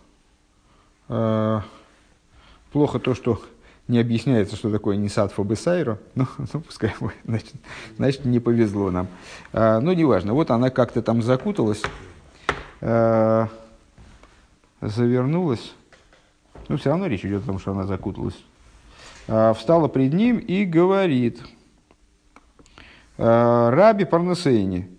А, 1.07 1.63
плохо 2.71 2.99
то, 2.99 3.13
что 3.13 3.41
не 3.87 3.99
объясняется, 3.99 4.55
что 4.55 4.71
такое 4.71 4.95
Нисат 4.95 5.31
Фобесайро. 5.31 5.99
Ну, 6.15 6.27
ну, 6.53 6.61
пускай 6.61 6.93
будет, 6.99 7.15
значит, 7.25 7.53
значит, 7.97 8.25
не 8.25 8.39
повезло 8.39 8.89
нам. 8.91 9.07
А, 9.53 9.79
ну, 9.79 9.93
неважно. 9.93 10.33
Вот 10.33 10.51
она 10.51 10.69
как-то 10.69 11.01
там 11.01 11.21
закуталась, 11.21 11.83
а, 12.81 13.47
завернулась. 14.81 15.73
Ну, 16.67 16.77
все 16.77 16.89
равно 16.89 17.07
речь 17.07 17.25
идет 17.25 17.43
о 17.43 17.47
том, 17.47 17.59
что 17.59 17.71
она 17.71 17.83
закуталась. 17.83 18.37
А, 19.27 19.53
встала 19.53 19.87
пред 19.87 20.13
ним 20.13 20.37
и 20.37 20.65
говорит, 20.65 21.41
а, 23.17 23.69
Раби 23.69 24.05
Парнасейни, 24.05 24.89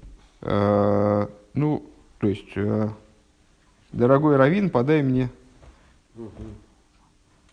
а, 0.43 1.29
ну, 1.55 1.85
то 2.19 2.29
есть, 2.29 2.57
а, 2.57 2.93
дорогой 3.93 4.37
Равин, 4.37 4.71
подай 4.71 5.03
мне, 5.03 5.29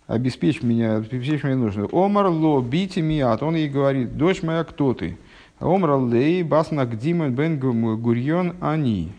обеспечь 0.07 0.61
меня, 0.61 0.95
обеспечь 0.95 1.43
меня 1.43 1.55
нужно. 1.55 1.87
Омар 1.91 2.27
ло 2.27 2.61
бити 2.61 2.99
миат, 2.99 3.43
он 3.43 3.55
ей 3.55 3.69
говорит, 3.69 4.17
дочь 4.17 4.43
моя, 4.43 4.63
кто 4.63 4.93
ты? 4.93 5.17
Омар 5.59 5.99
лей 6.05 6.43
басна 6.43 6.85
гдимен 6.85 7.33
бен 7.33 7.59
гурьон 7.59 8.55
они. 8.59 9.11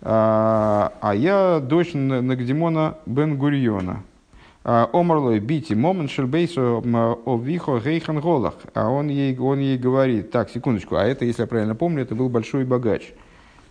А, 0.00 0.92
а 1.00 1.14
я 1.14 1.60
дочь 1.60 1.92
Нагдимона 1.92 2.98
бен 3.06 3.36
Гурьона. 3.36 4.02
А, 4.64 4.88
Омарлой 4.92 5.40
бити 5.40 5.74
момент 5.74 6.10
шельбейсу 6.10 6.84
овихо 7.24 7.80
гейхан 7.80 8.20
голах. 8.20 8.54
А 8.74 8.88
он 8.88 9.08
ей, 9.08 9.36
он 9.38 9.58
ей 9.58 9.78
говорит, 9.78 10.30
так, 10.30 10.50
секундочку, 10.50 10.96
а 10.96 11.04
это, 11.04 11.24
если 11.24 11.42
я 11.42 11.46
правильно 11.48 11.74
помню, 11.74 12.02
это 12.02 12.14
был 12.14 12.28
большой 12.28 12.64
богач. 12.64 13.12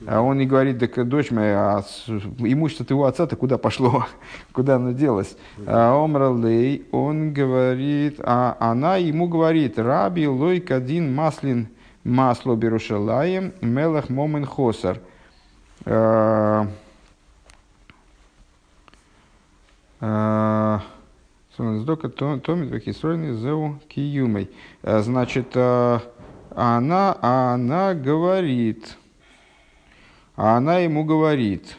А 0.06 0.22
он 0.22 0.40
ей 0.40 0.45
говорит, 0.45 0.80
так, 0.80 1.07
дочь 1.07 1.32
моя, 1.32 1.78
а 1.78 1.84
имущество 2.38 2.86
твоего 2.86 3.06
отца-то 3.06 3.36
куда 3.36 3.57
пошло? 3.57 4.06
куда 4.53 4.76
оно 4.76 4.91
делось? 4.91 5.36
А 5.65 6.03
Омралей, 6.03 6.86
он 6.91 7.34
говорит, 7.34 8.19
а 8.24 8.57
она 8.60 8.98
ему 8.98 9.28
говорит, 9.28 9.80
раби 9.80 10.28
лой 10.28 10.60
кадин 10.60 11.15
маслин 11.15 11.69
масло 12.03 12.56
берушалаем 12.56 13.53
мелах 13.61 14.10
момен 14.10 14.45
хосар. 14.45 14.99
А, 15.86 16.68
Сдока 21.57 22.10
томит 22.10 22.69
вахисройный 22.69 23.34
зеу 23.34 23.80
киюмой. 23.88 24.52
А, 24.84 25.02
значит, 25.02 25.48
а, 25.56 26.02
она, 26.56 27.18
она 27.19 27.95
говорит, 27.95 28.95
она 30.38 30.77
ему 30.77 31.03
говорит, 31.03 31.77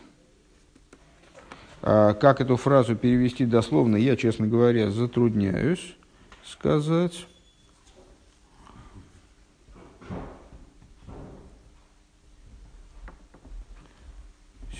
а, 1.80 2.12
как 2.14 2.40
эту 2.40 2.56
фразу 2.56 2.96
перевести 2.96 3.46
дословно, 3.46 3.96
я, 3.96 4.16
честно 4.16 4.48
говоря, 4.48 4.90
затрудняюсь 4.90 5.94
сказать. 6.44 7.26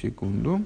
Секунду. 0.02 0.64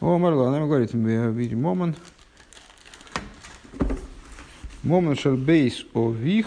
О, 0.00 0.18
Марла, 0.18 0.48
она 0.48 0.66
говорит, 0.66 0.92
видим 0.94 1.62
момент. 1.62 1.96
Момент 4.86 5.18
шел 5.18 5.36
бейс 5.36 5.84
о 5.94 6.12
вих. 6.12 6.46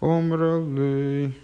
Омралы. 0.00 1.34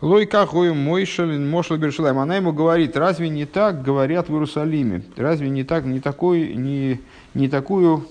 Лойка 0.00 0.46
хою 0.46 0.74
мойшалин 0.74 1.50
мошла 1.50 1.76
бершалаем. 1.76 2.18
Она 2.18 2.36
ему 2.36 2.54
говорит, 2.54 2.96
разве 2.96 3.28
не 3.28 3.44
так 3.44 3.82
говорят 3.82 4.30
в 4.30 4.32
Иерусалиме? 4.32 5.02
Разве 5.16 5.50
не 5.50 5.64
так, 5.64 5.84
не, 5.84 6.00
такой, 6.00 6.54
не, 6.54 7.02
не 7.34 7.50
такую 7.50 8.08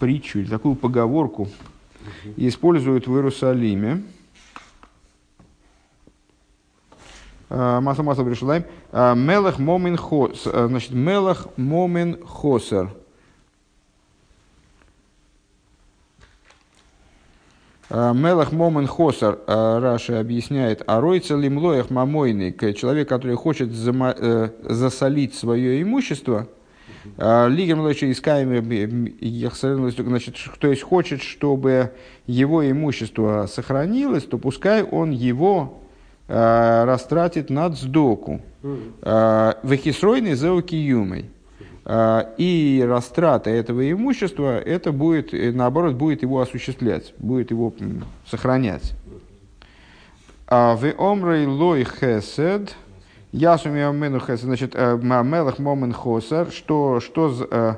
притчу 0.00 0.40
или 0.40 0.48
такую 0.48 0.74
поговорку 0.74 1.48
используют 2.36 3.06
в 3.06 3.14
Иерусалиме. 3.14 4.02
Масло 7.50 8.02
масло 8.02 8.24
Берешалаем. 8.24 8.64
А, 8.92 9.14
мелах 9.14 9.58
момин 9.58 9.96
хос. 9.96 10.42
А, 10.46 10.66
значит, 10.68 10.92
мелах 10.92 11.48
момин 11.56 12.18
хосер. 12.24 12.90
Мелах 17.90 18.52
Моман 18.52 18.86
Хосар, 18.86 19.38
Раши 19.46 20.12
объясняет, 20.12 20.82
а 20.86 21.00
ройца 21.00 21.34
лимлоях 21.34 21.88
мамойный, 21.88 22.52
человек, 22.74 23.08
который 23.08 23.34
хочет 23.34 23.70
э, 23.72 24.50
засолить 24.60 25.34
свое 25.34 25.80
имущество, 25.80 26.48
а, 27.16 27.48
Лигер 27.48 27.76
Млочи 27.76 28.10
искаем, 28.10 28.62
значит, 30.06 30.36
то 30.58 30.68
есть 30.68 30.82
хочет, 30.82 31.22
чтобы 31.22 31.92
его 32.26 32.68
имущество 32.68 33.46
сохранилось, 33.48 34.24
то 34.24 34.36
пускай 34.36 34.82
он 34.82 35.10
его 35.10 35.80
э, 35.82 35.87
растратит 36.28 37.50
над 37.50 37.76
сдоку. 37.76 38.40
Э, 39.02 39.54
Вехисройный 39.62 40.34
заукиюмой. 40.34 41.30
Э, 41.84 42.24
и 42.36 42.84
растрата 42.86 43.50
этого 43.50 43.90
имущества, 43.90 44.58
это 44.58 44.92
будет, 44.92 45.32
наоборот, 45.32 45.94
будет 45.94 46.22
его 46.22 46.40
осуществлять, 46.40 47.14
будет 47.18 47.50
его 47.50 47.72
сохранять. 48.26 48.94
А 50.46 50.76
в 50.76 50.84
омрей 50.98 51.46
лой 51.46 51.84
хесед, 51.84 52.74
Ясуми 53.32 53.82
Амену 53.82 54.20
значит, 54.26 54.72
э, 54.74 54.96
Мелах 54.96 55.58
Момен 55.58 55.92
Хосар, 55.92 56.50
что, 56.50 57.00
что 57.00 57.46
э, 57.50 57.74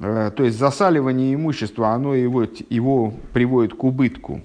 э, 0.00 0.30
то 0.34 0.44
есть 0.44 0.58
засаливание 0.58 1.34
имущества, 1.34 1.90
оно 1.90 2.14
его, 2.14 2.46
его 2.70 3.12
приводит 3.32 3.74
к 3.74 3.84
убытку. 3.84 4.40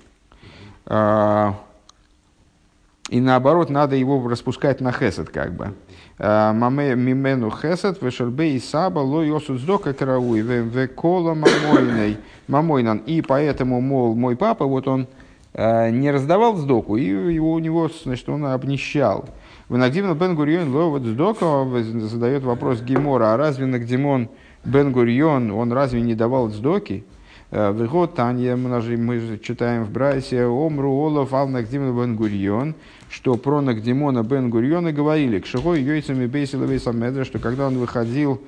И 3.10 3.20
наоборот, 3.20 3.70
надо 3.70 3.96
его 3.96 4.28
распускать 4.28 4.82
на 4.82 4.92
хесед, 4.92 5.30
как 5.30 5.54
бы. 5.54 5.74
Маме 6.20 6.96
мимену 6.96 7.50
хесед, 7.50 8.02
вешербе 8.02 8.56
и 8.56 8.60
саба, 8.60 9.00
ло 9.00 9.24
йосуд 9.24 9.60
сдока 9.60 9.94
карауй, 9.94 10.42
векола 10.42 11.34
мамойной, 11.34 12.18
мамойнан. 12.48 12.98
И 13.00 13.22
поэтому, 13.22 13.82
мол, 13.82 14.16
мой 14.16 14.36
папа, 14.36 14.66
вот 14.66 14.88
он 14.88 15.08
не 15.54 16.12
раздавал 16.12 16.56
сдоку, 16.58 16.98
и 16.98 17.06
его, 17.06 17.54
у 17.54 17.60
него, 17.60 17.90
значит, 18.04 18.30
он 18.30 18.46
обнищал. 18.46 19.26
В 19.68 19.78
Нагдимон 19.78 20.18
Бен 20.18 20.36
Гурьон 20.36 20.76
Ловод 20.76 21.04
Сдока 21.04 21.66
задает 21.84 22.44
вопрос 22.44 22.82
Гемора, 22.82 23.34
а 23.34 23.38
разве 23.38 23.66
Нагдимон 23.66 24.30
Бен 24.64 24.92
Гурьон, 24.92 25.52
он 25.52 25.72
разве 25.72 26.02
не 26.02 26.16
давал 26.16 26.50
сдоки? 26.50 27.04
Э, 27.52 27.72
в 27.72 27.88
год 27.88 28.14
Танья 28.14 28.56
мы 28.56 29.40
читаем 29.42 29.84
в 29.84 29.92
Брайсе 29.92 30.46
Омру 30.46 30.92
Олаф 30.92 31.34
Ал 31.34 31.48
Нагдимон 31.48 31.98
Бен 31.98 32.16
Гурьон, 32.16 32.76
что 33.10 33.36
про 33.36 33.62
Нагдимона 33.62 34.24
Бен 34.24 34.52
Гурьона 34.52 34.92
говорили, 34.92 35.40
к 35.40 35.48
Шихой 35.48 35.82
Йойцами 35.82 36.28
Бейсила 36.28 36.66
Медра, 36.92 37.26
что 37.26 37.40
когда 37.40 37.68
он 37.68 37.80
выходил 37.80 38.40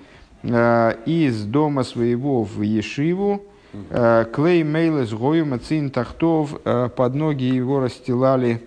э, 0.43 0.93
из 1.07 1.43
дома 1.45 1.83
своего 1.83 2.43
в 2.43 2.61
Ешиву, 2.61 3.43
э, 3.73 4.25
Клей 4.31 4.63
Мейлес 4.63 5.11
Гою 5.11 5.47
Мацин 5.47 5.89
Тахтов, 5.89 6.59
под 6.61 7.15
ноги 7.15 7.45
его 7.45 7.79
расстилали 7.79 8.61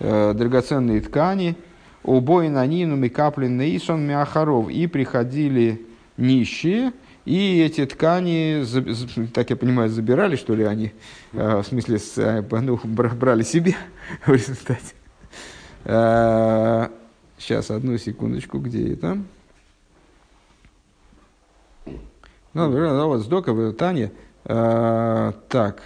драгоценные 0.00 1.00
ткани, 1.00 1.56
Убой 2.04 2.50
на 2.50 2.66
нину 2.66 2.96
микаплин 2.96 3.56
нейсон 3.56 4.06
мяхаров. 4.06 4.68
И 4.68 4.86
приходили 4.86 5.86
нищие, 6.18 6.92
и 7.24 7.60
эти 7.60 7.86
ткани, 7.86 8.64
так 9.28 9.50
я 9.50 9.56
понимаю, 9.56 9.88
забирали, 9.88 10.36
что 10.36 10.54
ли, 10.54 10.64
они, 10.64 10.92
э, 11.32 11.56
в 11.58 11.64
смысле, 11.64 11.98
э, 12.16 12.42
ну, 12.50 12.78
брали 12.84 13.42
себе 13.42 13.76
в 14.26 14.32
результате. 14.32 14.94
Сейчас, 17.38 17.70
э, 17.70 17.74
одну 17.74 17.96
секундочку, 17.98 18.58
где 18.58 18.92
это? 18.92 19.18
Ну, 21.86 22.70
ну, 22.70 23.06
вот 23.08 23.20
Сдока. 23.22 23.52
Э, 24.44 25.32
так. 25.48 25.82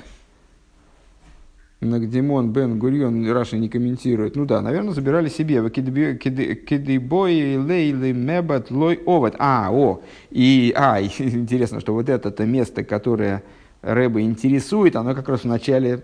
Нагдимон 1.81 2.51
Бен 2.51 2.79
Гурьон 2.79 3.31
Раша 3.31 3.57
не 3.57 3.69
комментирует. 3.69 4.35
Ну 4.35 4.47
да, 4.47 4.61
наверное, 4.61 4.93
забирали 4.93 5.29
себе. 5.29 5.69
Кидыбой 5.71 7.57
лейли 7.57 8.13
мебат 8.13 8.71
лой 8.71 9.01
овод. 9.07 9.37
А, 9.39 9.69
о. 9.71 10.03
И, 10.31 10.73
а, 10.77 11.01
интересно, 11.19 11.81
что 11.81 11.95
вот 11.95 12.09
это 12.09 12.45
место, 12.45 12.83
которое 12.83 13.45
Рэба 13.83 14.23
интересует, 14.23 14.97
оно 14.97 15.15
как 15.15 15.29
раз 15.29 15.43
в 15.43 15.45
начале 15.45 16.03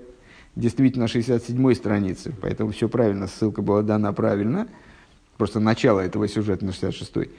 действительно 0.54 1.04
67-й 1.04 1.74
страницы. 1.74 2.32
Поэтому 2.40 2.70
все 2.70 2.88
правильно, 2.88 3.26
ссылка 3.26 3.62
была 3.62 3.82
дана 3.82 4.12
правильно. 4.12 4.68
Просто 5.36 5.58
начало 5.58 6.00
этого 6.00 6.28
сюжета 6.28 6.64
на 6.64 6.70
66-й. 6.70 7.30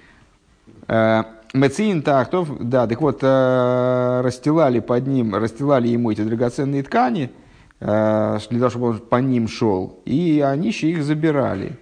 Э, 0.88 1.24
Мецин 1.54 2.02
Тахтов, 2.02 2.50
да, 2.60 2.86
так 2.86 3.00
вот, 3.00 3.20
э, 3.22 4.22
расстилали 4.22 4.80
под 4.80 5.08
ним, 5.08 5.34
расстилали 5.36 5.88
ему 5.88 6.12
эти 6.12 6.22
драгоценные 6.22 6.84
ткани, 6.84 7.32
для 7.86 8.60
того, 8.60 8.70
чтобы 8.70 8.88
он 8.88 9.00
по 9.00 9.18
ним 9.18 9.48
шел, 9.48 10.00
и 10.06 10.42
они 10.44 10.70
еще 10.70 10.90
их 10.90 11.04
забирали. 11.04 11.78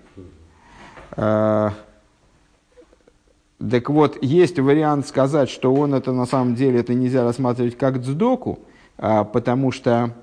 Так 1.15 1.69
вот, 3.87 4.21
есть 4.21 4.59
вариант 4.59 5.07
сказать, 5.07 5.49
что 5.49 5.73
он 5.73 5.93
это 5.93 6.11
на 6.11 6.25
самом 6.25 6.55
деле 6.55 6.79
это 6.81 6.93
нельзя 6.93 7.23
рассматривать 7.23 7.77
как 7.77 7.99
дздоку, 7.99 8.59
потому 8.97 9.71
что 9.71 10.13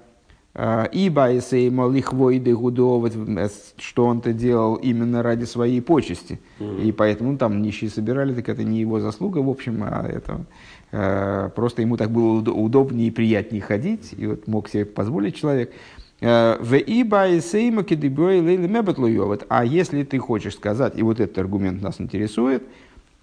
Ибо 0.53 1.39
Исеймо 1.39 1.89
лихвойды 1.89 2.57
гудовод, 2.57 3.13
что 3.79 4.07
он-то 4.07 4.33
делал 4.33 4.75
именно 4.75 5.23
ради 5.23 5.45
своей 5.45 5.81
почести. 5.81 6.41
Mm-hmm. 6.59 6.83
И 6.83 6.93
поэтому 6.93 7.39
там 7.39 7.63
нищие 7.63 7.89
собирали, 7.89 8.35
так 8.35 8.49
это 8.49 8.65
не 8.65 8.81
его 8.81 8.99
заслуга, 8.99 9.39
в 9.39 9.49
общем, 9.49 9.85
а 9.85 10.05
это 10.09 10.33
э, 10.33 10.43
просто 10.91 11.83
ему 11.83 11.97
так 11.97 12.11
было 12.11 12.41
удобнее 12.51 13.09
и 13.09 13.11
приятнее 13.11 13.63
ходить, 13.63 14.13
и 14.17 14.27
вот 14.27 14.47
мог 14.49 14.69
себе 14.69 14.85
позволить 14.85 15.37
человек. 15.37 15.73
Э. 16.21 16.57
А 19.49 19.65
если 19.65 20.03
ты 20.05 20.19
хочешь 20.19 20.55
сказать, 20.55 20.93
и 20.97 21.03
вот 21.03 21.21
этот 21.21 21.39
аргумент 21.39 21.83
нас 21.83 22.01
интересует, 22.01 22.63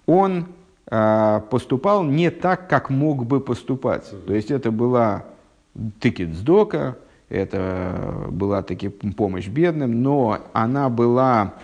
он 0.06 0.46
э, 0.90 1.40
поступал 1.50 2.02
не 2.02 2.30
так, 2.30 2.68
как 2.68 2.90
мог 2.90 3.24
бы 3.24 3.40
поступать. 3.40 4.10
То 4.26 4.34
есть 4.34 4.50
это 4.50 4.70
была 4.70 5.24
тыкет 6.00 6.34
сдока, 6.34 6.96
это 7.28 8.26
была 8.30 8.62
таки 8.62 8.88
помощь 8.88 9.46
бедным, 9.46 10.02
но 10.02 10.38
она 10.52 10.88
была 10.88 11.54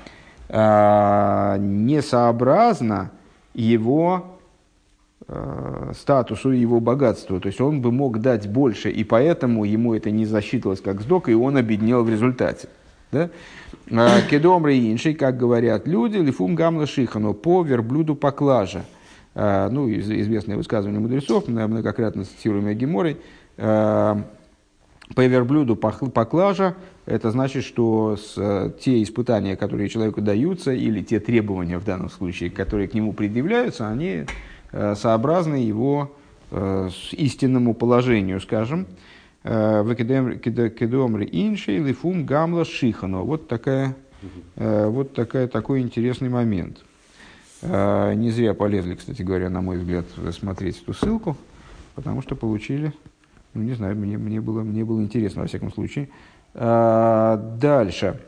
э, 0.49 1.57
несообразна 1.59 3.11
его 3.55 4.25
э, 4.27 4.34
статусу 5.95 6.53
и 6.53 6.59
его 6.59 6.81
богатству. 6.81 7.41
То 7.41 7.47
есть 7.47 7.61
он 7.61 7.81
бы 7.81 7.91
мог 7.91 8.21
дать 8.21 8.49
больше, 8.49 8.91
и 8.91 9.05
поэтому 9.05 9.65
ему 9.65 9.95
это 9.95 10.11
не 10.11 10.27
засчитывалось 10.27 10.81
как 10.81 11.01
сдок, 11.01 11.29
и 11.29 11.35
он 11.35 11.57
обеднел 11.57 12.05
в 12.05 12.11
результате. 12.11 12.69
Да? 13.11 13.31
А, 13.91 14.21
Кедом 14.23 14.69
инший, 14.69 15.15
как 15.15 15.39
говорят 15.39 15.87
люди, 15.87 16.19
лифум 16.19 16.55
гамла 16.55 16.87
шихану, 16.87 17.33
по 17.33 17.63
верблюду 17.63 18.15
поклажа. 18.15 18.85
А, 19.35 19.71
ну, 19.71 19.91
известное 19.91 20.57
высказывание 20.57 21.01
мудрецов, 21.01 21.49
многократно 21.49 22.25
цитируемое 22.25 22.75
Геморой, 22.75 23.17
по 23.57 25.27
верблюду 25.27 25.77
поклажа, 25.77 26.75
это 27.07 27.31
значит, 27.31 27.65
что 27.65 28.17
с, 28.17 28.35
э, 28.39 28.71
те 28.81 29.03
испытания, 29.03 29.57
которые 29.57 29.91
человеку 29.91 30.23
даются, 30.23 30.73
или 30.73 31.03
те 31.03 31.21
требования 31.21 31.79
в 31.79 31.85
данном 31.85 32.09
случае, 32.09 32.49
которые 32.51 32.89
к 32.89 32.95
нему 32.95 33.13
предъявляются, 33.13 33.89
они 33.89 34.25
э, 34.75 34.95
сообразны 34.97 35.57
его 35.57 36.13
э, 36.51 36.91
истинному 37.13 37.75
положению, 37.75 38.41
скажем. 38.41 38.87
В 39.43 39.95
кедомре 39.95 41.29
иншей 41.31 41.77
лифум 41.77 42.25
гамла 42.25 42.65
шихано. 42.65 43.19
Вот, 43.19 43.47
такая, 43.47 43.95
вот 44.57 45.13
такая, 45.13 45.49
такой 45.49 45.83
интересный 45.83 46.31
момент. 46.31 46.83
Не 47.61 48.31
зря 48.31 48.55
полезли, 48.55 48.95
кстати 48.95 49.21
говоря, 49.21 49.51
на 49.51 49.61
мой 49.61 49.77
взгляд, 49.77 50.07
смотреть 50.31 50.81
эту 50.81 50.95
ссылку, 50.95 51.37
потому 51.95 52.23
что 52.23 52.37
получили 52.37 52.95
ну, 53.53 53.63
не 53.63 53.75
знаю, 53.75 53.97
мне, 53.97 54.17
мне, 54.17 54.41
было, 54.41 54.63
мне 54.63 54.83
было 54.83 55.03
интересно, 55.03 55.43
во 55.43 55.47
всяком 55.47 55.71
случае. 55.71 56.09
Дальше. 56.55 58.19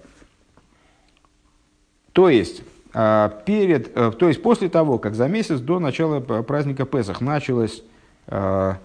То 2.13 2.29
есть, 2.29 2.63
перед, 2.97 3.93
а, 3.95 4.11
то 4.11 4.29
есть, 4.29 4.43
после 4.43 4.71
того, 4.71 4.99
как 4.99 5.15
за 5.15 5.29
месяц 5.29 5.61
до 5.61 5.79
начала 5.79 6.21
праздника 6.21 6.87
Песах 6.87 7.21
началось 7.21 7.83
а, 8.27 8.79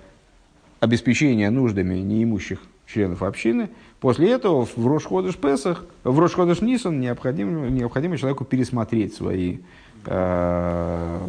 обеспечение 0.81 1.49
нуждами 1.49 1.95
неимущих 1.99 2.59
членов 2.87 3.23
общины, 3.23 3.69
после 4.01 4.31
этого 4.31 4.65
в 4.65 4.85
Рошходыш 4.85 5.37
Песах, 5.37 5.85
в 6.03 6.19
Рошходыш 6.19 6.59
Нисан 6.59 6.99
необходимо, 6.99 7.69
необходимо 7.69 8.17
человеку 8.17 8.43
пересмотреть 8.43 9.13
свои 9.13 9.59
а, 10.05 11.21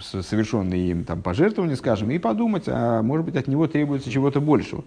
совершенные 0.00 0.90
им 0.90 1.04
там, 1.04 1.20
пожертвования, 1.20 1.74
скажем, 1.74 2.12
и 2.12 2.18
подумать, 2.18 2.64
а 2.68 3.02
может 3.02 3.26
быть 3.26 3.34
от 3.34 3.48
него 3.48 3.66
требуется 3.66 4.08
чего-то 4.08 4.40
большего. 4.40 4.84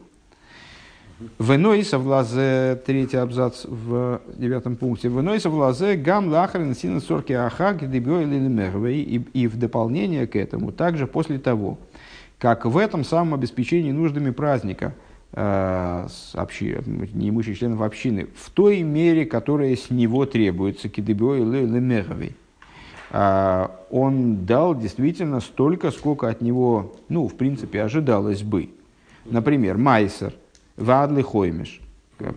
Венойса 1.39 1.97
в 1.97 2.07
лазе, 2.07 2.81
третий 2.85 3.17
абзац 3.17 3.65
в 3.65 4.21
девятом 4.35 4.75
пункте. 4.75 5.07
Венойса 5.07 5.49
в 5.49 5.55
лазе 5.55 5.95
гам 5.95 6.29
лахарин 6.29 6.75
сина 6.75 6.99
сорки 6.99 7.33
ахак 7.33 7.83
и, 7.83 9.23
и 9.33 9.47
в 9.47 9.57
дополнение 9.57 10.27
к 10.27 10.35
этому, 10.35 10.71
также 10.71 11.07
после 11.07 11.39
того, 11.39 11.77
как 12.37 12.65
в 12.65 12.77
этом 12.77 13.03
самом 13.03 13.35
обеспечении 13.35 13.91
нуждами 13.91 14.31
праздника 14.31 14.93
э, 15.33 16.07
общи, 16.33 16.79
неимущих 17.13 17.57
членов 17.57 17.81
общины, 17.81 18.27
в 18.35 18.49
той 18.49 18.81
мере, 18.81 19.25
которая 19.25 19.75
с 19.75 19.89
него 19.89 20.25
требуется, 20.25 20.89
кидебиой 20.89 21.39
лемеговой, 21.39 22.35
а, 23.13 23.71
он 23.89 24.45
дал 24.45 24.73
действительно 24.73 25.41
столько, 25.41 25.91
сколько 25.91 26.29
от 26.29 26.41
него, 26.41 26.95
ну, 27.09 27.27
в 27.27 27.35
принципе, 27.35 27.83
ожидалось 27.83 28.41
бы. 28.41 28.69
Например, 29.25 29.77
Майсер, 29.77 30.33
Вадли 30.81 31.21
Хоймиш, 31.21 31.81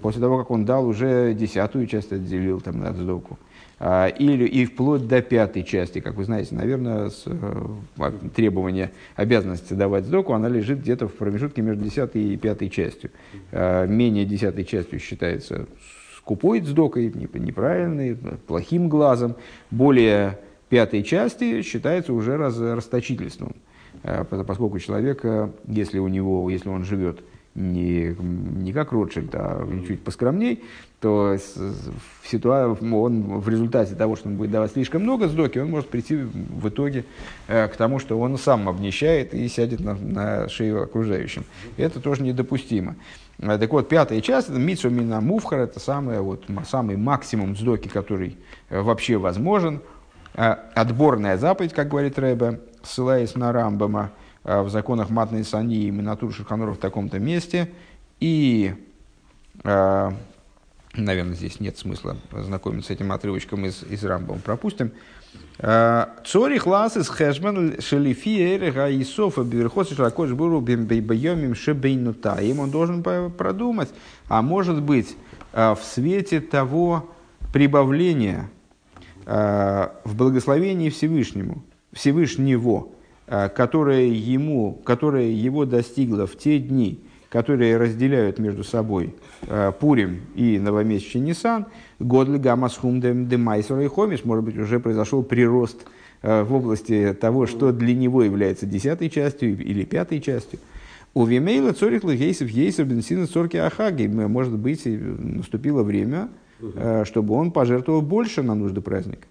после 0.03 0.21
того, 0.21 0.39
как 0.39 0.51
он 0.51 0.65
дал 0.65 0.87
уже 0.87 1.35
десятую 1.35 1.87
часть, 1.87 2.13
отделил 2.13 2.61
там 2.61 2.81
на 2.81 2.93
сдоку. 2.93 3.39
А, 3.81 4.07
или 4.07 4.47
и 4.47 4.65
вплоть 4.67 5.07
до 5.09 5.21
пятой 5.21 5.65
части, 5.65 6.01
как 6.01 6.15
вы 6.15 6.25
знаете, 6.25 6.55
наверное, 6.55 7.11
с, 7.11 7.25
э, 7.27 8.13
требование 8.35 8.93
обязанности 9.17 9.75
давать 9.75 10.05
сдоку, 10.05 10.33
она 10.33 10.49
лежит 10.49 10.81
где-то 10.81 11.09
в 11.09 11.15
промежутке 11.15 11.61
между 11.61 11.85
десятой 11.85 12.23
и 12.23 12.37
пятой 12.37 12.71
частью. 12.71 13.11
А, 13.51 13.87
менее 13.87 14.25
десятой 14.25 14.65
частью 14.65 15.01
считается 15.01 15.67
скупой 16.17 16.61
сдокой, 16.63 17.13
неправильной, 17.35 18.17
плохим 18.47 18.89
глазом. 18.89 19.35
Более 19.71 20.39
пятой 20.69 21.03
части 21.03 21.63
считается 21.63 22.13
уже 22.13 22.37
раз, 22.37 22.59
расточительством, 22.59 23.57
э, 24.05 24.25
поскольку 24.25 24.79
человек, 24.79 25.25
если 25.67 25.99
у 25.99 26.09
него, 26.09 26.49
если 26.49 26.69
он 26.69 26.85
живет 26.85 27.23
не, 27.55 28.17
не 28.19 28.73
как 28.73 28.93
Ротшильд, 28.93 29.31
а 29.35 29.67
чуть 29.87 30.03
поскромней, 30.03 30.65
то 31.01 31.37
в, 31.37 32.29
ситуа... 32.29 32.77
он 32.81 33.39
в 33.39 33.49
результате 33.49 33.95
того, 33.95 34.17
что 34.17 34.29
он 34.29 34.37
будет 34.37 34.51
давать 34.51 34.73
слишком 34.73 35.03
много 35.03 35.29
сдоки, 35.29 35.59
он 35.59 35.71
может 35.71 35.89
прийти 35.89 36.17
в 36.17 36.69
итоге 36.69 37.05
э, 37.47 37.69
к 37.69 37.77
тому, 37.77 37.99
что 37.99 38.19
он 38.19 38.37
сам 38.39 38.69
обнищает 38.69 39.35
и 39.35 39.49
сядет 39.49 39.81
на, 39.81 39.95
на 39.95 40.49
шею 40.49 40.83
окружающим. 40.83 41.45
Это 41.77 42.01
тоже 42.01 42.23
недопустимо. 42.23 42.97
Э, 43.39 43.59
так 43.59 43.71
вот, 43.71 43.89
пятая 43.89 44.21
часть, 44.21 44.49
Митсу 44.49 44.91
Мина 44.91 45.21
Мувхар, 45.21 45.61
это 45.61 45.81
самое, 45.81 46.21
вот, 46.21 46.45
самый 46.69 46.97
максимум 46.97 47.57
сдоки, 47.57 47.89
который 47.89 48.37
вообще 48.71 49.17
возможен– 49.17 49.81
Э, 50.35 50.57
отборная 50.75 51.37
заповедь, 51.37 51.73
как 51.73 51.89
говорит 51.89 52.19
Рэбе, 52.19 52.61
ссылаясь 52.83 53.37
на 53.37 53.53
Рамбама 53.53 54.11
э, 54.11 54.24
в 54.45 54.69
законах 54.69 55.11
Матной 55.11 55.45
Сани 55.45 55.85
и 55.85 55.91
Минатур 55.91 56.33
Шуханура 56.33 56.73
в 56.73 56.79
таком-то 56.79 57.19
месте. 57.19 57.71
И, 58.21 58.75
э, 59.63 60.11
наверное, 60.95 61.35
здесь 61.35 61.61
нет 61.61 61.79
смысла 61.79 62.17
знакомиться 62.31 62.89
с 62.89 62.91
этим 62.97 63.13
отрывочком 63.13 63.67
из, 63.67 63.83
из 63.83 64.05
Рамбама. 64.05 64.41
Пропустим. 64.41 64.93
Цори 65.59 66.59
хлас 66.59 66.97
из 66.97 67.09
хэшман 67.09 67.81
шелифи 67.81 68.55
эрега 68.55 68.89
и 68.89 69.03
софа 69.03 69.43
биверхос 69.43 69.89
широкош 69.89 70.31
буру 70.31 70.61
бейбайомим 70.61 71.55
шебейнута. 71.55 72.37
Им 72.37 72.61
он 72.61 72.71
должен 72.71 73.03
продумать, 73.03 73.89
а 74.29 74.43
может 74.43 74.83
быть, 74.83 75.17
в 75.53 75.79
свете 75.83 76.41
того 76.41 77.09
прибавления, 77.53 78.49
Э, 79.27 79.89
в 80.05 80.17
благословении 80.17 80.91
Всевышнему, 80.91 81.65
Всевышнего, 81.93 82.81
э, 82.81 82.87
которое, 83.27 84.07
ему, 84.07 84.81
которое 84.85 85.31
его 85.31 85.65
достигло 85.65 86.27
в 86.27 86.37
те 86.37 86.59
дни, 86.59 87.01
которые 87.35 87.79
разделяют 87.79 88.39
между 88.39 88.63
собой 88.63 89.13
э, 89.49 89.73
Пурим 89.81 90.21
и 90.37 90.61
новомесячный 90.61 91.21
Нисан, 91.21 91.67
Годли 91.99 92.39
Гамасхум 92.39 93.01
де 93.01 93.37
Майсера 93.37 93.83
и 93.83 93.89
Хомиш, 93.89 94.25
может 94.25 94.45
быть, 94.45 94.57
уже 94.57 94.79
произошел 94.79 95.25
прирост 95.25 95.85
э, 96.23 96.45
в 96.45 96.55
области 96.55 97.13
того, 97.21 97.49
что 97.49 97.73
для 97.73 97.93
него 97.93 98.23
является 98.23 98.67
десятой 98.67 99.11
частью 99.11 99.59
или 99.59 99.83
пятой 99.83 100.21
частью. 100.21 100.61
У 101.13 101.25
Вимейла 101.25 101.73
цорих 101.73 102.05
лгейсов 102.05 102.49
ейсов 102.51 102.87
бенсина 102.87 103.27
цорки 103.27 103.57
ахаги. 103.57 104.07
Может 104.07 104.57
быть, 104.57 104.83
наступило 104.85 105.83
время, 105.83 106.29
э, 106.61 107.05
чтобы 107.05 107.35
он 107.35 107.51
пожертвовал 107.51 108.03
больше 108.03 108.45
на 108.45 108.55
нужды 108.55 108.81
праздника. 108.81 109.27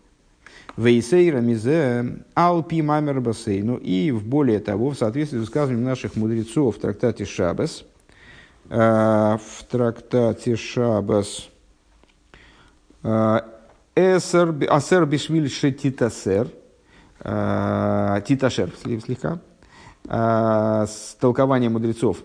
Вейсейра 0.75 1.39
мизе 1.39 2.23
алпи 2.33 2.81
мамер 2.81 3.21
бассейну. 3.21 3.77
И 3.77 4.11
в 4.11 4.25
более 4.25 4.59
того, 4.59 4.89
в 4.89 4.97
соответствии 4.97 5.37
с 5.37 5.41
высказыванием 5.41 5.85
наших 5.85 6.15
мудрецов 6.15 6.77
в 6.77 6.79
трактате 6.79 7.25
Шабас, 7.25 7.83
э, 8.69 8.77
в 8.77 9.63
трактате 9.69 10.55
Шабас, 10.55 11.49
Асер 13.95 15.05
бишвиль 15.05 15.49
шетитасер, 15.49 16.47
титашер 17.19 18.71
слегка, 18.81 19.39
с 20.05 21.17
толкованием 21.19 21.73
мудрецов, 21.73 22.23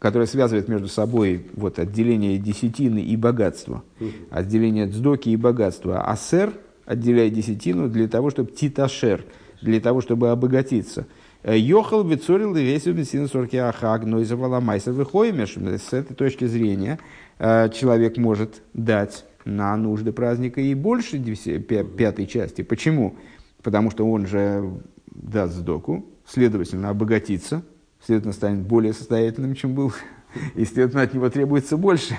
которое 0.00 0.26
связывает 0.26 0.68
между 0.68 0.88
собой 0.88 1.46
вот, 1.54 1.78
отделение 1.78 2.38
десятины 2.38 2.98
и 2.98 3.16
богатства, 3.16 3.84
отделение 4.30 4.86
дздоки 4.86 5.28
и 5.30 5.36
богатства. 5.36 6.02
Асер 6.02 6.52
отделяет 6.88 7.34
десятину 7.34 7.88
для 7.88 8.08
того, 8.08 8.30
чтобы 8.30 8.50
титашер, 8.50 9.24
для 9.60 9.78
того, 9.78 10.00
чтобы 10.00 10.30
обогатиться. 10.30 11.06
Йохал 11.44 12.02
бецорил 12.02 12.56
и 12.56 12.62
весь 12.62 12.86
бенсин 12.86 13.28
сорки 13.28 13.56
ахаг, 13.56 14.04
но 14.04 14.20
из 14.20 14.32
майсер 14.32 14.92
выходимеш. 14.92 15.56
С 15.56 15.92
этой 15.92 16.14
точки 16.14 16.46
зрения 16.46 16.98
человек 17.38 18.16
может 18.16 18.62
дать 18.72 19.26
на 19.44 19.76
нужды 19.76 20.12
праздника 20.12 20.60
и 20.60 20.74
больше 20.74 21.18
пятой 21.18 22.26
части. 22.26 22.62
Почему? 22.62 23.16
Потому 23.62 23.90
что 23.90 24.10
он 24.10 24.26
же 24.26 24.80
даст 25.06 25.54
сдоку, 25.54 26.06
следовательно, 26.26 26.88
обогатится, 26.88 27.62
следовательно, 28.04 28.32
станет 28.32 28.66
более 28.66 28.94
состоятельным, 28.94 29.54
чем 29.54 29.74
был, 29.74 29.92
и, 30.54 30.64
следовательно, 30.64 31.02
от 31.02 31.14
него 31.14 31.28
требуется 31.28 31.76
больше. 31.76 32.16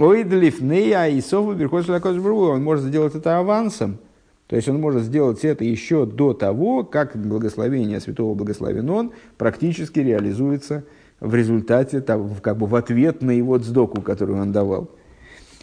Ой, 0.00 0.24
длифнея 0.24 1.08
и 1.08 1.20
сову 1.20 1.50
он 1.50 2.64
может 2.64 2.84
сделать 2.86 3.14
это 3.14 3.38
авансом, 3.38 3.98
то 4.46 4.56
есть 4.56 4.66
он 4.66 4.80
может 4.80 5.02
сделать 5.02 5.44
это 5.44 5.62
еще 5.62 6.06
до 6.06 6.32
того, 6.32 6.84
как 6.84 7.14
благословение 7.16 8.00
святого 8.00 8.32
благословен 8.32 8.88
он 8.88 9.12
практически 9.36 10.00
реализуется 10.00 10.84
в 11.20 11.34
результате, 11.34 12.00
как 12.00 12.56
бы 12.56 12.66
в 12.66 12.76
ответ 12.76 13.20
на 13.20 13.30
его 13.30 13.58
цдоку, 13.58 14.00
которую 14.00 14.40
он 14.40 14.52
давал. 14.52 14.88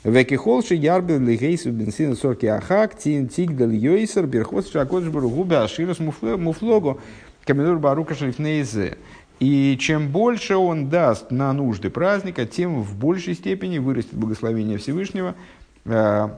Векихолши 0.03 0.75
ярбен 0.75 1.27
лигейсу 1.27 1.71
бенсин 1.71 2.15
сорки 2.15 2.45
ахак 2.45 2.95
тин 2.95 3.29
тигдал 3.29 3.71
йойсер 3.71 4.27
берхот 4.27 4.67
шакодж 4.67 5.09
баругубе 5.09 5.57
аширус 5.57 5.97
муфлого 5.99 6.99
камедур 7.43 7.79
барука 7.79 8.13
шлифнейзе. 8.13 8.97
И 9.39 9.77
чем 9.79 10.09
больше 10.09 10.55
он 10.55 10.89
даст 10.89 11.31
на 11.31 11.53
нужды 11.53 11.89
праздника, 11.89 12.45
тем 12.45 12.81
в 12.81 12.97
большей 12.97 13.35
степени 13.35 13.77
вырастет 13.77 14.15
благословение 14.15 14.77
Всевышнего, 14.79 15.35
э, 15.85 16.29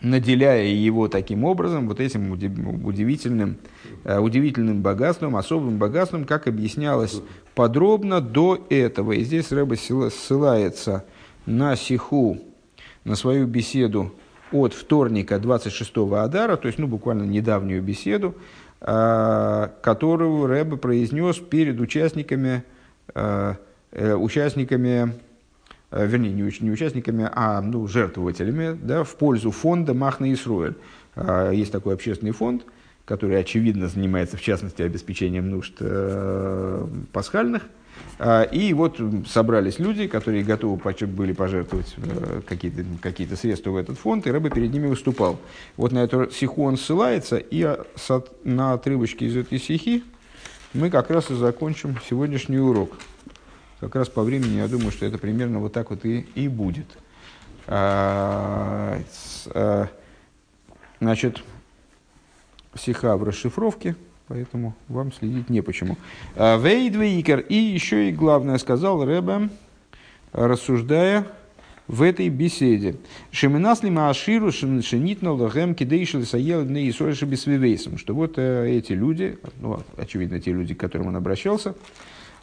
наделяя 0.00 0.66
его 0.66 1.08
таким 1.08 1.44
образом, 1.44 1.88
вот 1.88 2.00
этим 2.00 2.30
удивительным, 2.30 3.56
э, 4.04 4.18
удивительным 4.18 4.82
богатством, 4.82 5.36
особым 5.36 5.78
богатством, 5.78 6.24
как 6.24 6.46
объяснялось 6.46 7.20
подробно 7.54 8.20
до 8.20 8.64
этого. 8.70 9.12
И 9.12 9.24
здесь 9.24 9.50
Рэба 9.50 9.74
ссылается 9.74 11.04
на 11.44 11.74
сиху 11.76 12.38
на 13.04 13.16
свою 13.16 13.46
беседу 13.46 14.12
от 14.52 14.74
вторника 14.74 15.38
26 15.38 15.96
Адара, 16.18 16.56
то 16.56 16.66
есть 16.66 16.78
ну, 16.78 16.86
буквально 16.86 17.24
недавнюю 17.24 17.82
беседу, 17.82 18.34
которую 18.78 20.46
Рэбе 20.46 20.76
произнес 20.76 21.38
перед 21.38 21.80
участниками, 21.80 22.62
а, 23.14 23.56
э, 23.92 24.14
участниками 24.14 25.14
э, 25.90 26.06
вернее, 26.06 26.32
не, 26.32 26.42
не 26.60 26.70
участниками, 26.70 27.28
а 27.32 27.62
ну, 27.62 27.86
жертвователями 27.88 28.78
да, 28.80 29.02
в 29.02 29.16
пользу 29.16 29.50
фонда 29.50 29.94
Махна 29.94 30.32
Исруэль. 30.32 30.74
Есть 31.52 31.72
такой 31.72 31.94
общественный 31.94 32.32
фонд, 32.32 32.66
который, 33.06 33.40
очевидно, 33.40 33.88
занимается, 33.88 34.36
в 34.36 34.42
частности, 34.42 34.82
обеспечением 34.82 35.48
нужд 35.48 35.76
э, 35.80 36.86
пасхальных– 37.12 37.62
и 38.50 38.72
вот 38.72 38.98
собрались 39.28 39.78
люди, 39.78 40.06
которые 40.06 40.42
готовы 40.42 40.80
были 41.06 41.32
пожертвовать 41.32 41.94
э, 41.98 42.40
какие-то 42.46 42.82
какие 43.02 43.26
средства 43.34 43.70
в 43.70 43.76
этот 43.76 43.98
фонд, 43.98 44.26
и 44.26 44.30
Рэбе 44.30 44.48
перед 44.48 44.72
ними 44.72 44.86
выступал. 44.86 45.38
Вот 45.76 45.92
на 45.92 45.98
эту 45.98 46.30
сиху 46.30 46.64
он 46.64 46.78
ссылается, 46.78 47.36
и 47.36 47.76
на 48.44 48.72
отрывочке 48.72 49.26
из 49.26 49.36
этой 49.36 49.58
сихи 49.58 50.02
мы 50.72 50.88
как 50.88 51.10
раз 51.10 51.30
и 51.30 51.34
закончим 51.34 51.98
сегодняшний 52.08 52.58
урок. 52.58 52.96
Как 53.80 53.94
раз 53.94 54.08
по 54.08 54.22
времени, 54.22 54.56
я 54.56 54.68
думаю, 54.68 54.92
что 54.92 55.04
это 55.04 55.18
примерно 55.18 55.58
вот 55.58 55.74
так 55.74 55.90
вот 55.90 56.06
и, 56.06 56.26
и 56.34 56.48
будет. 56.48 56.86
А, 57.66 58.98
а, 59.48 59.88
значит, 61.00 61.42
сиха 62.74 63.18
в 63.18 63.24
расшифровке– 63.24 63.94
Поэтому 64.28 64.74
вам 64.88 65.12
следить 65.12 65.50
не 65.50 65.60
почему. 65.60 65.96
А, 66.34 66.58
Вейдвейкер. 66.58 67.40
И 67.40 67.54
еще 67.54 68.08
и 68.08 68.12
главное 68.12 68.58
сказал 68.58 69.04
Рэбе, 69.04 69.50
рассуждая 70.32 71.26
в 71.86 72.02
этой 72.02 72.28
беседе. 72.28 72.96
Шеминасли 73.30 73.90
Мааширу 73.90 74.50
Шенитна 74.50 75.32
Лагем 75.32 75.74
Кидейшил 75.74 76.24
Саел 76.24 76.64
Дней 76.64 76.90
Исориши 76.90 77.24
Бесвивейсом. 77.26 77.98
Что 77.98 78.14
вот 78.14 78.34
э, 78.36 78.68
эти 78.68 78.92
люди, 78.92 79.38
ну, 79.60 79.80
очевидно, 79.96 80.40
те 80.40 80.52
люди, 80.52 80.74
к 80.74 80.80
которым 80.80 81.08
он 81.08 81.16
обращался, 81.16 81.74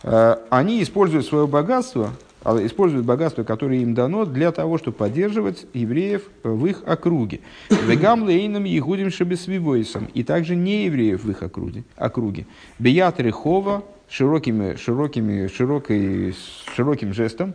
э, 0.04 0.38
они 0.50 0.82
используют 0.82 1.26
свое 1.26 1.48
богатство 1.48 2.12
используют 2.44 3.06
богатство, 3.06 3.44
которое 3.44 3.80
им 3.80 3.94
дано, 3.94 4.26
для 4.26 4.52
того, 4.52 4.78
чтобы 4.78 4.98
поддерживать 4.98 5.66
евреев 5.74 6.24
в 6.44 6.66
их 6.66 6.84
округе. 6.86 7.40
Вегам 7.70 8.24
лейном 8.24 8.66
егудим 8.66 9.12
шебесвивойсом. 9.12 10.08
И 10.14 10.24
также 10.24 10.56
не 10.56 10.86
евреев 10.86 11.24
в 11.24 11.30
их 11.30 11.42
округе. 11.42 11.84
округе. 11.96 12.46
Бият 12.80 13.20
рехова 13.20 13.84
широкими, 14.10 14.76
широкими, 14.76 15.48
широкой, 15.48 16.36
широким 16.76 17.14
жестом. 17.14 17.54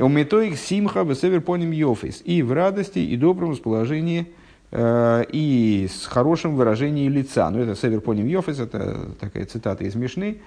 Умитоик 0.00 0.56
симха 0.56 1.02
в 1.04 1.40
поним 1.40 1.72
йофис. 1.72 2.22
И 2.24 2.42
в 2.42 2.52
радости, 2.52 2.98
и 2.98 3.16
добром 3.16 3.50
расположении 3.50 4.26
э, 4.70 5.24
и 5.32 5.88
с 5.90 6.06
хорошим 6.06 6.56
выражением 6.56 7.12
лица. 7.12 7.50
Ну, 7.50 7.60
это 7.60 7.74
север 7.74 8.00
поним 8.00 8.26
йофис, 8.26 8.60
это 8.60 9.10
такая 9.18 9.46
цитата 9.46 9.84
из 9.84 9.94
Мишны. 9.94 10.38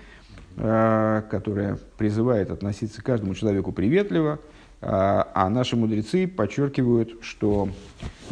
Э, 0.61 1.21
которая 1.29 1.77
призывает 1.97 2.51
относиться 2.51 3.01
к 3.01 3.05
каждому 3.05 3.33
человеку 3.33 3.71
приветливо, 3.71 4.39
э, 4.81 4.87
а 4.89 5.49
наши 5.49 5.77
мудрецы 5.77 6.27
подчеркивают, 6.27 7.23
что 7.23 7.69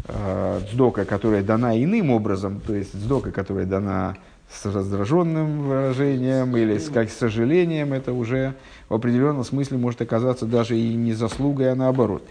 э, 0.10 0.60
дздока, 0.70 1.06
которая 1.06 1.42
дана 1.42 1.82
иным 1.82 2.12
образом, 2.12 2.60
то 2.60 2.76
есть 2.76 2.94
дздока, 2.94 3.32
которая 3.32 3.66
дана 3.66 4.18
с 4.52 4.66
раздраженным 4.66 5.70
выражением 5.70 6.58
или 6.58 6.80
с, 6.80 6.90
как, 6.90 7.10
с 7.10 7.18
сожалением, 7.18 7.94
это 7.94 8.12
уже 8.12 8.56
в 8.90 8.96
определенном 8.96 9.46
смысле 9.46 9.78
может 9.78 10.02
оказаться 10.02 10.46
даже 10.46 10.78
и 10.78 10.96
не 10.96 11.14
заслугой, 11.14 11.72
а 11.72 11.76
наоборот. 11.76 12.24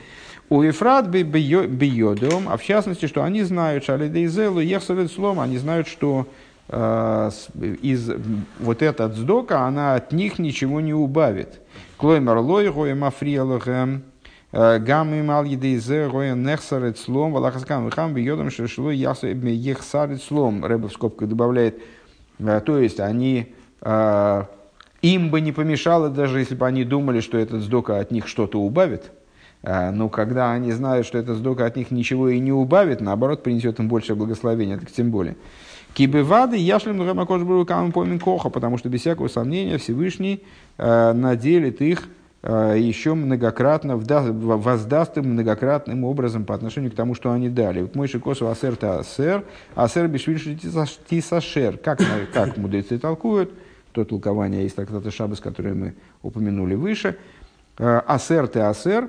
У 0.50 0.60
Ефрат 0.60 1.08
бейодом, 1.08 2.50
а 2.50 2.58
в 2.58 2.62
частности, 2.62 3.06
что 3.06 3.24
они 3.24 3.44
знают, 3.44 3.84
шалидейзелу, 3.84 4.60
ехсалит 4.60 5.10
слом, 5.10 5.40
они 5.40 5.56
знают, 5.56 5.88
что 5.88 6.26
Э, 6.26 6.30
из 6.68 8.10
вот 8.58 8.82
эта 8.82 9.06
дздока, 9.06 9.66
она 9.66 9.94
от 9.94 10.10
них 10.12 10.40
ничего 10.40 10.80
не 10.80 10.92
убавит. 10.92 11.60
Клоймар 11.96 12.38
лой 12.38 12.72
гоем 12.72 13.04
африалахем, 13.04 14.02
э, 14.50 14.78
гам 14.80 15.14
им 15.14 15.30
ал 15.30 15.44
едейзе 15.44 16.08
гоем 16.08 16.42
нехсарет 16.42 16.98
слом, 16.98 17.32
валахаскам 17.32 17.86
вихам 17.86 18.14
бьедом 18.14 18.50
шешло 18.50 18.90
ехсарет 18.90 20.22
слом. 20.22 20.64
Рэбе 20.64 20.88
в 20.88 20.92
скобках 20.92 21.28
добавляет, 21.28 21.80
э, 22.40 22.60
то 22.64 22.78
есть 22.78 22.98
они 22.98 23.54
им 25.02 25.30
бы 25.30 25.40
не 25.40 25.52
помешало, 25.52 26.08
даже 26.08 26.40
если 26.40 26.56
бы 26.56 26.66
они 26.66 26.82
думали, 26.82 27.20
что 27.20 27.38
этот 27.38 27.62
сдока 27.62 28.00
от 28.00 28.10
них 28.10 28.26
что-то 28.26 28.60
убавит. 28.60 29.12
Но 29.62 30.08
когда 30.08 30.52
они 30.52 30.72
знают, 30.72 31.06
что 31.06 31.18
этот 31.18 31.36
сдока 31.36 31.66
от 31.66 31.76
них 31.76 31.92
ничего 31.92 32.28
и 32.30 32.40
не 32.40 32.52
убавит, 32.52 33.00
наоборот, 33.00 33.42
принесет 33.44 33.78
им 33.78 33.88
больше 33.88 34.14
благословения, 34.14 34.78
так 34.78 34.90
тем 34.90 35.10
более. 35.10 35.36
Кибевады 35.96 36.58
яшлем 36.58 37.00
рамакош 37.00 37.40
каму 37.66 37.90
помин 37.90 38.18
коха, 38.18 38.50
потому 38.50 38.76
что 38.76 38.90
без 38.90 39.00
всякого 39.00 39.28
сомнения 39.28 39.78
Всевышний 39.78 40.44
э, 40.76 41.12
наделит 41.14 41.80
их 41.80 42.02
э, 42.42 42.74
еще 42.78 43.14
многократно, 43.14 43.96
вда, 43.96 44.20
воздаст 44.20 45.16
им 45.16 45.32
многократным 45.32 46.04
образом 46.04 46.44
по 46.44 46.54
отношению 46.54 46.92
к 46.92 46.94
тому, 46.94 47.14
что 47.14 47.32
они 47.32 47.48
дали. 47.48 47.88
Мой 47.94 48.08
шикосу 48.08 48.46
асер 48.48 48.76
та 48.76 48.98
асер, 48.98 49.44
асер 49.74 50.08
бишвильши 50.08 50.58
тисашер. 51.08 51.78
Как, 51.78 52.02
как 52.30 52.58
мудрецы 52.58 52.98
толкуют, 52.98 53.54
то 53.92 54.04
толкование 54.04 54.64
есть 54.64 54.76
трактата 54.76 55.10
Шабас, 55.10 55.40
которое 55.40 55.72
мы 55.72 55.94
упомянули 56.22 56.74
выше. 56.74 57.16
Э, 57.78 58.02
асер 58.06 58.48
те 58.48 58.60
асер, 58.60 59.08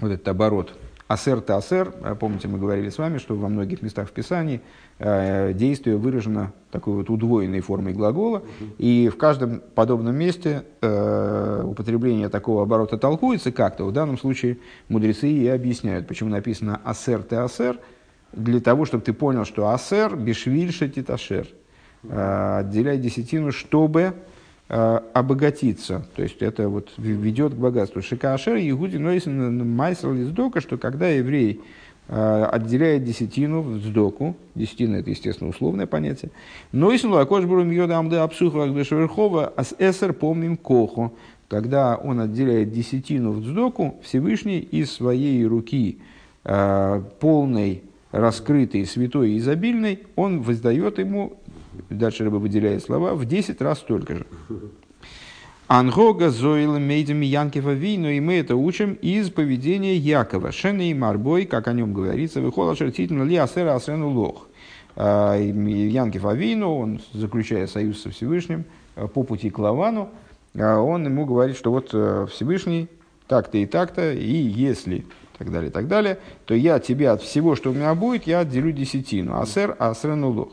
вот 0.00 0.10
этот 0.12 0.28
оборот 0.28 0.74
Асер 1.12 1.42
то 1.42 1.58
асер, 1.58 1.92
помните, 2.18 2.48
мы 2.48 2.58
говорили 2.58 2.88
с 2.88 2.96
вами, 2.96 3.18
что 3.18 3.34
во 3.34 3.50
многих 3.50 3.82
местах 3.82 4.08
в 4.08 4.12
Писании 4.12 4.56
э, 4.56 4.60
действие 5.02 5.96
выражено 5.96 6.52
такой 6.70 6.94
вот 6.94 7.10
удвоенной 7.10 7.60
формой 7.60 7.92
глагола, 7.92 8.42
и 8.78 9.10
в 9.12 9.16
каждом 9.16 9.60
подобном 9.74 10.14
месте 10.14 10.64
э, 10.80 11.62
употребление 11.64 12.28
такого 12.28 12.62
оборота 12.62 12.96
толкуется 12.98 13.52
как-то. 13.52 13.84
В 13.84 13.92
данном 13.92 14.16
случае 14.16 14.58
мудрецы 14.88 15.28
и 15.28 15.48
объясняют, 15.48 16.06
почему 16.06 16.30
написано 16.30 16.80
асер 16.84 17.22
то 17.22 17.44
асер, 17.44 17.78
для 18.32 18.60
того, 18.60 18.84
чтобы 18.84 19.02
ты 19.02 19.12
понял, 19.12 19.44
что 19.44 19.68
асер 19.68 20.16
бешвиль 20.16 20.72
шатит 20.72 21.10
ашер, 21.10 21.48
э, 22.04 22.58
отделяй 22.60 22.98
десятину, 22.98 23.52
чтобы 23.52 24.14
Э, 24.74 25.00
обогатиться. 25.12 26.06
То 26.16 26.22
есть 26.22 26.40
это 26.40 26.66
вот 26.70 26.92
ведет 26.96 27.52
к 27.52 27.56
богатству. 27.58 28.00
Шикашер, 28.00 28.56
Егуди, 28.56 28.96
Нойсен, 28.96 29.68
Майсел 29.68 30.14
из 30.14 30.30
Дока, 30.30 30.62
что 30.62 30.78
когда 30.78 31.08
еврей 31.08 31.60
э, 31.60 31.62
отделяет 32.14 33.04
десятину 33.04 33.62
в 33.62 33.78
сдоку, 33.78 34.36
десятина 34.54 34.96
это, 34.96 35.10
естественно, 35.10 35.48
условное 35.48 35.86
понятие, 35.86 36.30
Нойсен, 36.72 37.10
Лакош, 37.10 37.44
Бурум, 37.44 37.70
Йода, 37.70 37.96
Амда, 37.96 38.22
Апсуха, 38.22 38.66
Верхова, 38.66 39.52
Ас 39.56 39.74
Эсер, 39.78 40.12
помним 40.12 40.56
Коху, 40.56 41.14
когда 41.48 41.96
он 41.96 42.20
отделяет 42.20 42.72
десятину 42.72 43.32
в 43.32 43.44
сдоку, 43.44 44.00
Всевышний 44.02 44.58
из 44.58 44.92
своей 44.92 45.44
руки 45.46 46.00
э, 46.44 47.02
полной, 47.20 47.82
раскрытой, 48.10 48.84
святой 48.84 49.32
и 49.32 49.38
изобильной, 49.38 50.00
он 50.14 50.42
воздает 50.42 50.98
ему 50.98 51.38
дальше 51.90 52.24
рыба 52.24 52.36
выделяет 52.36 52.82
слова, 52.82 53.14
в 53.14 53.24
10 53.24 53.60
раз 53.60 53.78
столько 53.78 54.16
же. 54.16 54.26
Ангога 55.68 56.30
зоил 56.30 56.78
мейдем 56.78 57.20
Янкива 57.20 57.72
вину, 57.72 58.08
и 58.08 58.20
мы 58.20 58.34
это 58.34 58.56
учим 58.56 58.94
из 58.94 59.30
поведения 59.30 59.96
Якова. 59.96 60.52
Шены 60.52 60.90
и 60.90 60.94
Марбой, 60.94 61.46
как 61.46 61.68
о 61.68 61.72
нем 61.72 61.94
говорится, 61.94 62.40
выхода 62.40 62.76
шертитин 62.76 63.26
ли 63.26 63.36
асера 63.36 63.74
асрену 63.74 64.10
лох. 64.10 64.48
А, 64.96 65.36
Янкив 65.38 66.26
Авину, 66.26 66.76
он 66.76 67.00
заключая 67.14 67.66
союз 67.66 68.02
со 68.02 68.10
Всевышним 68.10 68.64
а, 68.96 69.06
по 69.06 69.22
пути 69.22 69.48
к 69.48 69.58
Лавану, 69.58 70.10
а, 70.54 70.78
он 70.80 71.06
ему 71.06 71.24
говорит, 71.24 71.56
что 71.56 71.70
вот 71.70 71.88
Всевышний 72.30 72.88
так-то 73.26 73.56
и 73.56 73.64
так-то, 73.64 74.12
и 74.12 74.30
если 74.30 75.06
так 75.38 75.50
далее, 75.50 75.70
так 75.70 75.88
далее, 75.88 76.18
то 76.44 76.54
я 76.54 76.78
тебе 76.78 77.08
от 77.10 77.22
всего, 77.22 77.56
что 77.56 77.70
у 77.70 77.72
меня 77.72 77.94
будет, 77.94 78.26
я 78.26 78.40
отделю 78.40 78.72
десятину. 78.72 79.40
Асер 79.40 79.74
асрену 79.78 80.30
лох. 80.30 80.50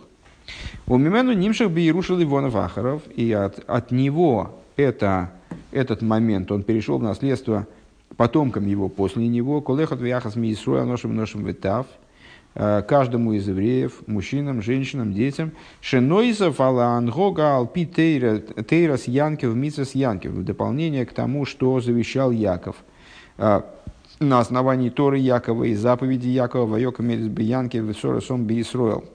У 0.87 0.97
Мимену 0.97 1.33
Нимших 1.33 1.69
Бейрушил 1.69 2.21
Ивонов 2.23 2.55
Ахаров, 2.55 3.01
и 3.15 3.31
от, 3.31 3.59
от 3.67 3.91
него 3.91 4.58
это, 4.79 5.31
этот 5.71 6.01
момент, 6.01 6.51
он 6.51 6.63
перешел 6.63 6.97
в 6.97 7.03
наследство 7.03 7.67
потомкам 8.15 8.65
его 8.65 8.89
после 8.89 9.27
него, 9.27 9.61
Колехот 9.61 10.01
Вяхас 10.01 10.35
Миисруя 10.35 10.85
Ношим 10.85 11.15
Ношим 11.15 11.45
Ветав, 11.45 11.85
э, 12.55 12.81
каждому 12.87 13.33
из 13.33 13.47
евреев, 13.47 14.07
мужчинам, 14.07 14.61
женщинам, 14.61 15.13
детям, 15.13 15.51
Шенойзов 15.81 16.59
Алангога 16.59 17.57
Алпи 17.57 17.85
Тейрас 17.85 19.07
Янкев 19.07 19.53
Мицас 19.53 19.95
Янкев, 19.95 20.31
в 20.31 20.43
дополнение 20.43 21.05
к 21.05 21.13
тому, 21.13 21.45
что 21.45 21.79
завещал 21.79 22.31
Яков. 22.31 22.77
Э, 23.37 23.61
на 24.19 24.39
основании 24.39 24.89
Торы 24.89 25.17
Якова 25.17 25.63
и 25.65 25.75
заповеди 25.75 26.27
Якова, 26.27 26.65
Вайока 26.65 27.03
Мерис 27.03 27.27
Биянкев, 27.27 27.83
Висорасом 27.83 28.45
Биисруэл 28.45 29.05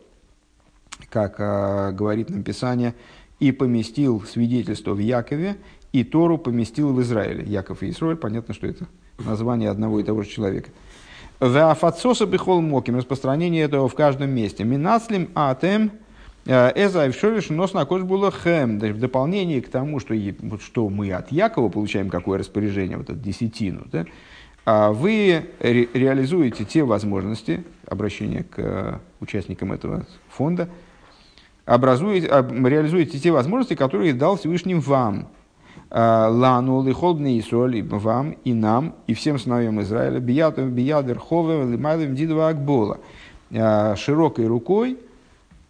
как 1.10 1.36
э, 1.38 1.92
говорит 1.92 2.30
нам 2.30 2.42
Писание, 2.42 2.94
и 3.40 3.52
поместил 3.52 4.22
свидетельство 4.22 4.94
в 4.94 4.98
Якове, 4.98 5.56
и 5.92 6.04
Тору 6.04 6.38
поместил 6.38 6.92
в 6.92 7.00
Израиле. 7.02 7.44
Яков 7.44 7.82
и 7.82 7.90
Исраиль, 7.90 8.16
понятно, 8.16 8.54
что 8.54 8.66
это 8.66 8.86
название 9.18 9.70
одного 9.70 10.00
и 10.00 10.02
того 10.02 10.22
же 10.22 10.28
человека. 10.28 10.70
Веафацоса 11.40 12.26
бихол 12.26 12.60
моким, 12.60 12.96
распространение 12.96 13.64
этого 13.64 13.88
в 13.88 13.94
каждом 13.94 14.30
месте. 14.30 14.64
Минацлим 14.64 15.28
атем 15.34 15.92
эза 16.46 17.08
ившолиш 17.08 17.50
нос 17.50 17.74
на 17.74 17.84
было 17.84 18.30
хэм. 18.30 18.78
В 18.78 18.98
дополнение 18.98 19.60
к 19.60 19.68
тому, 19.68 20.00
что, 20.00 20.14
что 20.60 20.88
мы 20.88 21.12
от 21.12 21.32
Якова 21.32 21.68
получаем 21.68 22.10
какое 22.10 22.38
распоряжение, 22.38 22.96
вот 22.96 23.10
эту 23.10 23.18
десятину, 23.18 23.86
да, 23.90 24.06
а 24.66 24.92
вы 24.92 25.46
ре 25.60 25.88
реализуете 25.92 26.64
те 26.64 26.84
возможности, 26.84 27.64
обращения 27.86 28.44
к 28.44 28.58
э, 28.58 28.98
участникам 29.20 29.72
этого 29.72 30.06
фонда, 30.30 30.70
образуете, 31.66 32.26
реализуете 32.28 33.18
те 33.18 33.30
возможности, 33.30 33.74
которые 33.74 34.12
дал 34.12 34.36
Всевышний 34.36 34.74
вам. 34.74 35.28
А, 35.90 36.28
Лану, 36.28 36.84
лихолбный 36.84 37.38
Исоль, 37.38 37.82
вам 37.82 38.32
и 38.44 38.52
нам, 38.52 38.96
и 39.06 39.14
всем 39.14 39.38
сыновьям 39.38 39.80
Израиля, 39.82 40.18
биятов, 40.18 40.68
биядер, 40.70 41.18
хове, 41.18 41.62
лимайлем, 41.64 42.14
дидова 42.14 42.48
акбола. 42.48 42.98
А, 43.52 43.94
широкой 43.96 44.46
рукой, 44.46 44.98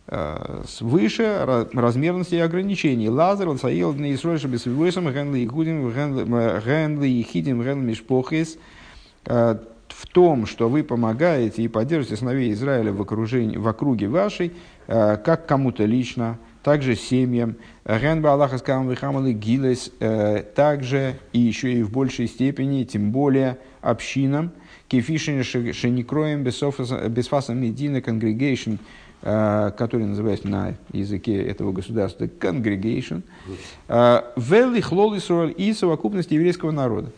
а, 0.07 0.63
выше 0.81 1.67
размерности 1.75 2.37
и 2.37 2.39
ограничений. 2.39 3.09
Лазер, 3.09 3.49
лсаил, 3.49 3.93
на 3.93 4.15
Исроль, 4.15 4.39
чтобы 4.39 4.59
с 4.59 4.65
вывесом, 4.65 5.13
генли 5.13 5.45
ихудим, 5.45 5.91
генли 5.91 7.21
ихидим, 7.21 7.63
генли 7.63 7.91
мишпохис, 7.91 8.59
в 9.95 10.07
том, 10.07 10.47
что 10.47 10.69
вы 10.69 10.83
помогаете 10.83 11.63
и 11.63 11.69
поддерживаете 11.69 12.21
сыновей 12.21 12.53
Израиля 12.53 12.93
в, 12.93 13.01
окружении, 13.01 13.57
в 13.57 13.69
округе 13.69 14.09
вашей, 14.09 14.53
Э, 14.87 15.17
как 15.17 15.47
кому-то 15.47 15.85
лично, 15.85 16.39
также 16.63 16.95
семьям. 16.95 17.57
Генба 17.87 18.33
Аллаха 18.33 18.59
Скамвихамалы 18.59 19.33
Гилес, 19.33 19.91
э, 20.01 20.43
также 20.55 21.17
и 21.33 21.39
еще 21.39 21.73
и 21.73 21.83
в 21.83 21.91
большей 21.91 22.27
степени, 22.27 22.85
тем 22.85 23.11
более 23.11 23.59
общинам. 23.81 24.53
Кефишин 24.89 25.43
Шеникроем 25.43 26.43
Бесфасом 26.43 27.61
Медина 27.61 27.99
Congregation, 27.99 28.79
э, 29.23 29.73
который 29.77 30.07
называется 30.07 30.49
на 30.49 30.75
языке 30.93 31.43
этого 31.43 31.73
государства 31.73 32.27
Congregation. 32.27 33.23
Велли 33.89 34.81
Хлол 34.81 35.17
Исруэль 35.17 35.55
и 35.57 35.73
совокупность 35.73 36.31
еврейского 36.31 36.71
народа. 36.73 37.11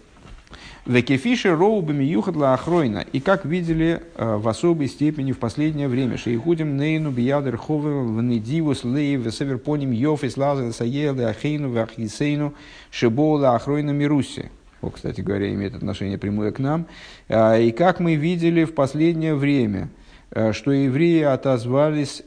Векефиши 0.87 1.51
роубами 1.51 2.05
юхатла 2.05 2.55
охройна. 2.55 3.05
И 3.13 3.19
как 3.19 3.45
видели 3.45 4.03
э, 4.15 4.37
в 4.37 4.49
особой 4.49 4.87
степени 4.87 5.33
в 5.33 5.39
последнее 5.41 5.89
время. 5.89 6.17
Шейхудим 6.17 6.77
нейну 6.77 7.11
биядер 7.11 7.57
ховы 7.57 8.07
внедивус 8.07 8.85
лей 8.85 9.17
весеверпоним 9.17 9.91
йофис 9.91 10.37
лаза 10.37 10.73
саелы 10.73 11.25
ахейну 11.25 11.71
вахисейну 11.71 12.55
шибола 12.93 13.57
охройна 13.57 13.91
мируси. 13.91 14.53
О, 14.81 14.91
кстати 14.91 15.23
говоря, 15.23 15.53
имеет 15.53 15.75
отношение 15.75 16.19
прямое 16.19 16.53
к 16.53 16.61
нам. 16.61 16.87
Э, 17.27 17.61
и 17.61 17.73
как 17.73 17.99
мы 17.99 18.15
видели 18.15 18.63
в 18.63 18.73
последнее 18.73 19.35
время, 19.35 19.89
э, 20.31 20.53
что 20.53 20.71
евреи 20.71 21.23
отозвались 21.23 22.23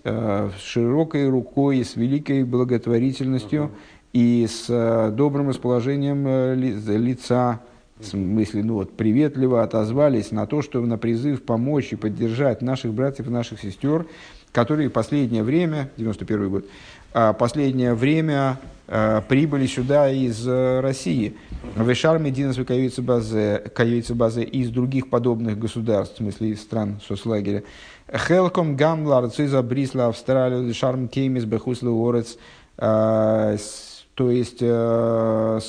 широкой 0.61 1.30
рукой, 1.30 1.86
с 1.86 1.95
великой 1.95 2.44
благотворительностью 2.44 3.72
uh-huh. 3.72 4.10
и 4.11 4.48
с 4.49 5.11
добрым 5.15 5.48
расположением 5.48 6.27
лица 6.57 7.61
в 7.99 8.05
смысле, 8.05 8.63
ну 8.63 8.76
вот, 8.76 8.95
приветливо 8.95 9.61
отозвались 9.61 10.31
на 10.31 10.45
то, 10.45 10.61
что 10.61 10.80
на 10.81 10.97
призыв 10.97 11.43
помочь 11.43 11.91
и 11.91 11.95
поддержать 11.95 12.61
наших 12.61 12.93
братьев 12.93 13.27
и 13.27 13.30
наших 13.30 13.59
сестер, 13.59 14.05
которые 14.53 14.89
последнее 14.89 15.43
время, 15.43 15.91
91 15.97 16.49
год, 16.49 16.65
а 17.13 17.34
последнее 17.34 17.93
время 17.93 18.57
а, 18.88 19.21
прибыли 19.21 19.67
сюда 19.67 20.09
из 20.09 20.47
э, 20.47 20.80
России. 20.80 21.35
Вешар 21.76 22.19
Мединас 22.19 22.55
каюется 22.55 23.01
базе, 23.01 23.63
базе 24.09 24.43
из 24.43 24.69
других 24.69 25.09
подобных 25.09 25.59
государств, 25.59 26.15
в 26.15 26.17
смысле 26.17 26.49
из 26.49 26.61
стран 26.61 26.99
соцлагеря. 27.05 27.63
Хелком 28.11 28.76
Гамлар, 28.76 29.30
Циза 29.30 29.61
Брисла, 29.61 30.07
Австралия, 30.07 30.73
Шарм 30.73 31.07
Кеймис, 31.07 31.45
Бехусла 31.45 31.91
Орец, 31.91 32.38
а, 32.77 33.57
то 34.19 34.29
есть 34.29 34.57
э, 34.59 35.59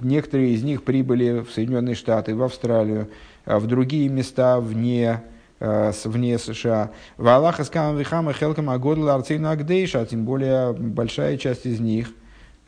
некоторые 0.00 0.52
из 0.52 0.62
них 0.62 0.84
прибыли 0.84 1.40
в 1.40 1.50
Соединенные 1.50 1.96
Штаты, 1.96 2.36
в 2.36 2.42
Австралию, 2.44 3.08
а 3.44 3.58
в 3.58 3.66
другие 3.66 4.08
места 4.08 4.60
вне, 4.60 5.24
э, 5.58 5.92
вне 6.04 6.38
США. 6.38 6.92
В 7.16 7.26
Аллаха 7.26 7.64
скам 7.64 7.96
вихама 7.96 8.32
хелкам 8.32 8.70
агодла 8.70 9.16
арцейну 9.16 9.48
агдейша, 9.48 10.06
тем 10.06 10.24
более 10.24 10.72
большая 10.72 11.36
часть 11.36 11.66
из 11.66 11.80
них 11.80 12.12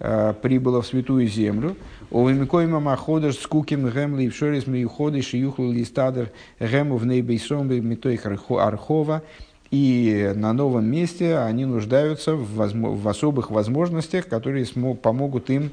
э, 0.00 0.34
прибыла 0.42 0.80
в 0.80 0.88
Святую 0.88 1.28
Землю. 1.28 1.76
Овимикоима 2.10 2.80
маходаш 2.80 3.36
скуким 3.36 3.88
гемли 3.88 4.24
и 4.24 4.28
вшорис 4.30 4.66
миюходы 4.66 5.22
шиюхлу 5.22 5.70
листадер 5.70 6.32
гему 6.58 6.96
в 6.96 7.06
нейбейсом 7.06 7.68
митой 7.68 8.16
архова 8.16 9.22
и 9.70 10.32
на 10.34 10.52
новом 10.52 10.86
месте 10.86 11.38
они 11.38 11.66
нуждаются 11.66 12.34
в, 12.34 12.54
возможно, 12.54 12.96
в 12.96 13.08
особых 13.08 13.50
возможностях, 13.50 14.26
которые 14.26 14.64
смог, 14.64 15.00
помогут 15.02 15.50
им 15.50 15.70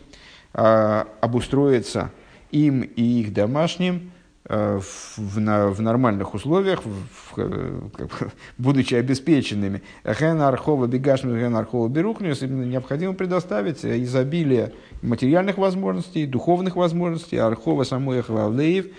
э, 0.54 1.04
обустроиться 1.22 2.12
им 2.52 2.82
и 2.82 3.02
их 3.02 3.34
домашним 3.34 4.12
э, 4.48 4.80
в, 4.80 5.40
на, 5.40 5.68
в 5.68 5.82
нормальных 5.82 6.34
условиях, 6.34 6.84
в, 6.86 6.90
в, 6.90 7.90
как, 7.92 8.34
будучи 8.58 8.96
обеспеченными. 8.96 9.82
Ген 10.04 10.42
архова 10.42 10.88
бегашми 10.88 11.40
ген 11.40 11.56
архова 11.56 11.88
берухниус, 11.88 12.42
им 12.44 12.70
необходимо 12.70 13.14
предоставить 13.14 13.86
изобилие 13.86 14.74
материальных 15.02 15.58
возможностей, 15.58 16.26
духовных 16.26 16.76
возможностей, 16.76 17.38
архова 17.38 17.84
самоих 17.84 18.28
вавлеев, 18.28 18.88
э, 18.88 18.90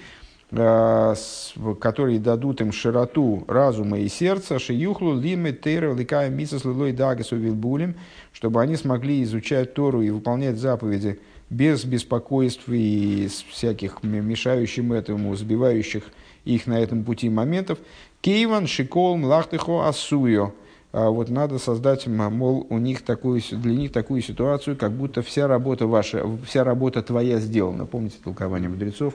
которые 0.50 2.20
дадут 2.20 2.60
им 2.60 2.72
широту 2.72 3.44
разума 3.48 3.98
и 3.98 4.08
сердца, 4.08 4.58
шиюхлу 4.58 5.18
лимы 5.18 5.52
тейра 5.52 5.92
ликая 5.92 6.30
мисас 6.30 6.64
лилой 6.64 6.92
дагасу 6.92 7.36
вилбулем, 7.36 7.96
чтобы 8.32 8.62
они 8.62 8.76
смогли 8.76 9.22
изучать 9.24 9.74
Тору 9.74 10.02
и 10.02 10.10
выполнять 10.10 10.58
заповеди 10.58 11.18
без 11.50 11.84
беспокойств 11.84 12.64
и 12.68 13.28
всяких 13.50 13.98
м- 14.02 14.28
мешающим 14.28 14.92
этому, 14.92 15.34
сбивающих 15.34 16.04
их 16.44 16.66
на 16.66 16.80
этом 16.80 17.04
пути 17.04 17.28
моментов. 17.28 17.78
Кейван 18.20 18.66
шикол 18.68 19.16
млахтыхо 19.16 19.88
асуyo. 19.88 20.52
А 20.92 21.10
Вот 21.10 21.28
надо 21.28 21.58
создать, 21.58 22.06
мол, 22.06 22.66
у 22.70 22.78
них 22.78 23.02
такую, 23.02 23.42
для 23.50 23.74
них 23.74 23.92
такую 23.92 24.22
ситуацию, 24.22 24.76
как 24.76 24.92
будто 24.92 25.20
вся 25.20 25.46
работа 25.46 25.86
ваша, 25.86 26.24
вся 26.46 26.64
работа 26.64 27.02
твоя 27.02 27.38
сделана. 27.38 27.84
Помните 27.84 28.16
толкование 28.24 28.70
мудрецов 28.70 29.14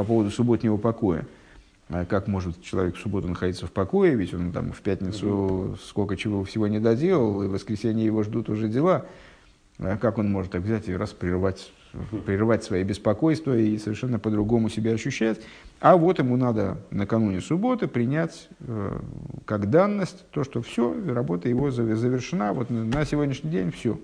по 0.00 0.04
поводу 0.04 0.30
субботнего 0.30 0.78
покоя? 0.78 1.26
А 1.90 2.06
Как 2.06 2.26
может 2.26 2.62
человек 2.62 2.96
в 2.96 3.00
субботу 3.00 3.28
находиться 3.28 3.66
в 3.66 3.72
покое, 3.72 4.14
ведь 4.14 4.32
он 4.32 4.50
там 4.52 4.72
в 4.72 4.80
пятницу 4.80 5.76
сколько 5.84 6.16
чего 6.16 6.42
всего 6.44 6.68
не 6.68 6.78
доделал, 6.80 7.42
и 7.42 7.48
в 7.48 7.50
воскресенье 7.50 8.06
его 8.06 8.22
ждут 8.22 8.48
уже 8.48 8.68
дела. 8.68 9.04
А 9.78 9.98
Как 9.98 10.16
он 10.16 10.30
может 10.30 10.52
так 10.52 10.62
взять 10.62 10.88
и 10.88 10.96
раз 10.96 11.10
прервать, 11.10 11.70
прервать 12.24 12.64
свои 12.64 12.82
беспокойства 12.82 13.54
и 13.58 13.76
совершенно 13.76 14.18
по-другому 14.18 14.70
себя 14.70 14.92
ощущать? 14.92 15.40
А 15.80 15.96
вот 15.98 16.18
ему 16.18 16.36
надо 16.38 16.78
накануне 16.90 17.42
субботы 17.42 17.86
принять 17.86 18.48
э, 18.60 18.98
как 19.44 19.68
данность 19.68 20.24
то, 20.30 20.44
что 20.44 20.62
все, 20.62 20.94
работа 21.08 21.48
его 21.50 21.68
заве- 21.68 21.96
завершена, 21.96 22.54
вот 22.54 22.70
на- 22.70 22.84
на 22.84 23.04
сегодняшний 23.04 23.50
день 23.50 23.70
все. 23.70 23.98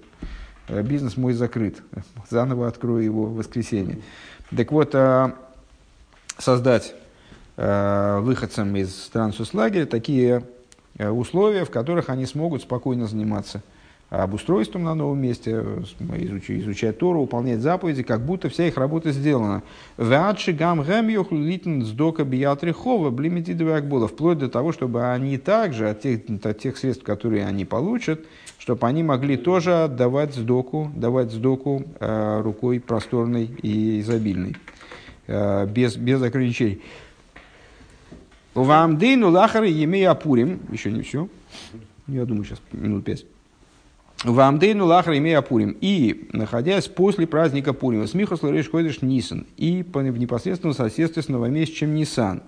Бизнес 0.68 1.16
мой 1.16 1.32
закрыт. 1.32 1.80
Заново 2.30 2.66
открою 2.68 3.02
его 3.04 3.26
в 3.26 3.36
воскресенье. 3.36 4.00
Так 4.54 4.72
вот, 4.72 4.94
а, 4.94 5.34
создать 6.38 6.94
э, 7.56 8.18
выходцам 8.20 8.74
из 8.76 8.94
стран 8.94 9.32
соцлагеря 9.32 9.86
такие 9.86 10.42
э, 10.98 11.08
условия, 11.08 11.64
в 11.64 11.70
которых 11.70 12.10
они 12.10 12.26
смогут 12.26 12.62
спокойно 12.62 13.06
заниматься 13.06 13.62
обустройством 14.08 14.84
на 14.84 14.94
новом 14.94 15.20
месте, 15.20 15.50
э, 15.52 15.82
изучать, 16.18 16.58
изучать 16.60 16.98
Тору, 16.98 17.22
выполнять 17.22 17.60
заповеди, 17.60 18.02
как 18.02 18.24
будто 18.24 18.48
вся 18.48 18.68
их 18.68 18.76
работа 18.76 19.10
сделана. 19.10 19.62
Вплоть 24.06 24.38
до 24.38 24.48
того, 24.48 24.72
чтобы 24.72 25.10
они 25.10 25.38
также 25.38 25.90
от 25.90 26.02
тех, 26.02 26.20
от 26.44 26.58
тех 26.58 26.76
средств, 26.76 27.04
которые 27.04 27.46
они 27.46 27.64
получат, 27.64 28.20
чтобы 28.58 28.86
они 28.86 29.02
могли 29.02 29.36
тоже 29.36 29.84
отдавать 29.84 30.34
сдоку, 30.34 30.90
давать 30.94 31.32
сдоку 31.32 31.82
э, 31.98 32.40
рукой 32.42 32.78
просторной 32.78 33.50
и 33.62 34.00
изобильной, 34.00 34.50
э, 34.50 34.75
без, 35.26 35.96
без 35.96 36.22
ограничений. 36.22 36.82
Вам 38.54 38.96
дейну 38.96 39.30
лахары 39.30 39.68
емей 39.68 40.06
апурим. 40.08 40.60
Еще 40.70 40.90
не 40.90 41.02
все. 41.02 41.28
Я 42.06 42.24
думаю, 42.24 42.44
сейчас 42.44 42.60
минут 42.72 43.04
пять. 43.04 43.26
Вам 44.24 44.58
дейну 44.58 44.86
лахар 44.86 45.16
имея 45.16 45.42
Пурим. 45.42 45.76
И, 45.80 46.28
находясь 46.32 46.88
после 46.88 47.26
праздника 47.26 47.72
Пурима, 47.72 48.06
смихос 48.06 48.42
лареш 48.42 48.70
ходишь 48.70 49.02
Нисан. 49.02 49.46
И 49.56 49.82
в 50.10 50.18
непосредственном 50.18 50.74
соседстве 50.74 51.22
с 51.22 51.28
новомесячем 51.28 51.94
Нисан. 51.94 52.42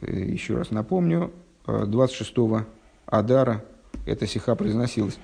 Э, 0.00 0.16
Еще 0.16 0.56
раз 0.56 0.70
напомню, 0.70 1.32
э, 1.66 1.84
26 1.86 2.66
Адара 3.06 3.64
эта 4.06 4.26
сиха 4.26 4.54
произносилась. 4.54 5.18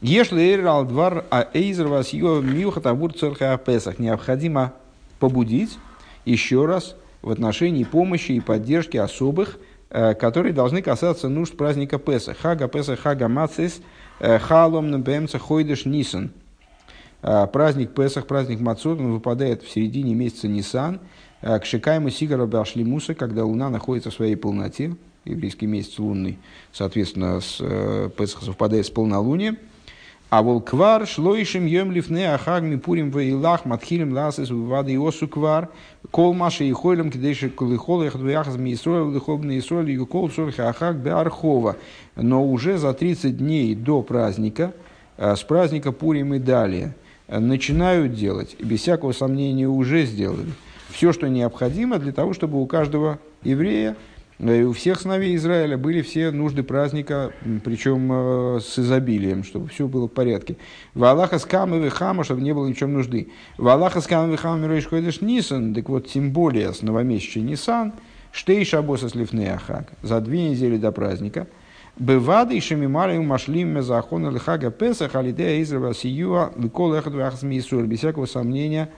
Если 0.00 0.42
двор 0.84 1.24
а 1.30 1.48
эйзер 1.54 1.86
вас 1.86 2.12
миухат 2.42 2.86
абур 2.86 3.12
Песах. 3.12 3.98
Необходимо 3.98 4.72
побудить 5.18 5.78
еще 6.30 6.66
раз 6.66 6.96
в 7.22 7.30
отношении 7.30 7.84
помощи 7.84 8.32
и 8.32 8.40
поддержки 8.40 8.96
особых, 8.96 9.58
э, 9.90 10.14
которые 10.14 10.52
должны 10.52 10.82
касаться 10.82 11.28
нужд 11.28 11.56
праздника 11.56 11.98
Песах. 11.98 12.38
Хага 12.38 12.68
Песах, 12.68 13.00
Хага 13.00 13.28
Мацис, 13.28 13.80
э, 14.20 14.38
Халом 14.38 14.90
Нбемца 14.90 15.38
Хойдеш 15.38 15.84
Нисан. 15.84 16.30
Э, 17.22 17.46
Праздник 17.46 17.94
Песах, 17.94 18.26
праздник 18.26 18.60
Мацот, 18.60 19.00
он 19.00 19.12
выпадает 19.12 19.62
в 19.62 19.70
середине 19.70 20.14
месяца 20.14 20.48
Нисан, 20.48 21.00
к 21.42 21.64
Шикайму 21.64 22.10
Сигара 22.10 22.44
Башлимуса, 22.44 23.14
когда 23.14 23.46
Луна 23.46 23.70
находится 23.70 24.10
в 24.10 24.14
своей 24.14 24.36
полноте, 24.36 24.94
еврейский 25.24 25.66
месяц 25.66 25.98
лунный, 25.98 26.38
соответственно, 26.70 27.40
с 27.40 27.56
Песах 28.18 28.42
совпадает 28.42 28.84
с 28.84 28.90
полнолунием. 28.90 29.56
А 30.30 30.42
вол 30.42 30.60
квар 30.60 31.08
шлоишим 31.08 31.66
йом 31.66 31.90
лифне 31.90 32.32
ахаг 32.32 32.62
мипурим 32.62 33.10
веилах 33.10 33.64
матхилем 33.64 34.12
ласес 34.12 34.48
вады 34.50 34.94
иосу 34.94 35.26
квар 35.26 35.70
кол 36.12 36.34
маши 36.34 36.66
и 36.66 36.72
хойлем 36.72 37.10
кидеши 37.10 37.50
колыхол 37.50 38.04
их 38.04 38.16
двояхаз 38.16 38.56
миисроил 38.56 39.10
лихобный 39.10 39.58
исроил 39.58 39.88
и 39.88 39.96
кол 40.06 40.30
сорха 40.30 40.68
ахаг 40.68 40.98
беархова. 40.98 41.74
Но 42.14 42.46
уже 42.46 42.78
за 42.78 42.94
30 42.94 43.38
дней 43.38 43.74
до 43.74 44.02
праздника, 44.02 44.72
э, 45.16 45.34
с 45.34 45.42
праздника 45.42 45.90
Пурим 45.90 46.32
и 46.34 46.38
далее, 46.38 46.94
э, 47.26 47.40
начинают 47.40 48.14
делать, 48.14 48.54
и 48.56 48.64
без 48.64 48.82
всякого 48.82 49.10
сомнения 49.10 49.66
уже 49.66 50.04
сделали, 50.04 50.52
все, 50.90 51.12
что 51.12 51.28
необходимо 51.28 51.98
для 51.98 52.12
того, 52.12 52.34
чтобы 52.34 52.62
у 52.62 52.66
каждого 52.66 53.18
еврея 53.42 53.96
и 54.42 54.62
у 54.62 54.72
всех 54.72 54.98
сыновей 54.98 55.36
Израиля 55.36 55.76
были 55.76 56.00
все 56.00 56.30
нужды 56.30 56.62
праздника, 56.62 57.32
причем 57.62 58.10
э, 58.10 58.60
с 58.60 58.78
изобилием, 58.78 59.44
чтобы 59.44 59.68
все 59.68 59.86
было 59.86 60.06
в 60.08 60.12
порядке. 60.12 60.56
В 60.94 61.04
Аллаха 61.04 61.38
с 61.38 61.44
камы 61.44 61.90
хама, 61.90 62.24
чтобы 62.24 62.40
не 62.40 62.54
было 62.54 62.66
ничем 62.66 62.94
нужды. 62.94 63.28
В 63.58 63.68
Аллаха 63.68 64.00
с 64.00 64.06
камы 64.06 64.38
хама 64.38 64.62
мироиш 64.62 64.86
ходишь 64.86 65.20
Нисан, 65.20 65.74
так 65.74 65.90
вот, 65.90 66.08
тем 66.08 66.32
более 66.32 66.72
с 66.72 66.80
новомесяча 66.80 67.40
Нисан, 67.40 67.92
штей 68.32 68.64
шабоса 68.64 69.10
слифней 69.10 69.52
ахак, 69.52 69.92
за 70.00 70.22
две 70.22 70.48
недели 70.48 70.78
до 70.78 70.90
праздника. 70.90 71.46
Бывады 71.98 72.56
и 72.56 72.60
шамимарим 72.60 73.26
машлим 73.26 73.68
мезахон 73.74 74.30
лихага 74.30 74.70
песах 74.70 75.16
алидея 75.16 75.60
израва 75.60 75.92
сиюа 75.92 76.50
ликол 76.56 76.94
эхад 76.94 77.12
без 77.42 77.66
всякого 77.98 78.24
сомнения, 78.24 78.88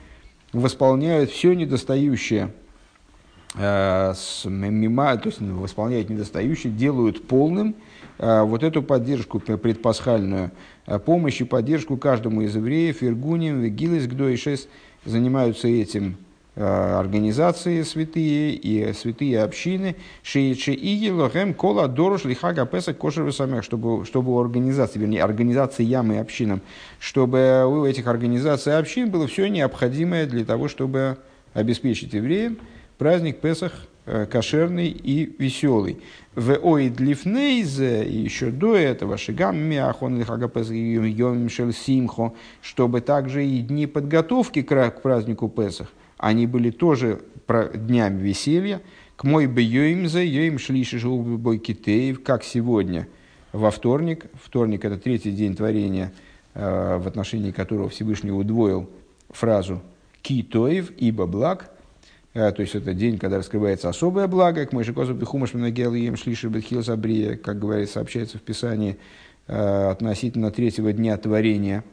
восполняют 0.52 1.30
все 1.30 1.54
недостающее 1.54 2.46
с 2.46 2.61
мима, 3.54 5.16
то 5.16 5.28
есть 5.28 5.40
восполняют 5.40 6.08
недостающие, 6.08 6.72
делают 6.72 7.26
полным 7.26 7.74
э, 8.18 8.42
вот 8.42 8.62
эту 8.62 8.82
поддержку 8.82 9.40
предпасхальную, 9.40 10.52
э, 10.86 10.98
помощь 10.98 11.40
и 11.40 11.44
поддержку 11.44 11.96
каждому 11.98 12.42
из 12.42 12.56
евреев, 12.56 13.02
Иргуним, 13.02 13.60
Вегилис, 13.60 14.06
Гдойшес, 14.06 14.68
занимаются 15.04 15.68
этим 15.68 16.16
э, 16.56 16.64
организации 16.64 17.82
святые 17.82 18.54
и 18.54 18.90
святые 18.94 19.42
общины, 19.42 19.96
Шиичи 20.22 20.70
и 20.70 21.10
Лохем 21.10 21.52
Кола 21.52 21.88
Дорош 21.88 22.24
Лихага 22.24 22.64
Песах 22.64 22.96
Кошер 22.96 23.30
Самех, 23.34 23.64
чтобы, 23.64 24.06
чтобы 24.06 24.32
у 24.32 24.40
организации, 24.40 24.98
вернее, 24.98 25.22
организации 25.22 25.84
ямы 25.84 26.14
и 26.14 26.18
общинам, 26.18 26.62
чтобы 26.98 27.66
у 27.66 27.84
этих 27.84 28.06
организаций 28.06 28.78
общин 28.78 29.10
было 29.10 29.26
все 29.26 29.48
необходимое 29.48 30.24
для 30.24 30.46
того, 30.46 30.68
чтобы 30.68 31.18
обеспечить 31.52 32.14
евреям 32.14 32.56
праздник 33.02 33.40
Песах 33.40 33.72
э, 34.06 34.26
кошерный 34.26 34.86
и 34.86 35.34
веселый. 35.36 35.98
В 36.36 36.52
оид 36.52 37.00
лифнейзе, 37.00 38.08
еще 38.08 38.52
до 38.52 38.76
этого, 38.76 39.18
шигам 39.18 39.56
мяхон 39.58 40.20
лихага 40.20 40.48
Песах 40.48 40.76
йом 40.76 41.48
шель 41.48 41.72
симхо, 41.72 42.32
чтобы 42.60 43.00
также 43.00 43.44
и 43.44 43.58
дни 43.58 43.88
подготовки 43.88 44.62
к 44.62 44.70
ра- 44.70 44.92
к 44.92 45.02
празднику 45.02 45.48
Песах, 45.48 45.88
они 46.16 46.46
были 46.46 46.70
тоже 46.70 47.22
днями 47.74 48.22
веселья, 48.22 48.80
к 49.16 49.24
мой 49.24 49.48
бы 49.48 49.62
йоимзе, 49.62 50.24
йоим 50.24 50.60
шлиши 50.60 51.04
бой 51.04 51.58
китеев, 51.58 52.22
как 52.22 52.44
сегодня, 52.44 53.08
во 53.52 53.72
вторник, 53.72 54.26
вторник 54.40 54.84
это 54.84 54.96
третий 54.96 55.32
день 55.32 55.56
творения, 55.56 56.12
э, 56.54 56.98
в 57.02 57.08
отношении 57.08 57.50
которого 57.50 57.88
Всевышний 57.88 58.30
удвоил 58.30 58.88
фразу 59.30 59.82
«китоев», 60.22 60.92
ибо 60.98 61.26
благ, 61.26 61.71
то 62.32 62.54
есть 62.58 62.74
это 62.74 62.94
день, 62.94 63.18
когда 63.18 63.38
раскрывается 63.38 63.88
особое 63.88 64.26
благо, 64.26 64.64
к 64.64 64.72
Мойшикозу 64.72 65.14
Бехумаш 65.14 65.52
Минагелием 65.52 66.16
Шлиши 66.16 66.48
Бетхил 66.48 66.82
Сабрия, 66.82 67.36
как 67.36 67.58
говорит, 67.58 67.90
сообщается 67.90 68.38
в 68.38 68.42
Писании 68.42 68.96
э, 69.48 69.90
относительно 69.90 70.50
третьего 70.50 70.92
дня 70.92 71.16
творения. 71.18 71.84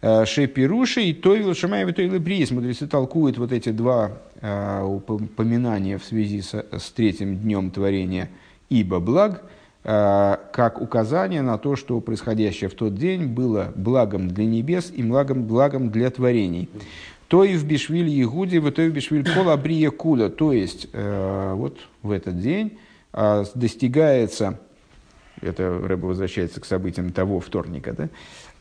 Э, 0.00 0.24
Шепируши 0.24 1.02
и 1.02 1.12
Тойвил 1.12 1.54
Шамаева 1.54 1.92
Тойлы 1.92 2.18
Бриес. 2.18 2.50
Мудрецы 2.50 2.86
толкуют 2.86 3.36
вот 3.36 3.52
эти 3.52 3.70
два 3.70 4.12
э, 4.40 4.82
упоминания 4.82 5.98
в 5.98 6.04
связи 6.04 6.40
с, 6.40 6.54
с 6.54 6.90
третьим 6.92 7.36
днем 7.36 7.70
творения 7.70 8.30
«Ибо 8.70 9.00
благ», 9.00 9.42
э, 9.84 10.36
как 10.52 10.80
указание 10.80 11.42
на 11.42 11.58
то, 11.58 11.76
что 11.76 12.00
происходящее 12.00 12.70
в 12.70 12.74
тот 12.74 12.94
день 12.94 13.26
было 13.26 13.72
благом 13.74 14.28
для 14.28 14.46
небес 14.46 14.92
и 14.94 15.02
благом, 15.02 15.42
благом 15.44 15.90
для 15.90 16.10
творений. 16.10 16.68
То 17.28 17.44
и 17.44 17.56
в 17.56 17.66
Бишвиль 17.66 18.08
Егуди, 18.08 18.58
то 18.70 18.82
и 18.82 18.88
в 18.88 18.92
Бишвиль 18.92 19.24
Пола 19.24 19.56
Брия 19.56 19.90
Куля. 19.90 20.30
То 20.30 20.52
есть, 20.52 20.88
э, 20.92 21.52
вот 21.54 21.78
в 22.02 22.10
этот 22.10 22.40
день 22.40 22.78
э, 23.12 23.44
достигается, 23.54 24.58
это 25.42 25.78
Рэба 25.78 26.06
возвращается 26.06 26.60
к 26.60 26.64
событиям 26.64 27.12
того 27.12 27.40
вторника, 27.40 27.92
да, 27.92 28.08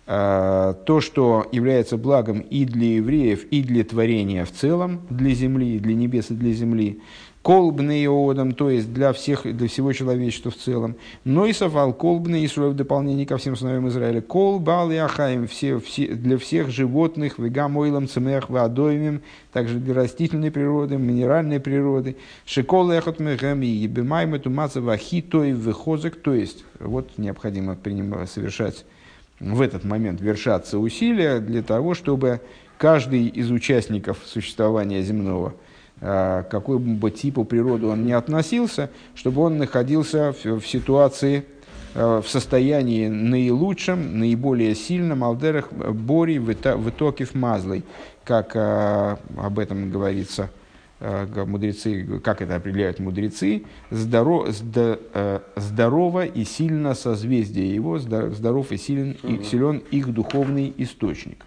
э, 0.06 0.74
то, 0.86 1.00
что 1.00 1.48
является 1.54 1.98
благом 1.98 2.42
и 2.42 2.66
для 2.66 2.96
евреев, 2.96 3.46
и 3.46 3.64
для 3.64 3.86
творения 3.86 4.44
в 4.44 4.52
целом, 4.52 5.02
для 5.10 5.34
земли, 5.34 5.80
для 5.80 5.96
небес 5.96 6.30
и 6.30 6.34
для 6.34 6.52
земли, 6.52 7.00
колбный 7.48 8.04
иодом, 8.04 8.52
то 8.52 8.70
есть 8.70 8.94
для, 8.94 9.14
всех, 9.14 9.44
для 9.44 9.70
всего 9.70 9.94
человечества 9.94 10.52
в 10.52 10.58
целом. 10.58 10.98
Но 11.24 11.46
и 11.46 11.54
совал 11.54 11.94
колбный 11.94 12.46
Исруэл 12.46 12.72
в 12.72 12.76
дополнение 12.76 13.26
ко 13.26 13.38
всем 13.38 13.56
сыновьям 13.56 13.88
Израиля. 13.88 14.20
Кол, 14.20 14.60
бал 14.60 14.92
и 14.92 14.98
ахаем 14.98 15.48
все, 15.48 15.80
все, 15.80 16.08
для 16.08 16.38
всех 16.38 16.70
животных, 16.70 17.40
вегамойлом, 17.40 18.10
цемех, 18.10 18.50
водоемим, 18.50 19.22
также 19.54 19.80
для 19.80 19.94
растительной 19.94 20.52
природы, 20.52 20.98
минеральной 20.98 21.62
природы. 21.62 22.18
Шикол 22.46 22.92
эхот 22.92 23.22
мехами, 23.22 23.66
ебемайм 23.66 24.38
тумаца 24.42 24.82
вахи, 24.82 25.22
то 25.22 25.46
и 25.46 25.54
выхозок, 25.54 26.18
то 26.18 26.34
есть 26.34 26.66
вот 26.82 27.12
необходимо 27.18 27.76
принимать, 27.76 28.30
совершать 28.30 28.84
в 29.40 29.62
этот 29.62 29.86
момент 29.86 30.20
вершаться 30.20 30.80
усилия 30.80 31.40
для 31.40 31.64
того, 31.64 31.94
чтобы 31.94 32.42
каждый 32.78 33.28
из 33.28 33.50
участников 33.52 34.18
существования 34.26 35.02
земного– 35.02 35.54
какой 36.00 36.78
бы 36.78 37.10
типу 37.10 37.44
природы 37.44 37.88
он 37.88 38.06
не 38.06 38.14
относился, 38.14 38.92
чтобы 39.16 39.42
он 39.42 39.58
находился 39.58 40.34
в, 40.34 40.60
в 40.60 40.68
ситуации, 40.68 41.46
э, 41.96 42.22
в 42.24 42.30
состоянии 42.30 43.08
наилучшем, 43.08 44.20
наиболее 44.20 44.76
сильном, 44.76 45.24
алдерах 45.24 45.72
бори 45.74 46.38
в 46.38 46.52
итоке 46.52 47.26
в 47.26 47.34
мазлой, 47.34 47.84
как 48.24 48.56
э, 48.56 49.18
об 49.38 49.60
этом 49.60 49.90
говорится 49.90 50.50
мудрецы, 51.00 52.20
как 52.24 52.42
это 52.42 52.56
определяют 52.56 53.00
мудрецы, 53.00 53.66
здоров, 53.92 54.50
здорово 55.56 56.26
и 56.26 56.44
сильно 56.44 56.96
созвездие 56.96 57.76
его, 57.76 58.00
здоров 58.00 58.72
и 58.72 58.78
силен, 58.78 59.16
и 59.22 59.44
силен 59.44 59.84
их 59.92 60.12
духовный 60.12 60.74
источник. 60.78 61.46